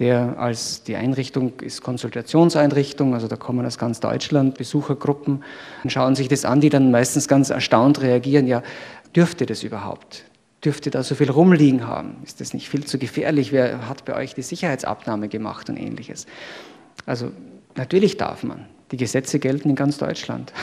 Der 0.00 0.38
als 0.38 0.82
die 0.82 0.96
Einrichtung 0.96 1.60
ist 1.60 1.82
Konsultationseinrichtung, 1.82 3.14
also 3.14 3.28
da 3.28 3.36
kommen 3.36 3.64
aus 3.64 3.78
ganz 3.78 4.00
Deutschland 4.00 4.58
Besuchergruppen 4.58 5.44
und 5.84 5.92
schauen 5.92 6.16
sich 6.16 6.26
das 6.26 6.44
an, 6.44 6.60
die 6.60 6.70
dann 6.70 6.90
meistens 6.90 7.28
ganz 7.28 7.50
erstaunt 7.50 8.00
reagieren, 8.00 8.46
ja, 8.46 8.62
dürfte 9.14 9.46
das 9.46 9.62
überhaupt? 9.62 10.24
dürfte 10.64 10.90
da 10.90 11.02
so 11.02 11.14
viel 11.14 11.30
rumliegen 11.30 11.86
haben? 11.86 12.16
Ist 12.24 12.40
das 12.40 12.54
nicht 12.54 12.68
viel 12.68 12.84
zu 12.84 12.98
gefährlich? 12.98 13.52
Wer 13.52 13.88
hat 13.88 14.04
bei 14.04 14.14
euch 14.14 14.34
die 14.34 14.42
Sicherheitsabnahme 14.42 15.28
gemacht 15.28 15.68
und 15.70 15.76
ähnliches? 15.76 16.26
Also 17.06 17.30
natürlich 17.76 18.16
darf 18.16 18.42
man. 18.42 18.66
Die 18.90 18.96
Gesetze 18.96 19.38
gelten 19.38 19.70
in 19.70 19.76
ganz 19.76 19.98
Deutschland. 19.98 20.52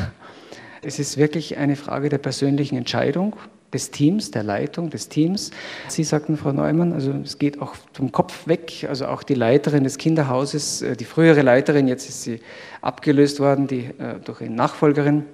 Es 0.84 1.00
ist 1.00 1.18
wirklich 1.18 1.58
eine 1.58 1.76
Frage 1.76 2.08
der 2.08 2.20
persönlichen 2.20 2.78
Entscheidung, 2.78 3.36
des 3.78 3.92
Teams, 3.92 4.32
der 4.32 4.42
Leitung 4.42 4.90
des 4.90 5.08
Teams. 5.08 5.52
Sie 5.88 6.04
sagten, 6.04 6.36
Frau 6.36 6.52
Neumann, 6.52 6.94
also 6.94 7.12
es 7.24 7.38
geht 7.38 7.62
auch 7.62 7.76
vom 7.94 8.12
Kopf 8.12 8.48
weg, 8.48 8.88
also 8.90 9.06
auch 9.06 9.22
die 9.22 9.36
Leiterin 9.36 9.84
des 9.84 10.00
Kinderhauses, 10.00 10.82
äh, 10.82 10.96
die 10.96 11.06
frühere 11.06 11.44
Leiterin, 11.44 11.88
jetzt 11.88 12.10
ist 12.10 12.24
sie 12.24 12.40
abgelöst 12.82 13.40
worden 13.40 13.68
die, 13.68 13.86
äh, 14.00 14.20
durch 14.26 14.42
eine 14.42 14.56
Nachfolgerin, 14.56 15.26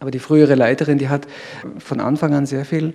aber 0.00 0.10
die 0.10 0.18
frühere 0.18 0.54
Leiterin, 0.54 0.98
die 0.98 1.08
hat 1.08 1.26
von 1.78 2.00
Anfang 2.00 2.34
an 2.34 2.44
sehr 2.44 2.66
viel, 2.66 2.92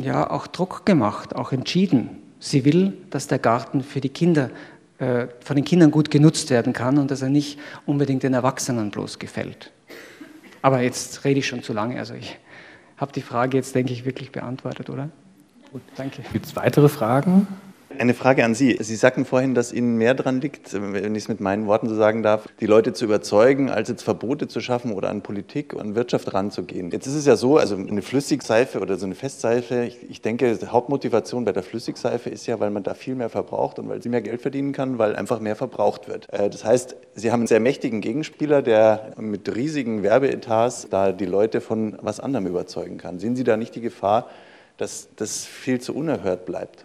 ja, 0.00 0.30
auch 0.30 0.46
Druck 0.46 0.86
gemacht, 0.86 1.34
auch 1.34 1.50
entschieden. 1.50 2.10
Sie 2.38 2.64
will, 2.64 2.92
dass 3.10 3.26
der 3.26 3.40
Garten 3.40 3.82
für 3.82 4.00
die 4.00 4.10
Kinder 4.10 4.50
äh, 4.98 5.26
von 5.40 5.56
den 5.56 5.64
Kindern 5.64 5.90
gut 5.90 6.12
genutzt 6.12 6.50
werden 6.50 6.72
kann 6.72 6.98
und 6.98 7.10
dass 7.10 7.22
er 7.22 7.30
nicht 7.30 7.58
unbedingt 7.84 8.22
den 8.22 8.34
Erwachsenen 8.34 8.90
bloß 8.92 9.18
gefällt. 9.18 9.72
Aber 10.62 10.82
jetzt 10.82 11.24
rede 11.24 11.40
ich 11.40 11.48
schon 11.48 11.64
zu 11.64 11.72
lange, 11.72 11.98
also 11.98 12.14
ich 12.14 12.38
habe 12.98 13.12
die 13.12 13.22
Frage 13.22 13.56
jetzt, 13.56 13.74
denke 13.74 13.92
ich, 13.92 14.04
wirklich 14.04 14.32
beantwortet, 14.32 14.90
oder? 14.90 15.08
Gut, 15.72 15.82
danke. 15.96 16.22
Gibt 16.32 16.46
es 16.46 16.56
weitere 16.56 16.88
Fragen? 16.88 17.46
Eine 17.96 18.12
Frage 18.12 18.44
an 18.44 18.54
Sie. 18.54 18.76
Sie 18.80 18.96
sagten 18.96 19.24
vorhin, 19.24 19.54
dass 19.54 19.72
Ihnen 19.72 19.96
mehr 19.96 20.12
daran 20.12 20.42
liegt, 20.42 20.74
wenn 20.74 21.14
ich 21.14 21.22
es 21.22 21.28
mit 21.28 21.40
meinen 21.40 21.66
Worten 21.66 21.88
so 21.88 21.94
sagen 21.94 22.22
darf, 22.22 22.46
die 22.60 22.66
Leute 22.66 22.92
zu 22.92 23.06
überzeugen, 23.06 23.70
als 23.70 23.88
jetzt 23.88 24.02
Verbote 24.02 24.46
zu 24.46 24.60
schaffen 24.60 24.92
oder 24.92 25.08
an 25.08 25.22
Politik 25.22 25.72
und 25.72 25.94
Wirtschaft 25.94 26.34
ranzugehen. 26.34 26.90
Jetzt 26.90 27.06
ist 27.06 27.14
es 27.14 27.24
ja 27.24 27.36
so, 27.36 27.56
also 27.56 27.76
eine 27.76 28.02
Flüssigseife 28.02 28.80
oder 28.80 28.98
so 28.98 29.06
eine 29.06 29.14
Festseife, 29.14 29.84
ich, 29.84 29.98
ich 30.10 30.20
denke, 30.20 30.54
die 30.54 30.66
Hauptmotivation 30.66 31.46
bei 31.46 31.52
der 31.52 31.62
Flüssigseife 31.62 32.28
ist 32.28 32.46
ja, 32.46 32.60
weil 32.60 32.70
man 32.70 32.82
da 32.82 32.92
viel 32.92 33.14
mehr 33.14 33.30
verbraucht 33.30 33.78
und 33.78 33.88
weil 33.88 34.02
sie 34.02 34.10
mehr 34.10 34.22
Geld 34.22 34.42
verdienen 34.42 34.72
kann, 34.72 34.98
weil 34.98 35.16
einfach 35.16 35.40
mehr 35.40 35.56
verbraucht 35.56 36.08
wird. 36.08 36.30
Äh, 36.30 36.50
das 36.50 36.64
heißt, 36.64 36.94
Sie 37.14 37.32
haben 37.32 37.40
einen 37.40 37.48
sehr 37.48 37.60
mächtigen 37.60 38.02
Gegenspieler, 38.02 38.60
der 38.60 39.12
mit 39.16 39.52
riesigen 39.56 40.02
Werbeetats 40.02 40.88
da 40.90 41.10
die 41.10 41.26
Leute 41.26 41.62
von 41.62 41.98
was 42.02 42.20
anderem 42.20 42.46
überzeugen 42.46 42.98
kann. 42.98 43.18
Sehen 43.18 43.34
Sie 43.34 43.44
da 43.44 43.56
nicht 43.56 43.74
die 43.74 43.80
Gefahr, 43.80 44.28
dass 44.76 45.08
das 45.16 45.46
viel 45.46 45.80
zu 45.80 45.94
unerhört 45.94 46.44
bleibt? 46.44 46.84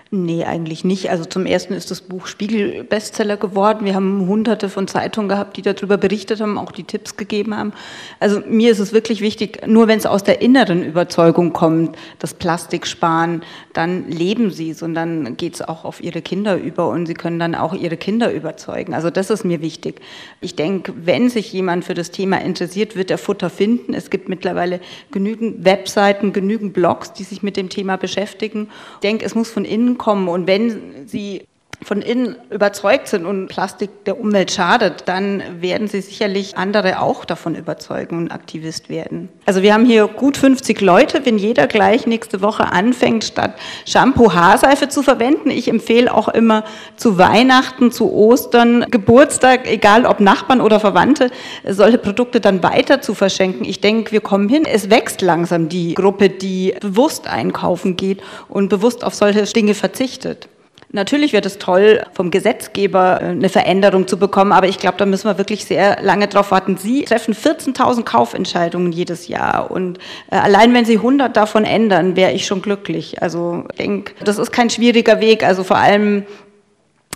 Nee, 0.13 0.43
eigentlich 0.43 0.83
nicht. 0.83 1.09
Also 1.09 1.23
zum 1.23 1.45
ersten 1.45 1.73
ist 1.73 1.89
das 1.89 2.01
Buch 2.01 2.27
Spiegel-Bestseller 2.27 3.37
geworden. 3.37 3.85
Wir 3.85 3.95
haben 3.95 4.27
hunderte 4.27 4.67
von 4.67 4.89
Zeitungen 4.89 5.29
gehabt, 5.29 5.55
die 5.55 5.61
darüber 5.61 5.95
berichtet 5.95 6.41
haben, 6.41 6.57
auch 6.57 6.73
die 6.73 6.83
Tipps 6.83 7.15
gegeben 7.15 7.55
haben. 7.55 7.71
Also 8.19 8.41
mir 8.45 8.73
ist 8.73 8.79
es 8.79 8.91
wirklich 8.91 9.21
wichtig, 9.21 9.65
nur 9.67 9.87
wenn 9.87 9.97
es 9.97 10.05
aus 10.05 10.25
der 10.25 10.41
inneren 10.41 10.83
Überzeugung 10.83 11.53
kommt, 11.53 11.95
das 12.19 12.33
Plastik 12.33 12.87
sparen, 12.87 13.41
dann 13.71 14.09
leben 14.09 14.51
sie, 14.51 14.73
sondern 14.73 15.37
geht 15.37 15.53
es 15.53 15.61
auch 15.61 15.85
auf 15.85 16.03
ihre 16.03 16.21
Kinder 16.21 16.57
über 16.57 16.89
und 16.89 17.05
sie 17.05 17.13
können 17.13 17.39
dann 17.39 17.55
auch 17.55 17.73
ihre 17.73 17.95
Kinder 17.95 18.33
überzeugen. 18.33 18.93
Also 18.93 19.11
das 19.11 19.29
ist 19.29 19.45
mir 19.45 19.61
wichtig. 19.61 20.01
Ich 20.41 20.57
denke, 20.57 20.91
wenn 21.05 21.29
sich 21.29 21.53
jemand 21.53 21.85
für 21.85 21.93
das 21.93 22.11
Thema 22.11 22.41
interessiert, 22.41 22.97
wird 22.97 23.11
er 23.11 23.17
Futter 23.17 23.49
finden. 23.49 23.93
Es 23.93 24.09
gibt 24.09 24.27
mittlerweile 24.27 24.81
genügend 25.11 25.63
Webseiten, 25.63 26.33
genügend 26.33 26.73
Blogs, 26.73 27.13
die 27.13 27.23
sich 27.23 27.43
mit 27.43 27.55
dem 27.55 27.69
Thema 27.69 27.95
beschäftigen. 27.95 28.67
Ich 28.95 28.99
denke, 28.99 29.23
es 29.23 29.35
muss 29.35 29.49
von 29.49 29.63
innen 29.63 29.99
kommen. 30.01 30.27
Und 30.27 30.47
wenn 30.47 31.07
Sie 31.07 31.47
von 31.83 32.01
innen 32.01 32.35
überzeugt 32.51 33.07
sind 33.07 33.25
und 33.25 33.47
Plastik 33.47 34.05
der 34.05 34.19
Umwelt 34.19 34.51
schadet, 34.51 35.03
dann 35.07 35.41
werden 35.61 35.87
sie 35.87 36.01
sicherlich 36.01 36.55
andere 36.57 37.01
auch 37.01 37.25
davon 37.25 37.55
überzeugen 37.55 38.17
und 38.17 38.31
Aktivist 38.31 38.89
werden. 38.89 39.29
Also 39.47 39.63
wir 39.63 39.73
haben 39.73 39.85
hier 39.85 40.07
gut 40.07 40.37
50 40.37 40.79
Leute, 40.81 41.25
wenn 41.25 41.39
jeder 41.39 41.65
gleich 41.65 42.05
nächste 42.05 42.41
Woche 42.41 42.71
anfängt, 42.71 43.23
statt 43.23 43.55
Shampoo 43.87 44.33
Haarseife 44.33 44.89
zu 44.89 45.01
verwenden. 45.01 45.49
Ich 45.49 45.67
empfehle 45.67 46.13
auch 46.13 46.27
immer 46.27 46.63
zu 46.97 47.17
Weihnachten, 47.17 47.91
zu 47.91 48.13
Ostern, 48.13 48.85
Geburtstag, 48.91 49.67
egal 49.67 50.05
ob 50.05 50.19
Nachbarn 50.19 50.61
oder 50.61 50.79
Verwandte, 50.79 51.31
solche 51.67 51.97
Produkte 51.97 52.39
dann 52.39 52.61
weiter 52.61 53.01
zu 53.01 53.15
verschenken. 53.15 53.65
Ich 53.65 53.81
denke, 53.81 54.11
wir 54.11 54.21
kommen 54.21 54.49
hin. 54.49 54.65
Es 54.65 54.91
wächst 54.91 55.21
langsam 55.21 55.67
die 55.67 55.95
Gruppe, 55.95 56.29
die 56.29 56.75
bewusst 56.79 57.27
einkaufen 57.27 57.97
geht 57.97 58.21
und 58.49 58.69
bewusst 58.69 59.03
auf 59.03 59.15
solche 59.15 59.43
Dinge 59.43 59.73
verzichtet. 59.73 60.47
Natürlich 60.93 61.31
wird 61.31 61.45
es 61.45 61.57
toll, 61.57 62.03
vom 62.13 62.31
Gesetzgeber 62.31 63.21
äh, 63.21 63.25
eine 63.25 63.49
Veränderung 63.49 64.07
zu 64.07 64.17
bekommen, 64.17 64.51
aber 64.51 64.67
ich 64.67 64.77
glaube, 64.77 64.97
da 64.97 65.05
müssen 65.05 65.29
wir 65.29 65.37
wirklich 65.37 65.65
sehr 65.65 66.01
lange 66.01 66.27
drauf 66.27 66.51
warten. 66.51 66.77
Sie 66.77 67.03
treffen 67.03 67.33
14.000 67.33 68.03
Kaufentscheidungen 68.03 68.91
jedes 68.91 69.27
Jahr 69.27 69.71
und 69.71 69.99
äh, 70.31 70.35
allein 70.35 70.73
wenn 70.73 70.85
Sie 70.85 70.97
100 70.97 71.35
davon 71.35 71.63
ändern, 71.63 72.15
wäre 72.15 72.33
ich 72.33 72.45
schon 72.45 72.61
glücklich. 72.61 73.21
Also 73.21 73.63
ich 73.71 73.77
denke, 73.77 74.13
das 74.23 74.37
ist 74.37 74.51
kein 74.51 74.69
schwieriger 74.69 75.21
Weg. 75.21 75.43
Also 75.43 75.63
vor 75.63 75.77
allem 75.77 76.25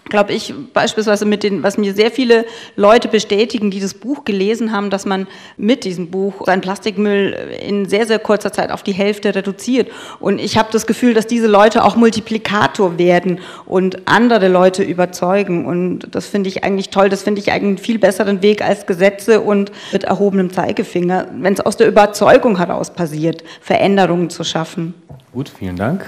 glaube 0.10 0.34
ich, 0.34 0.54
beispielsweise 0.74 1.26
mit 1.26 1.44
den, 1.44 1.64
was 1.64 1.78
mir 1.78 1.94
sehr 1.94 2.12
viele 2.12 2.46
Leute 2.76 3.08
bestätigen, 3.08 3.72
die 3.72 3.80
das 3.80 3.96
Buch 3.96 4.24
gelesen 4.24 4.72
haben, 4.72 4.90
dass 4.90 5.06
man 5.06 5.28
mit 5.58 5.84
diesem 5.84 6.12
Buch 6.12 6.46
seinen 6.46 6.62
Plastikmüll 6.62 7.36
in 7.66 7.88
sehr, 7.90 8.06
sehr 8.06 8.20
kurzer 8.20 8.54
Zeit 8.54 8.72
auf 8.72 8.84
die 8.84 8.94
Hälfte 8.94 9.34
reduziert. 9.34 9.90
Und 10.20 10.40
ich 10.40 10.58
habe 10.58 10.70
das 10.72 10.86
Gefühl, 10.86 11.14
dass 11.16 11.26
diese 11.26 11.48
Leute 11.48 11.84
auch 11.84 11.96
Multiplikator 11.96 13.00
werden 13.00 13.40
und 13.66 14.08
andere 14.08 14.48
Leute 14.48 14.84
überzeugen. 14.84 15.66
Und 15.66 16.08
das 16.12 16.28
finde 16.28 16.50
ich 16.50 16.64
eigentlich 16.64 16.90
toll. 16.90 17.10
Das 17.10 17.24
finde 17.24 17.42
ich 17.42 17.52
einen 17.52 17.78
viel 17.78 17.98
besseren 17.98 18.44
Weg 18.44 18.62
als 18.62 18.86
Gesetze 18.86 19.42
und 19.42 19.72
mit 19.92 20.04
erhobenem 20.04 20.54
Zeigefinger, 20.54 21.28
wenn 21.32 21.54
es 21.54 21.62
aus 21.62 21.78
der 21.78 21.88
Überzeugung 21.88 22.58
heraus 22.58 22.94
passiert, 22.94 23.44
Veränderungen 23.60 24.30
zu 24.30 24.44
schaffen. 24.44 24.94
Gut, 25.32 25.50
vielen 25.50 25.76
Dank. 25.76 26.06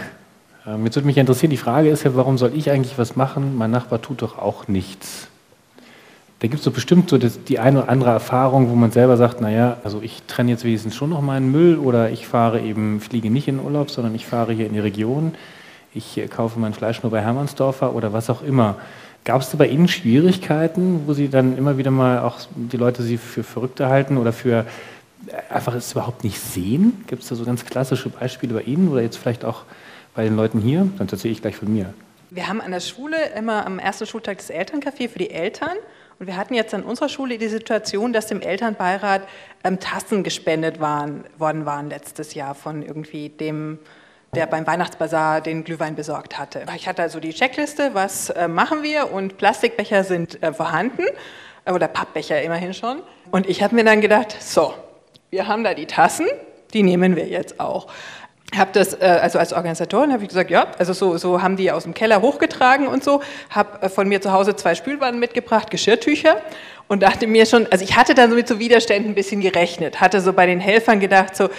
Ähm, 0.67 0.83
jetzt 0.85 0.95
würde 0.95 1.07
mich 1.07 1.17
interessieren, 1.17 1.49
die 1.49 1.57
Frage 1.57 1.89
ist 1.89 2.03
ja, 2.03 2.13
warum 2.15 2.37
soll 2.37 2.51
ich 2.53 2.69
eigentlich 2.69 2.97
was 2.97 3.15
machen? 3.15 3.57
Mein 3.57 3.71
Nachbar 3.71 4.01
tut 4.01 4.21
doch 4.21 4.37
auch 4.37 4.67
nichts. 4.67 5.29
Da 6.39 6.47
gibt 6.47 6.59
es 6.59 6.65
so 6.65 6.71
bestimmt 6.71 7.09
so 7.09 7.17
das, 7.17 7.43
die 7.45 7.57
eine 7.57 7.79
oder 7.79 7.89
andere 7.89 8.11
Erfahrung, 8.11 8.69
wo 8.69 8.75
man 8.75 8.91
selber 8.91 9.17
sagt, 9.17 9.41
naja, 9.41 9.77
also 9.83 10.01
ich 10.03 10.21
trenne 10.27 10.51
jetzt 10.51 10.63
wenigstens 10.65 10.95
schon 10.95 11.09
noch 11.09 11.21
meinen 11.21 11.51
Müll 11.51 11.77
oder 11.77 12.11
ich 12.11 12.27
fahre 12.27 12.59
eben, 12.61 12.99
fliege 12.99 13.31
nicht 13.31 13.47
in 13.47 13.57
den 13.57 13.65
Urlaub, 13.65 13.89
sondern 13.89 14.13
ich 14.13 14.27
fahre 14.27 14.53
hier 14.53 14.67
in 14.67 14.73
die 14.73 14.79
Region, 14.79 15.33
ich 15.95 16.17
äh, 16.17 16.27
kaufe 16.27 16.59
mein 16.59 16.73
Fleisch 16.73 17.01
nur 17.01 17.11
bei 17.11 17.21
Hermannsdorfer 17.21 17.95
oder 17.95 18.13
was 18.13 18.29
auch 18.29 18.43
immer. 18.43 18.75
Gab 19.23 19.41
es 19.41 19.49
da 19.49 19.57
bei 19.57 19.67
Ihnen 19.67 19.87
Schwierigkeiten, 19.87 21.01
wo 21.07 21.13
Sie 21.13 21.29
dann 21.29 21.57
immer 21.57 21.77
wieder 21.77 21.91
mal 21.91 22.19
auch 22.19 22.39
die 22.55 22.77
Leute 22.77 23.03
Sie 23.03 23.17
für 23.17 23.43
Verrückte 23.43 23.87
halten 23.87 24.17
oder 24.17 24.31
für 24.31 24.65
äh, 25.27 25.53
einfach 25.53 25.73
es 25.73 25.93
überhaupt 25.93 26.23
nicht 26.23 26.39
sehen? 26.39 27.03
Gibt 27.07 27.23
es 27.23 27.29
da 27.29 27.35
so 27.35 27.45
ganz 27.45 27.65
klassische 27.65 28.09
Beispiele 28.09 28.53
bei 28.53 28.61
Ihnen 28.61 28.89
oder 28.89 29.01
jetzt 29.01 29.17
vielleicht 29.17 29.43
auch 29.43 29.63
bei 30.17 30.23
den 30.23 30.35
Leuten 30.35 30.59
hier? 30.59 30.89
Dann 30.97 31.07
erzähle 31.07 31.31
ich 31.31 31.41
gleich 31.41 31.55
von 31.55 31.71
mir. 31.71 31.93
Wir 32.31 32.47
haben 32.49 32.59
an 32.59 32.71
der 32.71 32.79
Schule 32.81 33.17
immer 33.37 33.65
am 33.65 33.77
ersten 33.77 34.07
Schultag 34.07 34.39
das 34.39 34.49
Elterncafé 34.49 35.07
für 35.07 35.19
die 35.19 35.29
Eltern. 35.29 35.77
Und 36.19 36.25
wir 36.25 36.35
hatten 36.35 36.55
jetzt 36.55 36.73
an 36.73 36.83
unserer 36.83 37.07
Schule 37.07 37.37
die 37.37 37.47
Situation, 37.47 38.11
dass 38.11 38.25
dem 38.25 38.41
Elternbeirat 38.41 39.21
ähm, 39.63 39.79
Tassen 39.79 40.23
gespendet 40.23 40.79
waren, 40.79 41.23
worden 41.37 41.67
waren 41.67 41.89
letztes 41.89 42.33
Jahr 42.33 42.55
von 42.55 42.81
irgendwie 42.81 43.29
dem, 43.29 43.77
der 44.33 44.47
beim 44.47 44.65
Weihnachtsbazar 44.65 45.39
den 45.39 45.63
Glühwein 45.63 45.95
besorgt 45.95 46.39
hatte. 46.39 46.65
Ich 46.75 46.87
hatte 46.87 47.03
also 47.03 47.19
die 47.19 47.31
Checkliste, 47.31 47.91
was 47.93 48.31
äh, 48.31 48.47
machen 48.47 48.81
wir? 48.81 49.13
Und 49.13 49.37
Plastikbecher 49.37 50.03
sind 50.03 50.41
äh, 50.41 50.51
vorhanden, 50.51 51.03
äh, 51.65 51.71
oder 51.71 51.87
Pappbecher 51.87 52.41
immerhin 52.41 52.73
schon. 52.73 53.03
Und 53.29 53.47
ich 53.47 53.61
habe 53.61 53.75
mir 53.75 53.83
dann 53.83 54.01
gedacht, 54.01 54.35
so, 54.39 54.73
wir 55.29 55.47
haben 55.47 55.63
da 55.63 55.75
die 55.75 55.85
Tassen, 55.85 56.25
die 56.73 56.81
nehmen 56.81 57.15
wir 57.15 57.27
jetzt 57.27 57.59
auch 57.59 57.87
habe 58.55 58.71
das, 58.73 58.93
äh, 58.93 59.05
also 59.21 59.39
als 59.39 59.53
Organisatorin 59.53 60.13
habe 60.13 60.23
ich 60.23 60.29
gesagt, 60.29 60.49
ja, 60.49 60.67
also 60.77 60.93
so, 60.93 61.17
so 61.17 61.41
haben 61.41 61.57
die 61.57 61.71
aus 61.71 61.83
dem 61.83 61.93
Keller 61.93 62.21
hochgetragen 62.21 62.87
und 62.87 63.03
so, 63.03 63.21
habe 63.49 63.81
äh, 63.81 63.89
von 63.89 64.07
mir 64.07 64.21
zu 64.21 64.31
Hause 64.31 64.55
zwei 64.55 64.75
Spülwannen 64.75 65.19
mitgebracht, 65.19 65.69
Geschirrtücher. 65.69 66.37
Und 66.89 67.03
dachte 67.03 67.27
mir 67.27 67.45
schon, 67.45 67.67
also 67.69 67.83
ich 67.83 67.97
hatte 67.97 68.15
dann 68.15 68.29
so 68.29 68.37
mit 68.37 68.47
so 68.47 68.59
Widerständen 68.59 69.11
ein 69.11 69.15
bisschen 69.15 69.41
gerechnet, 69.41 69.99
hatte 69.99 70.21
so 70.21 70.31
bei 70.31 70.45
den 70.45 70.61
Helfern 70.61 71.01
gedacht 71.01 71.35
so, 71.35 71.49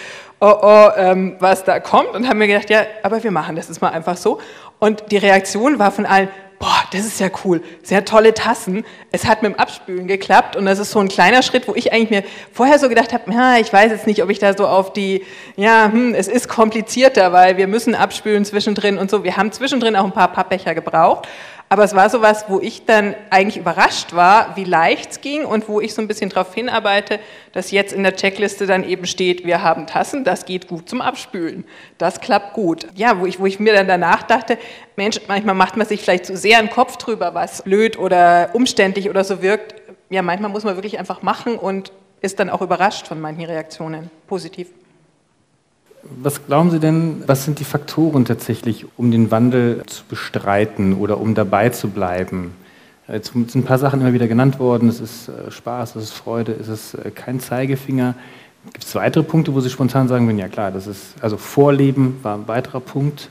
oh 0.41 0.55
oh, 0.63 0.89
ähm, 0.97 1.37
was 1.39 1.65
da 1.65 1.81
kommt. 1.81 2.15
Und 2.15 2.27
habe 2.27 2.39
mir 2.39 2.47
gedacht, 2.47 2.71
ja, 2.71 2.87
aber 3.03 3.23
wir 3.23 3.31
machen 3.31 3.55
das 3.55 3.69
ist 3.69 3.83
mal 3.83 3.91
einfach 3.91 4.17
so. 4.17 4.41
Und 4.79 5.11
die 5.11 5.19
Reaktion 5.19 5.79
war 5.79 5.91
von 5.91 6.07
allen, 6.07 6.29
boah, 6.59 6.83
das 6.93 7.07
ist 7.07 7.21
ja 7.21 7.29
cool, 7.45 7.63
sehr 7.83 8.05
tolle 8.05 8.35
Tassen. 8.35 8.85
Es 9.13 9.27
hat 9.27 9.43
mit 9.43 9.53
dem 9.53 9.59
Abspülen 9.59 10.07
geklappt 10.07 10.57
und 10.57 10.67
das 10.67 10.79
ist 10.79 10.91
so 10.91 10.99
ein 10.99 11.09
kleiner 11.09 11.43
Schritt, 11.43 11.69
wo 11.69 11.75
ich 11.75 11.93
eigentlich 11.93 12.11
mir 12.11 12.25
vorher 12.53 12.79
so 12.79 12.89
gedacht 12.89 13.13
habe, 13.13 13.33
ja, 13.33 13.59
ich 13.59 13.73
weiß 13.73 13.93
jetzt 13.93 14.07
nicht, 14.07 14.23
ob 14.23 14.31
ich 14.31 14.39
da 14.39 14.57
so 14.57 14.67
auf 14.67 14.93
die, 14.93 15.25
ja, 15.57 15.91
hm, 15.91 16.15
es 16.15 16.29
ist 16.29 16.49
komplizierter, 16.49 17.33
weil 17.33 17.57
wir 17.57 17.69
müssen 17.69 17.95
abspülen 17.95 18.45
zwischendrin 18.45 18.99
und 18.99 19.11
so. 19.11 19.25
Wir 19.25 19.37
haben 19.37 19.53
zwischendrin 19.53 19.97
auch 19.97 20.05
ein 20.05 20.13
paar 20.13 20.33
Pappbecher 20.33 20.75
gebraucht, 20.75 21.29
aber 21.71 21.85
es 21.85 21.95
war 21.95 22.09
sowas, 22.09 22.47
wo 22.49 22.61
ich 22.61 22.87
dann 22.87 23.15
eigentlich 23.29 23.59
überrascht 23.59 24.15
war, 24.15 24.57
wie 24.57 24.65
leicht 24.65 25.11
es 25.11 25.21
ging 25.21 25.45
und 25.45 25.69
wo 25.69 25.81
ich 25.81 25.93
so 25.93 26.01
ein 26.01 26.09
bisschen 26.09 26.31
darauf 26.31 26.55
hinarbeite, 26.55 27.21
dass 27.53 27.71
jetzt 27.71 27.93
in 27.93 28.03
der 28.03 28.17
Checkliste 28.17 28.67
dann 28.67 28.85
eben 28.85 29.07
steht, 29.07 29.45
wir 29.45 29.63
haben 29.63 29.87
Tassen, 29.87 30.25
das 30.25 30.47
geht 30.47 30.67
gut 30.67 30.89
zum 30.89 31.03
Abspülen. 31.03 31.65
Das 31.99 32.21
klappt 32.21 32.55
gut. 32.55 32.87
Ja, 32.95 33.21
wo 33.21 33.27
ich, 33.27 33.39
wo 33.39 33.45
ich 33.45 33.61
mir 33.61 33.75
dann 33.75 33.87
danach 33.87 34.23
dachte, 34.23 34.57
Mensch, 34.97 35.21
manchmal 35.29 35.55
macht 35.55 35.77
man 35.77 35.87
sich 35.87 36.01
vielleicht 36.01 36.25
zu 36.25 36.35
so 36.35 36.41
sehr 36.41 36.59
einen 36.59 36.71
Kopf 36.71 36.97
drüber, 36.97 37.35
was 37.35 37.63
blöd 37.63 37.99
oder 37.99 38.51
umständlich 38.55 39.11
oder 39.11 39.25
so 39.25 39.43
wirkt. 39.43 39.75
Ja, 40.09 40.23
manchmal 40.23 40.51
muss 40.51 40.65
man 40.65 40.77
wirklich 40.77 40.99
einfach 40.99 41.21
machen 41.21 41.59
und 41.59 41.93
ist 42.23 42.41
dann 42.41 42.49
auch 42.49 42.63
überrascht 42.63 43.07
von 43.07 43.21
manchen 43.21 43.45
Reaktionen. 43.45 44.11
Positiv. 44.27 44.69
Was 46.03 46.47
glauben 46.47 46.71
Sie 46.71 46.79
denn, 46.79 47.25
was 47.27 47.45
sind 47.45 47.59
die 47.59 47.65
Faktoren 47.65 48.25
tatsächlich, 48.25 48.87
um 48.97 49.11
den 49.11 49.31
Wandel 49.31 49.83
zu 49.87 50.05
bestreiten 50.09 50.95
oder 50.95 51.21
um 51.21 51.35
dabei 51.35 51.71
zu 51.71 51.89
bleiben? 51.89 52.55
Jetzt 53.09 53.33
sind 53.33 53.55
ein 53.55 53.65
paar 53.65 53.79
Sachen 53.79 54.01
immer 54.01 54.13
wieder 54.13 54.29
genannt 54.29 54.59
worden. 54.59 54.89
Es 54.89 55.01
ist 55.01 55.29
äh, 55.29 55.51
Spaß, 55.51 55.97
es 55.97 56.05
ist 56.05 56.13
Freude, 56.13 56.53
es 56.53 56.69
ist 56.69 56.95
äh, 56.95 57.11
kein 57.11 57.41
Zeigefinger. 57.41 58.15
Gibt 58.73 58.85
es 58.85 58.95
weitere 58.95 59.23
Punkte, 59.23 59.55
wo 59.55 59.61
Sie 59.61 59.71
spontan 59.71 60.09
sagen 60.09 60.27
würden, 60.27 60.39
ja 60.39 60.49
klar, 60.49 60.71
das 60.71 60.87
ist, 60.87 61.15
also 61.21 61.37
Vorleben 61.37 62.19
war 62.23 62.37
ein 62.37 62.49
weiterer 62.49 62.81
Punkt. 62.81 63.31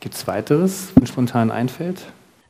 Gibt 0.00 0.16
es 0.16 0.26
weiteres, 0.26 0.88
wenn 0.96 1.06
spontan 1.06 1.50
einfällt? 1.50 2.00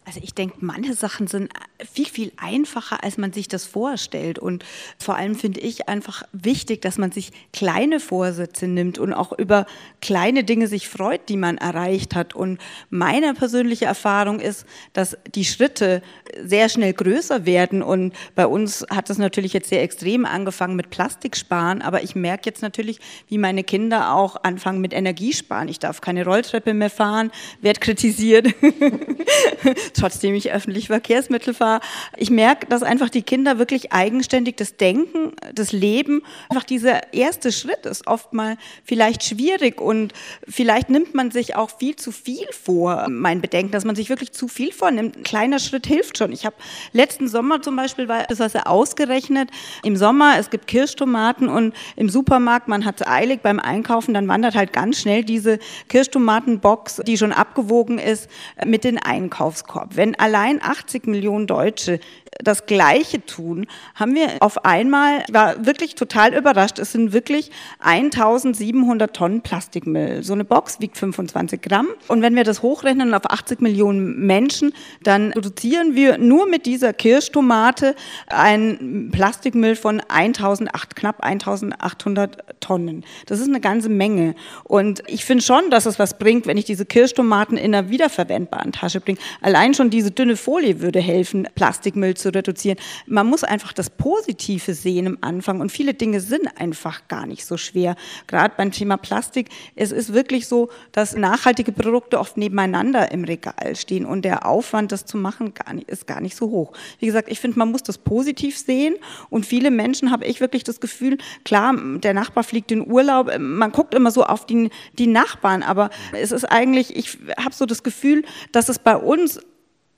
Also 0.06 0.20
ich 0.22 0.34
denke, 0.34 0.58
manche 0.60 0.94
Sachen 0.94 1.26
sind 1.26 1.52
viel, 1.92 2.06
viel 2.06 2.32
einfacher, 2.36 3.02
als 3.02 3.18
man 3.18 3.32
sich 3.32 3.48
das 3.48 3.64
vorstellt. 3.64 4.38
Und 4.38 4.64
vor 5.00 5.16
allem 5.16 5.34
finde 5.34 5.58
ich 5.58 5.88
einfach 5.88 6.22
wichtig, 6.30 6.80
dass 6.80 6.96
man 6.96 7.10
sich 7.10 7.32
kleine 7.52 7.98
Vorsätze 7.98 8.68
nimmt 8.68 9.00
und 9.00 9.12
auch 9.12 9.36
über 9.36 9.66
kleine 10.00 10.44
Dinge 10.44 10.68
sich 10.68 10.88
freut, 10.88 11.28
die 11.28 11.36
man 11.36 11.58
erreicht 11.58 12.14
hat. 12.14 12.36
Und 12.36 12.60
meine 12.88 13.34
persönliche 13.34 13.86
Erfahrung 13.86 14.38
ist, 14.38 14.64
dass 14.92 15.18
die 15.34 15.44
Schritte 15.44 16.02
sehr 16.40 16.68
schnell 16.68 16.92
größer 16.92 17.44
werden. 17.44 17.82
Und 17.82 18.14
bei 18.36 18.46
uns 18.46 18.86
hat 18.88 19.10
es 19.10 19.18
natürlich 19.18 19.54
jetzt 19.54 19.70
sehr 19.70 19.82
extrem 19.82 20.24
angefangen 20.24 20.76
mit 20.76 20.90
Plastiksparen. 20.90 21.82
Aber 21.82 22.04
ich 22.04 22.14
merke 22.14 22.48
jetzt 22.48 22.62
natürlich, 22.62 23.00
wie 23.26 23.38
meine 23.38 23.64
Kinder 23.64 24.14
auch 24.14 24.36
anfangen 24.44 24.80
mit 24.80 24.92
Energiesparen. 24.92 25.66
Ich 25.66 25.80
darf 25.80 26.00
keine 26.00 26.24
Rolltreppe 26.24 26.74
mehr 26.74 26.90
fahren, 26.90 27.32
werde 27.60 27.80
kritisiert. 27.80 28.54
trotzdem 29.96 30.34
ich 30.34 30.52
öffentlich 30.52 30.88
Verkehrsmittel 30.88 31.54
fahre. 31.54 31.80
Ich 32.16 32.30
merke, 32.30 32.66
dass 32.66 32.82
einfach 32.82 33.10
die 33.10 33.22
Kinder 33.22 33.58
wirklich 33.58 33.92
eigenständig 33.92 34.56
das 34.56 34.76
Denken, 34.76 35.32
das 35.54 35.72
Leben, 35.72 36.22
einfach 36.48 36.64
dieser 36.64 37.12
erste 37.12 37.52
Schritt 37.52 37.86
ist 37.86 38.06
oft 38.06 38.32
mal 38.32 38.56
vielleicht 38.84 39.24
schwierig 39.24 39.80
und 39.80 40.12
vielleicht 40.48 40.90
nimmt 40.90 41.14
man 41.14 41.30
sich 41.30 41.56
auch 41.56 41.70
viel 41.78 41.96
zu 41.96 42.12
viel 42.12 42.46
vor. 42.52 43.06
Mein 43.08 43.40
Bedenken, 43.40 43.72
dass 43.72 43.84
man 43.84 43.96
sich 43.96 44.08
wirklich 44.08 44.32
zu 44.32 44.48
viel 44.48 44.72
vornimmt. 44.72 45.16
Ein 45.16 45.22
kleiner 45.22 45.58
Schritt 45.58 45.86
hilft 45.86 46.18
schon. 46.18 46.32
Ich 46.32 46.46
habe 46.46 46.56
letzten 46.92 47.28
Sommer 47.28 47.62
zum 47.62 47.76
Beispiel, 47.76 48.08
war 48.08 48.24
das 48.24 48.38
was 48.38 48.54
ausgerechnet, 48.56 49.50
im 49.82 49.96
Sommer, 49.96 50.34
es 50.38 50.50
gibt 50.50 50.66
Kirschtomaten 50.66 51.48
und 51.48 51.74
im 51.96 52.08
Supermarkt, 52.08 52.68
man 52.68 52.84
hat 52.84 53.06
eilig 53.06 53.40
beim 53.42 53.60
Einkaufen, 53.60 54.14
dann 54.14 54.28
wandert 54.28 54.54
halt 54.54 54.72
ganz 54.72 55.00
schnell 55.00 55.24
diese 55.24 55.58
Kirschtomatenbox, 55.88 57.02
die 57.06 57.18
schon 57.18 57.32
abgewogen 57.32 57.98
ist, 57.98 58.28
mit 58.64 58.84
den 58.84 58.98
Einkaufskorb. 58.98 59.85
Wenn 59.90 60.14
allein 60.18 60.60
80 60.62 61.06
Millionen 61.06 61.46
Deutsche 61.46 62.00
das 62.42 62.66
Gleiche 62.66 63.24
tun, 63.24 63.66
haben 63.94 64.14
wir 64.14 64.28
auf 64.40 64.64
einmal, 64.64 65.24
ich 65.26 65.34
war 65.34 65.64
wirklich 65.66 65.94
total 65.94 66.34
überrascht, 66.34 66.78
es 66.78 66.92
sind 66.92 67.12
wirklich 67.12 67.50
1700 67.80 69.14
Tonnen 69.14 69.40
Plastikmüll. 69.42 70.22
So 70.22 70.32
eine 70.32 70.44
Box 70.44 70.80
wiegt 70.80 70.98
25 70.98 71.62
Gramm. 71.62 71.88
Und 72.08 72.22
wenn 72.22 72.34
wir 72.34 72.44
das 72.44 72.62
hochrechnen 72.62 73.14
auf 73.14 73.30
80 73.30 73.60
Millionen 73.60 74.26
Menschen, 74.26 74.72
dann 75.02 75.32
reduzieren 75.32 75.94
wir 75.94 76.18
nur 76.18 76.48
mit 76.48 76.66
dieser 76.66 76.92
Kirschtomate 76.92 77.94
einen 78.28 79.10
Plastikmüll 79.10 79.76
von 79.76 80.00
1008, 80.08 80.96
knapp 80.96 81.22
1800 81.22 82.60
Tonnen. 82.60 83.04
Das 83.26 83.40
ist 83.40 83.48
eine 83.48 83.60
ganze 83.60 83.88
Menge. 83.88 84.34
Und 84.64 85.02
ich 85.06 85.24
finde 85.24 85.42
schon, 85.42 85.70
dass 85.70 85.86
es 85.86 85.98
was 85.98 86.18
bringt, 86.18 86.46
wenn 86.46 86.56
ich 86.56 86.64
diese 86.64 86.86
Kirschtomaten 86.86 87.56
in 87.56 87.74
einer 87.74 87.90
wiederverwendbaren 87.90 88.72
Tasche 88.72 89.00
bringe. 89.00 89.18
Allein 89.40 89.74
schon 89.74 89.90
diese 89.90 90.10
dünne 90.10 90.36
Folie 90.36 90.80
würde 90.80 91.00
helfen, 91.00 91.48
Plastikmüll 91.54 92.14
zu 92.14 92.25
reduzieren. 92.28 92.78
Man 93.06 93.26
muss 93.26 93.44
einfach 93.44 93.72
das 93.72 93.90
Positive 93.90 94.74
sehen 94.74 95.06
im 95.06 95.18
Anfang 95.20 95.60
und 95.60 95.70
viele 95.70 95.94
Dinge 95.94 96.20
sind 96.20 96.48
einfach 96.58 97.08
gar 97.08 97.26
nicht 97.26 97.44
so 97.44 97.56
schwer. 97.56 97.96
Gerade 98.26 98.54
beim 98.56 98.72
Thema 98.72 98.96
Plastik, 98.96 99.48
es 99.74 99.92
ist 99.92 100.12
wirklich 100.12 100.46
so, 100.46 100.70
dass 100.92 101.14
nachhaltige 101.14 101.72
Produkte 101.72 102.18
oft 102.18 102.36
nebeneinander 102.36 103.10
im 103.12 103.24
Regal 103.24 103.76
stehen 103.76 104.06
und 104.06 104.24
der 104.24 104.46
Aufwand, 104.46 104.92
das 104.92 105.04
zu 105.04 105.16
machen, 105.16 105.54
gar 105.54 105.74
nicht, 105.74 105.88
ist 105.88 106.06
gar 106.06 106.20
nicht 106.20 106.36
so 106.36 106.50
hoch. 106.50 106.72
Wie 106.98 107.06
gesagt, 107.06 107.30
ich 107.30 107.40
finde, 107.40 107.58
man 107.58 107.70
muss 107.70 107.82
das 107.82 107.98
positiv 107.98 108.58
sehen 108.58 108.96
und 109.30 109.46
viele 109.46 109.70
Menschen 109.70 110.10
habe 110.10 110.24
ich 110.24 110.40
wirklich 110.40 110.64
das 110.64 110.80
Gefühl, 110.80 111.18
klar, 111.44 111.74
der 111.76 112.14
Nachbar 112.14 112.44
fliegt 112.44 112.72
in 112.72 112.90
Urlaub, 112.90 113.30
man 113.38 113.72
guckt 113.72 113.94
immer 113.94 114.10
so 114.10 114.24
auf 114.24 114.46
die, 114.46 114.70
die 114.98 115.06
Nachbarn, 115.06 115.62
aber 115.62 115.90
es 116.12 116.32
ist 116.32 116.44
eigentlich, 116.44 116.96
ich 116.96 117.18
habe 117.38 117.54
so 117.54 117.66
das 117.66 117.82
Gefühl, 117.82 118.24
dass 118.52 118.68
es 118.68 118.78
bei 118.78 118.96
uns 118.96 119.40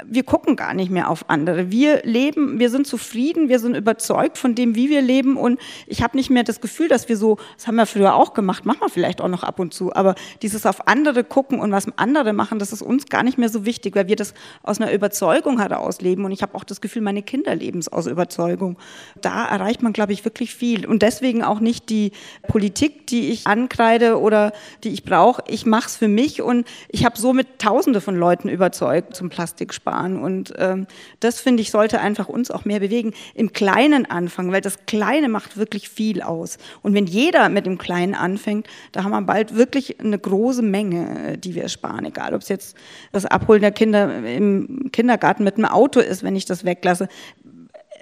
wir 0.04 0.22
gucken 0.22 0.54
gar 0.54 0.74
nicht 0.74 0.90
mehr 0.90 1.10
auf 1.10 1.28
andere. 1.28 1.72
Wir 1.72 2.02
leben, 2.04 2.60
wir 2.60 2.70
sind 2.70 2.86
zufrieden, 2.86 3.48
wir 3.48 3.58
sind 3.58 3.74
überzeugt 3.76 4.38
von 4.38 4.54
dem, 4.54 4.76
wie 4.76 4.88
wir 4.90 5.02
leben 5.02 5.36
und 5.36 5.58
ich 5.88 6.02
habe 6.02 6.16
nicht 6.16 6.30
mehr 6.30 6.44
das 6.44 6.60
Gefühl, 6.60 6.86
dass 6.86 7.08
wir 7.08 7.16
so, 7.16 7.36
das 7.56 7.66
haben 7.66 7.74
wir 7.74 7.86
früher 7.86 8.14
auch 8.14 8.32
gemacht, 8.32 8.64
machen 8.64 8.80
wir 8.80 8.90
vielleicht 8.90 9.20
auch 9.20 9.28
noch 9.28 9.42
ab 9.42 9.58
und 9.58 9.74
zu, 9.74 9.92
aber 9.94 10.14
dieses 10.40 10.66
auf 10.66 10.86
andere 10.86 11.24
gucken 11.24 11.58
und 11.58 11.72
was 11.72 11.86
andere 11.96 12.32
machen, 12.32 12.60
das 12.60 12.72
ist 12.72 12.80
uns 12.80 13.06
gar 13.06 13.24
nicht 13.24 13.38
mehr 13.38 13.48
so 13.48 13.66
wichtig, 13.66 13.96
weil 13.96 14.06
wir 14.06 14.14
das 14.14 14.34
aus 14.62 14.80
einer 14.80 14.92
Überzeugung 14.92 15.58
heraus 15.58 16.00
leben 16.00 16.24
und 16.24 16.30
ich 16.30 16.42
habe 16.42 16.54
auch 16.54 16.64
das 16.64 16.80
Gefühl, 16.80 17.02
meine 17.02 17.22
Kinder 17.22 17.56
leben 17.56 17.80
es 17.80 17.88
aus 17.88 18.06
Überzeugung. 18.06 18.78
Da 19.20 19.46
erreicht 19.46 19.82
man, 19.82 19.92
glaube 19.92 20.12
ich, 20.12 20.24
wirklich 20.24 20.54
viel 20.54 20.86
und 20.86 21.02
deswegen 21.02 21.42
auch 21.42 21.58
nicht 21.58 21.90
die 21.90 22.12
Politik, 22.46 23.08
die 23.08 23.30
ich 23.30 23.48
ankreide 23.48 24.20
oder 24.20 24.52
die 24.84 24.90
ich 24.90 25.02
brauche. 25.02 25.42
Ich 25.48 25.66
mache 25.66 25.88
es 25.88 25.96
für 25.96 26.08
mich 26.08 26.40
und 26.40 26.68
ich 26.88 27.04
habe 27.04 27.18
somit 27.18 27.58
Tausende 27.58 28.00
von 28.00 28.14
Leuten 28.14 28.48
überzeugt 28.48 29.16
zum 29.16 29.28
Plastiksparen 29.28 29.87
sparen. 29.88 30.20
Und 30.20 30.52
ähm, 30.58 30.86
das, 31.20 31.40
finde 31.40 31.62
ich, 31.62 31.70
sollte 31.70 32.00
einfach 32.00 32.28
uns 32.28 32.50
auch 32.50 32.64
mehr 32.64 32.80
bewegen. 32.80 33.12
Im 33.34 33.52
Kleinen 33.52 34.06
anfangen, 34.10 34.52
weil 34.52 34.60
das 34.60 34.86
Kleine 34.86 35.28
macht 35.28 35.56
wirklich 35.56 35.88
viel 35.88 36.22
aus. 36.22 36.58
Und 36.82 36.94
wenn 36.94 37.06
jeder 37.06 37.48
mit 37.48 37.66
dem 37.66 37.78
Kleinen 37.78 38.14
anfängt, 38.14 38.66
da 38.92 39.04
haben 39.04 39.10
wir 39.12 39.22
bald 39.22 39.56
wirklich 39.56 40.00
eine 40.00 40.18
große 40.18 40.62
Menge, 40.62 41.32
äh, 41.32 41.38
die 41.38 41.54
wir 41.54 41.68
sparen. 41.68 42.04
Egal, 42.04 42.34
ob 42.34 42.42
es 42.42 42.48
jetzt 42.48 42.76
das 43.12 43.24
Abholen 43.24 43.62
der 43.62 43.72
Kinder 43.72 44.24
im 44.24 44.90
Kindergarten 44.92 45.44
mit 45.44 45.56
dem 45.56 45.64
Auto 45.64 46.00
ist, 46.00 46.22
wenn 46.22 46.36
ich 46.36 46.44
das 46.44 46.64
weglasse 46.64 47.08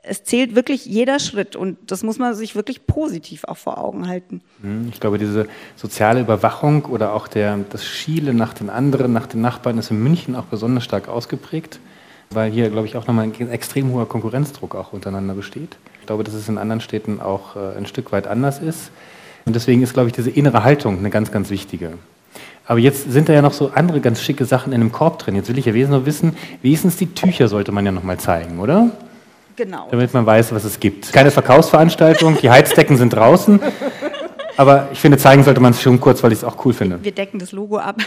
es 0.08 0.24
zählt 0.24 0.54
wirklich 0.54 0.86
jeder 0.86 1.18
Schritt 1.18 1.56
und 1.56 1.78
das 1.90 2.02
muss 2.02 2.18
man 2.18 2.34
sich 2.34 2.54
wirklich 2.54 2.86
positiv 2.86 3.44
auch 3.44 3.56
vor 3.56 3.78
Augen 3.78 4.08
halten. 4.08 4.40
Hm, 4.62 4.88
ich 4.92 5.00
glaube, 5.00 5.18
diese 5.18 5.46
soziale 5.76 6.20
Überwachung 6.20 6.84
oder 6.86 7.12
auch 7.12 7.28
der, 7.28 7.58
das 7.70 7.84
Schiele 7.84 8.34
nach 8.34 8.54
den 8.54 8.70
anderen, 8.70 9.12
nach 9.12 9.26
den 9.26 9.40
Nachbarn 9.40 9.78
ist 9.78 9.90
in 9.90 10.02
München 10.02 10.36
auch 10.36 10.44
besonders 10.44 10.84
stark 10.84 11.08
ausgeprägt, 11.08 11.80
weil 12.30 12.50
hier, 12.50 12.70
glaube 12.70 12.86
ich, 12.86 12.96
auch 12.96 13.06
nochmal 13.06 13.24
ein 13.24 13.50
extrem 13.50 13.92
hoher 13.92 14.08
Konkurrenzdruck 14.08 14.74
auch 14.74 14.92
untereinander 14.92 15.34
besteht. 15.34 15.76
Ich 16.00 16.06
glaube, 16.06 16.24
dass 16.24 16.34
es 16.34 16.48
in 16.48 16.58
anderen 16.58 16.80
Städten 16.80 17.20
auch 17.20 17.56
äh, 17.56 17.76
ein 17.76 17.86
Stück 17.86 18.12
weit 18.12 18.26
anders 18.26 18.60
ist. 18.60 18.90
Und 19.44 19.54
deswegen 19.54 19.82
ist, 19.82 19.94
glaube 19.94 20.08
ich, 20.08 20.14
diese 20.14 20.30
innere 20.30 20.64
Haltung 20.64 20.98
eine 20.98 21.10
ganz, 21.10 21.30
ganz 21.30 21.50
wichtige. 21.50 21.92
Aber 22.66 22.80
jetzt 22.80 23.10
sind 23.10 23.28
da 23.28 23.32
ja 23.32 23.42
noch 23.42 23.52
so 23.52 23.70
andere 23.74 24.00
ganz 24.00 24.20
schicke 24.20 24.44
Sachen 24.44 24.72
in 24.72 24.80
einem 24.80 24.90
Korb 24.90 25.20
drin. 25.20 25.36
Jetzt 25.36 25.48
will 25.48 25.58
ich 25.58 25.66
ja 25.66 25.74
wesentlich 25.74 26.00
noch 26.00 26.06
wissen, 26.06 26.36
wenigstens 26.62 26.96
die 26.96 27.06
Tücher 27.06 27.46
sollte 27.46 27.70
man 27.70 27.86
ja 27.86 27.92
nochmal 27.92 28.18
zeigen, 28.18 28.58
oder? 28.58 28.90
Genau. 29.56 29.88
Damit 29.90 30.12
man 30.12 30.26
weiß, 30.26 30.52
was 30.52 30.64
es 30.64 30.78
gibt. 30.78 31.12
Keine 31.12 31.30
Verkaufsveranstaltung, 31.30 32.36
die 32.40 32.50
Heizdecken 32.50 32.96
sind 32.98 33.10
draußen. 33.10 33.60
Aber 34.56 34.88
ich 34.92 34.98
finde, 34.98 35.18
zeigen 35.18 35.44
sollte 35.44 35.60
man 35.60 35.72
es 35.72 35.82
schon 35.82 36.00
kurz, 36.00 36.22
weil 36.22 36.32
ich 36.32 36.38
es 36.38 36.44
auch 36.44 36.64
cool 36.64 36.72
finde. 36.72 37.02
Wir 37.02 37.12
decken 37.12 37.38
das 37.38 37.52
Logo 37.52 37.78
ab. 37.78 38.00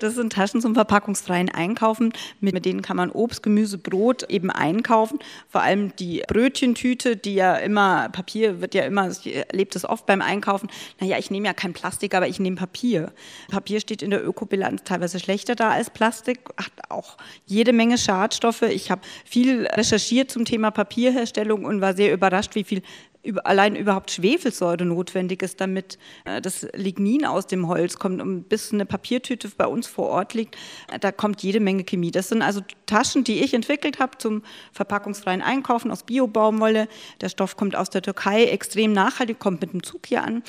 Das 0.00 0.14
sind 0.14 0.32
Taschen 0.32 0.60
zum 0.60 0.74
verpackungsfreien 0.74 1.48
Einkaufen. 1.48 2.12
Mit 2.40 2.64
denen 2.64 2.82
kann 2.82 2.96
man 2.96 3.10
Obst, 3.10 3.42
Gemüse, 3.42 3.78
Brot 3.78 4.24
eben 4.28 4.50
einkaufen. 4.50 5.18
Vor 5.48 5.62
allem 5.62 5.94
die 5.96 6.22
Brötchentüte, 6.26 7.16
die 7.16 7.34
ja 7.34 7.56
immer, 7.56 8.08
Papier 8.08 8.60
wird 8.60 8.74
ja 8.74 8.82
immer, 8.82 9.10
ich 9.10 9.34
erlebe 9.34 9.70
das 9.72 9.84
oft 9.84 10.06
beim 10.06 10.22
Einkaufen. 10.22 10.68
Naja, 11.00 11.18
ich 11.18 11.30
nehme 11.30 11.46
ja 11.46 11.52
kein 11.52 11.72
Plastik, 11.72 12.14
aber 12.14 12.26
ich 12.28 12.40
nehme 12.40 12.56
Papier. 12.56 13.12
Papier 13.50 13.80
steht 13.80 14.02
in 14.02 14.10
der 14.10 14.26
Ökobilanz 14.26 14.82
teilweise 14.84 15.20
schlechter 15.20 15.54
da 15.54 15.70
als 15.70 15.90
Plastik, 15.90 16.40
hat 16.56 16.72
auch 16.88 17.16
jede 17.46 17.72
Menge 17.72 17.98
Schadstoffe. 17.98 18.62
Ich 18.62 18.90
habe 18.90 19.02
viel 19.24 19.66
recherchiert 19.66 20.30
zum 20.30 20.44
Thema 20.44 20.70
Papierherstellung 20.70 21.64
und 21.64 21.80
war 21.80 21.94
sehr 21.94 22.12
überrascht, 22.12 22.54
wie 22.54 22.64
viel 22.64 22.82
allein 23.44 23.76
überhaupt 23.76 24.10
Schwefelsäure 24.10 24.84
notwendig 24.84 25.42
ist, 25.42 25.60
damit 25.60 25.98
äh, 26.24 26.40
das 26.40 26.66
Lignin 26.74 27.26
aus 27.26 27.46
dem 27.46 27.68
Holz 27.68 27.98
kommt 27.98 28.22
und 28.22 28.48
bis 28.48 28.72
eine 28.72 28.86
Papiertüte 28.86 29.50
bei 29.56 29.66
uns 29.66 29.86
vor 29.86 30.06
Ort 30.06 30.34
liegt, 30.34 30.56
äh, 30.90 30.98
da 30.98 31.12
kommt 31.12 31.42
jede 31.42 31.60
Menge 31.60 31.84
Chemie. 31.84 32.10
Das 32.10 32.28
sind 32.28 32.42
also 32.42 32.62
Taschen, 32.86 33.22
die 33.24 33.42
ich 33.42 33.52
entwickelt 33.52 33.98
habe 33.98 34.16
zum 34.18 34.42
verpackungsfreien 34.72 35.42
Einkaufen 35.42 35.90
aus 35.90 36.04
Bio-Baumwolle. 36.04 36.88
Der 37.20 37.28
Stoff 37.28 37.56
kommt 37.56 37.76
aus 37.76 37.90
der 37.90 38.02
Türkei, 38.02 38.44
extrem 38.44 38.92
nachhaltig, 38.92 39.38
kommt 39.38 39.60
mit 39.60 39.72
dem 39.72 39.82
Zug 39.82 40.06
hier 40.06 40.24
an. 40.24 40.42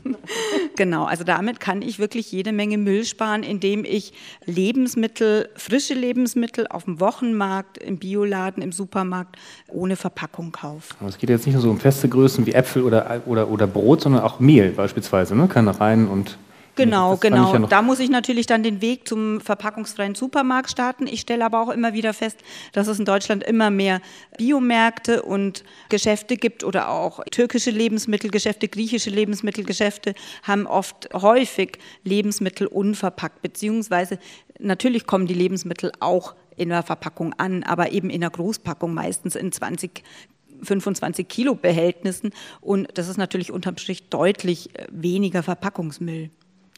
genau, 0.76 1.04
also 1.04 1.24
damit 1.24 1.60
kann 1.60 1.82
ich 1.82 1.98
wirklich 1.98 2.32
jede 2.32 2.52
Menge 2.52 2.78
Müll 2.78 3.04
sparen, 3.04 3.42
indem 3.42 3.84
ich 3.84 4.14
Lebensmittel, 4.46 5.50
frische 5.56 5.94
Lebensmittel 5.94 6.66
auf 6.68 6.84
dem 6.84 7.00
Wochenmarkt, 7.00 7.78
im 7.78 7.98
Bioladen, 7.98 8.62
im 8.62 8.72
Supermarkt 8.72 9.36
ohne 9.68 9.96
Verpackung 9.96 10.52
kaufe. 10.52 10.94
Es 11.06 11.18
geht 11.18 11.28
jetzt 11.28 11.46
nicht 11.46 11.54
nur 11.54 11.62
so 11.62 11.70
um 11.70 11.78
Fest 11.78 11.97
feste 11.98 12.08
Größen 12.08 12.46
wie 12.46 12.52
Äpfel 12.52 12.84
oder, 12.84 13.22
oder, 13.26 13.48
oder 13.50 13.66
Brot, 13.66 14.02
sondern 14.02 14.22
auch 14.22 14.38
Mehl 14.38 14.70
beispielsweise, 14.70 15.34
ne? 15.34 15.48
kann 15.48 15.66
rein 15.68 16.06
und 16.06 16.38
Genau, 16.76 17.16
genau. 17.16 17.52
Ja 17.52 17.58
da 17.66 17.82
muss 17.82 17.98
ich 17.98 18.08
natürlich 18.08 18.46
dann 18.46 18.62
den 18.62 18.80
Weg 18.80 19.08
zum 19.08 19.40
verpackungsfreien 19.40 20.14
Supermarkt 20.14 20.70
starten. 20.70 21.08
Ich 21.08 21.22
stelle 21.22 21.44
aber 21.44 21.60
auch 21.60 21.70
immer 21.70 21.92
wieder 21.92 22.14
fest, 22.14 22.38
dass 22.70 22.86
es 22.86 23.00
in 23.00 23.04
Deutschland 23.04 23.42
immer 23.42 23.70
mehr 23.70 24.00
Biomärkte 24.36 25.22
und 25.22 25.64
Geschäfte 25.88 26.36
gibt 26.36 26.62
oder 26.62 26.88
auch 26.88 27.24
türkische 27.32 27.72
Lebensmittelgeschäfte, 27.72 28.68
griechische 28.68 29.10
Lebensmittelgeschäfte 29.10 30.14
haben 30.44 30.68
oft 30.68 31.08
häufig 31.12 31.78
Lebensmittel 32.04 32.68
unverpackt, 32.68 33.42
beziehungsweise 33.42 34.20
natürlich 34.60 35.04
kommen 35.04 35.26
die 35.26 35.34
Lebensmittel 35.34 35.90
auch 35.98 36.36
in 36.56 36.68
der 36.68 36.84
Verpackung 36.84 37.34
an, 37.38 37.64
aber 37.64 37.90
eben 37.90 38.08
in 38.08 38.20
der 38.20 38.30
Großpackung 38.30 38.94
meistens 38.94 39.34
in 39.34 39.50
20 39.50 40.04
25 40.62 41.28
Kilo 41.28 41.54
Behältnissen 41.54 42.30
und 42.60 42.88
das 42.94 43.08
ist 43.08 43.16
natürlich 43.16 43.52
unterm 43.52 43.76
Strich 43.76 44.08
deutlich 44.08 44.74
äh, 44.74 44.86
weniger 44.90 45.42
Verpackungsmüll 45.42 46.30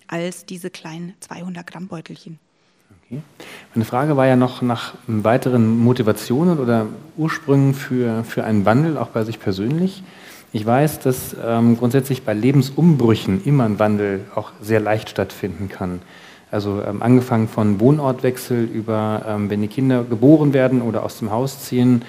als 0.06 0.44
diese 0.44 0.70
kleinen 0.70 1.14
200 1.20 1.66
Gramm 1.66 1.86
Beutelchen. 1.88 2.38
Okay. 3.06 3.22
Meine 3.74 3.84
Frage 3.84 4.16
war 4.16 4.26
ja 4.26 4.36
noch 4.36 4.62
nach 4.62 4.94
weiteren 5.06 5.78
Motivationen 5.78 6.58
oder 6.58 6.86
Ursprüngen 7.16 7.74
für, 7.74 8.24
für 8.24 8.44
einen 8.44 8.64
Wandel, 8.64 8.96
auch 8.98 9.08
bei 9.08 9.24
sich 9.24 9.40
persönlich. 9.40 10.02
Ich 10.52 10.66
weiß, 10.66 10.98
dass 11.00 11.36
ähm, 11.44 11.76
grundsätzlich 11.78 12.24
bei 12.24 12.34
Lebensumbrüchen 12.34 13.44
immer 13.44 13.64
ein 13.64 13.78
Wandel 13.78 14.24
auch 14.34 14.50
sehr 14.60 14.80
leicht 14.80 15.10
stattfinden 15.10 15.68
kann. 15.68 16.02
Also 16.50 16.82
ähm, 16.82 17.02
angefangen 17.02 17.46
von 17.46 17.78
Wohnortwechsel 17.78 18.64
über, 18.64 19.24
ähm, 19.26 19.50
wenn 19.50 19.60
die 19.60 19.68
Kinder 19.68 20.02
geboren 20.02 20.52
werden 20.52 20.82
oder 20.82 21.04
aus 21.04 21.18
dem 21.18 21.30
Haus 21.30 21.60
ziehen, 21.60 22.02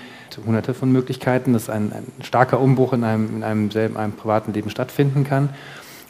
hunderte 0.45 0.73
von 0.73 0.91
Möglichkeiten, 0.91 1.53
dass 1.53 1.69
ein, 1.69 1.91
ein 1.91 2.05
starker 2.23 2.59
Umbruch 2.59 2.93
in 2.93 3.03
einem, 3.03 3.37
in 3.37 3.43
einem 3.43 3.71
selben, 3.71 3.97
einem 3.97 4.13
privaten 4.13 4.53
Leben 4.53 4.69
stattfinden 4.69 5.23
kann. 5.23 5.49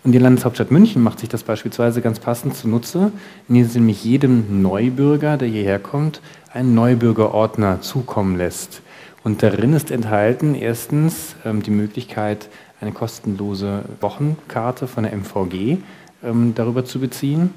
Und 0.04 0.14
die 0.14 0.18
Landeshauptstadt 0.18 0.72
München 0.72 1.04
macht 1.04 1.20
sich 1.20 1.30
das 1.30 1.44
beispielsweise 1.44 2.02
ganz 2.02 2.20
passend 2.20 2.56
zunutze, 2.56 3.12
indem 3.48 3.66
sie 3.66 3.80
nämlich 3.80 4.04
jedem 4.04 4.62
Neubürger, 4.62 5.38
der 5.38 5.48
hierher 5.48 5.80
kommt, 5.80 6.22
einen 6.52 6.74
Neubürgerordner 6.74 7.82
zukommen 7.82 8.36
lässt. 8.38 8.82
Und 9.24 9.44
darin 9.44 9.74
ist 9.74 9.92
enthalten 9.92 10.56
erstens 10.56 11.36
ähm, 11.46 11.62
die 11.62 11.72
Möglichkeit, 11.72 12.50
eine 12.80 12.92
kostenlose 12.92 13.84
Wochenkarte 14.00 14.88
von 14.88 15.04
der 15.04 15.14
MVG 15.14 15.78
ähm, 16.24 16.54
darüber 16.56 16.84
zu 16.84 17.00
beziehen 17.00 17.54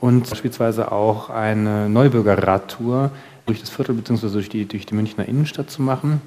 und 0.00 0.30
beispielsweise 0.30 0.92
auch 0.92 1.28
eine 1.28 1.88
Neubürgerradtour 1.88 3.10
durch 3.50 3.60
das 3.60 3.70
Viertel 3.70 3.94
bzw. 3.94 4.28
Durch 4.30 4.48
die, 4.48 4.64
durch 4.64 4.86
die 4.86 4.94
Münchner 4.94 5.26
Innenstadt 5.26 5.70
zu 5.70 5.82
machen 5.82 6.20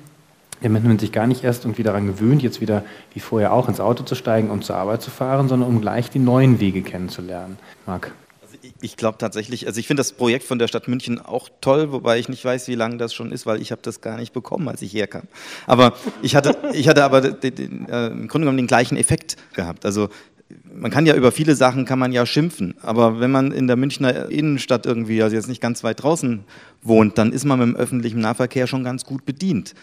damit 0.64 0.84
man 0.84 0.98
sich 0.98 1.12
gar 1.12 1.28
nicht 1.28 1.44
erst 1.44 1.66
irgendwie 1.66 1.84
daran 1.84 2.08
gewöhnt, 2.08 2.42
jetzt 2.42 2.62
wieder 2.62 2.84
wie 3.14 3.20
vorher 3.20 3.54
auch 3.54 3.68
ins 3.68 3.80
Auto 3.80 4.04
zu 4.04 4.16
steigen 4.16 4.50
und 4.50 4.64
zur 4.64 4.78
Arbeit 4.78 5.02
zu 5.02 5.12
fahren, 5.12 5.50
sondern 5.50 5.70
um 5.70 5.82
gleich 5.82 6.10
die 6.10 6.20
neuen 6.20 6.60
Wege 6.60 6.82
kennenzulernen. 6.82 7.58
Marc. 7.86 8.14
Also 8.42 8.56
ich 8.82 8.96
glaube 8.96 9.18
tatsächlich, 9.18 9.68
also 9.68 9.80
ich 9.80 9.88
finde 9.88 10.00
das 10.02 10.14
Projekt 10.14 10.46
von 10.46 10.60
der 10.60 10.68
Stadt 10.68 10.88
München 10.88 11.20
auch 11.20 11.50
toll, 11.60 11.92
wobei 11.92 12.18
ich 12.18 12.30
nicht 12.30 12.44
weiß, 12.46 12.68
wie 12.70 12.76
lange 12.76 12.98
das 12.98 13.14
schon 13.14 13.32
ist, 13.32 13.46
weil 13.46 13.62
ich 13.62 13.72
habe 13.72 13.82
das 13.82 14.00
gar 14.00 14.18
nicht 14.18 14.32
bekommen, 14.32 14.70
als 14.70 14.82
ich 14.82 14.94
herkam. 14.94 15.24
Aber 15.68 15.94
ich 16.22 16.36
hatte, 16.36 16.56
ich 16.74 16.88
hatte 16.88 17.04
aber 17.04 17.20
den, 17.20 17.56
den, 17.56 17.90
äh, 17.90 18.08
im 18.08 18.28
Grunde 18.30 18.46
genommen 18.46 18.58
den 18.58 18.68
gleichen 18.68 18.96
Effekt 18.96 19.36
gehabt. 19.54 19.86
Also 19.86 20.10
man 20.74 20.92
kann 20.92 21.06
ja 21.06 21.16
über 21.16 21.32
viele 21.32 21.56
Sachen 21.56 21.86
kann 21.86 22.00
man 22.00 22.12
ja 22.12 22.26
schimpfen, 22.26 22.76
aber 22.82 23.20
wenn 23.20 23.32
man 23.32 23.52
in 23.52 23.68
der 23.68 23.76
Münchner 23.76 24.30
Innenstadt 24.30 24.86
irgendwie, 24.86 25.22
also 25.22 25.36
jetzt 25.36 25.48
nicht 25.48 25.62
ganz 25.62 25.84
weit 25.84 26.04
draußen 26.04 26.44
wohnt, 26.82 27.18
dann 27.18 27.32
ist 27.32 27.46
man 27.46 27.60
mit 27.60 27.68
dem 27.70 27.76
öffentlichen 27.76 28.20
Nahverkehr 28.20 28.68
schon 28.68 28.84
ganz 28.84 29.06
gut 29.06 29.26
bedient. 29.26 29.74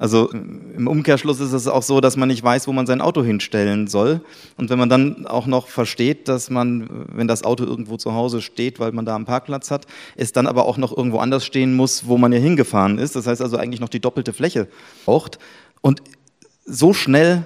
Also 0.00 0.30
im 0.30 0.88
Umkehrschluss 0.88 1.40
ist 1.40 1.52
es 1.52 1.68
auch 1.68 1.82
so, 1.82 2.00
dass 2.00 2.16
man 2.16 2.28
nicht 2.28 2.42
weiß, 2.42 2.66
wo 2.66 2.72
man 2.72 2.86
sein 2.86 3.02
Auto 3.02 3.22
hinstellen 3.22 3.86
soll. 3.86 4.22
Und 4.56 4.70
wenn 4.70 4.78
man 4.78 4.88
dann 4.88 5.26
auch 5.26 5.46
noch 5.46 5.68
versteht, 5.68 6.26
dass 6.26 6.48
man, 6.48 7.06
wenn 7.12 7.28
das 7.28 7.44
Auto 7.44 7.64
irgendwo 7.64 7.98
zu 7.98 8.14
Hause 8.14 8.40
steht, 8.40 8.80
weil 8.80 8.92
man 8.92 9.04
da 9.04 9.14
einen 9.14 9.26
Parkplatz 9.26 9.70
hat, 9.70 9.86
es 10.16 10.32
dann 10.32 10.46
aber 10.46 10.64
auch 10.64 10.78
noch 10.78 10.96
irgendwo 10.96 11.18
anders 11.18 11.44
stehen 11.44 11.76
muss, 11.76 12.06
wo 12.06 12.16
man 12.16 12.32
ja 12.32 12.38
hingefahren 12.38 12.96
ist. 12.96 13.14
Das 13.14 13.26
heißt 13.26 13.42
also 13.42 13.58
eigentlich 13.58 13.80
noch 13.80 13.90
die 13.90 14.00
doppelte 14.00 14.32
Fläche 14.32 14.68
braucht. 15.04 15.38
Und 15.82 16.02
so 16.64 16.94
schnell 16.94 17.44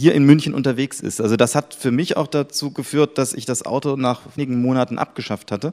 hier 0.00 0.14
in 0.14 0.24
München 0.24 0.54
unterwegs 0.54 1.00
ist. 1.00 1.20
Also 1.20 1.36
das 1.36 1.54
hat 1.54 1.74
für 1.74 1.90
mich 1.90 2.16
auch 2.16 2.26
dazu 2.26 2.70
geführt, 2.70 3.18
dass 3.18 3.34
ich 3.34 3.44
das 3.44 3.64
Auto 3.64 3.96
nach 3.96 4.22
wenigen 4.36 4.60
Monaten 4.60 4.98
abgeschafft 4.98 5.52
hatte 5.52 5.72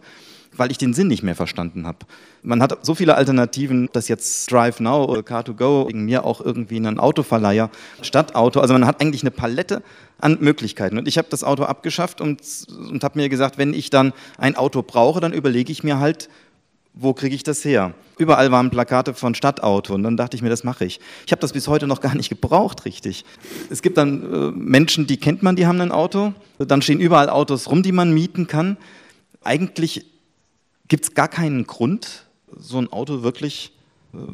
weil 0.57 0.71
ich 0.71 0.77
den 0.77 0.93
Sinn 0.93 1.07
nicht 1.07 1.23
mehr 1.23 1.35
verstanden 1.35 1.85
habe. 1.85 1.99
Man 2.43 2.61
hat 2.61 2.85
so 2.85 2.95
viele 2.95 3.15
Alternativen, 3.15 3.89
dass 3.93 4.07
jetzt 4.07 4.51
Drive 4.51 4.79
Now 4.79 5.05
oder 5.05 5.21
Car2Go 5.21 5.87
wegen 5.87 6.05
mir 6.05 6.25
auch 6.25 6.41
irgendwie 6.41 6.77
einen 6.77 6.99
Autoverleiher 6.99 7.69
Stadtauto. 8.01 8.59
Also 8.59 8.73
man 8.73 8.85
hat 8.85 9.01
eigentlich 9.01 9.23
eine 9.23 9.31
Palette 9.31 9.83
an 10.19 10.37
Möglichkeiten. 10.39 10.97
Und 10.97 11.07
ich 11.07 11.17
habe 11.17 11.27
das 11.29 11.43
Auto 11.43 11.63
abgeschafft 11.63 12.21
und, 12.21 12.41
und 12.89 13.03
habe 13.03 13.19
mir 13.19 13.29
gesagt, 13.29 13.57
wenn 13.57 13.73
ich 13.73 13.89
dann 13.89 14.13
ein 14.37 14.55
Auto 14.55 14.81
brauche, 14.81 15.19
dann 15.19 15.33
überlege 15.33 15.71
ich 15.71 15.83
mir 15.83 15.99
halt, 15.99 16.29
wo 16.99 17.13
kriege 17.13 17.35
ich 17.35 17.43
das 17.43 17.63
her? 17.63 17.93
Überall 18.17 18.51
waren 18.51 18.71
Plakate 18.71 19.13
von 19.13 19.35
Stadtauto 19.35 19.93
und 19.93 20.03
dann 20.03 20.17
dachte 20.17 20.35
ich 20.35 20.41
mir, 20.41 20.49
das 20.49 20.63
mache 20.63 20.85
ich. 20.85 20.99
Ich 21.25 21.31
habe 21.31 21.39
das 21.39 21.53
bis 21.53 21.67
heute 21.67 21.85
noch 21.85 22.01
gar 22.01 22.15
nicht 22.15 22.29
gebraucht, 22.29 22.85
richtig. 22.85 23.25
Es 23.69 23.81
gibt 23.81 23.97
dann 23.97 24.23
äh, 24.23 24.51
Menschen, 24.51 25.05
die 25.05 25.17
kennt 25.17 25.43
man, 25.43 25.55
die 25.55 25.67
haben 25.67 25.79
ein 25.81 25.91
Auto. 25.91 26.33
Dann 26.57 26.81
stehen 26.81 26.99
überall 26.99 27.29
Autos 27.29 27.69
rum, 27.69 27.83
die 27.83 27.91
man 27.91 28.13
mieten 28.13 28.47
kann. 28.47 28.77
Eigentlich 29.43 30.05
gibt 30.87 31.03
es 31.05 31.13
gar 31.13 31.27
keinen 31.27 31.67
Grund, 31.67 32.25
so 32.57 32.79
ein 32.79 32.91
Auto 32.91 33.21
wirklich, 33.21 33.73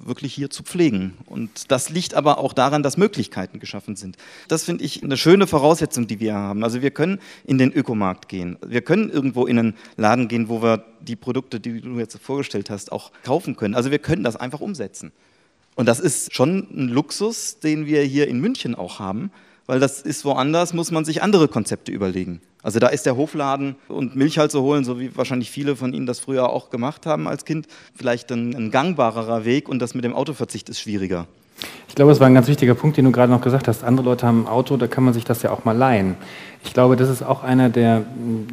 wirklich 0.06 0.34
hier 0.34 0.50
zu 0.50 0.64
pflegen. 0.64 1.18
Und 1.26 1.72
das 1.72 1.90
liegt 1.90 2.14
aber 2.14 2.38
auch 2.38 2.54
daran, 2.54 2.84
dass 2.84 2.98
Möglichkeiten 2.98 3.60
geschaffen 3.60 3.96
sind. 3.96 4.18
Das 4.48 4.64
finde 4.64 4.84
ich 4.84 5.04
eine 5.04 5.18
schöne 5.18 5.48
Voraussetzung, 5.48 6.08
die 6.08 6.20
wir 6.20 6.36
haben. 6.36 6.64
Also 6.64 6.82
wir 6.82 6.92
können 6.92 7.20
in 7.46 7.58
den 7.58 7.72
Ökomarkt 7.72 8.30
gehen. 8.30 8.58
Wir 8.66 8.82
können 8.82 9.10
irgendwo 9.10 9.46
in 9.46 9.60
einen 9.60 9.76
Laden 9.98 10.28
gehen, 10.28 10.50
wo 10.50 10.62
wir 10.62 10.86
die 11.02 11.16
Produkte, 11.16 11.60
die 11.60 11.82
du 11.82 12.00
jetzt 12.00 12.18
vorgestellt 12.18 12.70
hast, 12.70 12.92
auch 12.92 13.12
kaufen 13.24 13.56
können. 13.56 13.76
Also 13.76 13.92
wir 13.92 14.00
können 14.00 14.24
das 14.24 14.36
einfach 14.36 14.62
umsetzen. 14.62 15.12
Und 15.76 15.88
das 15.88 16.00
ist 16.00 16.34
schon 16.34 16.68
ein 16.72 16.90
Luxus, 16.90 17.60
den 17.60 17.86
wir 17.86 18.04
hier 18.04 18.28
in 18.28 18.40
München 18.40 18.76
auch 18.76 19.00
haben, 19.00 19.32
weil 19.66 19.80
das 19.80 20.02
ist 20.02 20.26
woanders, 20.26 20.74
muss 20.74 20.92
man 20.92 21.06
sich 21.06 21.24
andere 21.24 21.48
Konzepte 21.48 21.92
überlegen. 21.92 22.42
Also 22.62 22.80
da 22.80 22.88
ist 22.88 23.06
der 23.06 23.18
Hofladen 23.18 23.76
und 23.90 24.16
Milch 24.16 24.38
halt 24.38 24.52
zu 24.52 24.62
holen, 24.62 24.86
so 24.86 25.00
wie 25.00 25.16
wahrscheinlich 25.16 25.52
viele 25.52 25.76
von 25.76 25.94
Ihnen 25.94 26.06
das 26.06 26.20
früher 26.20 26.50
auch 26.50 26.70
gemacht 26.70 27.06
haben 27.06 27.28
als 27.28 27.44
Kind, 27.44 27.68
vielleicht 27.94 28.32
ein, 28.32 28.56
ein 28.56 28.72
gangbarerer 28.72 29.44
Weg 29.44 29.68
und 29.68 29.80
das 29.80 29.96
mit 29.96 30.06
dem 30.06 30.14
Autoverzicht 30.14 30.70
ist 30.70 30.80
schwieriger. 30.80 31.28
Ich 31.88 31.96
glaube, 31.96 32.12
es 32.12 32.20
war 32.20 32.28
ein 32.28 32.34
ganz 32.34 32.48
wichtiger 32.48 32.74
Punkt, 32.74 32.98
den 32.98 33.06
du 33.06 33.12
gerade 33.12 33.32
noch 33.32 33.42
gesagt 33.42 33.68
hast. 33.68 33.84
Andere 33.84 34.06
Leute 34.06 34.26
haben 34.26 34.44
ein 34.44 34.48
Auto, 34.48 34.78
da 34.78 34.88
kann 34.88 35.04
man 35.04 35.14
sich 35.14 35.24
das 35.24 35.44
ja 35.44 35.52
auch 35.52 35.66
mal 35.66 35.78
leihen. 35.78 36.16
Ich 36.64 36.74
glaube, 36.74 36.96
das 36.96 37.10
ist 37.10 37.22
auch 37.22 37.44
einer 37.44 37.70
der, 37.70 38.04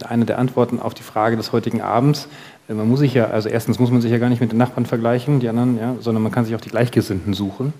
eine 0.06 0.26
der 0.26 0.38
Antworten 0.38 0.80
auf 0.80 0.92
die 0.94 1.02
Frage 1.02 1.36
des 1.36 1.52
heutigen 1.52 1.80
Abends. 1.80 2.28
Man 2.68 2.88
muss 2.88 3.00
sich 3.00 3.14
ja, 3.14 3.28
also 3.28 3.48
erstens 3.48 3.78
muss 3.78 3.90
man 3.90 4.00
sich 4.00 4.12
ja 4.12 4.18
gar 4.18 4.28
nicht 4.28 4.40
mit 4.40 4.52
den 4.52 4.58
Nachbarn 4.58 4.86
vergleichen, 4.86 5.40
die 5.40 5.48
anderen, 5.48 5.78
ja, 5.78 5.96
sondern 6.00 6.22
man 6.22 6.30
kann 6.30 6.44
sich 6.44 6.54
auch 6.54 6.60
die 6.60 6.68
Gleichgesinnten 6.68 7.32
suchen 7.32 7.72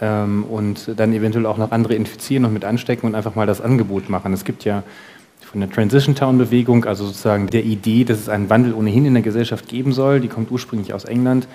ähm, 0.00 0.44
und 0.44 0.92
dann 0.96 1.12
eventuell 1.12 1.46
auch 1.46 1.58
noch 1.58 1.70
andere 1.70 1.94
infizieren 1.94 2.44
und 2.44 2.52
mit 2.52 2.64
anstecken 2.64 3.06
und 3.06 3.14
einfach 3.14 3.34
mal 3.34 3.46
das 3.46 3.60
Angebot 3.60 4.08
machen. 4.08 4.32
Es 4.32 4.44
gibt 4.44 4.64
ja 4.64 4.82
von 5.40 5.60
der 5.60 5.70
Transition 5.70 6.14
Town 6.14 6.38
Bewegung, 6.38 6.84
also 6.84 7.06
sozusagen 7.06 7.48
der 7.48 7.64
Idee, 7.64 8.04
dass 8.04 8.18
es 8.18 8.28
einen 8.28 8.50
Wandel 8.50 8.72
ohnehin 8.72 9.06
in 9.06 9.14
der 9.14 9.22
Gesellschaft 9.22 9.68
geben 9.68 9.92
soll, 9.92 10.20
die 10.20 10.28
kommt 10.28 10.50
ursprünglich 10.50 10.94
aus 10.94 11.04
England. 11.04 11.48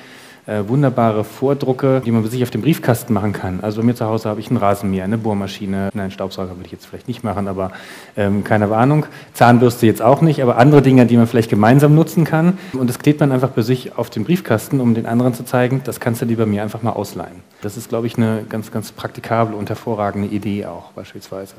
Äh, 0.48 0.68
wunderbare 0.68 1.24
Vordrucke, 1.24 2.04
die 2.06 2.12
man 2.12 2.24
sich 2.28 2.44
auf 2.44 2.52
dem 2.52 2.62
Briefkasten 2.62 3.14
machen 3.14 3.34
kann. 3.34 3.62
Also 3.64 3.82
bei 3.82 3.88
mir 3.88 3.96
zu 3.96 4.06
Hause 4.06 4.30
habe 4.30 4.40
ich 4.40 4.50
einen 4.50 4.58
Rasenmäher, 4.58 5.04
eine 5.04 5.18
Bohrmaschine, 5.18 5.90
nein, 5.96 6.12
Staubsauger 6.12 6.52
würde 6.52 6.68
ich 6.68 6.72
jetzt 6.72 6.86
vielleicht 6.86 7.08
nicht 7.08 7.24
machen, 7.24 7.48
aber 7.48 7.72
ähm, 8.16 8.44
keine 8.44 8.72
Ahnung. 8.72 9.08
Zahnbürste 9.34 9.88
jetzt 9.88 10.04
auch 10.04 10.22
nicht, 10.22 10.44
aber 10.44 10.58
andere 10.58 10.84
Dinge, 10.84 11.08
die 11.08 11.18
man 11.18 11.26
vielleicht 11.26 11.50
gemeinsam 11.50 11.96
nutzen 11.96 12.26
kann. 12.26 12.60
Und 12.74 12.88
das 12.88 13.00
klebt 13.00 13.22
man 13.22 13.32
einfach 13.32 13.50
bei 13.50 13.64
sich 13.64 13.98
auf 13.98 14.12
den 14.12 14.24
Briefkasten, 14.24 14.82
um 14.82 14.94
den 14.94 15.08
anderen 15.08 15.34
zu 15.34 15.46
zeigen, 15.46 15.82
das 15.84 16.00
kannst 16.00 16.22
du 16.22 16.28
dir 16.28 16.38
bei 16.38 16.46
mir 16.46 16.62
einfach 16.62 16.84
mal 16.84 16.92
ausleihen. 16.92 17.42
Das 17.64 17.76
ist, 17.76 17.90
glaube 17.90 18.06
ich, 18.06 18.16
eine 18.16 18.44
ganz, 18.48 18.72
ganz 18.72 18.92
praktikable 18.92 19.56
und 19.56 19.70
hervorragende 19.70 20.28
Idee 20.28 20.68
auch 20.68 20.92
beispielsweise. 20.92 21.56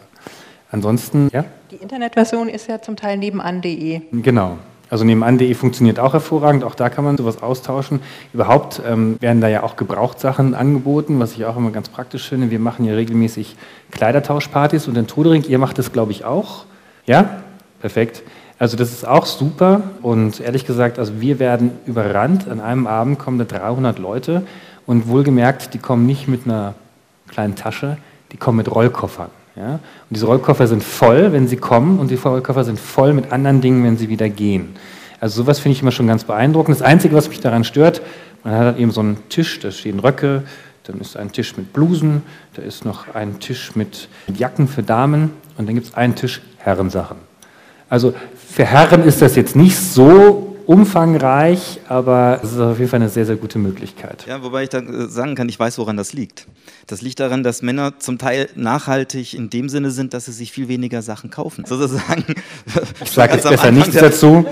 Ansonsten, 0.71 1.29
ja? 1.33 1.45
Die 1.73 1.77
Internetversion 1.77 2.49
ist 2.49 2.69
ja 2.69 2.81
zum 2.81 2.95
Teil 2.95 3.19
nebenan.de. 3.19 4.03
Genau. 4.13 4.59
Also 4.89 5.05
nebenan.de 5.05 5.53
funktioniert 5.55 5.99
auch 5.99 6.13
hervorragend, 6.13 6.63
auch 6.63 6.77
da 6.77 6.89
kann 6.89 7.05
man 7.05 7.17
sowas 7.17 7.43
austauschen. 7.43 8.01
Überhaupt 8.33 8.81
ähm, 8.87 9.17
werden 9.21 9.41
da 9.41 9.49
ja 9.49 9.65
auch 9.65 9.77
Gebrauchtsachen 9.77 10.55
angeboten, 10.55 11.19
was 11.19 11.33
ich 11.33 11.45
auch 11.45 11.57
immer 11.57 11.71
ganz 11.71 11.89
praktisch 11.89 12.29
finde. 12.29 12.51
Wir 12.51 12.61
machen 12.61 12.85
ja 12.85 12.95
regelmäßig 12.95 13.57
Kleidertauschpartys 13.91 14.87
und 14.87 14.97
in 14.97 15.09
Trudering, 15.09 15.43
ihr 15.45 15.59
macht 15.59 15.79
das 15.79 15.93
glaube 15.93 16.13
ich 16.13 16.25
auch. 16.25 16.67
Ja? 17.05 17.43
Perfekt. 17.81 18.23
Also 18.59 18.77
das 18.77 18.93
ist 18.93 19.07
auch 19.07 19.27
super 19.27 19.83
und 20.03 20.41
ehrlich 20.41 20.67
gesagt, 20.67 20.99
also 20.99 21.21
wir 21.21 21.39
werden 21.39 21.73
überrannt. 21.85 22.49
An 22.49 22.61
einem 22.61 22.87
Abend 22.87 23.19
kommen 23.19 23.39
da 23.39 23.45
300 23.45 23.99
Leute 23.99 24.43
und 24.87 25.09
wohlgemerkt, 25.09 25.75
die 25.75 25.79
kommen 25.79 26.07
nicht 26.07 26.27
mit 26.29 26.47
einer 26.47 26.75
kleinen 27.29 27.57
Tasche, 27.57 27.99
die 28.33 28.37
kommen 28.37 28.57
mit 28.59 28.73
Rollkoffern. 28.73 29.31
Ja? 29.57 29.75
Und 29.75 29.81
diese 30.11 30.27
Rollkoffer 30.27 30.67
sind 30.67 30.85
voll, 30.85 31.33
wenn 31.33 31.49
sie 31.49 31.57
kommen, 31.57 31.99
und 31.99 32.11
die 32.11 32.17
Rollkoffer 32.17 32.65
sind 32.65 32.79
voll 32.79 33.13
mit 33.13 33.33
anderen 33.33 33.61
Dingen, 33.61 33.85
wenn 33.85 33.97
sie 33.97 34.09
wieder 34.09 34.29
gehen. 34.29 34.77
Also 35.21 35.43
sowas 35.43 35.59
finde 35.59 35.77
ich 35.77 35.83
immer 35.83 35.93
schon 35.93 36.07
ganz 36.07 36.25
beeindruckend. 36.25 36.77
Das 36.77 36.87
Einzige, 36.87 37.15
was 37.15 37.29
mich 37.29 37.41
daran 37.41 37.65
stört, 37.65 38.03
man 38.45 38.55
hat 38.55 38.63
halt 38.63 38.79
eben 38.79 38.91
so 38.91 39.01
einen 39.01 39.29
Tisch, 39.29 39.59
da 39.61 39.71
stehen 39.71 39.99
Röcke, 39.99 40.43
dann 40.85 41.01
ist 41.01 41.17
ein 41.17 41.33
Tisch 41.33 41.57
mit 41.57 41.73
Blusen, 41.73 42.23
da 42.55 42.63
ist 42.63 42.85
noch 42.85 43.15
ein 43.15 43.41
Tisch 43.41 43.75
mit 43.75 44.09
Jacken 44.37 44.69
für 44.69 44.83
Damen 44.83 45.33
und 45.57 45.67
dann 45.67 45.75
gibt 45.75 45.89
es 45.89 45.95
einen 45.95 46.15
Tisch 46.15 46.43
Herrensachen. 46.59 47.17
Also 47.89 48.15
für 48.37 48.65
Herren 48.65 49.03
ist 49.05 49.23
das 49.23 49.37
jetzt 49.37 49.57
nicht 49.57 49.77
so 49.77 50.56
umfangreich, 50.67 51.81
aber 51.89 52.41
es 52.43 52.53
ist 52.53 52.59
auf 52.59 52.79
jeden 52.79 52.91
Fall 52.91 53.01
eine 53.01 53.09
sehr, 53.09 53.25
sehr 53.25 53.37
gute 53.37 53.59
Möglichkeit. 53.59 54.27
Ja, 54.27 54.43
wobei 54.43 54.65
ich 54.65 54.69
dann 54.69 54.93
äh, 54.93 55.07
sagen 55.07 55.37
kann, 55.37 55.49
ich 55.49 55.59
weiß, 55.59 55.79
woran 55.79 55.97
das 55.97 56.13
liegt. 56.13 56.47
Das 56.89 57.03
liegt 57.03 57.21
daran, 57.21 57.45
dass 57.45 57.63
Männer 57.63 58.01
zum 58.01 58.19
Teil 58.19 58.49
nachhaltig 58.57 59.35
in 59.35 59.49
dem 59.49 59.69
Sinne 59.69 59.93
sind, 59.93 60.13
dass 60.13 60.25
sie 60.25 60.33
sich 60.33 60.51
viel 60.51 60.67
weniger 60.67 61.03
Sachen 61.03 61.31
kaufen. 61.31 61.65
Sozusagen. 61.69 62.25
Ich 63.03 63.11
sage 63.11 63.35
jetzt 63.35 63.49
besser 63.49 63.71
nichts 63.71 63.95
dazu. 63.95 64.45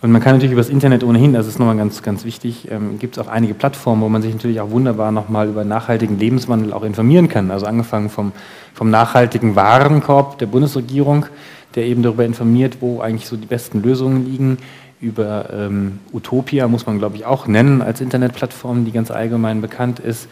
Und 0.00 0.10
man 0.10 0.22
kann 0.22 0.34
natürlich 0.34 0.52
über 0.52 0.62
das 0.62 0.70
Internet 0.70 1.04
ohnehin, 1.04 1.34
das 1.34 1.46
ist 1.46 1.58
nochmal 1.58 1.76
ganz, 1.76 2.02
ganz 2.02 2.24
wichtig, 2.24 2.68
ähm, 2.70 2.98
gibt 2.98 3.18
es 3.18 3.22
auch 3.22 3.28
einige 3.28 3.52
Plattformen, 3.52 4.02
wo 4.02 4.08
man 4.08 4.22
sich 4.22 4.32
natürlich 4.32 4.60
auch 4.60 4.70
wunderbar 4.70 5.12
nochmal 5.12 5.48
über 5.48 5.64
nachhaltigen 5.64 6.18
Lebenswandel 6.18 6.72
auch 6.72 6.82
informieren 6.82 7.28
kann. 7.28 7.50
Also 7.50 7.66
angefangen 7.66 8.08
vom, 8.08 8.32
vom 8.72 8.88
nachhaltigen 8.88 9.54
Warenkorb 9.54 10.38
der 10.38 10.46
Bundesregierung, 10.46 11.26
der 11.74 11.84
eben 11.84 12.02
darüber 12.02 12.24
informiert, 12.24 12.78
wo 12.80 13.00
eigentlich 13.00 13.26
so 13.26 13.36
die 13.36 13.46
besten 13.46 13.82
Lösungen 13.82 14.24
liegen 14.24 14.58
über 15.00 15.50
ähm, 15.52 16.00
Utopia, 16.12 16.68
muss 16.68 16.86
man 16.86 16.98
glaube 16.98 17.16
ich 17.16 17.24
auch 17.24 17.46
nennen, 17.46 17.82
als 17.82 18.00
Internetplattform, 18.00 18.84
die 18.84 18.92
ganz 18.92 19.10
allgemein 19.10 19.60
bekannt 19.60 20.00
ist. 20.00 20.28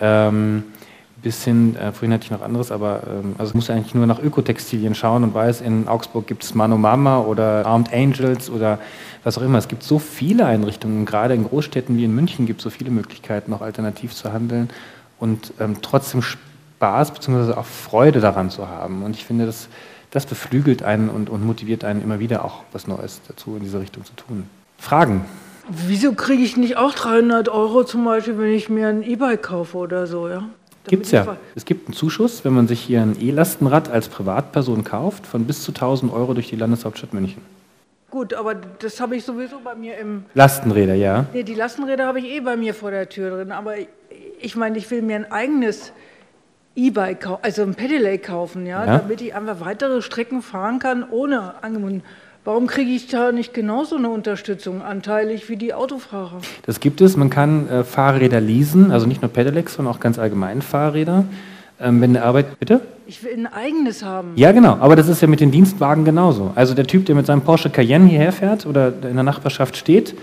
Ähm, 0.00 0.64
bis 1.22 1.44
hin, 1.44 1.76
äh, 1.76 1.92
vorhin 1.92 2.12
hatte 2.12 2.24
ich 2.24 2.30
noch 2.30 2.42
anderes, 2.42 2.72
aber 2.72 3.02
ähm, 3.06 3.34
also 3.38 3.54
muss 3.54 3.68
eigentlich 3.68 3.94
nur 3.94 4.06
nach 4.06 4.22
Ökotextilien 4.22 4.94
schauen 4.94 5.22
und 5.22 5.34
weiß, 5.34 5.60
in 5.60 5.86
Augsburg 5.86 6.26
gibt 6.26 6.42
es 6.42 6.54
Mano 6.54 6.78
Mama 6.78 7.20
oder 7.20 7.66
Armed 7.66 7.92
Angels 7.92 8.50
oder 8.50 8.78
was 9.22 9.36
auch 9.36 9.42
immer. 9.42 9.58
Es 9.58 9.68
gibt 9.68 9.82
so 9.82 9.98
viele 9.98 10.46
Einrichtungen, 10.46 11.04
gerade 11.04 11.34
in 11.34 11.44
Großstädten 11.44 11.96
wie 11.96 12.04
in 12.04 12.14
München 12.14 12.46
gibt 12.46 12.60
es 12.60 12.64
so 12.64 12.70
viele 12.70 12.90
Möglichkeiten, 12.90 13.50
noch 13.50 13.60
alternativ 13.60 14.14
zu 14.14 14.32
handeln 14.32 14.70
und 15.18 15.52
ähm, 15.60 15.76
trotzdem 15.82 16.22
Spaß 16.22 17.12
bzw. 17.12 17.52
auch 17.52 17.66
Freude 17.66 18.20
daran 18.20 18.50
zu 18.50 18.68
haben. 18.68 19.02
Und 19.02 19.14
ich 19.14 19.24
finde, 19.24 19.46
das 19.46 19.68
das 20.10 20.26
beflügelt 20.26 20.82
einen 20.82 21.08
und, 21.08 21.30
und 21.30 21.44
motiviert 21.44 21.84
einen 21.84 22.02
immer 22.02 22.18
wieder 22.18 22.44
auch 22.44 22.62
was 22.72 22.86
Neues 22.86 23.20
dazu 23.28 23.56
in 23.56 23.62
diese 23.62 23.80
Richtung 23.80 24.04
zu 24.04 24.14
tun. 24.14 24.44
Fragen? 24.78 25.24
Wieso 25.68 26.12
kriege 26.14 26.42
ich 26.42 26.56
nicht 26.56 26.76
auch 26.76 26.94
300 26.94 27.48
Euro 27.48 27.84
zum 27.84 28.04
Beispiel, 28.04 28.38
wenn 28.38 28.52
ich 28.52 28.68
mir 28.68 28.88
ein 28.88 29.02
E-Bike 29.02 29.42
kaufe 29.42 29.78
oder 29.78 30.06
so, 30.06 30.28
ja? 30.28 30.48
Gibt 30.86 31.06
es 31.06 31.12
ja. 31.12 31.36
Es 31.54 31.64
gibt 31.64 31.88
einen 31.88 31.94
Zuschuss, 31.94 32.44
wenn 32.44 32.54
man 32.54 32.66
sich 32.66 32.80
hier 32.80 33.02
ein 33.02 33.16
E-Lastenrad 33.20 33.90
als 33.90 34.08
Privatperson 34.08 34.82
kauft, 34.82 35.26
von 35.26 35.44
bis 35.44 35.62
zu 35.62 35.72
1000 35.72 36.12
Euro 36.12 36.34
durch 36.34 36.48
die 36.48 36.56
Landeshauptstadt 36.56 37.12
München. 37.12 37.42
Gut, 38.10 38.34
aber 38.34 38.56
das 38.56 39.00
habe 39.00 39.14
ich 39.14 39.24
sowieso 39.24 39.60
bei 39.62 39.76
mir 39.76 39.96
im. 39.98 40.24
Lastenräder, 40.34 40.94
ja. 40.94 41.26
Nee, 41.32 41.44
die 41.44 41.54
Lastenräder 41.54 42.06
habe 42.06 42.18
ich 42.18 42.24
eh 42.24 42.40
bei 42.40 42.56
mir 42.56 42.74
vor 42.74 42.90
der 42.90 43.08
Tür 43.08 43.36
drin. 43.36 43.52
Aber 43.52 43.74
ich 44.40 44.56
meine, 44.56 44.78
ich 44.78 44.90
will 44.90 45.02
mir 45.02 45.16
ein 45.16 45.30
eigenes 45.30 45.92
E-Bike, 46.76 47.26
also 47.42 47.62
ein 47.62 47.74
Pedelec 47.74 48.24
kaufen, 48.24 48.66
ja, 48.66 48.84
ja, 48.84 48.98
damit 48.98 49.20
ich 49.20 49.34
einfach 49.34 49.60
weitere 49.60 50.02
Strecken 50.02 50.40
fahren 50.40 50.78
kann 50.78 51.04
ohne 51.10 51.62
angebunden. 51.62 52.02
Warum 52.44 52.68
kriege 52.68 52.90
ich 52.90 53.08
da 53.08 53.32
nicht 53.32 53.52
genauso 53.52 53.96
eine 53.96 54.08
Unterstützung 54.08 54.80
anteilig 54.80 55.50
wie 55.50 55.56
die 55.56 55.74
Autofahrer? 55.74 56.40
Das 56.64 56.80
gibt 56.80 57.02
es. 57.02 57.16
Man 57.16 57.28
kann 57.28 57.68
äh, 57.68 57.84
Fahrräder 57.84 58.40
leasen, 58.40 58.92
also 58.92 59.06
nicht 59.06 59.20
nur 59.20 59.30
Pedelecs, 59.30 59.74
sondern 59.74 59.94
auch 59.94 60.00
ganz 60.00 60.18
allgemein 60.18 60.62
Fahrräder. 60.62 61.24
Ähm, 61.78 62.00
wenn 62.00 62.14
der 62.14 62.24
Arbeit, 62.24 62.58
bitte? 62.58 62.80
Ich 63.06 63.22
will 63.24 63.32
ein 63.32 63.46
eigenes 63.46 64.04
haben. 64.04 64.32
Ja, 64.36 64.52
genau. 64.52 64.78
Aber 64.80 64.96
das 64.96 65.08
ist 65.08 65.20
ja 65.20 65.28
mit 65.28 65.40
den 65.40 65.50
Dienstwagen 65.50 66.04
genauso. 66.04 66.52
Also 66.54 66.74
der 66.74 66.86
Typ, 66.86 67.04
der 67.06 67.14
mit 67.14 67.26
seinem 67.26 67.42
Porsche 67.42 67.68
Cayenne 67.68 68.06
hierher 68.06 68.32
fährt 68.32 68.64
oder 68.64 68.88
in 69.02 69.14
der 69.14 69.22
Nachbarschaft 69.22 69.76
steht, 69.76 70.14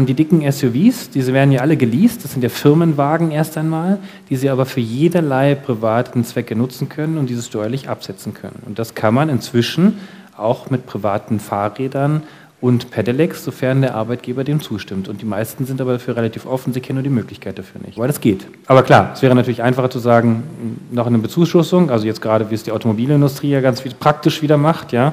die 0.00 0.14
dicken 0.14 0.50
SUVs, 0.50 1.10
diese 1.10 1.32
werden 1.32 1.52
ja 1.52 1.60
alle 1.60 1.76
geleast, 1.76 2.24
das 2.24 2.32
sind 2.32 2.42
ja 2.42 2.48
Firmenwagen 2.48 3.30
erst 3.30 3.58
einmal, 3.58 3.98
die 4.30 4.36
sie 4.36 4.48
aber 4.48 4.64
für 4.64 4.80
jederlei 4.80 5.54
privaten 5.54 6.24
Zwecke 6.24 6.56
nutzen 6.56 6.88
können 6.88 7.18
und 7.18 7.28
dieses 7.28 7.48
steuerlich 7.48 7.88
absetzen 7.88 8.32
können. 8.32 8.62
Und 8.66 8.78
das 8.78 8.94
kann 8.94 9.12
man 9.14 9.28
inzwischen 9.28 9.98
auch 10.36 10.70
mit 10.70 10.86
privaten 10.86 11.40
Fahrrädern 11.40 12.22
und 12.62 12.92
Pedelecs, 12.92 13.44
sofern 13.44 13.82
der 13.82 13.96
Arbeitgeber 13.96 14.44
dem 14.44 14.60
zustimmt. 14.60 15.08
Und 15.08 15.20
die 15.20 15.26
meisten 15.26 15.66
sind 15.66 15.80
aber 15.80 15.94
dafür 15.94 16.16
relativ 16.16 16.46
offen, 16.46 16.72
sie 16.72 16.80
kennen 16.80 16.98
nur 16.98 17.02
die 17.02 17.10
Möglichkeit 17.10 17.58
dafür 17.58 17.80
nicht. 17.84 17.98
Weil 17.98 18.06
das 18.06 18.20
geht. 18.20 18.46
Aber 18.68 18.84
klar, 18.84 19.10
es 19.14 19.20
wäre 19.20 19.34
natürlich 19.34 19.62
einfacher 19.62 19.90
zu 19.90 19.98
sagen, 19.98 20.44
noch 20.92 21.08
eine 21.08 21.18
Bezuschussung, 21.18 21.90
also 21.90 22.06
jetzt 22.06 22.22
gerade, 22.22 22.50
wie 22.50 22.54
es 22.54 22.62
die 22.62 22.70
Automobilindustrie 22.70 23.50
ja 23.50 23.60
ganz 23.60 23.82
praktisch 23.98 24.42
wieder 24.42 24.56
macht, 24.56 24.92
ja. 24.92 25.12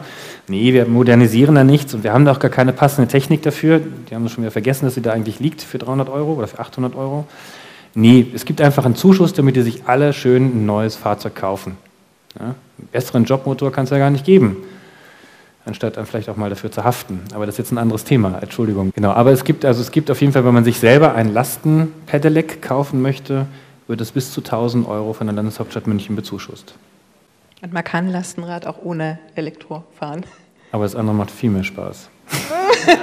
Nee, 0.50 0.74
wir 0.74 0.86
modernisieren 0.86 1.56
da 1.56 1.64
nichts 1.64 1.93
und 1.93 2.04
wir 2.04 2.14
haben 2.14 2.26
da 2.26 2.32
auch 2.32 2.39
gar 2.39 2.52
keine 2.52 2.74
passende 2.74 3.08
Technik 3.08 3.41
dafür. 3.43 3.80
Die 4.10 4.16
haben 4.16 4.28
schon 4.30 4.43
wieder 4.43 4.52
vergessen, 4.52 4.86
dass 4.86 4.95
sie 4.95 5.02
da 5.02 5.12
eigentlich 5.12 5.39
liegt 5.39 5.62
für 5.62 5.78
300 5.78 6.10
Euro 6.10 6.34
oder 6.34 6.47
für 6.47 6.60
800 6.60 6.95
Euro. 6.95 7.26
Nee, 7.93 8.26
es 8.34 8.45
gibt 8.45 8.62
einfach 8.62 8.86
einen 8.86 8.95
Zuschuss, 8.95 9.34
damit 9.34 9.56
die 9.56 9.62
sich 9.62 9.84
alle 9.86 10.14
schön 10.14 10.45
ein 10.45 10.66
neues 10.66 10.95
Fahrzeug 10.95 11.36
kaufen. 11.36 11.78
Ja? 12.39 12.45
Einen 12.45 12.88
besseren 12.91 13.26
Jobmotor 13.26 13.72
kann 13.72 13.86
es 13.86 13.89
ja 13.89 13.97
gar 13.97 14.10
nicht 14.10 14.26
geben 14.26 14.58
anstatt 15.70 15.97
dann 15.97 16.06
vielleicht 16.06 16.30
auch 16.30 16.36
mal 16.36 16.50
dafür 16.50 16.72
zu 16.72 16.84
haften. 16.84 17.22
Aber 17.34 17.45
das 17.45 17.56
ist 17.56 17.60
jetzt 17.60 17.72
ein 17.72 17.78
anderes 17.78 18.04
Thema, 18.04 18.39
Entschuldigung. 18.41 18.91
Genau, 18.93 19.12
aber 19.12 19.32
es 19.32 19.43
gibt, 19.43 19.64
also 19.64 19.82
es 19.82 19.91
gibt 19.91 20.12
auf 20.12 20.20
jeden 20.20 20.34
Fall, 20.34 20.43
wenn 20.43 20.54
man 20.54 20.66
sich 20.66 20.80
selber 20.80 21.14
ein 21.16 21.32
Lastenpedelec 21.32 22.62
kaufen 22.62 23.02
möchte, 23.02 23.45
wird 23.88 24.02
es 24.02 24.12
bis 24.12 24.34
zu 24.34 24.41
1000 24.41 24.88
Euro 24.88 25.14
von 25.14 25.28
der 25.28 25.36
Landeshauptstadt 25.36 25.88
München 25.88 26.16
bezuschusst. 26.16 26.74
Und 27.62 27.74
man 27.74 27.84
kann 27.84 28.07
Lastenrad 28.07 28.66
auch 28.66 28.82
ohne 28.84 29.20
Elektro 29.36 29.84
fahren. 29.97 30.26
Aber 30.72 30.84
das 30.84 30.95
andere 30.95 31.16
macht 31.16 31.32
viel 31.32 31.49
mehr 31.49 31.64
Spaß. 31.64 32.10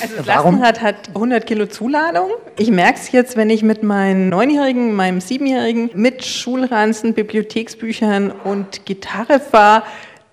Also 0.00 0.16
das 0.16 0.26
Lastenrad 0.26 0.80
hat 0.80 1.08
100 1.08 1.44
Kilo 1.46 1.66
Zuladung. 1.66 2.30
Ich 2.56 2.70
merke 2.70 2.98
es 2.98 3.10
jetzt, 3.10 3.36
wenn 3.36 3.50
ich 3.50 3.62
mit 3.62 3.82
meinen 3.82 4.28
Neunjährigen, 4.28 4.94
meinem 4.94 5.20
Siebenjährigen 5.20 5.90
mit 5.94 6.24
Schulranzen, 6.24 7.14
Bibliotheksbüchern 7.14 8.30
und 8.30 8.86
Gitarre 8.86 9.40
fahre, 9.40 9.82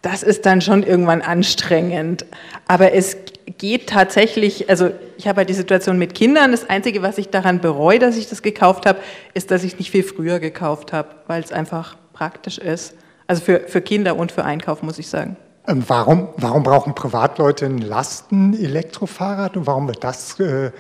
das 0.02 0.22
ist 0.22 0.46
dann 0.46 0.62
schon 0.62 0.84
irgendwann 0.84 1.24
anstrengend. 1.24 2.26
Aber 2.68 2.94
es 2.94 3.18
geht 3.58 3.90
tatsächlich, 3.90 4.70
also 4.70 4.92
ich 5.18 5.28
habe 5.28 5.38
halt 5.38 5.50
die 5.50 5.54
Situation 5.54 5.98
mit 5.98 6.14
Kindern. 6.14 6.52
Das 6.52 6.70
Einzige, 6.70 7.02
was 7.02 7.18
ich 7.18 7.30
daran 7.30 7.60
bereue, 7.60 7.98
dass 7.98 8.18
ich 8.18 8.30
das 8.30 8.44
gekauft 8.44 8.86
habe, 8.86 9.00
ist, 9.34 9.50
dass 9.50 9.64
ich 9.64 9.74
es 9.74 9.80
nicht 9.80 9.92
viel 9.92 10.04
früher 10.04 10.40
gekauft 10.40 10.94
habe, 10.94 11.10
weil 11.26 11.42
es 11.42 11.52
einfach 11.52 11.98
praktisch 12.16 12.58
ist. 12.58 12.96
Also 13.28 13.44
für, 13.44 13.60
für 13.68 13.82
Kinder 13.82 14.16
und 14.16 14.32
für 14.32 14.44
Einkauf, 14.44 14.82
muss 14.82 14.98
ich 14.98 15.08
sagen. 15.08 15.36
Ähm, 15.68 15.84
warum, 15.88 16.30
warum 16.38 16.64
brauchen 16.64 16.94
Privatleute 16.94 17.66
ein 17.66 17.80
Lasten-Elektrofahrrad 17.80 19.58
und 19.58 19.68
warum 19.68 19.88
wird 19.88 20.04
das 20.04 20.40
äh, 20.40 20.68
äh, 20.68 20.72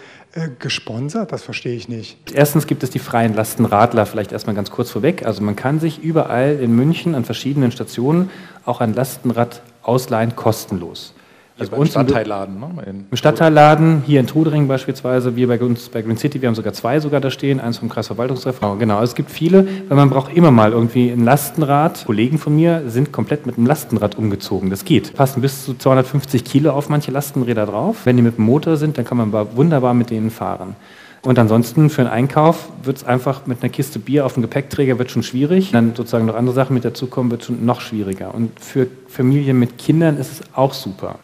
gesponsert? 0.59 1.31
Das 1.31 1.41
verstehe 1.41 1.75
ich 1.75 1.89
nicht. 1.89 2.17
Erstens 2.31 2.67
gibt 2.67 2.83
es 2.83 2.91
die 2.91 2.99
freien 2.99 3.33
Lastenradler, 3.33 4.05
vielleicht 4.05 4.31
erstmal 4.31 4.55
ganz 4.55 4.69
kurz 4.69 4.91
vorweg. 4.91 5.25
Also 5.25 5.41
man 5.41 5.55
kann 5.55 5.79
sich 5.79 6.03
überall 6.03 6.59
in 6.59 6.75
München 6.75 7.15
an 7.15 7.25
verschiedenen 7.25 7.71
Stationen 7.71 8.29
auch 8.63 8.79
ein 8.79 8.93
Lastenrad 8.93 9.63
ausleihen, 9.81 10.36
kostenlos. 10.36 11.14
Also 11.58 11.72
bei 11.72 11.78
uns 11.78 11.91
Stadtteilladen, 11.91 12.60
ne? 12.60 13.06
Im 13.10 13.16
Stadtteilladen, 13.16 14.03
hier 14.06 14.20
in 14.20 14.28
Trudering 14.28 14.68
beispielsweise, 14.68 15.38
wir 15.38 15.47
bei 15.47 15.58
uns 15.60 15.88
bei 15.88 16.01
Green 16.01 16.18
City, 16.18 16.41
wir 16.41 16.49
haben 16.49 16.56
sogar 16.56 16.74
zwei 16.74 16.99
sogar 16.99 17.22
da 17.22 17.32
stehen, 17.32 17.62
eins 17.62 17.78
vom 17.78 17.88
Kreisverwaltungsreferat. 17.88 18.78
Genau, 18.78 19.01
es 19.01 19.16
gibt 19.16 19.32
viele, 19.32 19.66
weil 19.88 19.95
man 19.95 20.10
braucht 20.10 20.36
immer 20.36 20.51
mal 20.51 20.74
irgendwie 20.74 21.10
ein 21.10 21.24
Lastenrad. 21.24 22.03
Kollegen 22.06 22.39
von 22.39 22.53
mir 22.53 22.84
sind 22.88 23.14
komplett 23.14 23.45
mit 23.45 23.58
einem 23.58 23.68
Lastenrad 23.68 24.18
umgezogen. 24.18 24.70
Das 24.70 24.84
geht. 24.84 25.14
Passen 25.14 25.41
bis 25.41 25.64
zu 25.64 25.76
250 25.76 26.43
Kilo 26.43 26.72
auf 26.72 26.89
manche 26.89 27.12
Lastenräder 27.12 27.66
drauf. 27.66 28.01
Wenn 28.03 28.18
die 28.18 28.24
mit 28.24 28.38
dem 28.38 28.45
Motor 28.45 28.76
sind, 28.76 28.97
dann 28.97 29.06
kann 29.06 29.18
man 29.18 29.32
wunderbar 29.56 29.93
mit 29.93 30.10
denen 30.10 30.32
fahren. 30.32 30.76
Und 31.22 31.39
ansonsten 31.39 31.89
für 31.89 32.01
einen 32.01 32.12
Einkauf 32.12 32.70
wird 32.84 32.97
es 32.97 33.03
einfach 33.03 33.47
mit 33.47 33.64
einer 33.64 33.70
Kiste 33.70 33.97
Bier 33.97 34.26
auf 34.26 34.34
dem 34.34 34.43
Gepäckträger 34.43 34.99
wird 34.99 35.10
schon 35.10 35.24
schwierig. 35.24 35.72
Dann 35.72 35.95
sozusagen 35.95 36.26
noch 36.26 36.36
andere 36.36 36.53
Sachen 36.53 36.74
mit 36.74 36.84
dazukommen, 36.86 37.32
wird 37.32 37.45
schon 37.45 37.66
noch 37.66 37.82
schwieriger. 37.82 38.36
Und 38.36 38.60
für 38.60 38.88
Familien 39.08 39.58
mit 39.58 39.78
Kindern 39.78 40.18
ist 40.18 40.34
es 40.34 40.41
auch 40.53 40.74
super. 40.74 41.18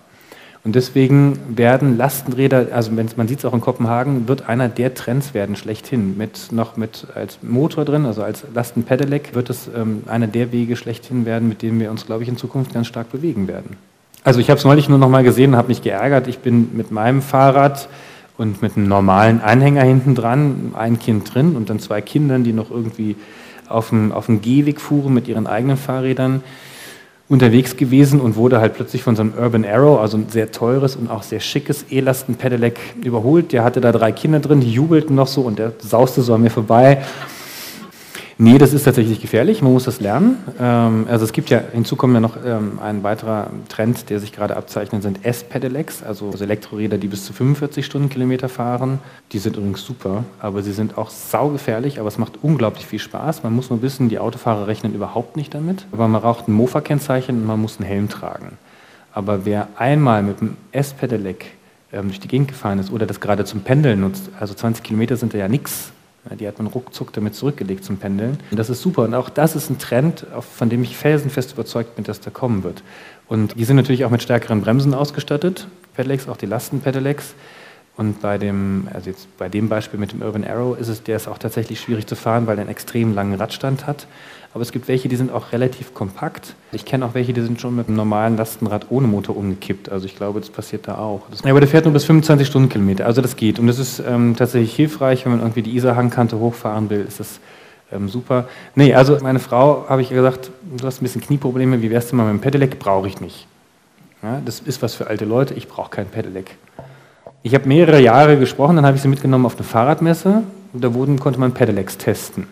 Und 0.63 0.75
deswegen 0.75 1.39
werden 1.47 1.97
Lastenräder, 1.97 2.67
also 2.71 2.91
man 2.91 3.27
sieht 3.27 3.39
es 3.39 3.45
auch 3.45 3.53
in 3.53 3.61
Kopenhagen, 3.61 4.27
wird 4.27 4.47
einer 4.47 4.69
der 4.69 4.93
Trends 4.93 5.33
werden 5.33 5.55
schlechthin. 5.55 6.17
Mit 6.17 6.51
noch 6.51 6.77
mit 6.77 7.07
als 7.15 7.39
Motor 7.41 7.83
drin, 7.83 8.05
also 8.05 8.21
als 8.21 8.43
Lastenpedelec, 8.53 9.33
wird 9.33 9.49
es 9.49 9.69
ähm, 9.75 10.03
einer 10.05 10.27
der 10.27 10.51
Wege 10.51 10.75
schlechthin 10.75 11.25
werden, 11.25 11.49
mit 11.49 11.63
denen 11.63 11.79
wir 11.79 11.89
uns, 11.89 12.05
glaube 12.05 12.21
ich, 12.23 12.29
in 12.29 12.37
Zukunft 12.37 12.73
ganz 12.73 12.85
stark 12.85 13.11
bewegen 13.11 13.47
werden. 13.47 13.75
Also 14.23 14.39
ich 14.39 14.51
habe 14.51 14.59
es 14.59 14.63
neulich 14.63 14.87
nur 14.87 14.99
noch 14.99 15.09
mal 15.09 15.23
gesehen 15.23 15.51
und 15.51 15.57
habe 15.57 15.69
mich 15.69 15.81
geärgert. 15.81 16.27
Ich 16.27 16.39
bin 16.39 16.69
mit 16.73 16.91
meinem 16.91 17.23
Fahrrad 17.23 17.89
und 18.37 18.61
mit 18.61 18.77
einem 18.77 18.87
normalen 18.87 19.41
Anhänger 19.41 19.81
hinten 19.81 20.13
dran, 20.13 20.73
ein 20.75 20.99
Kind 20.99 21.33
drin 21.33 21.55
und 21.55 21.71
dann 21.71 21.79
zwei 21.79 22.01
Kindern, 22.01 22.43
die 22.43 22.53
noch 22.53 22.69
irgendwie 22.69 23.15
auf 23.67 23.89
dem, 23.89 24.11
auf 24.11 24.27
dem 24.27 24.41
Gehweg 24.41 24.79
fuhren 24.79 25.11
mit 25.11 25.27
ihren 25.27 25.47
eigenen 25.47 25.77
Fahrrädern 25.77 26.43
unterwegs 27.31 27.77
gewesen 27.77 28.19
und 28.19 28.35
wurde 28.35 28.59
halt 28.59 28.73
plötzlich 28.73 29.03
von 29.03 29.15
so 29.15 29.21
einem 29.21 29.33
Urban 29.39 29.63
Arrow, 29.63 30.01
also 30.01 30.17
ein 30.17 30.27
sehr 30.27 30.51
teures 30.51 30.97
und 30.97 31.09
auch 31.09 31.23
sehr 31.23 31.39
schickes 31.39 31.85
E-Lasten-Pedelec 31.89 32.77
überholt. 33.05 33.53
Der 33.53 33.63
hatte 33.63 33.79
da 33.79 33.93
drei 33.93 34.11
Kinder 34.11 34.41
drin, 34.41 34.59
die 34.59 34.69
jubelten 34.69 35.15
noch 35.15 35.27
so 35.27 35.43
und 35.43 35.57
der 35.57 35.71
sauste 35.79 36.23
so 36.23 36.33
an 36.33 36.41
mir 36.41 36.49
vorbei. 36.49 37.01
Nee, 38.43 38.57
das 38.57 38.73
ist 38.73 38.85
tatsächlich 38.85 39.21
gefährlich, 39.21 39.61
man 39.61 39.71
muss 39.71 39.83
das 39.83 39.99
lernen. 39.99 40.39
Ähm, 40.59 41.05
also 41.07 41.25
es 41.25 41.31
gibt 41.31 41.51
ja, 41.51 41.61
hinzu 41.73 41.95
kommt 41.95 42.15
ja 42.15 42.19
noch 42.19 42.37
ähm, 42.43 42.79
ein 42.81 43.03
weiterer 43.03 43.51
Trend, 43.69 44.09
der 44.09 44.19
sich 44.19 44.31
gerade 44.31 44.57
abzeichnet, 44.57 45.03
sind 45.03 45.23
S-Pedelecs, 45.23 46.01
also 46.01 46.33
Elektroräder, 46.33 46.97
die 46.97 47.07
bis 47.07 47.23
zu 47.23 47.33
45 47.33 47.85
Stundenkilometer 47.85 48.49
fahren. 48.49 48.97
Die 49.31 49.37
sind 49.37 49.57
übrigens 49.57 49.85
super, 49.85 50.23
aber 50.39 50.63
sie 50.63 50.71
sind 50.71 50.97
auch 50.97 51.11
saugefährlich, 51.11 51.99
aber 51.99 52.07
es 52.07 52.17
macht 52.17 52.39
unglaublich 52.41 52.87
viel 52.87 52.97
Spaß. 52.97 53.43
Man 53.43 53.53
muss 53.53 53.69
nur 53.69 53.83
wissen, 53.83 54.09
die 54.09 54.17
Autofahrer 54.17 54.65
rechnen 54.65 54.95
überhaupt 54.95 55.37
nicht 55.37 55.53
damit. 55.53 55.85
Aber 55.91 56.07
man 56.07 56.19
braucht 56.19 56.47
ein 56.47 56.53
Mofa-Kennzeichen 56.53 57.35
und 57.35 57.45
man 57.45 57.61
muss 57.61 57.77
einen 57.77 57.87
Helm 57.87 58.09
tragen. 58.09 58.57
Aber 59.13 59.45
wer 59.45 59.67
einmal 59.77 60.23
mit 60.23 60.41
dem 60.41 60.57
S-Pedelec 60.71 61.45
ähm, 61.93 62.07
durch 62.07 62.19
die 62.19 62.27
Gegend 62.27 62.47
gefahren 62.47 62.79
ist 62.79 62.91
oder 62.91 63.05
das 63.05 63.19
gerade 63.19 63.45
zum 63.45 63.61
Pendeln 63.61 63.99
nutzt, 63.99 64.31
also 64.39 64.55
20 64.55 64.83
Kilometer 64.83 65.15
sind 65.15 65.31
ja 65.35 65.47
nichts, 65.47 65.91
die 66.39 66.47
hat 66.47 66.59
man 66.59 66.67
ruckzuck 66.67 67.13
damit 67.13 67.35
zurückgelegt 67.35 67.83
zum 67.83 67.97
Pendeln. 67.97 68.39
Und 68.51 68.57
das 68.57 68.69
ist 68.69 68.81
super. 68.81 69.03
Und 69.03 69.13
auch 69.13 69.29
das 69.29 69.55
ist 69.55 69.69
ein 69.69 69.79
Trend, 69.79 70.25
von 70.39 70.69
dem 70.69 70.83
ich 70.83 70.95
felsenfest 70.95 71.53
überzeugt 71.53 71.95
bin, 71.95 72.03
dass 72.03 72.19
der 72.19 72.31
kommen 72.31 72.63
wird. 72.63 72.83
Und 73.27 73.57
die 73.57 73.63
sind 73.63 73.75
natürlich 73.75 74.05
auch 74.05 74.09
mit 74.11 74.21
stärkeren 74.21 74.61
Bremsen 74.61 74.93
ausgestattet, 74.93 75.67
Pedelecs, 75.95 76.27
auch 76.27 76.37
die 76.37 76.45
Lasten-Pedelecs. 76.45 77.33
Und 77.97 78.21
bei 78.21 78.37
dem, 78.37 78.87
also 78.93 79.09
jetzt 79.09 79.37
bei 79.37 79.49
dem 79.49 79.69
Beispiel 79.69 79.99
mit 79.99 80.11
dem 80.13 80.21
Urban 80.21 80.45
Arrow 80.45 80.77
ist 80.79 80.87
es, 80.87 81.03
der 81.03 81.17
ist 81.17 81.27
auch 81.27 81.37
tatsächlich 81.37 81.79
schwierig 81.79 82.07
zu 82.07 82.15
fahren, 82.15 82.47
weil 82.47 82.57
er 82.57 82.61
einen 82.61 82.69
extrem 82.69 83.13
langen 83.13 83.35
Radstand 83.35 83.85
hat. 83.85 84.07
Aber 84.53 84.61
es 84.63 84.71
gibt 84.71 84.87
welche, 84.87 85.07
die 85.07 85.15
sind 85.15 85.31
auch 85.31 85.53
relativ 85.53 85.93
kompakt. 85.93 86.55
Ich 86.73 86.83
kenne 86.83 87.05
auch 87.05 87.13
welche, 87.13 87.31
die 87.31 87.41
sind 87.41 87.61
schon 87.61 87.75
mit 87.75 87.87
einem 87.87 87.95
normalen 87.95 88.35
Lastenrad 88.35 88.87
ohne 88.89 89.07
Motor 89.07 89.37
umgekippt. 89.37 89.89
Also 89.89 90.05
ich 90.05 90.15
glaube, 90.15 90.41
das 90.41 90.49
passiert 90.49 90.87
da 90.87 90.97
auch. 90.97 91.21
Das, 91.29 91.41
ja, 91.41 91.51
aber 91.51 91.61
der 91.61 91.69
fährt 91.69 91.85
nur 91.85 91.93
bis 91.93 92.03
25 92.03 92.47
Stundenkilometer. 92.47 93.05
Also 93.05 93.21
das 93.21 93.37
geht. 93.37 93.59
Und 93.59 93.67
das 93.67 93.79
ist 93.79 93.99
ähm, 94.05 94.35
tatsächlich 94.35 94.75
hilfreich, 94.75 95.25
wenn 95.25 95.33
man 95.33 95.41
irgendwie 95.41 95.61
die 95.61 95.75
Isarhangkante 95.75 96.37
hochfahren 96.37 96.89
will, 96.89 97.05
ist 97.07 97.21
das 97.21 97.39
ähm, 97.93 98.09
super. 98.09 98.47
Nee, 98.75 98.93
also 98.93 99.17
meine 99.21 99.39
Frau 99.39 99.85
habe 99.87 100.01
ich 100.01 100.09
gesagt, 100.09 100.51
du 100.77 100.85
hast 100.85 101.01
ein 101.01 101.05
bisschen 101.05 101.21
Knieprobleme, 101.21 101.81
wie 101.81 101.89
wärst 101.89 102.11
du 102.11 102.17
mal 102.17 102.31
mit 102.31 102.41
dem 102.41 102.43
Pedelec? 102.43 102.77
Brauche 102.79 103.07
ich 103.07 103.21
nicht. 103.21 103.47
Ja, 104.21 104.41
das 104.43 104.59
ist 104.59 104.81
was 104.81 104.95
für 104.95 105.07
alte 105.07 105.25
Leute, 105.25 105.53
ich 105.53 105.67
brauche 105.67 105.89
kein 105.89 106.07
Pedelec. 106.07 106.57
Ich 107.43 107.55
habe 107.55 107.67
mehrere 107.67 107.99
Jahre 107.99 108.37
gesprochen, 108.37 108.75
dann 108.75 108.85
habe 108.85 108.95
ich 108.95 109.01
sie 109.01 109.07
mitgenommen 109.07 109.45
auf 109.45 109.55
eine 109.55 109.63
Fahrradmesse 109.63 110.43
und 110.73 110.83
da 110.83 110.93
wurden, 110.93 111.19
konnte 111.19 111.39
man 111.39 111.53
Pedelecs 111.53 111.97
testen. 111.97 112.47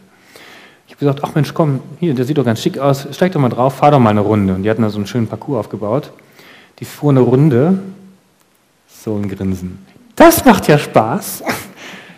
Ich 0.87 0.93
habe 0.93 0.99
gesagt, 0.99 1.19
ach 1.23 1.35
Mensch, 1.35 1.53
komm, 1.53 1.81
hier, 1.99 2.15
der 2.15 2.25
sieht 2.25 2.39
doch 2.39 2.45
ganz 2.45 2.61
schick 2.61 2.79
aus, 2.79 3.07
steig 3.11 3.31
doch 3.31 3.39
mal 3.39 3.49
drauf, 3.49 3.75
fahr 3.75 3.91
doch 3.91 3.99
mal 3.99 4.09
eine 4.09 4.21
Runde. 4.21 4.55
Und 4.55 4.63
die 4.63 4.69
hatten 4.69 4.81
da 4.81 4.89
so 4.89 4.97
einen 4.97 5.05
schönen 5.05 5.27
Parcours 5.27 5.59
aufgebaut. 5.59 6.11
Die 6.79 6.85
fuhr 6.85 7.11
eine 7.11 7.19
Runde, 7.19 7.77
so 8.87 9.15
ein 9.15 9.29
Grinsen. 9.29 9.85
Das 10.15 10.43
macht 10.43 10.67
ja 10.67 10.79
Spaß. 10.79 11.43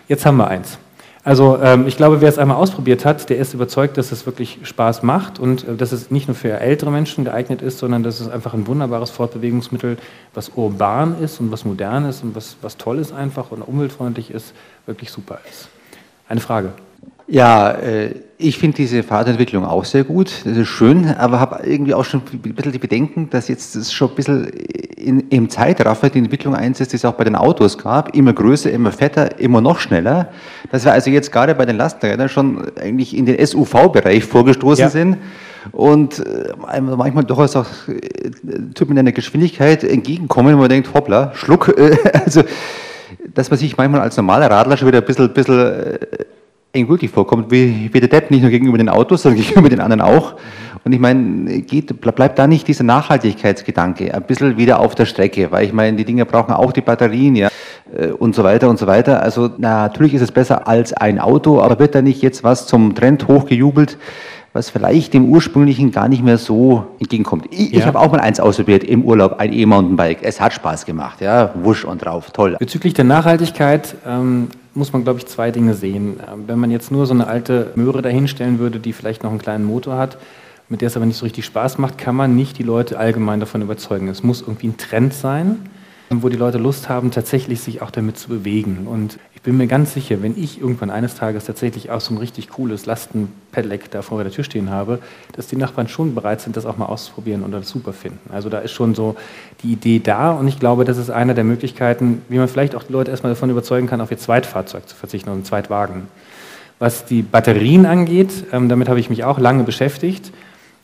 Jetzt 0.07 0.25
haben 0.25 0.37
wir 0.37 0.47
eins. 0.47 0.77
Also 1.23 1.59
ähm, 1.61 1.85
ich 1.85 1.97
glaube, 1.97 2.19
wer 2.19 2.29
es 2.29 2.39
einmal 2.39 2.57
ausprobiert 2.57 3.05
hat, 3.05 3.29
der 3.29 3.37
ist 3.37 3.53
überzeugt, 3.53 3.97
dass 3.97 4.11
es 4.11 4.25
wirklich 4.25 4.59
Spaß 4.63 5.03
macht 5.03 5.39
und 5.39 5.67
äh, 5.67 5.75
dass 5.75 5.91
es 5.91 6.09
nicht 6.09 6.27
nur 6.27 6.35
für 6.35 6.59
ältere 6.59 6.91
Menschen 6.91 7.25
geeignet 7.25 7.61
ist, 7.61 7.77
sondern 7.77 8.01
dass 8.01 8.19
es 8.19 8.27
einfach 8.27 8.55
ein 8.55 8.65
wunderbares 8.65 9.11
Fortbewegungsmittel, 9.11 9.97
was 10.33 10.49
urban 10.55 11.21
ist 11.21 11.39
und 11.39 11.51
was 11.51 11.63
modern 11.63 12.05
ist 12.05 12.23
und 12.23 12.35
was, 12.35 12.57
was 12.61 12.77
toll 12.77 12.97
ist 12.97 13.13
einfach 13.13 13.51
und 13.51 13.61
umweltfreundlich 13.61 14.31
ist, 14.31 14.53
wirklich 14.87 15.11
super 15.11 15.39
ist. 15.47 15.69
Eine 16.27 16.41
Frage. 16.41 16.73
Ja, 17.27 17.71
äh, 17.71 18.15
ich 18.37 18.57
finde 18.57 18.77
diese 18.77 19.03
Fahrradentwicklung 19.03 19.65
auch 19.65 19.85
sehr 19.85 20.03
gut, 20.03 20.31
das 20.45 20.57
ist 20.57 20.67
schön, 20.67 21.07
aber 21.15 21.39
habe 21.39 21.59
irgendwie 21.63 21.93
auch 21.93 22.03
schon 22.03 22.21
ein 22.33 22.53
bisschen 22.53 22.71
die 22.71 22.79
Bedenken, 22.79 23.29
dass 23.29 23.47
jetzt 23.47 23.75
das 23.75 23.93
schon 23.93 24.09
ein 24.09 24.15
bisschen 24.15 24.47
in, 24.47 25.29
im 25.29 25.49
Zeitraffer 25.49 26.09
die 26.09 26.19
Entwicklung 26.19 26.55
einsetzt, 26.55 26.91
die 26.91 26.97
es 26.97 27.05
auch 27.05 27.13
bei 27.13 27.23
den 27.23 27.35
Autos 27.35 27.77
gab, 27.77 28.15
immer 28.15 28.33
größer, 28.33 28.71
immer 28.71 28.91
fetter, 28.91 29.39
immer 29.39 29.61
noch 29.61 29.79
schneller, 29.79 30.29
dass 30.71 30.85
wir 30.85 30.93
also 30.93 31.09
jetzt 31.09 31.31
gerade 31.31 31.55
bei 31.55 31.65
den 31.65 31.77
Lastenrädern 31.77 32.29
schon 32.29 32.63
eigentlich 32.79 33.15
in 33.15 33.25
den 33.25 33.45
SUV-Bereich 33.45 34.23
vorgestoßen 34.23 34.83
ja. 34.83 34.89
sind. 34.89 35.17
Und 35.71 36.25
äh, 36.25 36.53
manchmal 36.57 37.23
durchaus 37.23 37.55
auch 37.55 37.67
äh, 37.87 38.31
Typen 38.73 38.93
in 38.93 38.99
einer 38.99 39.11
Geschwindigkeit 39.11 39.83
entgegenkommen, 39.83 40.55
wo 40.55 40.61
man 40.61 40.69
denkt, 40.69 40.91
hoppla, 40.93 41.31
Schluck, 41.35 41.75
also 42.25 42.41
dass 43.33 43.51
man 43.51 43.59
sich 43.59 43.77
manchmal 43.77 44.01
als 44.01 44.17
normaler 44.17 44.49
Radler 44.49 44.75
schon 44.77 44.87
wieder 44.87 44.99
ein 44.99 45.05
bisschen, 45.05 45.31
bisschen 45.31 45.99
endgültig 46.73 47.11
vorkommt, 47.11 47.51
wie, 47.51 47.89
wie 47.91 47.99
der 47.99 48.09
Depp, 48.09 48.31
nicht 48.31 48.41
nur 48.41 48.49
gegenüber 48.49 48.77
den 48.77 48.89
Autos, 48.89 49.23
sondern 49.23 49.41
gegenüber 49.43 49.69
den 49.69 49.81
anderen 49.81 50.01
auch. 50.01 50.35
Und 50.83 50.93
ich 50.93 50.99
meine, 50.99 51.61
geht, 51.61 52.01
bleibt 52.01 52.39
da 52.39 52.47
nicht 52.47 52.67
dieser 52.67 52.83
Nachhaltigkeitsgedanke 52.83 54.13
ein 54.13 54.23
bisschen 54.23 54.57
wieder 54.57 54.79
auf 54.79 54.95
der 54.95 55.05
Strecke, 55.05 55.51
weil 55.51 55.65
ich 55.65 55.73
meine, 55.73 55.95
die 55.97 56.05
Dinge 56.05 56.25
brauchen 56.25 56.53
auch 56.53 56.71
die 56.71 56.81
Batterien, 56.81 57.35
ja, 57.35 57.49
äh, 57.95 58.07
und 58.07 58.35
so 58.35 58.43
weiter 58.43 58.69
und 58.69 58.79
so 58.79 58.87
weiter. 58.87 59.21
Also 59.21 59.49
na, 59.57 59.83
natürlich 59.83 60.13
ist 60.13 60.21
es 60.21 60.31
besser 60.31 60.67
als 60.67 60.93
ein 60.93 61.19
Auto, 61.19 61.61
aber 61.61 61.77
wird 61.79 61.95
da 61.95 62.01
nicht 62.01 62.21
jetzt 62.21 62.43
was 62.43 62.67
zum 62.67 62.95
Trend 62.95 63.27
hochgejubelt, 63.27 63.97
was 64.53 64.69
vielleicht 64.69 65.13
dem 65.13 65.29
ursprünglichen 65.29 65.91
gar 65.91 66.07
nicht 66.07 66.23
mehr 66.23 66.37
so 66.37 66.85
entgegenkommt. 66.99 67.45
Ich, 67.51 67.71
ja. 67.71 67.79
ich 67.79 67.85
habe 67.85 67.99
auch 67.99 68.11
mal 68.11 68.19
eins 68.19 68.39
ausprobiert 68.39 68.83
im 68.83 69.03
Urlaub, 69.03 69.39
ein 69.39 69.53
E-Mountainbike. 69.53 70.19
Es 70.23 70.41
hat 70.41 70.53
Spaß 70.53 70.85
gemacht, 70.85 71.21
ja, 71.21 71.51
wusch 71.61 71.85
und 71.85 72.03
drauf, 72.03 72.31
toll. 72.31 72.55
Bezüglich 72.59 72.93
der 72.93 73.05
Nachhaltigkeit 73.05 73.95
ähm, 74.07 74.49
muss 74.73 74.93
man, 74.93 75.03
glaube 75.03 75.19
ich, 75.19 75.25
zwei 75.27 75.51
Dinge 75.51 75.73
sehen. 75.73 76.19
Ähm, 76.31 76.43
wenn 76.47 76.59
man 76.59 76.71
jetzt 76.71 76.91
nur 76.91 77.05
so 77.05 77.13
eine 77.13 77.27
alte 77.27 77.71
Möhre 77.75 78.01
dahinstellen 78.01 78.59
würde, 78.59 78.79
die 78.79 78.93
vielleicht 78.93 79.23
noch 79.23 79.31
einen 79.31 79.39
kleinen 79.39 79.65
Motor 79.65 79.97
hat, 79.97 80.17
mit 80.69 80.81
der 80.81 80.87
es 80.87 80.95
aber 80.95 81.05
nicht 81.05 81.17
so 81.17 81.25
richtig 81.25 81.45
Spaß 81.45 81.77
macht, 81.77 81.97
kann 81.97 82.15
man 82.15 82.35
nicht 82.35 82.57
die 82.57 82.63
Leute 82.63 82.97
allgemein 82.97 83.39
davon 83.39 83.61
überzeugen. 83.61 84.07
Es 84.07 84.23
muss 84.23 84.41
irgendwie 84.41 84.67
ein 84.67 84.77
Trend 84.77 85.13
sein 85.13 85.57
wo 86.19 86.27
die 86.27 86.37
Leute 86.37 86.57
Lust 86.57 86.89
haben, 86.89 87.11
tatsächlich 87.11 87.61
sich 87.61 87.81
auch 87.81 87.91
damit 87.91 88.17
zu 88.17 88.27
bewegen. 88.27 88.85
Und 88.85 89.17
ich 89.41 89.45
bin 89.45 89.57
mir 89.57 89.65
ganz 89.65 89.95
sicher, 89.95 90.21
wenn 90.21 90.37
ich 90.37 90.61
irgendwann 90.61 90.91
eines 90.91 91.15
Tages 91.15 91.45
tatsächlich 91.45 91.89
auch 91.89 91.99
so 91.99 92.13
ein 92.13 92.19
richtig 92.19 92.49
cooles 92.49 92.85
Lastenpedelec 92.85 93.89
da 93.89 94.03
vor 94.03 94.21
der 94.21 94.31
Tür 94.31 94.43
stehen 94.43 94.69
habe, 94.69 94.99
dass 95.35 95.47
die 95.47 95.55
Nachbarn 95.55 95.87
schon 95.87 96.13
bereit 96.13 96.41
sind, 96.41 96.55
das 96.55 96.67
auch 96.67 96.77
mal 96.77 96.85
auszuprobieren 96.85 97.41
und 97.41 97.51
das 97.51 97.67
super 97.67 97.91
finden. 97.91 98.19
Also 98.31 98.49
da 98.49 98.59
ist 98.59 98.69
schon 98.69 98.93
so 98.93 99.15
die 99.63 99.71
Idee 99.71 99.97
da 99.97 100.29
und 100.29 100.47
ich 100.47 100.59
glaube, 100.59 100.85
das 100.85 100.99
ist 100.99 101.09
eine 101.09 101.33
der 101.33 101.43
Möglichkeiten, 101.43 102.21
wie 102.29 102.37
man 102.37 102.47
vielleicht 102.47 102.75
auch 102.75 102.83
die 102.83 102.93
Leute 102.93 103.09
erstmal 103.09 103.31
davon 103.31 103.49
überzeugen 103.49 103.87
kann, 103.87 103.99
auf 103.99 104.11
ihr 104.11 104.19
Zweitfahrzeug 104.19 104.87
zu 104.87 104.95
verzichten, 104.95 105.29
auf 105.29 105.33
einen 105.33 105.45
Zweitwagen. 105.45 106.03
Was 106.77 107.05
die 107.05 107.23
Batterien 107.23 107.87
angeht, 107.87 108.43
ähm, 108.53 108.69
damit 108.69 108.89
habe 108.89 108.99
ich 108.99 109.09
mich 109.09 109.23
auch 109.23 109.39
lange 109.39 109.63
beschäftigt. 109.63 110.31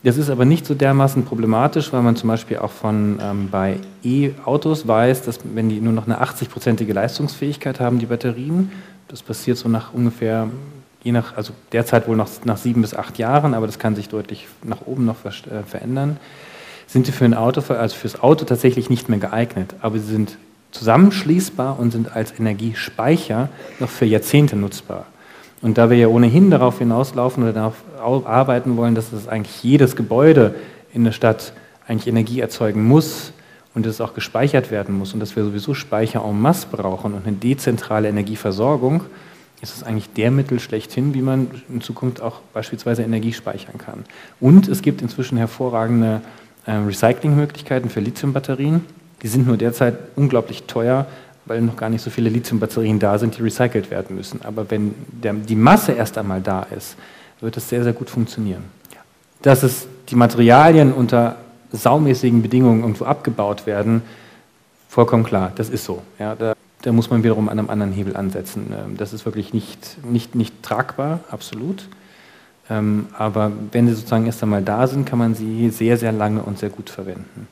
Das 0.04 0.16
ist 0.16 0.30
aber 0.30 0.44
nicht 0.44 0.64
so 0.64 0.74
dermaßen 0.74 1.24
problematisch, 1.24 1.92
weil 1.92 2.02
man 2.02 2.14
zum 2.14 2.28
Beispiel 2.28 2.58
auch 2.58 2.70
von 2.70 3.18
ähm, 3.20 3.48
bei 3.50 3.78
E-Autos 4.04 4.86
weiß, 4.86 5.22
dass 5.22 5.40
wenn 5.42 5.68
die 5.68 5.80
nur 5.80 5.92
noch 5.92 6.06
eine 6.06 6.22
80-prozentige 6.22 6.92
Leistungsfähigkeit 6.92 7.80
haben, 7.80 7.98
die 7.98 8.06
Batterien, 8.06 8.70
das 9.08 9.22
passiert 9.22 9.58
so 9.58 9.68
nach 9.68 9.92
ungefähr, 9.92 10.48
je 11.02 11.10
nach, 11.10 11.36
also 11.36 11.52
derzeit 11.72 12.06
wohl 12.06 12.16
noch 12.16 12.28
nach 12.44 12.58
sieben 12.58 12.82
bis 12.82 12.94
acht 12.94 13.18
Jahren, 13.18 13.54
aber 13.54 13.66
das 13.66 13.80
kann 13.80 13.96
sich 13.96 14.08
deutlich 14.08 14.46
nach 14.62 14.82
oben 14.86 15.04
noch 15.04 15.16
ver 15.16 15.30
äh, 15.30 15.64
verändern, 15.64 16.18
sind 16.86 17.06
sie 17.06 17.12
für 17.12 17.24
ein 17.24 17.34
Auto, 17.34 17.60
also 17.72 17.96
fürs 17.96 18.20
Auto 18.22 18.44
tatsächlich 18.44 18.90
nicht 18.90 19.08
mehr 19.08 19.18
geeignet. 19.18 19.74
Aber 19.80 19.98
sie 19.98 20.06
sind 20.06 20.38
zusammenschließbar 20.70 21.78
und 21.78 21.90
sind 21.90 22.14
als 22.14 22.38
Energiespeicher 22.38 23.48
noch 23.80 23.88
für 23.88 24.04
Jahrzehnte 24.04 24.54
nutzbar. 24.54 25.06
Und 25.60 25.78
da 25.78 25.90
wir 25.90 25.96
ja 25.96 26.08
ohnehin 26.08 26.50
darauf 26.50 26.78
hinauslaufen 26.78 27.42
oder 27.42 27.52
darauf 27.52 28.26
arbeiten 28.26 28.76
wollen, 28.76 28.94
dass 28.94 29.10
das 29.10 29.26
eigentlich 29.26 29.62
jedes 29.62 29.96
Gebäude 29.96 30.54
in 30.92 31.04
der 31.04 31.12
Stadt 31.12 31.52
eigentlich 31.86 32.06
Energie 32.06 32.40
erzeugen 32.40 32.84
muss 32.84 33.32
und 33.74 33.86
es 33.86 34.00
auch 34.00 34.14
gespeichert 34.14 34.70
werden 34.70 34.96
muss 34.96 35.14
und 35.14 35.20
dass 35.20 35.34
wir 35.36 35.44
sowieso 35.44 35.74
Speicher 35.74 36.24
en 36.24 36.40
masse 36.40 36.68
brauchen 36.70 37.14
und 37.14 37.26
eine 37.26 37.36
dezentrale 37.36 38.08
Energieversorgung, 38.08 39.04
ist 39.60 39.76
es 39.76 39.82
eigentlich 39.82 40.12
der 40.12 40.30
Mittel 40.30 40.60
schlechthin, 40.60 41.14
wie 41.14 41.22
man 41.22 41.48
in 41.68 41.80
Zukunft 41.80 42.22
auch 42.22 42.40
beispielsweise 42.52 43.02
Energie 43.02 43.32
speichern 43.32 43.78
kann. 43.78 44.04
Und 44.40 44.68
es 44.68 44.82
gibt 44.82 45.02
inzwischen 45.02 45.36
hervorragende 45.36 46.20
äh, 46.66 46.72
Recyclingmöglichkeiten 46.72 47.90
für 47.90 48.00
Lithiumbatterien. 48.00 48.84
Die 49.22 49.28
sind 49.28 49.48
nur 49.48 49.56
derzeit 49.56 49.98
unglaublich 50.14 50.64
teuer, 50.64 51.06
weil 51.48 51.60
noch 51.62 51.76
gar 51.76 51.88
nicht 51.88 52.02
so 52.02 52.10
viele 52.10 52.28
Lithiumbatterien 52.28 52.98
da 52.98 53.18
sind, 53.18 53.36
die 53.36 53.42
recycelt 53.42 53.90
werden 53.90 54.16
müssen. 54.16 54.40
Aber 54.42 54.70
wenn 54.70 54.94
der, 55.10 55.32
die 55.32 55.56
Masse 55.56 55.92
erst 55.92 56.18
einmal 56.18 56.40
da 56.40 56.62
ist, 56.62 56.96
wird 57.40 57.56
es 57.56 57.68
sehr, 57.68 57.84
sehr 57.84 57.92
gut 57.92 58.10
funktionieren. 58.10 58.64
Dass 59.42 59.62
es 59.62 59.86
die 60.08 60.16
Materialien 60.16 60.92
unter 60.92 61.36
saumäßigen 61.72 62.42
Bedingungen 62.42 62.80
irgendwo 62.80 63.04
abgebaut 63.04 63.66
werden, 63.66 64.02
vollkommen 64.88 65.24
klar, 65.24 65.52
das 65.54 65.68
ist 65.68 65.84
so. 65.84 66.02
Ja, 66.18 66.34
da, 66.34 66.54
da, 66.82 66.92
muss 66.92 67.10
man 67.10 67.22
wiederum 67.22 67.48
an 67.48 67.58
einem 67.58 67.70
anderen 67.70 67.92
Hebel 67.92 68.16
ansetzen. 68.16 68.72
Ähm, 68.72 68.96
das 68.96 69.12
ist 69.12 69.24
wirklich 69.26 69.52
nicht, 69.52 70.04
nicht, 70.04 70.34
nicht 70.34 70.62
tragbar, 70.62 71.20
absolut. 71.30 71.88
Ähm, 72.70 73.06
aber 73.16 73.52
wenn 73.72 73.86
sie 73.86 73.94
sozusagen 73.94 74.26
erst 74.26 74.42
einmal 74.42 74.62
da 74.62 74.86
sind, 74.86 75.06
kann 75.06 75.18
man 75.18 75.34
sie 75.34 75.70
sehr, 75.70 75.96
sehr 75.96 76.12
lange 76.12 76.42
und 76.42 76.58
sehr 76.58 76.70
gut 76.70 76.90
verwenden. 76.90 77.46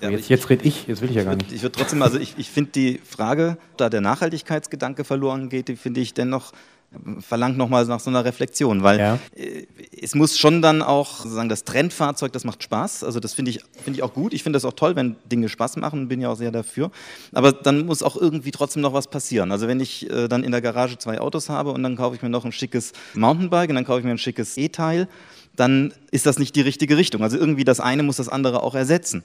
Ja, 0.00 0.10
jetzt, 0.10 0.28
jetzt 0.28 0.50
rede 0.50 0.64
ich, 0.64 0.86
jetzt 0.86 1.00
will 1.00 1.10
ich 1.10 1.16
ja 1.16 1.24
gar 1.24 1.36
nicht. 1.36 1.52
Ich 1.52 1.62
würde 1.62 1.76
trotzdem, 1.78 2.02
also 2.02 2.18
ich, 2.18 2.34
ich 2.36 2.50
finde 2.50 2.72
die 2.72 3.00
Frage, 3.08 3.56
da 3.76 3.88
der 3.88 4.00
Nachhaltigkeitsgedanke 4.00 5.04
verloren 5.04 5.48
geht, 5.48 5.68
die 5.68 5.76
finde 5.76 6.00
ich 6.00 6.14
dennoch 6.14 6.52
verlangt 7.20 7.56
nochmal 7.56 7.84
nach 7.86 8.00
so 8.00 8.10
einer 8.10 8.24
Reflexion, 8.24 8.82
weil 8.82 8.98
ja. 8.98 9.18
Äh, 9.34 9.66
es 10.00 10.14
muss 10.14 10.38
schon 10.38 10.62
dann 10.62 10.82
auch 10.82 11.18
sozusagen 11.18 11.48
das 11.48 11.64
Trendfahrzeug, 11.64 12.32
das 12.32 12.44
macht 12.44 12.62
Spaß. 12.62 13.04
Also 13.04 13.20
das 13.20 13.34
finde 13.34 13.50
ich, 13.50 13.60
find 13.82 13.96
ich 13.96 14.02
auch 14.02 14.12
gut. 14.12 14.34
Ich 14.34 14.42
finde 14.42 14.56
das 14.56 14.64
auch 14.64 14.74
toll, 14.74 14.96
wenn 14.96 15.16
Dinge 15.30 15.48
Spaß 15.48 15.76
machen, 15.76 16.08
bin 16.08 16.20
ja 16.20 16.28
auch 16.28 16.36
sehr 16.36 16.50
dafür. 16.50 16.90
Aber 17.32 17.52
dann 17.52 17.86
muss 17.86 18.02
auch 18.02 18.16
irgendwie 18.16 18.50
trotzdem 18.50 18.82
noch 18.82 18.92
was 18.92 19.08
passieren. 19.08 19.50
Also 19.50 19.66
wenn 19.66 19.80
ich 19.80 20.10
äh, 20.10 20.28
dann 20.28 20.44
in 20.44 20.52
der 20.52 20.60
Garage 20.60 20.98
zwei 20.98 21.20
Autos 21.20 21.48
habe 21.48 21.70
und 21.72 21.82
dann 21.82 21.96
kaufe 21.96 22.16
ich 22.16 22.22
mir 22.22 22.28
noch 22.28 22.44
ein 22.44 22.52
schickes 22.52 22.92
Mountainbike 23.14 23.70
und 23.70 23.76
dann 23.76 23.84
kaufe 23.84 24.00
ich 24.00 24.04
mir 24.04 24.12
ein 24.12 24.18
schickes 24.18 24.56
E-Teil, 24.56 25.08
dann 25.56 25.94
ist 26.10 26.26
das 26.26 26.38
nicht 26.38 26.56
die 26.56 26.60
richtige 26.60 26.96
Richtung. 26.96 27.22
Also 27.22 27.38
irgendwie 27.38 27.64
das 27.64 27.80
eine 27.80 28.02
muss 28.02 28.16
das 28.16 28.28
andere 28.28 28.62
auch 28.62 28.74
ersetzen. 28.74 29.22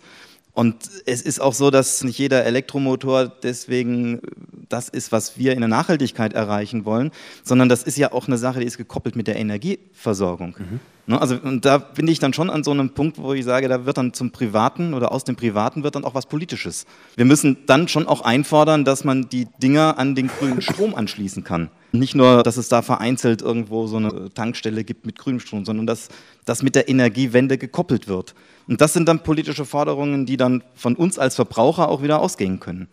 Und 0.59 0.75
es 1.05 1.21
ist 1.21 1.39
auch 1.39 1.53
so, 1.53 1.71
dass 1.71 2.03
nicht 2.03 2.19
jeder 2.19 2.43
Elektromotor 2.43 3.29
deswegen 3.29 4.19
das 4.67 4.89
ist, 4.89 5.13
was 5.13 5.37
wir 5.37 5.53
in 5.53 5.59
der 5.59 5.69
Nachhaltigkeit 5.69 6.33
erreichen 6.33 6.83
wollen, 6.83 7.11
sondern 7.45 7.69
das 7.69 7.83
ist 7.83 7.97
ja 7.97 8.11
auch 8.11 8.27
eine 8.27 8.37
Sache, 8.37 8.59
die 8.59 8.65
ist 8.65 8.75
gekoppelt 8.75 9.15
mit 9.15 9.27
der 9.27 9.37
Energieversorgung. 9.37 10.55
Mhm. 10.59 10.79
Ne, 11.09 11.19
also 11.19 11.39
und 11.41 11.65
da 11.65 11.79
bin 11.79 12.07
ich 12.07 12.19
dann 12.19 12.33
schon 12.33 12.51
an 12.51 12.63
so 12.63 12.69
einem 12.69 12.91
Punkt, 12.91 13.17
wo 13.17 13.33
ich 13.33 13.43
sage, 13.43 13.67
da 13.67 13.87
wird 13.87 13.97
dann 13.97 14.13
zum 14.13 14.29
Privaten 14.29 14.93
oder 14.93 15.11
aus 15.11 15.23
dem 15.23 15.35
Privaten 15.35 15.81
wird 15.81 15.95
dann 15.95 16.05
auch 16.05 16.13
was 16.13 16.27
Politisches. 16.27 16.85
Wir 17.15 17.25
müssen 17.25 17.57
dann 17.65 17.87
schon 17.87 18.07
auch 18.07 18.21
einfordern, 18.21 18.85
dass 18.85 19.03
man 19.03 19.27
die 19.27 19.47
Dinger 19.57 19.97
an 19.97 20.13
den 20.13 20.27
grünen 20.27 20.61
Strom 20.61 20.93
anschließen 20.93 21.43
kann. 21.43 21.71
Nicht 21.93 22.13
nur, 22.13 22.43
dass 22.43 22.57
es 22.57 22.69
da 22.69 22.83
vereinzelt 22.83 23.41
irgendwo 23.41 23.87
so 23.87 23.97
eine 23.97 24.31
Tankstelle 24.35 24.83
gibt 24.83 25.07
mit 25.07 25.17
grünem 25.17 25.39
Strom, 25.39 25.65
sondern 25.65 25.87
dass 25.87 26.09
das 26.45 26.61
mit 26.61 26.75
der 26.75 26.87
Energiewende 26.89 27.57
gekoppelt 27.57 28.07
wird. 28.07 28.35
Und 28.67 28.79
das 28.79 28.93
sind 28.93 29.09
dann 29.09 29.23
politische 29.23 29.65
Forderungen, 29.65 30.27
die 30.27 30.37
dann 30.37 30.63
von 30.75 30.95
uns 30.95 31.17
als 31.17 31.33
Verbraucher 31.33 31.89
auch 31.89 32.03
wieder 32.03 32.19
ausgehen 32.19 32.59
können. 32.59 32.87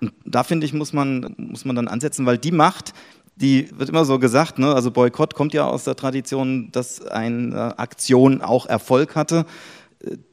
Und 0.00 0.12
da 0.24 0.44
finde 0.44 0.66
ich, 0.66 0.72
muss 0.72 0.92
man, 0.92 1.34
muss 1.36 1.64
man 1.64 1.74
dann 1.74 1.88
ansetzen, 1.88 2.26
weil 2.26 2.38
die 2.38 2.52
Macht, 2.52 2.94
die 3.36 3.68
wird 3.76 3.88
immer 3.88 4.04
so 4.04 4.18
gesagt, 4.18 4.58
ne? 4.58 4.74
also 4.74 4.90
Boykott 4.90 5.34
kommt 5.34 5.54
ja 5.54 5.66
aus 5.66 5.84
der 5.84 5.96
Tradition, 5.96 6.70
dass 6.72 7.04
eine 7.06 7.78
Aktion 7.78 8.42
auch 8.42 8.66
Erfolg 8.66 9.16
hatte. 9.16 9.46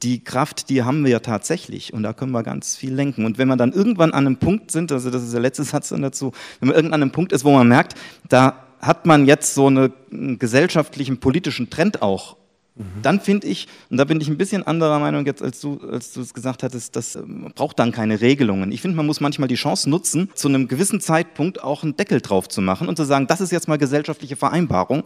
Die 0.01 0.23
Kraft, 0.23 0.69
die 0.69 0.83
haben 0.83 1.03
wir 1.03 1.11
ja 1.11 1.19
tatsächlich 1.19 1.93
und 1.93 2.03
da 2.03 2.13
können 2.13 2.31
wir 2.31 2.43
ganz 2.43 2.75
viel 2.75 2.93
lenken. 2.93 3.25
Und 3.25 3.37
wenn 3.37 3.47
wir 3.47 3.57
dann 3.57 3.73
irgendwann 3.73 4.13
an 4.13 4.25
einem 4.25 4.37
Punkt 4.37 4.71
sind, 4.71 4.91
also 4.91 5.09
das 5.09 5.23
ist 5.23 5.33
der 5.33 5.41
letzte 5.41 5.63
Satz 5.65 5.89
dazu, 5.89 6.31
wenn 6.59 6.69
man 6.69 6.75
irgendwann 6.75 6.93
an 6.95 7.01
einem 7.03 7.11
Punkt 7.11 7.31
ist, 7.31 7.43
wo 7.43 7.51
man 7.51 7.67
merkt, 7.67 7.95
da 8.29 8.63
hat 8.79 9.05
man 9.05 9.25
jetzt 9.25 9.55
so 9.55 9.67
einen 9.67 10.39
gesellschaftlichen, 10.39 11.19
politischen 11.19 11.69
Trend 11.69 12.01
auch 12.01 12.37
Mhm. 12.77 13.01
Dann 13.01 13.19
finde 13.19 13.47
ich, 13.47 13.67
und 13.89 13.97
da 13.97 14.05
bin 14.05 14.21
ich 14.21 14.27
ein 14.27 14.37
bisschen 14.37 14.65
anderer 14.65 14.99
Meinung 14.99 15.25
jetzt, 15.25 15.41
als 15.41 15.59
du, 15.59 15.79
als 15.91 16.13
du 16.13 16.21
es 16.21 16.33
gesagt 16.33 16.63
hattest, 16.63 16.95
das 16.95 17.15
ähm, 17.15 17.51
braucht 17.55 17.79
dann 17.79 17.91
keine 17.91 18.21
Regelungen. 18.21 18.71
Ich 18.71 18.81
finde, 18.81 18.97
man 18.97 19.05
muss 19.05 19.19
manchmal 19.19 19.47
die 19.47 19.55
Chance 19.55 19.89
nutzen, 19.89 20.29
zu 20.35 20.47
einem 20.47 20.67
gewissen 20.67 21.01
Zeitpunkt 21.01 21.63
auch 21.63 21.83
einen 21.83 21.95
Deckel 21.95 22.21
drauf 22.21 22.47
zu 22.47 22.61
machen 22.61 22.87
und 22.87 22.95
zu 22.95 23.03
sagen, 23.03 23.27
das 23.27 23.41
ist 23.41 23.51
jetzt 23.51 23.67
mal 23.67 23.77
gesellschaftliche 23.77 24.35
Vereinbarung. 24.35 25.03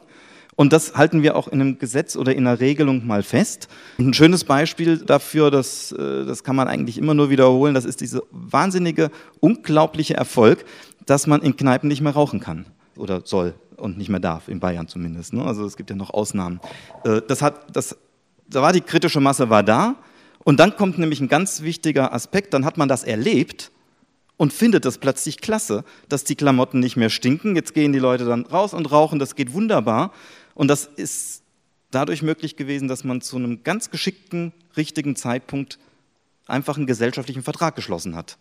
Und 0.56 0.73
das 0.73 0.95
halten 0.95 1.23
wir 1.23 1.38
auch 1.38 1.48
in 1.48 1.61
einem 1.61 1.80
Gesetz 1.80 2.18
oder 2.18 2.35
in 2.35 2.45
einer 2.45 2.60
Regelung 2.60 3.07
mal 3.07 3.23
fest. 3.23 3.69
Und 3.98 4.07
ein 4.07 4.14
schönes 4.14 4.43
Beispiel 4.43 4.98
dafür, 4.98 5.49
das, 5.49 5.93
äh, 5.93 6.26
das 6.26 6.43
kann 6.43 6.56
man 6.56 6.68
eigentlich 6.68 6.98
immer 6.98 7.14
nur 7.14 7.30
wiederholen, 7.30 7.73
das 7.73 7.85
ist 7.85 8.02
dieser 8.02 8.22
wahnsinnige, 8.31 9.11
unglaubliche 9.39 10.15
Erfolg, 10.15 10.65
dass 11.06 11.26
man 11.26 11.41
in 11.41 11.56
Kneipen 11.56 11.88
nicht 11.88 12.02
mehr 12.02 12.14
rauchen 12.14 12.41
kann 12.41 12.65
oder 12.98 13.22
soll 13.23 13.53
und 13.82 13.98
nicht 13.98 14.10
mehr 14.10 14.20
darf, 14.20 14.48
in 14.48 14.60
Bayern 14.60 14.88
zumindest. 14.88 15.34
Ne? 15.34 15.44
Also 15.44 15.66
es 15.66 15.76
gibt 15.76 15.90
ja 15.90 15.95
noch 15.95 16.12
Ausnahmen. 16.12 16.60
Äh, 17.03 17.22
das 17.28 17.41
hat, 17.41 17.76
das, 17.76 17.98
da 18.48 18.62
war 18.62 18.74
die 18.74 18.82
kritische 18.82 19.20
Masse 19.20 19.49
war 19.49 19.64
da 19.64 19.95
und 20.44 20.60
dann 20.60 20.76
kommt 20.76 20.98
nämlich 20.98 21.20
ein 21.20 21.28
ganz 21.28 21.62
wichtiger 21.62 22.14
Aspekt, 22.14 22.53
dann 22.53 22.66
hat 22.66 22.78
man 22.78 22.88
das 22.88 23.03
erlebt 23.03 23.72
und 24.38 24.53
findet 24.53 24.86
das 24.86 24.98
plötzlich 24.98 25.40
klasse, 25.40 25.84
dass 26.10 26.24
die 26.24 26.36
Klamotten 26.36 26.80
nicht 26.80 26.98
mehr 26.98 27.10
stinken. 27.10 27.56
Jetzt 27.56 27.74
gehen 27.74 27.94
die 27.94 27.99
Leute 27.99 28.26
dann 28.26 28.45
raus 28.45 28.74
und 28.74 28.91
rauchen, 28.91 29.20
das 29.20 29.36
geht 29.36 29.53
wunderbar. 29.53 30.12
Und 30.56 30.68
das 30.68 30.86
ist 30.86 31.44
dadurch 31.91 32.24
möglich 32.24 32.56
gewesen, 32.56 32.88
dass 32.88 33.03
man 33.03 33.22
zu 33.22 33.36
einem 33.36 33.64
ganz 33.64 33.91
geschickten, 33.91 34.52
richtigen 34.76 35.16
Zeitpunkt 35.16 35.78
einfach 36.48 36.78
einen 36.78 36.88
gesellschaftlichen 36.88 37.44
Vertrag 37.44 37.76
geschlossen 37.76 38.16
hat. 38.16 38.38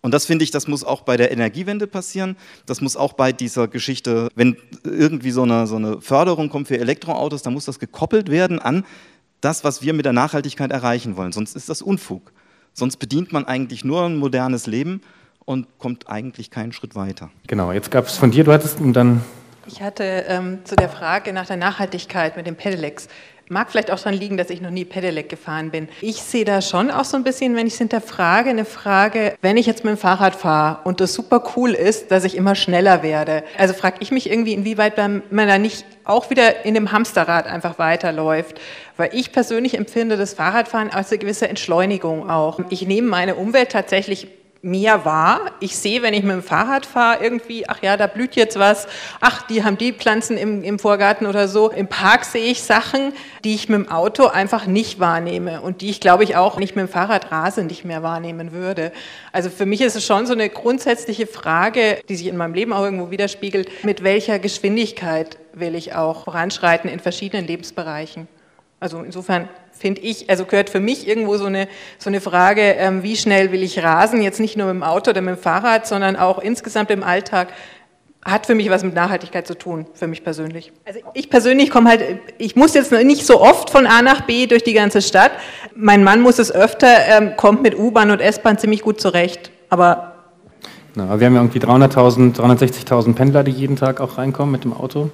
Und 0.00 0.14
das 0.14 0.26
finde 0.26 0.44
ich, 0.44 0.50
das 0.50 0.68
muss 0.68 0.84
auch 0.84 1.02
bei 1.02 1.16
der 1.16 1.32
Energiewende 1.32 1.86
passieren. 1.86 2.36
Das 2.66 2.80
muss 2.80 2.96
auch 2.96 3.14
bei 3.14 3.32
dieser 3.32 3.66
Geschichte, 3.66 4.28
wenn 4.36 4.56
irgendwie 4.84 5.32
so 5.32 5.42
eine, 5.42 5.66
so 5.66 5.76
eine 5.76 6.00
Förderung 6.00 6.50
kommt 6.50 6.68
für 6.68 6.78
Elektroautos, 6.78 7.42
dann 7.42 7.52
muss 7.52 7.64
das 7.64 7.78
gekoppelt 7.78 8.30
werden 8.30 8.58
an 8.60 8.84
das, 9.40 9.64
was 9.64 9.82
wir 9.82 9.92
mit 9.92 10.04
der 10.04 10.12
Nachhaltigkeit 10.12 10.70
erreichen 10.70 11.16
wollen. 11.16 11.32
Sonst 11.32 11.56
ist 11.56 11.68
das 11.68 11.82
Unfug. 11.82 12.32
Sonst 12.72 12.98
bedient 12.98 13.32
man 13.32 13.44
eigentlich 13.44 13.84
nur 13.84 14.04
ein 14.04 14.16
modernes 14.16 14.66
Leben 14.66 15.00
und 15.44 15.66
kommt 15.78 16.08
eigentlich 16.08 16.50
keinen 16.50 16.72
Schritt 16.72 16.94
weiter. 16.94 17.30
Genau, 17.46 17.72
jetzt 17.72 17.90
gab 17.90 18.06
es 18.06 18.16
von 18.16 18.30
dir, 18.30 18.44
du 18.44 18.52
hattest 18.52 18.78
dann. 18.80 19.22
Ich 19.66 19.82
hatte 19.82 20.24
ähm, 20.28 20.60
zu 20.64 20.76
der 20.76 20.88
Frage 20.88 21.32
nach 21.32 21.46
der 21.46 21.56
Nachhaltigkeit 21.56 22.36
mit 22.36 22.46
den 22.46 22.56
Pedelecs 22.56 23.08
Mag 23.50 23.70
vielleicht 23.70 23.90
auch 23.90 23.98
daran 23.98 24.14
liegen, 24.14 24.36
dass 24.36 24.50
ich 24.50 24.60
noch 24.60 24.70
nie 24.70 24.84
Pedelec 24.84 25.28
gefahren 25.28 25.70
bin. 25.70 25.88
Ich 26.00 26.22
sehe 26.22 26.44
da 26.44 26.60
schon 26.60 26.90
auch 26.90 27.04
so 27.04 27.16
ein 27.16 27.24
bisschen, 27.24 27.56
wenn 27.56 27.66
ich 27.66 27.74
es 27.74 27.78
hinterfrage, 27.78 28.50
eine 28.50 28.64
Frage, 28.64 29.34
wenn 29.42 29.56
ich 29.56 29.66
jetzt 29.66 29.84
mit 29.84 29.94
dem 29.94 29.98
Fahrrad 29.98 30.34
fahre 30.34 30.80
und 30.84 31.00
das 31.00 31.14
super 31.14 31.42
cool 31.56 31.72
ist, 31.72 32.10
dass 32.10 32.24
ich 32.24 32.36
immer 32.36 32.54
schneller 32.54 33.02
werde. 33.02 33.44
Also 33.56 33.74
frage 33.74 33.96
ich 34.00 34.10
mich 34.10 34.30
irgendwie, 34.30 34.52
inwieweit 34.52 34.98
man 34.98 35.22
da 35.30 35.58
nicht 35.58 35.84
auch 36.04 36.30
wieder 36.30 36.64
in 36.64 36.74
dem 36.74 36.92
Hamsterrad 36.92 37.46
einfach 37.46 37.78
weiterläuft. 37.78 38.60
Weil 38.96 39.10
ich 39.12 39.30
persönlich 39.30 39.76
empfinde 39.76 40.16
das 40.16 40.34
Fahrradfahren 40.34 40.90
als 40.90 41.10
eine 41.10 41.18
gewisse 41.18 41.48
Entschleunigung 41.48 42.28
auch. 42.28 42.58
Ich 42.70 42.86
nehme 42.86 43.08
meine 43.08 43.36
Umwelt 43.36 43.70
tatsächlich 43.70 44.26
mehr 44.62 45.04
wahr. 45.04 45.52
Ich 45.60 45.76
sehe, 45.76 46.02
wenn 46.02 46.14
ich 46.14 46.22
mit 46.22 46.32
dem 46.32 46.42
Fahrrad 46.42 46.84
fahre, 46.84 47.22
irgendwie, 47.22 47.68
ach 47.68 47.82
ja, 47.82 47.96
da 47.96 48.06
blüht 48.06 48.34
jetzt 48.34 48.58
was, 48.58 48.88
ach, 49.20 49.42
die 49.42 49.62
haben 49.62 49.78
die 49.78 49.92
Pflanzen 49.92 50.36
im, 50.36 50.64
im 50.64 50.78
Vorgarten 50.78 51.26
oder 51.26 51.46
so. 51.48 51.70
Im 51.70 51.86
Park 51.86 52.24
sehe 52.24 52.50
ich 52.50 52.62
Sachen, 52.62 53.12
die 53.44 53.54
ich 53.54 53.68
mit 53.68 53.78
dem 53.78 53.90
Auto 53.90 54.26
einfach 54.26 54.66
nicht 54.66 54.98
wahrnehme 54.98 55.60
und 55.60 55.80
die 55.80 55.90
ich, 55.90 56.00
glaube 56.00 56.24
ich, 56.24 56.36
auch 56.36 56.58
nicht 56.58 56.74
mit 56.74 56.86
dem 56.86 56.90
Fahrrad 56.90 57.30
rase 57.30 57.62
nicht 57.64 57.84
mehr 57.84 58.02
wahrnehmen 58.02 58.52
würde. 58.52 58.92
Also 59.32 59.50
für 59.50 59.66
mich 59.66 59.80
ist 59.80 59.96
es 59.96 60.04
schon 60.04 60.26
so 60.26 60.32
eine 60.32 60.48
grundsätzliche 60.48 61.26
Frage, 61.26 62.00
die 62.08 62.16
sich 62.16 62.26
in 62.26 62.36
meinem 62.36 62.54
Leben 62.54 62.72
auch 62.72 62.84
irgendwo 62.84 63.10
widerspiegelt, 63.10 63.84
mit 63.84 64.02
welcher 64.02 64.38
Geschwindigkeit 64.38 65.38
will 65.52 65.74
ich 65.74 65.94
auch 65.94 66.24
voranschreiten 66.24 66.90
in 66.90 67.00
verschiedenen 67.00 67.46
Lebensbereichen. 67.46 68.28
Also 68.80 69.02
insofern 69.02 69.48
finde 69.72 70.00
ich, 70.02 70.30
also 70.30 70.44
gehört 70.44 70.70
für 70.70 70.80
mich 70.80 71.08
irgendwo 71.08 71.36
so 71.36 71.46
eine, 71.46 71.68
so 71.98 72.10
eine 72.10 72.20
Frage, 72.20 72.62
ähm, 72.62 73.02
wie 73.02 73.16
schnell 73.16 73.52
will 73.52 73.62
ich 73.62 73.82
rasen, 73.82 74.22
jetzt 74.22 74.40
nicht 74.40 74.56
nur 74.56 74.66
mit 74.66 74.76
dem 74.76 74.82
Auto 74.82 75.10
oder 75.10 75.20
mit 75.20 75.36
dem 75.36 75.40
Fahrrad, 75.40 75.86
sondern 75.86 76.16
auch 76.16 76.38
insgesamt 76.38 76.90
im 76.90 77.02
Alltag, 77.02 77.48
hat 78.24 78.46
für 78.46 78.54
mich 78.54 78.68
was 78.68 78.84
mit 78.84 78.94
Nachhaltigkeit 78.94 79.46
zu 79.46 79.56
tun, 79.56 79.86
für 79.94 80.06
mich 80.06 80.22
persönlich. 80.22 80.72
Also 80.84 81.00
ich 81.14 81.30
persönlich 81.30 81.70
komme 81.70 81.88
halt, 81.88 82.04
ich 82.36 82.56
muss 82.56 82.74
jetzt 82.74 82.92
nicht 82.92 83.24
so 83.24 83.40
oft 83.40 83.70
von 83.70 83.86
A 83.86 84.02
nach 84.02 84.22
B 84.22 84.46
durch 84.46 84.64
die 84.64 84.74
ganze 84.74 85.02
Stadt. 85.02 85.30
Mein 85.74 86.04
Mann 86.04 86.20
muss 86.20 86.38
es 86.38 86.52
öfter, 86.52 86.88
ähm, 87.08 87.36
kommt 87.36 87.62
mit 87.62 87.78
U-Bahn 87.78 88.10
und 88.10 88.20
S-Bahn 88.20 88.58
ziemlich 88.58 88.82
gut 88.82 89.00
zurecht, 89.00 89.50
aber 89.70 90.14
na, 90.94 91.20
wir 91.20 91.26
haben 91.26 91.34
ja 91.34 91.42
irgendwie 91.42 91.60
300.000, 91.60 92.34
360.000 92.34 93.14
Pendler, 93.14 93.44
die 93.44 93.52
jeden 93.52 93.76
Tag 93.76 94.00
auch 94.00 94.18
reinkommen 94.18 94.50
mit 94.50 94.64
dem 94.64 94.72
Auto. 94.72 95.10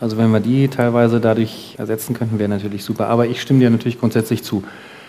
Also 0.00 0.16
wenn 0.16 0.30
wir 0.30 0.40
die 0.40 0.68
teilweise 0.68 1.20
dadurch 1.20 1.74
ersetzen 1.78 2.14
könnten, 2.14 2.38
wäre 2.38 2.48
natürlich 2.48 2.84
super. 2.84 3.08
Aber 3.08 3.26
ich 3.26 3.40
stimme 3.40 3.60
dir 3.60 3.70
natürlich 3.70 3.98
grundsätzlich 3.98 4.42
zu. 4.42 4.62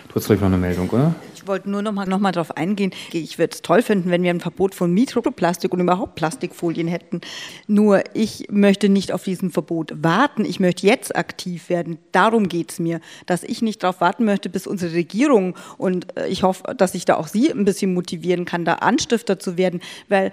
Du 0.08 0.16
hast 0.16 0.26
gleich 0.26 0.40
noch 0.40 0.48
eine 0.48 0.56
Meldung, 0.56 0.90
oder? 0.90 1.14
Ich 1.36 1.46
wollte 1.46 1.70
nur 1.70 1.82
noch 1.82 1.92
mal, 1.92 2.04
noch 2.04 2.18
mal 2.18 2.32
darauf 2.32 2.56
eingehen. 2.56 2.90
Ich 3.12 3.38
würde 3.38 3.54
es 3.54 3.62
toll 3.62 3.80
finden, 3.80 4.10
wenn 4.10 4.24
wir 4.24 4.30
ein 4.30 4.40
Verbot 4.40 4.74
von 4.74 4.92
Mikroplastik 4.92 5.72
und 5.72 5.78
überhaupt 5.78 6.16
Plastikfolien 6.16 6.88
hätten. 6.88 7.20
Nur 7.68 8.02
ich 8.12 8.48
möchte 8.50 8.88
nicht 8.88 9.12
auf 9.12 9.22
diesen 9.22 9.52
Verbot 9.52 9.92
warten. 10.02 10.44
Ich 10.44 10.58
möchte 10.58 10.84
jetzt 10.84 11.14
aktiv 11.14 11.68
werden. 11.68 11.98
Darum 12.10 12.48
geht 12.48 12.72
es 12.72 12.80
mir, 12.80 13.00
dass 13.26 13.44
ich 13.44 13.62
nicht 13.62 13.84
darauf 13.84 14.00
warten 14.00 14.24
möchte, 14.24 14.48
bis 14.48 14.66
unsere 14.66 14.92
Regierung 14.92 15.54
und 15.78 16.18
äh, 16.18 16.26
ich 16.26 16.42
hoffe, 16.42 16.74
dass 16.74 16.96
ich 16.96 17.04
da 17.04 17.16
auch 17.16 17.28
Sie 17.28 17.50
ein 17.50 17.64
bisschen 17.64 17.94
motivieren 17.94 18.44
kann, 18.44 18.64
da 18.64 18.74
Anstifter 18.74 19.38
zu 19.38 19.56
werden, 19.56 19.80
weil 20.08 20.32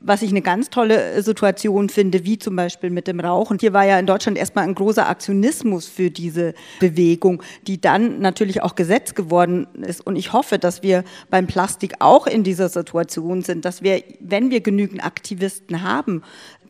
was 0.00 0.22
ich 0.22 0.30
eine 0.30 0.42
ganz 0.42 0.70
tolle 0.70 1.22
Situation 1.22 1.88
finde, 1.88 2.24
wie 2.24 2.38
zum 2.38 2.56
Beispiel 2.56 2.90
mit 2.90 3.06
dem 3.06 3.20
Rauchen. 3.20 3.58
Hier 3.58 3.72
war 3.72 3.84
ja 3.84 3.98
in 3.98 4.06
Deutschland 4.06 4.38
erstmal 4.38 4.64
ein 4.64 4.74
großer 4.74 5.08
Aktionismus 5.08 5.86
für 5.86 6.10
diese 6.10 6.54
Bewegung, 6.78 7.42
die 7.66 7.80
dann 7.80 8.20
natürlich 8.20 8.62
auch 8.62 8.74
Gesetz 8.74 9.14
geworden 9.14 9.66
ist. 9.82 10.00
Und 10.06 10.16
ich 10.16 10.32
hoffe, 10.32 10.58
dass 10.58 10.82
wir 10.82 11.04
beim 11.28 11.46
Plastik 11.46 11.94
auch 11.98 12.26
in 12.26 12.44
dieser 12.44 12.68
Situation 12.68 13.42
sind, 13.42 13.64
dass 13.64 13.82
wir, 13.82 14.02
wenn 14.20 14.50
wir 14.50 14.60
genügend 14.60 15.04
Aktivisten 15.04 15.82
haben, 15.82 16.22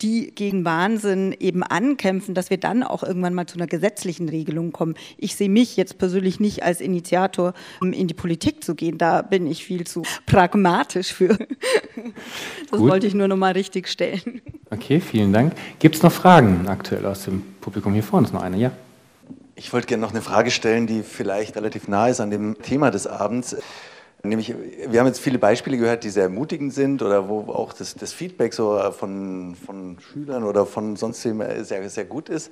die 0.03 0.33
gegen 0.35 0.65
Wahnsinn 0.65 1.35
eben 1.39 1.63
ankämpfen, 1.63 2.35
dass 2.35 2.51
wir 2.51 2.59
dann 2.59 2.83
auch 2.83 3.03
irgendwann 3.03 3.35
mal 3.35 3.47
zu 3.47 3.57
einer 3.57 3.67
gesetzlichen 3.67 4.29
Regelung 4.29 4.73
kommen. 4.73 4.95
Ich 5.17 5.37
sehe 5.37 5.49
mich 5.49 5.77
jetzt 5.77 5.99
persönlich 5.99 6.41
nicht 6.41 6.63
als 6.63 6.81
Initiator, 6.81 7.55
um 7.81 7.93
in 7.93 8.09
die 8.09 8.15
Politik 8.15 8.65
zu 8.65 8.75
gehen. 8.75 8.99
Da 8.99 9.23
bin 9.23 9.47
ich 9.47 9.65
viel 9.65 9.87
zu 9.87 10.03
pragmatisch 10.27 11.13
für. 11.13 11.39
Das 12.71 12.79
Gut. 12.79 12.91
wollte 12.91 13.07
ich 13.07 13.15
nur 13.15 13.27
noch 13.29 13.37
mal 13.37 13.53
richtig 13.53 13.89
stellen. 13.89 14.41
Okay, 14.71 15.01
vielen 15.01 15.33
Dank. 15.33 15.55
Gibt 15.81 15.97
es 15.97 16.03
noch 16.03 16.13
Fragen 16.13 16.69
aktuell 16.69 17.05
aus 17.07 17.25
dem 17.25 17.43
Publikum? 17.61 17.93
Hier 17.95 18.03
vorne 18.03 18.27
ist 18.27 18.33
noch 18.33 18.43
eine, 18.43 18.57
ja. 18.57 18.71
Ich 19.57 19.73
wollte 19.73 19.89
gerne 19.89 20.01
noch 20.01 20.11
eine 20.11 20.23
Frage 20.23 20.51
stellen, 20.51 20.87
die 20.87 21.03
vielleicht 21.03 21.57
relativ 21.57 21.89
nah 21.89 22.09
ist 22.09 22.21
an 22.21 22.31
dem 22.31 22.57
Thema 22.63 22.91
des 22.91 23.07
Abends. 23.07 23.57
Nämlich, 24.23 24.55
wir 24.89 25.01
haben 25.01 25.07
jetzt 25.07 25.21
viele 25.21 25.39
Beispiele 25.39 25.79
gehört, 25.79 26.05
die 26.05 26.11
sehr 26.11 26.25
ermutigend 26.25 26.75
sind 26.75 27.03
oder 27.03 27.29
wo 27.29 27.41
auch 27.53 27.73
das, 27.73 27.95
das 27.95 28.13
Feedback 28.13 28.53
so 28.53 28.79
von, 28.93 29.55
von 29.55 29.99
Schülern 29.99 30.45
oder 30.45 30.67
von 30.67 30.97
sonst 30.97 31.23
sehr, 31.23 31.89
sehr 31.89 32.05
gut 32.05 32.29
ist. 32.29 32.51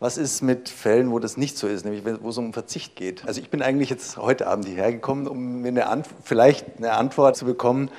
Was 0.00 0.16
ist 0.16 0.42
mit 0.42 0.68
Fällen, 0.68 1.12
wo 1.12 1.18
das 1.18 1.36
nicht 1.36 1.56
so 1.56 1.68
ist, 1.68 1.84
nämlich 1.84 2.02
wo 2.22 2.30
es 2.30 2.38
um 2.38 2.52
Verzicht 2.52 2.96
geht? 2.96 3.24
Also 3.26 3.40
ich 3.40 3.50
bin 3.50 3.62
eigentlich 3.62 3.90
jetzt 3.90 4.16
heute 4.16 4.46
Abend 4.46 4.66
hierher 4.66 4.90
gekommen, 4.90 5.28
um 5.28 5.60
mir 5.60 5.88
eine 5.88 6.02
vielleicht 6.24 6.78
eine 6.78 6.94
Antwort 6.94 7.36
zu 7.36 7.44
bekommen 7.44 7.90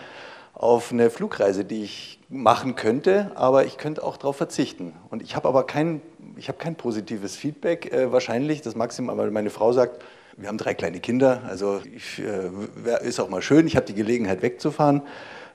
auf 0.54 0.92
eine 0.92 1.10
Flugreise, 1.10 1.64
die 1.64 1.84
ich 1.84 2.20
machen 2.30 2.76
könnte, 2.76 3.32
aber 3.36 3.66
ich 3.66 3.78
könnte 3.78 4.04
auch 4.04 4.18
darauf 4.18 4.38
verzichten. 4.38 4.94
Und 5.10 5.22
ich 5.22 5.36
habe 5.36 5.48
aber 5.48 5.66
kein, 5.66 6.02
ich 6.36 6.48
habe 6.48 6.58
kein 6.58 6.76
positives 6.76 7.36
Feedback 7.36 7.94
äh, 7.94 8.12
wahrscheinlich, 8.12 8.62
das 8.62 8.76
Maximum, 8.76 9.18
weil 9.18 9.32
meine 9.32 9.50
Frau 9.50 9.72
sagt, 9.72 10.04
wir 10.38 10.48
haben 10.48 10.58
drei 10.58 10.74
kleine 10.74 11.00
Kinder, 11.00 11.42
also 11.48 11.82
ich, 11.96 12.20
äh, 12.20 13.08
ist 13.08 13.20
auch 13.20 13.30
mal 13.30 13.42
schön, 13.42 13.68
ich 13.68 13.76
habe 13.76 13.86
die 13.86 13.94
Gelegenheit 13.94 14.42
wegzufahren. 14.42 15.02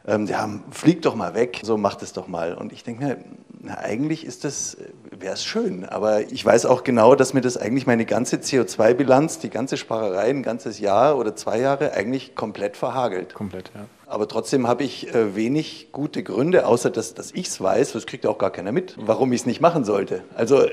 ähm, 0.06 0.26
ja, 0.26 0.48
flieg 0.70 1.02
doch 1.02 1.14
mal 1.14 1.34
weg, 1.34 1.60
so 1.64 1.76
macht 1.76 2.02
es 2.02 2.12
doch 2.12 2.28
mal. 2.28 2.54
Und 2.54 2.72
ich 2.72 2.82
denke 2.82 3.04
mir, 3.04 3.16
na, 3.60 3.78
eigentlich 3.78 4.24
ist 4.24 4.44
das, 4.44 4.76
wäre 5.10 5.34
es 5.34 5.44
schön, 5.44 5.84
aber 5.84 6.20
ich 6.32 6.44
weiß 6.44 6.64
auch 6.66 6.84
genau, 6.84 7.14
dass 7.14 7.34
mir 7.34 7.40
das 7.40 7.56
eigentlich 7.56 7.86
meine 7.86 8.06
ganze 8.06 8.36
CO2-Bilanz, 8.36 9.40
die 9.40 9.50
ganze 9.50 9.76
Sparerei, 9.76 10.30
ein 10.30 10.42
ganzes 10.42 10.78
Jahr 10.78 11.18
oder 11.18 11.34
zwei 11.36 11.58
Jahre 11.60 11.92
eigentlich 11.92 12.34
komplett 12.34 12.76
verhagelt. 12.76 13.34
Komplett, 13.34 13.70
ja. 13.74 13.86
Aber 14.06 14.26
trotzdem 14.26 14.66
habe 14.66 14.84
ich 14.84 15.14
äh, 15.14 15.36
wenig 15.36 15.88
gute 15.92 16.22
Gründe, 16.22 16.66
außer 16.66 16.88
dass, 16.88 17.12
dass 17.12 17.32
ich 17.32 17.48
es 17.48 17.60
weiß, 17.60 17.92
das 17.92 18.06
kriegt 18.06 18.24
auch 18.26 18.38
gar 18.38 18.50
keiner 18.50 18.72
mit, 18.72 18.96
warum 18.98 19.32
ich 19.32 19.40
es 19.40 19.46
nicht 19.46 19.60
machen 19.60 19.84
sollte. 19.84 20.22
Also 20.34 20.64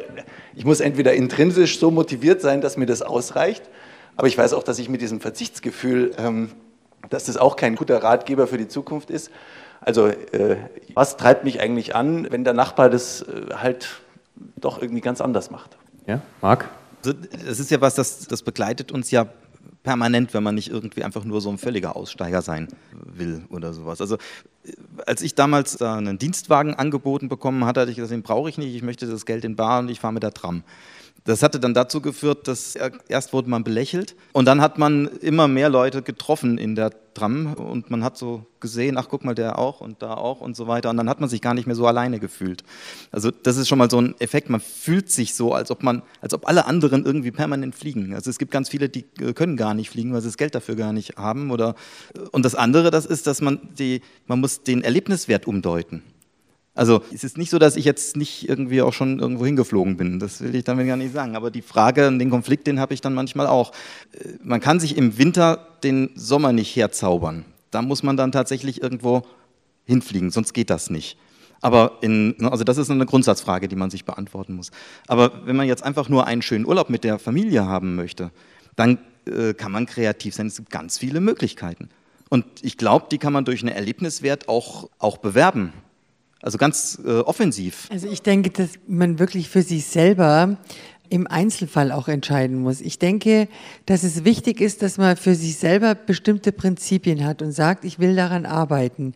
ich 0.56 0.64
muss 0.64 0.80
entweder 0.80 1.14
intrinsisch 1.14 1.80
so 1.80 1.92
motiviert 1.92 2.40
sein, 2.40 2.62
dass 2.62 2.78
mir 2.78 2.86
das 2.86 3.02
ausreicht, 3.02 3.64
aber 4.16 4.28
ich 4.28 4.38
weiß 4.38 4.54
auch, 4.54 4.64
dass 4.64 4.80
ich 4.80 4.90
mit 4.90 5.02
diesem 5.02 5.20
Verzichtsgefühl, 5.20 6.14
ähm, 6.18 6.52
dass 7.10 7.26
das 7.26 7.38
auch 7.38 7.56
kein 7.56 7.76
guter 7.76 8.02
Ratgeber 8.02 8.48
für 8.48 8.58
die 8.58 8.68
Zukunft 8.68 9.10
ist. 9.10 9.32
Also 9.82 10.08
äh, 10.08 10.58
was 10.94 11.18
treibt 11.18 11.44
mich 11.44 11.62
eigentlich 11.62 11.96
an, 11.96 12.28
wenn 12.32 12.44
der 12.44 12.54
Nachbar 12.54 12.90
das 12.90 13.22
äh, 13.22 13.54
halt 13.56 14.02
doch 14.56 14.82
irgendwie 14.82 15.02
ganz 15.02 15.22
anders 15.22 15.52
macht? 15.52 15.78
Ja, 16.08 16.22
Marc? 16.42 16.70
Also, 17.04 17.18
das 17.46 17.60
ist 17.60 17.70
ja 17.70 17.82
was, 17.82 17.96
das, 17.96 18.28
das 18.28 18.42
begleitet 18.42 18.92
uns 18.92 19.12
ja 19.12 19.28
permanent, 19.84 20.34
wenn 20.34 20.44
man 20.44 20.56
nicht 20.56 20.70
irgendwie 20.70 21.04
einfach 21.04 21.24
nur 21.24 21.40
so 21.40 21.50
ein 21.50 21.58
völliger 21.58 21.96
Aussteiger 21.96 22.42
sein 22.42 22.68
will 22.92 23.44
oder 23.50 23.72
sowas. 23.72 24.02
Also 24.02 24.18
als 25.06 25.22
ich 25.22 25.36
damals 25.36 25.82
einen 25.82 26.18
Dienstwagen 26.18 26.74
angeboten 26.74 27.30
bekommen 27.30 27.66
hatte, 27.66 27.82
hatte 27.82 27.92
ich 27.92 27.98
gesagt, 27.98 28.12
den 28.12 28.24
brauche 28.24 28.50
ich 28.50 28.58
nicht, 28.58 28.76
ich 28.76 28.82
möchte 28.82 29.06
das 29.06 29.26
Geld 29.26 29.46
in 29.46 29.56
Bar 29.56 29.80
und 29.80 29.90
ich 29.90 30.00
fahre 30.00 30.14
mit 30.14 30.24
der 30.24 30.34
Tram. 30.34 30.64
Das 31.26 31.42
hatte 31.42 31.60
dann 31.60 31.74
dazu 31.74 32.02
geführt, 32.02 32.48
dass 32.48 32.78
erst 33.08 33.34
wurde 33.34 33.50
man 33.50 33.64
belächelt 33.64 34.16
und 34.32 34.46
dann 34.46 34.62
hat 34.62 34.78
man 34.78 35.08
immer 35.08 35.48
mehr 35.48 35.70
Leute 35.70 36.04
getroffen 36.04 36.60
in 36.60 36.76
der 36.76 36.92
Tram 37.16 37.54
und 37.56 37.90
man 37.90 38.04
hat 38.04 38.16
so 38.16 38.46
gesehen, 38.60 38.96
ach 38.96 39.08
guck 39.10 39.26
mal, 39.26 39.34
der 39.34 39.58
auch 39.58 39.82
und 39.82 40.04
da 40.04 40.14
auch 40.14 40.40
und 40.40 40.56
so 40.56 40.68
weiter 40.68 40.92
und 40.92 40.98
dann 40.98 41.10
hat 41.10 41.22
man 41.22 41.28
sich 41.28 41.42
gar 41.42 41.56
nicht 41.56 41.66
mehr 41.66 41.76
so 41.76 41.88
alleine 41.88 42.20
gefühlt. 42.20 42.64
Also 43.12 43.32
das 43.32 43.58
ist 43.58 43.68
schon 43.68 43.80
mal 43.80 43.90
so 43.90 44.00
ein 44.00 44.14
Effekt, 44.20 44.52
man 44.52 44.60
fühlt 44.60 45.10
sich 45.10 45.34
so, 45.34 45.54
als 45.54 45.72
ob 45.72 45.82
man, 45.82 46.04
als 46.22 46.36
ob 46.36 46.48
alle 46.48 46.66
anderen 46.68 47.06
irgendwie 47.06 47.32
permanent 47.32 47.74
fliegen. 47.74 48.14
Also 48.14 48.30
es 48.30 48.38
gibt 48.38 48.52
ganz 48.52 48.70
viele, 48.70 48.88
die 48.88 49.06
äh, 49.20 49.34
können 49.34 49.58
gar 49.58 49.74
nicht 49.74 49.90
fliegen, 49.90 50.14
weil 50.14 50.22
sie 50.22 50.28
das 50.28 50.38
Geld 50.38 50.54
dafür 50.54 50.76
gar 50.76 50.94
nicht 50.94 51.18
haben 51.18 51.50
oder 51.50 51.74
und 52.34 52.46
das 52.46 52.54
andere, 52.54 52.92
das 52.92 53.08
ist, 53.08 53.26
dass 53.26 53.42
man 53.42 53.70
die, 53.80 54.02
man 54.28 54.40
muss 54.40 54.62
den 54.62 54.84
Erlebniswert 54.84 55.48
umdeuten. 55.48 56.04
Also 56.76 57.02
es 57.14 57.24
ist 57.24 57.38
nicht 57.38 57.50
so, 57.50 57.58
dass 57.58 57.78
ich 57.78 57.86
jetzt 57.86 58.18
nicht 58.18 58.48
irgendwie 58.50 58.82
auch 58.82 58.94
schon 58.94 59.20
irgendwo 59.20 59.46
hingeflogen 59.46 59.96
bin. 59.96 60.20
Das 60.20 60.42
will 60.42 60.54
ich 60.54 60.66
damit 60.66 60.86
gar 60.88 60.98
nicht 60.98 61.14
sagen. 61.14 61.36
Aber 61.36 61.50
die 61.50 61.62
Frage, 61.62 62.16
den 62.16 62.30
Konflikt, 62.30 62.68
den 62.68 62.80
habe 62.80 62.94
ich 62.94 63.02
dann 63.02 63.14
manchmal 63.14 63.48
auch. 63.48 63.72
Äh, 64.12 64.34
man 64.44 64.60
kann 64.60 64.80
sich 64.80 64.98
im 64.98 65.18
Winter 65.18 65.68
den 65.84 66.12
Sommer 66.16 66.52
nicht 66.52 66.76
herzaubern. 66.76 67.46
Da 67.72 67.82
muss 67.82 68.04
man 68.04 68.18
dann 68.18 68.32
tatsächlich 68.32 68.82
irgendwo 68.82 69.24
hinfliegen, 69.86 70.32
sonst 70.32 70.54
geht 70.54 70.70
das 70.70 70.90
nicht. 70.90 71.18
Aber 71.62 72.00
in, 72.02 72.36
ne, 72.38 72.52
also 72.52 72.64
das 72.64 72.78
ist 72.78 72.92
eine 72.92 73.06
Grundsatzfrage, 73.06 73.68
die 73.68 73.76
man 73.76 73.90
sich 73.90 74.06
beantworten 74.06 74.54
muss. 74.54 74.72
Aber 75.08 75.46
wenn 75.46 75.56
man 75.56 75.68
jetzt 75.68 75.84
einfach 75.84 76.10
nur 76.10 76.28
einen 76.28 76.42
schönen 76.42 76.66
Urlaub 76.66 76.90
mit 76.90 77.04
der 77.04 77.20
Familie 77.20 77.66
haben 77.66 77.96
möchte, 77.96 78.32
dann 78.76 79.00
äh, 79.26 79.54
kann 79.54 79.72
man 79.72 79.86
kreativ 79.86 80.36
sein. 80.36 80.48
Es 80.48 80.58
gibt 80.58 80.70
ganz 80.70 80.98
viele 80.98 81.22
Möglichkeiten. 81.22 81.90
Und 82.30 82.46
ich 82.62 82.78
glaube, 82.78 83.08
die 83.12 83.18
kann 83.18 83.34
man 83.34 83.46
durch 83.46 83.62
einen 83.62 83.74
Erlebniswert 83.74 84.50
auch, 84.50 84.90
auch 85.00 85.18
bewerben. 85.18 85.74
Also 86.46 86.60
ganz 86.60 87.00
äh, 87.04 87.22
offensiv. 87.22 87.88
Also 87.92 88.08
ich 88.08 88.22
denke, 88.22 88.52
dass 88.52 88.70
man 88.88 89.18
wirklich 89.18 89.50
für 89.50 89.64
sich 89.64 89.88
selber 89.88 90.58
im 91.10 91.26
Einzelfall 91.26 91.92
auch 91.92 92.08
entscheiden 92.08 92.60
muss. 92.60 92.82
Ich 92.82 93.00
denke, 93.00 93.48
dass 93.88 94.04
es 94.04 94.26
wichtig 94.26 94.62
ist, 94.62 94.84
dass 94.84 95.00
man 95.00 95.18
für 95.18 95.34
sich 95.34 95.58
selber 95.58 95.96
bestimmte 95.96 96.52
Prinzipien 96.52 97.26
hat 97.26 97.42
und 97.42 97.52
sagt, 97.52 97.84
ich 97.84 97.98
will 97.98 98.16
daran 98.16 98.46
arbeiten. 98.46 99.16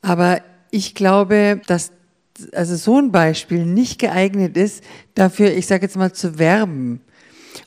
Aber 0.00 0.40
ich 0.70 0.94
glaube, 0.94 1.60
dass 1.66 1.92
also 2.54 2.74
so 2.76 2.96
ein 2.96 3.12
Beispiel 3.12 3.66
nicht 3.66 3.98
geeignet 3.98 4.56
ist, 4.56 4.82
dafür, 5.14 5.52
ich 5.52 5.66
sage 5.66 5.82
jetzt 5.82 5.98
mal, 5.98 6.14
zu 6.14 6.38
werben. 6.38 7.02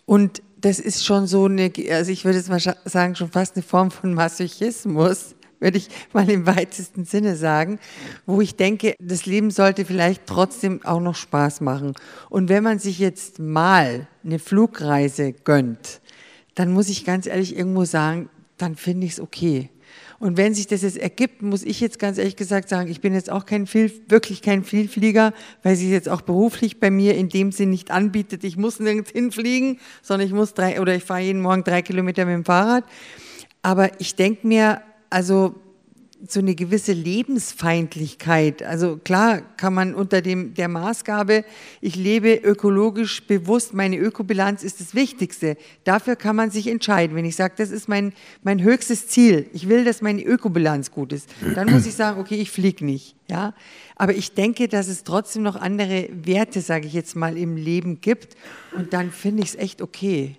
Und 0.08 0.42
das 0.62 0.80
ist 0.80 1.06
schon 1.06 1.28
so 1.28 1.46
eine, 1.46 1.72
also 1.92 2.12
ich 2.12 2.26
würde 2.26 2.40
jetzt 2.40 2.50
mal 2.50 2.60
sagen, 2.86 3.16
schon 3.16 3.30
fast 3.30 3.56
eine 3.56 3.62
Form 3.62 3.92
von 3.92 4.16
Masochismus, 4.16 5.35
würde 5.66 5.80
ich 5.80 5.90
mal 6.14 6.30
im 6.30 6.46
weitesten 6.46 7.06
Sinne 7.06 7.36
sagen, 7.36 7.80
wo 8.28 8.40
ich 8.40 8.56
denke, 8.56 8.94
das 9.00 9.26
Leben 9.26 9.50
sollte 9.50 9.84
vielleicht 9.84 10.28
trotzdem 10.28 10.86
auch 10.86 11.02
noch 11.02 11.16
Spaß 11.16 11.62
machen. 11.62 11.94
Und 12.30 12.50
wenn 12.50 12.64
man 12.64 12.78
sich 12.78 13.00
jetzt 13.00 13.40
mal 13.40 14.08
eine 14.24 14.38
Flugreise 14.38 15.34
gönnt, 15.34 16.02
dann 16.54 16.72
muss 16.72 16.88
ich 16.88 17.04
ganz 17.04 17.26
ehrlich 17.26 17.58
irgendwo 17.58 17.84
sagen, 17.84 18.30
dann 18.58 18.76
finde 18.76 19.08
ich 19.08 19.14
es 19.14 19.20
okay. 19.20 19.70
Und 20.20 20.38
wenn 20.38 20.54
sich 20.54 20.68
das 20.68 20.84
jetzt 20.84 20.98
ergibt, 20.98 21.42
muss 21.42 21.64
ich 21.64 21.82
jetzt 21.82 22.00
ganz 22.00 22.20
ehrlich 22.20 22.36
gesagt 22.36 22.70
sagen, 22.70 22.90
ich 22.90 23.02
bin 23.02 23.14
jetzt 23.14 23.32
auch 23.32 23.46
kein 23.46 23.66
viel, 23.66 23.92
wirklich 24.08 24.42
kein 24.44 24.64
Vielflieger, 24.64 25.34
weil 25.64 25.76
sich 25.76 25.90
jetzt 25.90 26.08
auch 26.08 26.22
beruflich 26.22 26.80
bei 26.80 26.92
mir 26.92 27.16
in 27.16 27.28
dem 27.30 27.52
Sinn 27.52 27.72
nicht 27.72 27.92
anbietet. 27.92 28.44
Ich 28.44 28.56
muss 28.56 28.80
nirgends 28.80 29.10
hinfliegen, 29.12 29.80
sondern 30.04 30.28
ich 30.28 30.34
muss 30.34 30.54
drei 30.54 30.80
oder 30.80 30.96
ich 30.96 31.04
fahre 31.04 31.22
jeden 31.22 31.42
Morgen 31.42 31.64
drei 31.64 31.82
Kilometer 31.82 32.26
mit 32.26 32.36
dem 32.36 32.46
Fahrrad. 32.46 32.86
Aber 33.62 34.00
ich 34.00 34.16
denke 34.16 34.48
mir, 34.48 34.82
also 35.16 35.56
so 36.28 36.42
eine 36.42 36.56
gewisse 36.56 36.92
Lebensfeindlichkeit. 36.92 38.64
Also 38.64 38.98
klar 38.98 39.42
kann 39.56 39.74
man 39.74 39.96
unter 39.96 40.22
dem, 40.22 40.54
der 40.56 40.68
Maßgabe, 40.68 41.46
ich 41.80 41.96
lebe 41.96 42.34
ökologisch 42.34 43.26
bewusst, 43.26 43.74
meine 43.74 43.98
Ökobilanz 43.98 44.62
ist 44.62 44.82
das 44.82 44.94
Wichtigste. 44.94 45.56
Dafür 45.86 46.18
kann 46.18 46.36
man 46.36 46.52
sich 46.52 46.68
entscheiden. 46.68 47.16
Wenn 47.16 47.24
ich 47.24 47.38
sage, 47.38 47.54
das 47.56 47.72
ist 47.72 47.88
mein, 47.88 48.12
mein 48.44 48.62
höchstes 48.62 49.08
Ziel, 49.08 49.50
ich 49.54 49.70
will, 49.70 49.86
dass 49.86 50.02
meine 50.02 50.22
Ökobilanz 50.22 50.92
gut 50.92 51.14
ist, 51.14 51.30
dann 51.54 51.72
muss 51.72 51.86
ich 51.86 51.94
sagen, 51.94 52.20
okay, 52.20 52.36
ich 52.36 52.52
fliege 52.52 52.84
nicht. 52.84 53.16
Ja? 53.30 53.54
Aber 53.96 54.16
ich 54.16 54.34
denke, 54.34 54.68
dass 54.68 54.90
es 54.90 55.06
trotzdem 55.06 55.44
noch 55.44 55.56
andere 55.56 56.10
Werte, 56.12 56.60
sage 56.60 56.88
ich 56.88 56.94
jetzt 56.94 57.16
mal, 57.16 57.38
im 57.38 57.56
Leben 57.56 58.02
gibt. 58.02 58.36
Und 58.76 58.92
dann 58.92 59.12
finde 59.12 59.44
ich 59.44 59.50
es 59.50 59.56
echt 59.56 59.82
okay. 59.82 60.36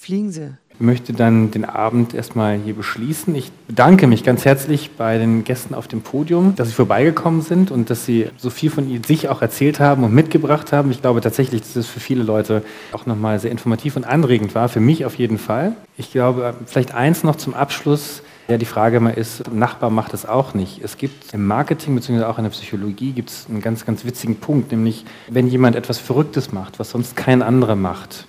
Fliegen 0.00 0.30
Sie 0.30 0.52
möchte 0.78 1.12
dann 1.12 1.50
den 1.50 1.64
Abend 1.64 2.14
erstmal 2.14 2.56
hier 2.56 2.74
beschließen. 2.74 3.34
Ich 3.34 3.50
bedanke 3.66 4.06
mich 4.06 4.22
ganz 4.22 4.44
herzlich 4.44 4.92
bei 4.96 5.18
den 5.18 5.44
Gästen 5.44 5.74
auf 5.74 5.88
dem 5.88 6.02
Podium, 6.02 6.54
dass 6.54 6.68
sie 6.68 6.74
vorbeigekommen 6.74 7.42
sind 7.42 7.70
und 7.70 7.90
dass 7.90 8.06
sie 8.06 8.28
so 8.36 8.48
viel 8.48 8.70
von 8.70 9.02
sich 9.04 9.28
auch 9.28 9.42
erzählt 9.42 9.80
haben 9.80 10.04
und 10.04 10.14
mitgebracht 10.14 10.72
haben. 10.72 10.90
Ich 10.90 11.00
glaube 11.00 11.20
tatsächlich, 11.20 11.62
dass 11.62 11.76
es 11.76 11.88
für 11.88 12.00
viele 12.00 12.22
Leute 12.22 12.62
auch 12.92 13.06
nochmal 13.06 13.40
sehr 13.40 13.50
informativ 13.50 13.96
und 13.96 14.04
anregend 14.04 14.54
war, 14.54 14.68
für 14.68 14.80
mich 14.80 15.04
auf 15.04 15.16
jeden 15.16 15.38
Fall. 15.38 15.74
Ich 15.96 16.12
glaube, 16.12 16.54
vielleicht 16.66 16.94
eins 16.94 17.24
noch 17.24 17.36
zum 17.36 17.54
Abschluss. 17.54 18.22
Ja, 18.46 18.56
die 18.56 18.66
Frage 18.66 18.98
immer 18.98 19.14
ist, 19.14 19.52
Nachbar 19.52 19.90
macht 19.90 20.14
es 20.14 20.24
auch 20.24 20.54
nicht. 20.54 20.80
Es 20.82 20.96
gibt 20.96 21.34
im 21.34 21.44
Marketing 21.46 21.96
bzw. 21.96 22.22
auch 22.22 22.38
in 22.38 22.44
der 22.44 22.50
Psychologie 22.50 23.12
gibt 23.12 23.30
es 23.30 23.46
einen 23.48 23.60
ganz, 23.60 23.84
ganz 23.84 24.04
witzigen 24.04 24.36
Punkt, 24.36 24.70
nämlich 24.70 25.04
wenn 25.28 25.48
jemand 25.48 25.76
etwas 25.76 25.98
Verrücktes 25.98 26.52
macht, 26.52 26.78
was 26.78 26.90
sonst 26.90 27.14
kein 27.14 27.42
anderer 27.42 27.76
macht, 27.76 28.26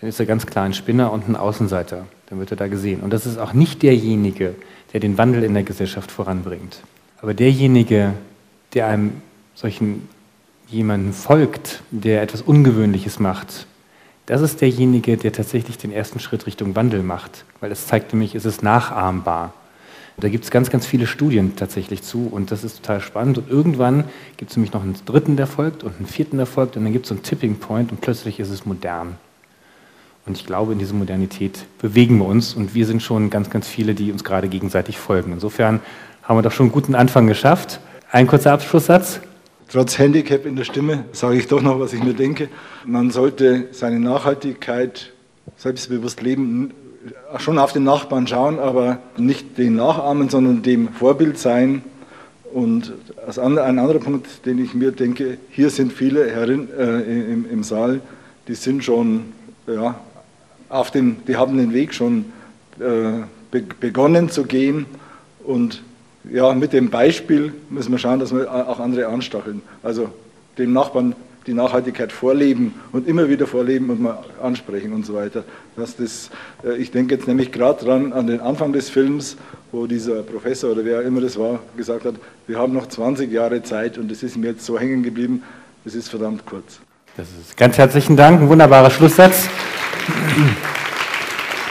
dann 0.00 0.08
ist 0.08 0.18
er 0.18 0.26
ganz 0.26 0.46
klar 0.46 0.64
ein 0.64 0.74
Spinner 0.74 1.12
und 1.12 1.28
ein 1.28 1.36
Außenseiter. 1.36 2.06
Dann 2.28 2.38
wird 2.38 2.50
er 2.50 2.56
da 2.56 2.68
gesehen. 2.68 3.00
Und 3.00 3.12
das 3.12 3.26
ist 3.26 3.38
auch 3.38 3.52
nicht 3.52 3.82
derjenige, 3.82 4.54
der 4.92 5.00
den 5.00 5.18
Wandel 5.18 5.42
in 5.44 5.54
der 5.54 5.62
Gesellschaft 5.62 6.10
voranbringt. 6.10 6.80
Aber 7.20 7.34
derjenige, 7.34 8.14
der 8.72 8.86
einem 8.86 9.12
solchen 9.54 10.08
jemanden 10.68 11.12
folgt, 11.12 11.82
der 11.90 12.22
etwas 12.22 12.40
Ungewöhnliches 12.40 13.18
macht, 13.18 13.66
das 14.26 14.40
ist 14.40 14.60
derjenige, 14.60 15.16
der 15.16 15.32
tatsächlich 15.32 15.76
den 15.76 15.92
ersten 15.92 16.20
Schritt 16.20 16.46
Richtung 16.46 16.76
Wandel 16.76 17.02
macht. 17.02 17.44
Weil 17.58 17.68
das 17.68 17.86
zeigt 17.86 18.12
nämlich, 18.12 18.34
es 18.34 18.44
ist 18.44 18.62
nachahmbar. 18.62 19.52
Da 20.16 20.28
gibt 20.28 20.44
es 20.44 20.50
ganz, 20.50 20.70
ganz 20.70 20.86
viele 20.86 21.06
Studien 21.06 21.56
tatsächlich 21.56 22.02
zu 22.02 22.28
und 22.30 22.50
das 22.50 22.62
ist 22.62 22.76
total 22.76 23.00
spannend. 23.00 23.38
Und 23.38 23.50
irgendwann 23.50 24.04
gibt 24.36 24.50
es 24.50 24.56
nämlich 24.56 24.72
noch 24.72 24.82
einen 24.82 24.94
dritten, 25.04 25.36
der 25.36 25.46
folgt 25.46 25.82
und 25.82 25.96
einen 25.96 26.06
vierten, 26.06 26.36
der 26.36 26.46
folgt 26.46 26.76
und 26.76 26.84
dann 26.84 26.92
gibt 26.92 27.06
es 27.06 27.08
so 27.08 27.14
einen 27.14 27.22
Tipping 27.22 27.56
Point 27.56 27.90
und 27.90 28.00
plötzlich 28.00 28.38
ist 28.38 28.50
es 28.50 28.64
modern. 28.64 29.16
Und 30.26 30.36
ich 30.36 30.46
glaube, 30.46 30.72
in 30.72 30.78
diese 30.78 30.94
Modernität 30.94 31.64
bewegen 31.80 32.18
wir 32.18 32.26
uns 32.26 32.54
und 32.54 32.74
wir 32.74 32.86
sind 32.86 33.02
schon 33.02 33.30
ganz, 33.30 33.50
ganz 33.50 33.66
viele, 33.66 33.94
die 33.94 34.12
uns 34.12 34.22
gerade 34.22 34.48
gegenseitig 34.48 34.98
folgen. 34.98 35.32
Insofern 35.32 35.80
haben 36.22 36.36
wir 36.36 36.42
doch 36.42 36.52
schon 36.52 36.66
einen 36.66 36.72
guten 36.72 36.94
Anfang 36.94 37.26
geschafft. 37.26 37.80
Ein 38.12 38.26
kurzer 38.26 38.52
Abschlusssatz. 38.52 39.20
Trotz 39.68 39.98
Handicap 39.98 40.46
in 40.46 40.56
der 40.56 40.64
Stimme 40.64 41.04
sage 41.12 41.36
ich 41.36 41.46
doch 41.46 41.62
noch, 41.62 41.78
was 41.78 41.92
ich 41.92 42.02
mir 42.02 42.14
denke. 42.14 42.48
Man 42.84 43.10
sollte 43.10 43.68
seine 43.70 44.00
Nachhaltigkeit 44.00 45.12
selbstbewusst 45.56 46.22
leben, 46.22 46.72
schon 47.38 47.58
auf 47.58 47.72
den 47.72 47.84
Nachbarn 47.84 48.26
schauen, 48.26 48.58
aber 48.58 48.98
nicht 49.16 49.58
den 49.58 49.76
nachahmen, 49.76 50.28
sondern 50.28 50.62
dem 50.62 50.88
Vorbild 50.88 51.38
sein. 51.38 51.82
Und 52.52 52.92
ein 53.26 53.58
anderer 53.58 54.00
Punkt, 54.00 54.44
den 54.44 54.62
ich 54.62 54.74
mir 54.74 54.90
denke, 54.90 55.38
hier 55.50 55.70
sind 55.70 55.92
viele 55.92 56.28
Herren 56.30 56.68
äh, 56.76 57.32
im, 57.32 57.48
im 57.48 57.62
Saal, 57.62 58.00
die 58.48 58.54
sind 58.54 58.82
schon 58.82 59.26
ja, 59.68 59.94
auf 60.70 60.90
dem, 60.90 61.16
die 61.26 61.36
haben 61.36 61.58
den 61.58 61.74
Weg 61.74 61.92
schon 61.92 62.26
äh, 62.78 63.24
be 63.50 63.62
begonnen 63.80 64.30
zu 64.30 64.44
gehen 64.44 64.86
und 65.44 65.82
ja, 66.32 66.54
mit 66.54 66.72
dem 66.72 66.90
Beispiel 66.90 67.52
müssen 67.70 67.92
wir 67.92 67.98
schauen, 67.98 68.20
dass 68.20 68.34
wir 68.34 68.52
auch 68.52 68.78
andere 68.78 69.08
anstacheln. 69.08 69.62
Also 69.82 70.10
dem 70.58 70.72
Nachbarn 70.72 71.14
die 71.46 71.54
Nachhaltigkeit 71.54 72.12
vorleben 72.12 72.74
und 72.92 73.08
immer 73.08 73.28
wieder 73.28 73.46
vorleben 73.46 73.88
und 73.90 74.00
mal 74.02 74.18
ansprechen 74.42 74.92
und 74.92 75.06
so 75.06 75.14
weiter. 75.14 75.44
Dass 75.76 75.96
das, 75.96 76.30
äh, 76.64 76.76
ich 76.76 76.90
denke 76.90 77.14
jetzt 77.14 77.26
nämlich 77.26 77.50
gerade 77.50 77.84
dran 77.84 78.12
an 78.12 78.26
den 78.26 78.40
Anfang 78.40 78.72
des 78.72 78.90
Films, 78.90 79.36
wo 79.72 79.86
dieser 79.86 80.22
Professor 80.22 80.70
oder 80.70 80.84
wer 80.84 81.02
immer 81.02 81.20
das 81.20 81.38
war, 81.38 81.60
gesagt 81.76 82.04
hat, 82.04 82.14
wir 82.46 82.58
haben 82.58 82.72
noch 82.72 82.86
20 82.86 83.32
Jahre 83.32 83.62
Zeit 83.62 83.98
und 83.98 84.10
das 84.10 84.22
ist 84.22 84.36
mir 84.36 84.48
jetzt 84.48 84.66
so 84.66 84.78
hängen 84.78 85.02
geblieben, 85.02 85.42
das 85.84 85.94
ist 85.94 86.08
verdammt 86.08 86.44
kurz. 86.44 86.80
Das 87.16 87.26
ist 87.28 87.56
ganz 87.56 87.78
herzlichen 87.78 88.16
Dank, 88.16 88.42
ein 88.42 88.48
wunderbarer 88.48 88.90
Schlusssatz. 88.90 89.48
Mm-hmm. 90.10 90.69